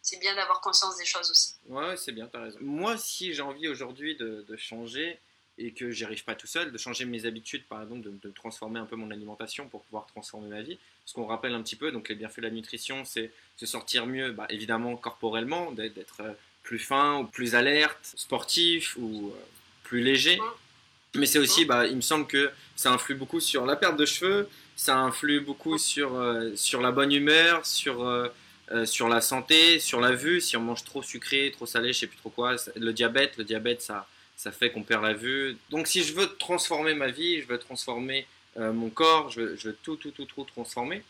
c'est 0.00 0.18
bien 0.18 0.32
d'avoir 0.36 0.60
conscience 0.60 0.96
des 0.98 1.04
choses 1.04 1.28
aussi. 1.32 1.56
Ouais, 1.66 1.88
ouais, 1.88 1.96
c'est 1.96 2.12
bien, 2.12 2.28
t'as 2.28 2.42
raison. 2.42 2.58
Moi, 2.60 2.96
si 2.96 3.34
j'ai 3.34 3.42
envie 3.42 3.66
aujourd'hui 3.68 4.14
de, 4.16 4.42
de 4.42 4.56
changer 4.56 5.20
et 5.64 5.72
que 5.72 5.90
j'y 5.90 6.04
arrive 6.04 6.24
pas 6.24 6.34
tout 6.34 6.46
seul, 6.46 6.72
de 6.72 6.78
changer 6.78 7.04
mes 7.04 7.26
habitudes, 7.26 7.64
par 7.68 7.82
exemple, 7.82 8.02
de, 8.02 8.12
de 8.22 8.30
transformer 8.30 8.80
un 8.80 8.86
peu 8.86 8.96
mon 8.96 9.10
alimentation 9.10 9.68
pour 9.68 9.82
pouvoir 9.82 10.06
transformer 10.06 10.48
ma 10.48 10.62
vie, 10.62 10.78
ce 11.04 11.14
qu'on 11.14 11.26
rappelle 11.26 11.54
un 11.54 11.62
petit 11.62 11.76
peu, 11.76 11.92
donc 11.92 12.08
les 12.08 12.14
bienfaits 12.14 12.38
de 12.38 12.42
la 12.42 12.50
nutrition, 12.50 13.04
c'est 13.04 13.30
se 13.56 13.66
sortir 13.66 14.06
mieux, 14.06 14.32
bah, 14.32 14.46
évidemment, 14.50 14.96
corporellement, 14.96 15.72
d'être 15.72 16.20
euh, 16.20 16.32
plus 16.62 16.78
fin 16.78 17.18
ou 17.18 17.24
plus 17.24 17.54
alerte, 17.54 18.14
sportif 18.16 18.96
ou 18.96 19.32
euh, 19.34 19.40
plus 19.84 20.00
léger. 20.00 20.38
Mais 21.14 21.26
c'est 21.26 21.38
aussi, 21.38 21.64
bah, 21.64 21.86
il 21.86 21.96
me 21.96 22.00
semble 22.00 22.26
que 22.26 22.50
ça 22.74 22.90
influe 22.90 23.14
beaucoup 23.14 23.40
sur 23.40 23.66
la 23.66 23.76
perte 23.76 23.98
de 23.98 24.06
cheveux, 24.06 24.48
ça 24.76 24.98
influe 24.98 25.40
beaucoup 25.40 25.76
sur, 25.76 26.14
euh, 26.14 26.56
sur 26.56 26.80
la 26.80 26.90
bonne 26.90 27.12
humeur, 27.12 27.66
sur, 27.66 28.06
euh, 28.06 28.28
euh, 28.70 28.86
sur 28.86 29.08
la 29.08 29.20
santé, 29.20 29.78
sur 29.78 30.00
la 30.00 30.12
vue. 30.12 30.40
Si 30.40 30.56
on 30.56 30.60
mange 30.60 30.84
trop 30.84 31.02
sucré, 31.02 31.50
trop 31.52 31.66
salé, 31.66 31.92
je 31.92 32.00
sais 32.00 32.06
plus 32.06 32.16
trop 32.16 32.30
quoi, 32.30 32.56
le 32.76 32.92
diabète, 32.92 33.36
le 33.36 33.44
diabète, 33.44 33.82
ça, 33.82 34.06
ça 34.42 34.50
fait 34.50 34.70
qu'on 34.70 34.82
perd 34.82 35.04
la 35.04 35.14
vue. 35.14 35.56
Donc 35.70 35.86
si 35.86 36.02
je 36.02 36.12
veux 36.14 36.26
transformer 36.36 36.94
ma 36.94 37.08
vie, 37.08 37.40
je 37.42 37.46
veux 37.46 37.58
transformer 37.58 38.26
euh, 38.56 38.72
mon 38.72 38.90
corps, 38.90 39.30
je 39.30 39.54
je 39.56 39.68
veux 39.68 39.76
tout, 39.84 39.96
tout, 39.96 40.10
tout, 40.10 40.24
tout 40.24 40.44
transformer. 40.44 41.02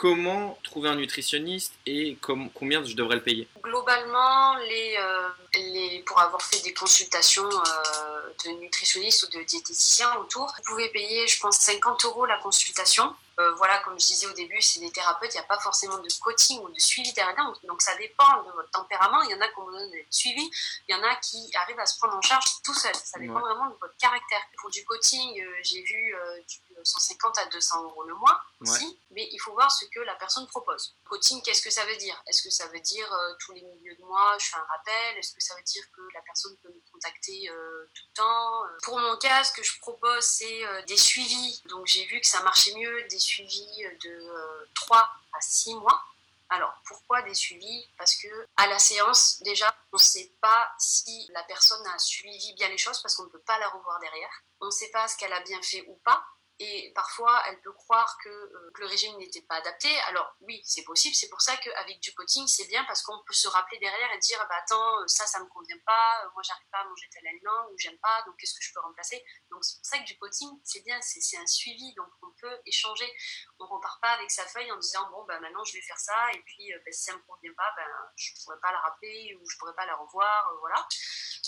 Comment 0.00 0.58
trouver 0.64 0.88
un 0.88 0.94
nutritionniste 0.94 1.74
et 1.84 2.16
com- 2.22 2.48
combien 2.54 2.82
je 2.82 2.94
devrais 2.94 3.16
le 3.16 3.22
payer? 3.22 3.46
Globalement, 3.62 4.56
les, 4.56 4.96
euh, 4.98 5.28
les, 5.54 6.02
pour 6.06 6.18
avoir 6.20 6.40
fait 6.40 6.60
des 6.62 6.72
consultations, 6.72 7.44
euh, 7.44 8.32
de 8.46 8.50
nutritionniste 8.62 9.24
ou 9.24 9.38
de 9.38 9.42
diététicien 9.44 10.10
autour. 10.16 10.46
Vous 10.56 10.62
pouvez 10.72 10.88
payer, 10.88 11.28
je 11.28 11.38
pense, 11.38 11.58
50 11.58 12.02
euros 12.06 12.24
la 12.24 12.38
consultation. 12.38 13.14
Euh, 13.38 13.52
voilà, 13.56 13.78
comme 13.80 13.98
je 14.00 14.06
disais 14.06 14.26
au 14.26 14.32
début, 14.32 14.60
c'est 14.62 14.80
des 14.80 14.90
thérapeutes, 14.90 15.32
il 15.34 15.38
n'y 15.38 15.44
a 15.44 15.46
pas 15.46 15.58
forcément 15.60 15.98
de 15.98 16.08
coaching 16.22 16.60
ou 16.60 16.68
de 16.70 16.78
suivi 16.80 17.12
derrière. 17.12 17.36
Donc, 17.44 17.56
donc 17.66 17.82
ça 17.82 17.94
dépend 17.96 18.42
de 18.42 18.52
votre 18.52 18.70
tempérament. 18.70 19.20
Il 19.22 19.30
y 19.30 19.34
en 19.34 19.40
a 19.40 19.48
qui 19.48 19.58
ont 19.58 19.64
besoin 19.66 19.86
d'être 19.88 20.06
suivis, 20.12 20.50
il 20.88 20.94
y 20.94 20.98
en 20.98 21.02
a 21.02 21.14
qui 21.16 21.50
arrivent 21.56 21.78
à 21.80 21.84
se 21.86 21.98
prendre 21.98 22.16
en 22.16 22.22
charge 22.22 22.44
tout 22.64 22.74
seul. 22.74 22.94
Ça 22.94 23.18
dépend 23.18 23.34
Ouais. 23.34 23.40
vraiment 23.40 23.66
de 23.68 23.76
votre 23.80 23.96
caractère. 23.98 24.40
Pour 24.58 24.70
du 24.70 24.82
coaching, 24.84 25.40
euh, 25.42 25.54
j'ai 25.62 25.82
vu 25.82 26.14
euh, 26.14 26.38
du 26.48 26.58
150 26.84 27.38
à 27.38 27.46
200 27.46 27.84
euros 27.84 28.04
le 28.04 28.14
mois 28.14 28.40
aussi, 28.60 29.00
mais 29.10 29.28
il 29.32 29.38
faut 29.38 29.52
voir 29.52 29.70
ce 29.70 29.84
que 29.86 30.00
la 30.00 30.14
personne 30.16 30.46
propose. 30.46 30.94
Coaching, 31.08 31.40
qu'est-ce 31.42 31.62
que 31.62 31.70
ça 31.70 31.84
veut 31.86 31.96
dire? 31.96 32.22
Est-ce 32.26 32.42
que 32.42 32.50
ça 32.50 32.66
veut 32.68 32.80
dire 32.80 33.12
euh, 33.12 33.34
tous 33.40 33.52
les 33.52 33.62
milieux 33.62 33.96
de 33.96 34.04
mois, 34.04 34.36
je 34.38 34.46
fais 34.46 34.56
un 34.56 34.66
rappel? 34.68 35.18
Est-ce 35.18 35.32
que 35.34 35.42
ça 35.42 35.54
veut 35.56 35.62
dire 35.62 35.84
que 35.96 36.02
la 36.14 36.20
personne 36.22 36.56
peut 36.62 36.68
me 36.68 36.92
contacter 36.92 37.48
euh, 37.50 37.90
tout 37.94 38.04
le 38.08 38.14
temps? 38.14 38.62
Pour 38.82 38.98
mon 38.98 39.16
cas, 39.16 39.44
ce 39.44 39.52
que 39.52 39.62
je 39.62 39.78
propose, 39.80 40.24
c'est 40.24 40.66
euh, 40.66 40.82
des 40.82 40.96
suivis. 40.96 41.62
Donc 41.68 41.86
j'ai 41.86 42.04
vu 42.06 42.20
que 42.20 42.26
ça 42.26 42.42
marchait 42.42 42.74
mieux, 42.74 43.02
des 43.08 43.18
suivis 43.18 43.82
de 44.02 44.10
euh, 44.10 44.66
3 44.74 44.98
à 44.98 45.40
6 45.40 45.74
mois. 45.76 46.02
Alors, 46.48 46.74
pourquoi 46.84 47.22
des 47.22 47.34
suivis? 47.34 47.88
Parce 47.96 48.16
que 48.16 48.28
à 48.56 48.66
la 48.66 48.78
séance, 48.78 49.40
déjà, 49.42 49.72
on 49.92 49.96
ne 49.96 50.02
sait 50.02 50.32
pas 50.40 50.72
si 50.78 51.28
la 51.32 51.44
personne 51.44 51.86
a 51.86 51.98
suivi 51.98 52.54
bien 52.54 52.68
les 52.68 52.78
choses 52.78 53.00
parce 53.00 53.14
qu'on 53.14 53.24
ne 53.24 53.28
peut 53.28 53.42
pas 53.46 53.58
la 53.58 53.68
revoir 53.68 54.00
derrière. 54.00 54.42
On 54.60 54.66
ne 54.66 54.70
sait 54.70 54.90
pas 54.90 55.06
ce 55.06 55.16
qu'elle 55.16 55.32
a 55.32 55.40
bien 55.40 55.62
fait 55.62 55.84
ou 55.86 55.94
pas. 56.04 56.24
Et 56.62 56.92
parfois, 56.94 57.42
elle 57.48 57.58
peut 57.62 57.72
croire 57.72 58.18
que, 58.22 58.28
euh, 58.28 58.70
que 58.74 58.82
le 58.82 58.86
régime 58.86 59.16
n'était 59.16 59.40
pas 59.40 59.54
adapté. 59.56 59.88
Alors 60.08 60.36
oui, 60.40 60.60
c'est 60.66 60.84
possible. 60.84 61.14
C'est 61.14 61.30
pour 61.30 61.40
ça 61.40 61.56
qu'avec 61.56 62.00
du 62.00 62.12
coaching, 62.12 62.46
c'est 62.46 62.66
bien 62.66 62.84
parce 62.84 63.00
qu'on 63.02 63.18
peut 63.26 63.32
se 63.32 63.48
rappeler 63.48 63.78
derrière 63.78 64.12
et 64.12 64.18
dire, 64.18 64.38
ah 64.42 64.46
bah 64.46 64.56
attends, 64.62 65.00
euh, 65.00 65.06
ça, 65.06 65.26
ça 65.26 65.40
me 65.40 65.46
convient 65.46 65.78
pas. 65.86 66.22
euh, 66.22 66.28
Moi, 66.34 66.42
j'arrive 66.42 66.68
pas 66.70 66.80
à 66.80 66.84
manger 66.84 67.08
tel 67.10 67.26
aliment 67.26 67.70
ou 67.72 67.78
j'aime 67.78 67.98
pas. 68.00 68.22
Donc, 68.26 68.36
qu'est-ce 68.36 68.52
que 68.52 68.62
je 68.62 68.74
peux 68.74 68.80
remplacer? 68.80 69.24
Donc, 69.50 69.64
c'est 69.64 69.76
pour 69.78 69.86
ça 69.86 69.98
que 70.00 70.04
du 70.04 70.18
coaching, 70.18 70.50
c'est 70.62 70.84
bien. 70.84 71.00
C'est 71.00 71.38
un 71.38 71.46
suivi. 71.46 71.94
Donc, 71.94 72.08
on 72.22 72.30
peut 72.38 72.60
échanger. 72.66 73.10
On 73.58 73.66
repart 73.66 73.98
pas 74.02 74.10
avec 74.12 74.30
sa 74.30 74.44
feuille 74.46 74.70
en 74.70 74.76
disant, 74.76 75.08
bon, 75.10 75.24
bah 75.24 75.40
maintenant, 75.40 75.64
je 75.64 75.72
vais 75.72 75.82
faire 75.82 75.98
ça. 75.98 76.30
Et 76.34 76.42
puis, 76.42 76.70
bah, 76.84 76.92
si 76.92 77.04
ça 77.04 77.14
me 77.14 77.22
convient 77.22 77.54
pas, 77.56 77.72
ben, 77.76 77.88
je 78.16 78.32
pourrais 78.44 78.60
pas 78.60 78.70
la 78.70 78.80
rappeler 78.80 79.34
ou 79.40 79.48
je 79.48 79.56
pourrais 79.56 79.74
pas 79.74 79.86
la 79.86 79.96
revoir. 79.96 80.52
voilà. 80.60 80.86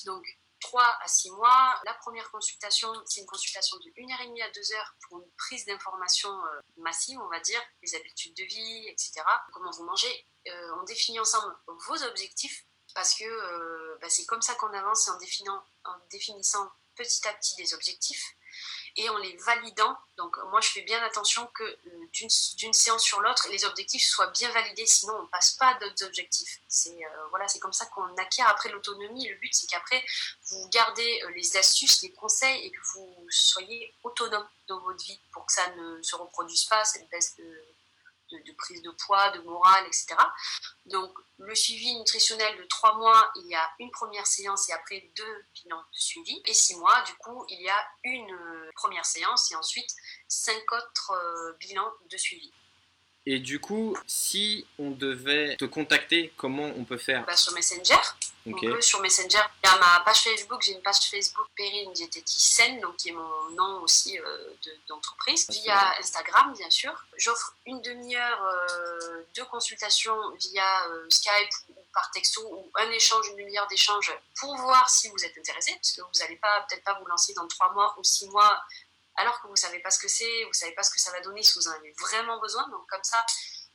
Donc, 0.07 0.25
3 0.63 0.83
à 1.03 1.09
6 1.09 1.31
mois. 1.33 1.81
La 1.85 1.95
première 1.95 2.31
consultation, 2.31 2.93
c'est 3.07 3.21
une 3.21 3.27
consultation 3.27 3.77
de 3.79 3.91
1h30 3.91 4.43
à 4.43 4.51
2 4.51 4.73
heures 4.73 4.95
pour 5.03 5.21
une 5.21 5.31
prise 5.37 5.67
d'informations 5.67 6.33
euh, 6.47 6.61
massive, 6.79 7.19
on 7.21 7.29
va 7.29 7.41
dire, 7.41 7.61
les 7.83 7.95
habitudes 7.95 8.35
de 8.37 8.45
vie, 8.45 8.89
etc. 8.89 9.23
Comment 9.53 9.71
vous 9.73 9.85
mangez. 9.85 10.27
Euh, 10.49 10.77
on 10.81 10.85
définit 10.85 11.21
ensemble 11.21 11.55
vos 11.67 12.03
objectifs 12.05 12.65
parce 12.95 13.15
que 13.15 13.25
euh, 13.25 13.99
bah, 14.01 14.09
c'est 14.09 14.27
comme 14.27 14.43
ça 14.43 14.55
qu'on 14.55 14.73
avance, 14.73 15.09
en, 15.09 15.19
en 15.85 15.99
définissant 16.11 16.71
petit 16.95 17.27
à 17.27 17.33
petit 17.35 17.57
des 17.57 17.75
objectifs 17.75 18.25
et 18.97 19.09
en 19.09 19.16
les 19.18 19.36
validant. 19.38 19.97
Donc 20.16 20.36
moi 20.51 20.61
je 20.61 20.68
fais 20.68 20.82
bien 20.82 21.03
attention 21.03 21.47
que 21.55 21.64
euh, 21.64 21.78
d'une 22.12 22.72
séance 22.72 23.03
sur 23.03 23.20
l'autre, 23.20 23.49
les 23.51 23.64
objectifs 23.64 24.05
soient 24.05 24.28
bien 24.28 24.51
validés, 24.53 24.86
sinon 24.86 25.14
on 25.22 25.26
passe 25.26 25.53
pas 25.53 25.68
à 25.68 25.74
d'autres 25.74 26.05
objectifs. 26.05 26.61
C'est 26.68 26.90
euh, 26.90 27.26
voilà, 27.30 27.49
c'est 27.49 27.59
comme 27.59 27.72
ça 27.72 27.86
qu'on 27.86 28.14
acquiert 28.16 28.49
après 28.49 28.70
l'autonomie. 28.70 29.28
Le 29.28 29.36
but 29.36 29.55
c'est 29.55 29.66
qu'après 29.66 30.05
vous 30.51 30.68
gardez 30.68 31.22
euh, 31.24 31.30
les 31.30 31.57
astuces, 31.57 32.03
les 32.03 32.12
conseils 32.12 32.66
et 32.66 32.70
que 32.70 32.80
vous 32.95 33.26
soyez 33.30 33.95
autonome 34.03 34.47
dans 34.68 34.80
votre 34.80 35.05
vie 35.05 35.20
pour 35.32 35.47
que 35.47 35.53
ça 35.53 35.68
ne 35.70 36.03
se 36.03 36.16
reproduise 36.16 36.64
pas 36.64 36.84
cette 36.84 37.09
baisse 37.11 37.36
de, 37.36 37.64
de, 38.33 38.39
de 38.39 38.53
prise 38.57 38.83
de 38.83 38.91
poids, 38.91 39.30
de 39.30 39.41
morale, 39.41 39.85
etc. 39.87 40.07
Donc 40.87 41.12
le 41.39 41.55
suivi 41.55 41.95
nutritionnel 41.97 42.57
de 42.59 42.64
trois 42.64 42.97
mois, 42.97 43.30
il 43.37 43.47
y 43.47 43.55
a 43.55 43.70
une 43.78 43.91
première 43.91 44.26
séance 44.26 44.68
et 44.68 44.72
après 44.72 45.11
deux 45.16 45.45
bilans 45.55 45.83
de 45.93 45.99
suivi. 45.99 46.41
Et 46.47 46.55
six 46.55 46.76
mois, 46.76 47.03
du 47.07 47.14
coup, 47.14 47.45
il 47.49 47.61
y 47.61 47.68
a 47.68 47.87
une 48.05 48.33
euh, 48.33 48.70
première 48.74 49.05
séance 49.05 49.51
et 49.53 49.57
ensuite 49.57 49.91
cinq 50.28 50.72
autres 50.72 51.12
euh, 51.12 51.53
bilans 51.61 51.93
de 52.11 52.16
suivi. 52.16 52.53
Et 53.24 53.39
du 53.39 53.61
coup, 53.61 53.97
si 54.07 54.66
on 54.78 54.91
devait 54.91 55.57
te 55.57 55.64
contacter, 55.64 56.33
comment 56.37 56.72
on 56.76 56.85
peut 56.85 56.99
faire? 56.99 57.24
Bah, 57.24 57.37
sur 57.37 57.53
Messenger, 57.53 58.01
Ok. 58.45 58.59
on 58.64 58.72
peut 58.72 58.80
sur 58.80 59.01
Messenger, 59.01 59.43
il 59.62 59.68
y 59.68 59.72
a 59.72 59.78
ma 59.78 60.01
page 60.01 60.22
Facebook, 60.22 60.61
j'ai 60.62 60.72
une 60.72 60.82
page 60.82 60.99
Facebook 61.11 61.47
Perrine 61.57 61.93
Diététicienne, 61.93 62.80
donc 62.80 62.97
qui 62.97 63.11
est 63.11 63.12
mon 63.12 63.51
nom 63.51 63.82
aussi 63.82 64.18
euh, 64.18 64.51
de- 64.64 64.76
d'entreprise. 64.88 65.49
Via 65.51 65.97
Instagram, 65.99 66.53
bien 66.55 66.68
sûr. 66.70 66.93
J'offre 67.16 67.55
une 67.66 67.80
demi-heure 67.82 68.43
euh, 68.45 69.22
de 69.36 69.43
consultation 69.45 70.16
via 70.36 70.86
euh, 70.88 71.07
Skype 71.11 71.51
ou 71.70 71.74
par 71.95 72.11
texto 72.11 72.40
ou 72.51 72.70
un 72.76 72.90
échange, 72.90 73.28
une 73.28 73.36
demi-heure 73.36 73.66
d'échange 73.68 74.12
pour 74.40 74.57
voir 74.57 74.88
si 74.90 75.09
vous 75.11 75.24
êtes 75.24 75.36
intéressé, 75.38 75.72
parce 75.74 75.93
que 75.93 76.01
vous 76.01 76.18
n'allez 76.20 76.36
pas 76.36 76.66
peut-être 76.68 76.82
pas 76.84 76.99
vous 76.99 77.07
lancer 77.07 77.32
dans 77.34 77.47
trois 77.47 77.70
mois 77.72 77.95
ou 77.99 78.03
six 78.05 78.28
mois 78.28 78.61
alors 79.16 79.40
que 79.43 79.47
vous 79.47 79.57
savez 79.57 79.78
pas 79.80 79.90
ce 79.90 79.99
que 79.99 80.09
c'est, 80.09 80.45
vous 80.45 80.55
savez 80.55 80.72
pas 80.72 80.82
ce 80.82 80.90
que 80.90 80.99
ça 80.99 81.12
va 81.12 81.20
donner 81.20 81.43
si 81.43 81.53
vous 81.59 81.68
en 81.68 81.72
avez 81.72 81.93
vraiment 82.01 82.40
besoin. 82.40 82.66
Donc 82.70 82.88
comme 82.88 83.05
ça, 83.05 83.22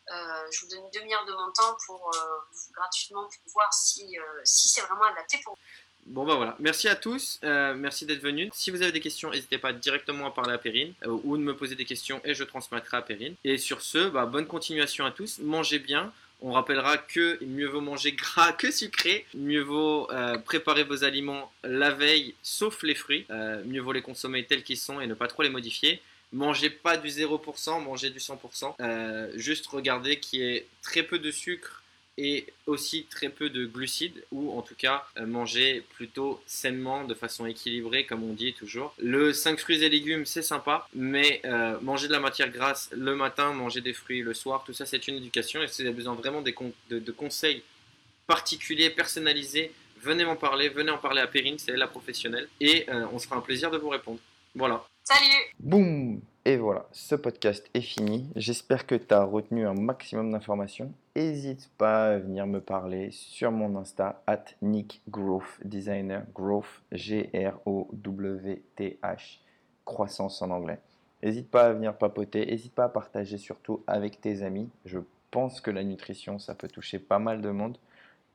euh, 0.10 0.16
je 0.52 0.62
vous 0.62 0.72
donne 0.72 0.86
une 0.86 1.02
demi-heure 1.02 1.26
de 1.26 1.34
mon 1.34 1.52
temps 1.52 1.76
pour 1.86 2.12
euh, 2.16 2.20
gratuitement 2.74 3.28
voir 3.54 3.74
si, 3.74 4.18
euh, 4.18 4.22
si 4.44 4.70
c'est 4.70 4.82
vraiment 4.82 5.04
adapté 5.04 5.38
pour 5.44 5.54
vous. 5.54 5.60
Bon 6.06 6.26
bah 6.26 6.36
voilà, 6.36 6.56
merci 6.60 6.88
à 6.88 6.96
tous, 6.96 7.38
merci 7.44 8.06
d'être 8.06 8.22
venus. 8.22 8.50
Si 8.54 8.72
vous 8.72 8.82
avez 8.82 8.94
des 8.94 9.02
questions, 9.02 9.30
n'hésitez 9.30 9.58
pas 9.58 9.74
directement 9.74 10.28
à 10.28 10.32
parler 10.32 10.54
à 10.54 10.58
Perrine 10.58 10.94
ou 11.06 11.36
de 11.36 11.42
me 11.42 11.54
poser 11.54 11.76
des 11.76 11.84
questions 11.84 12.22
et 12.24 12.34
je 12.34 12.46
transmettrai 12.46 12.96
à 12.96 13.02
Perrine. 13.02 13.36
Et 13.44 13.58
sur 13.58 13.82
ce, 13.82 14.08
bah, 14.08 14.26
bonne 14.26 14.48
continuation 14.48 15.06
à 15.06 15.12
tous, 15.12 15.40
mangez 15.40 15.80
bien. 15.80 16.14
On 16.42 16.54
rappellera 16.54 16.98
que 16.98 17.44
mieux 17.44 17.68
vaut 17.68 17.82
manger 17.82 18.14
gras 18.14 18.54
que 18.54 18.72
sucré, 18.72 19.26
mieux 19.34 19.64
vaut 19.64 20.08
préparer 20.46 20.86
vos 20.86 21.04
aliments 21.04 21.52
la 21.66 21.92
veille, 21.92 22.36
sauf 22.42 22.84
les 22.84 22.96
fruits, 22.96 23.28
mieux 23.66 23.82
vaut 23.82 23.92
les 23.92 24.02
consommer 24.02 24.46
tels 24.46 24.64
qu'ils 24.64 24.78
sont 24.78 25.02
et 25.02 25.08
ne 25.08 25.14
pas 25.14 25.28
trop 25.28 25.44
les 25.44 25.50
modifier. 25.50 26.02
Mangez 26.34 26.70
pas 26.70 26.98
du 26.98 27.08
0%, 27.08 27.84
mangez 27.84 28.10
du 28.10 28.20
100%. 28.20 28.76
Euh, 28.80 29.32
juste 29.36 29.68
regardez 29.68 30.20
qu'il 30.20 30.40
y 30.40 30.44
ait 30.44 30.68
très 30.82 31.04
peu 31.04 31.20
de 31.20 31.32
sucre 31.32 31.84
et 32.18 32.48
aussi 32.66 33.06
très 33.10 33.30
peu 33.30 33.50
de 33.50 33.66
glucides 33.66 34.26
ou 34.32 34.58
en 34.58 34.62
tout 34.64 34.74
cas 34.76 35.06
euh, 35.18 35.26
manger 35.26 35.84
plutôt 35.96 36.42
sainement 36.48 37.04
de 37.04 37.14
façon 37.14 37.46
équilibrée 37.46 38.06
comme 38.06 38.24
on 38.24 38.34
dit 38.34 38.54
toujours. 38.54 38.94
Le 38.98 39.32
5 39.34 39.60
fruits 39.60 39.84
et 39.84 39.90
légumes 39.90 40.26
c'est 40.26 40.42
sympa 40.42 40.88
mais 40.96 41.42
euh, 41.46 41.80
manger 41.82 42.08
de 42.08 42.14
la 42.14 42.20
matière 42.20 42.50
grasse 42.50 42.90
le 42.92 43.16
matin, 43.16 43.54
manger 43.54 43.82
des 43.82 43.94
fruits 43.94 44.22
le 44.22 44.34
soir, 44.34 44.64
tout 44.66 44.74
ça 44.74 44.88
c'est 44.88 45.08
une 45.08 45.16
éducation 45.16 45.62
et 45.62 45.68
si 45.68 45.84
vous 45.84 45.88
avez 45.88 45.96
besoin 45.96 46.16
vraiment 46.16 46.42
de, 46.42 47.12
conseils 47.12 47.62
particuliers, 48.26 48.90
personnalisés, 48.90 49.72
venez 50.02 50.26
m'en 50.26 50.36
parler, 50.36 50.70
venez 50.70 50.92
en 50.92 50.98
parler 50.98 51.22
à 51.22 51.28
Perrine, 51.28 51.60
c'est 51.60 51.78
la 51.78 51.88
professionnelle 51.88 52.50
et 52.60 52.88
on 52.90 53.20
sera 53.20 53.36
un 53.36 53.42
plaisir 53.42 53.70
de 53.70 53.78
vous 53.78 53.90
répondre. 53.90 54.20
Voilà. 54.56 54.84
Salut 55.10 55.56
Boum 55.58 56.20
Et 56.44 56.58
voilà, 56.58 56.86
ce 56.92 57.16
podcast 57.16 57.66
est 57.74 57.80
fini. 57.80 58.30
J'espère 58.36 58.86
que 58.86 58.96
tu 58.96 59.14
as 59.14 59.24
retenu 59.24 59.66
un 59.66 59.74
maximum 59.74 60.34
d'informations. 60.34 60.92
N'hésite 61.16 61.72
pas 61.78 62.08
à 62.08 62.18
venir 62.18 62.46
me 62.46 62.60
parler 62.60 63.12
sur 63.12 63.50
mon 63.54 63.78
Insta, 63.78 64.22
at 64.28 64.44
Nick 64.62 65.02
Growth 65.08 65.62
Designer, 65.64 66.24
Growth, 66.36 66.84
G-R-O-W-T-H, 66.92 67.40
croissance 69.86 70.42
en 70.42 70.52
anglais. 70.52 70.82
N'hésite 71.24 71.50
pas 71.50 71.68
à 71.68 71.72
venir 71.72 71.98
papoter, 71.98 72.46
n'hésite 72.46 72.76
pas 72.76 72.84
à 72.84 72.90
partager 72.90 73.38
surtout 73.38 73.82
avec 73.88 74.20
tes 74.20 74.44
amis. 74.44 74.68
Je 74.84 75.00
pense 75.32 75.62
que 75.62 75.72
la 75.72 75.86
nutrition, 75.86 76.38
ça 76.38 76.54
peut 76.54 76.68
toucher 76.68 77.00
pas 77.00 77.20
mal 77.20 77.40
de 77.40 77.50
monde. 77.50 77.78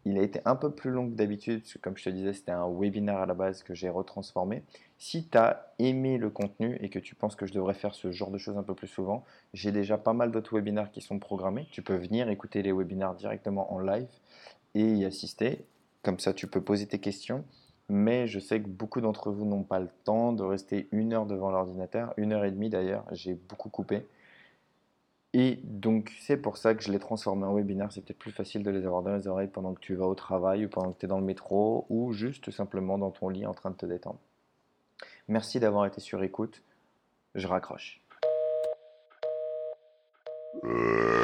Il 0.05 0.18
a 0.18 0.22
été 0.22 0.40
un 0.44 0.57
peu 0.57 0.70
plus 0.70 0.90
long 0.90 1.09
que 1.09 1.14
d'habitude, 1.14 1.61
parce 1.61 1.74
que 1.74 1.78
comme 1.78 1.96
je 1.96 2.05
te 2.05 2.11
disais, 2.11 2.32
c'était 2.32 2.53
un 2.53 2.68
webinaire 2.68 3.18
à 3.18 3.26
la 3.26 3.34
base 3.34 3.62
que 3.62 3.74
j'ai 3.74 3.88
retransformé. 3.88 4.64
Si 4.98 5.28
tu 5.28 5.38
as 5.38 5.72
aimé 5.78 6.18
le 6.18 6.28
contenu 6.30 6.76
et 6.80 6.88
que 6.88 6.98
tu 6.98 7.14
penses 7.14 7.36
que 7.36 7.46
je 7.46 7.53
devrais 7.53 7.74
faire 7.74 7.94
ce 7.94 8.11
genre 8.11 8.30
de 8.30 8.38
choses 8.38 8.57
un 8.57 8.62
peu 8.62 8.74
plus 8.74 8.88
souvent, 8.88 9.24
j'ai 9.55 9.70
déjà 9.70 9.98
pas 9.98 10.12
mal 10.12 10.32
d'autres 10.32 10.55
webinaires 10.57 10.90
qui 10.90 11.00
sont 11.00 11.18
programmés. 11.18 11.68
Tu 11.70 11.82
peux 11.82 11.96
venir 11.96 12.28
écouter 12.28 12.62
les 12.62 12.72
webinaires 12.72 13.14
directement 13.14 13.72
en 13.72 13.78
live 13.78 14.09
et 14.74 14.84
y 14.84 15.05
assister. 15.05 15.64
Comme 16.03 16.18
ça, 16.18 16.32
tu 16.32 16.48
peux 16.48 16.61
poser 16.61 16.86
tes 16.86 16.98
questions. 16.98 17.44
Mais 17.88 18.26
je 18.26 18.38
sais 18.38 18.61
que 18.61 18.68
beaucoup 18.68 19.00
d'entre 19.00 19.30
vous 19.30 19.44
n'ont 19.44 19.64
pas 19.64 19.78
le 19.78 19.88
temps 20.05 20.32
de 20.32 20.42
rester 20.42 20.88
une 20.92 21.12
heure 21.12 21.26
devant 21.26 21.50
l'ordinateur, 21.50 22.14
une 22.16 22.32
heure 22.32 22.44
et 22.44 22.50
demie 22.50 22.70
d'ailleurs, 22.70 23.05
j'ai 23.12 23.34
beaucoup 23.34 23.68
coupé. 23.68 24.07
Et 25.34 25.60
donc, 25.64 26.12
c'est 26.20 26.36
pour 26.36 26.58
ça 26.58 26.74
que 26.74 26.82
je 26.82 26.92
l'ai 26.92 26.98
transformé 26.98 27.44
en 27.44 27.54
webinaire. 27.54 27.90
C'est 27.90 28.02
peut-être 28.02 28.18
plus 28.18 28.32
facile 28.32 28.62
de 28.62 28.70
les 28.70 28.84
avoir 28.84 29.02
dans 29.02 29.14
les 29.14 29.26
oreilles 29.26 29.48
pendant 29.48 29.72
que 29.72 29.80
tu 29.80 29.94
vas 29.94 30.06
au 30.06 30.14
travail 30.14 30.66
ou 30.66 30.68
pendant 30.68 30.92
que 30.92 30.98
tu 30.98 31.06
es 31.06 31.08
dans 31.08 31.18
le 31.18 31.24
métro 31.24 31.86
ou 31.88 32.12
juste 32.12 32.50
simplement 32.50 32.98
dans 32.98 33.10
ton 33.10 33.30
lit 33.30 33.46
en 33.46 33.54
train 33.54 33.70
de 33.70 33.76
te 33.76 33.86
détendre. 33.86 34.18
Merci 35.28 35.58
d'avoir 35.58 35.86
été 35.86 36.00
sur 36.00 36.22
écoute. 36.22 36.62
Je 37.34 37.46
raccroche. 37.46 38.02
Euh. 40.64 41.21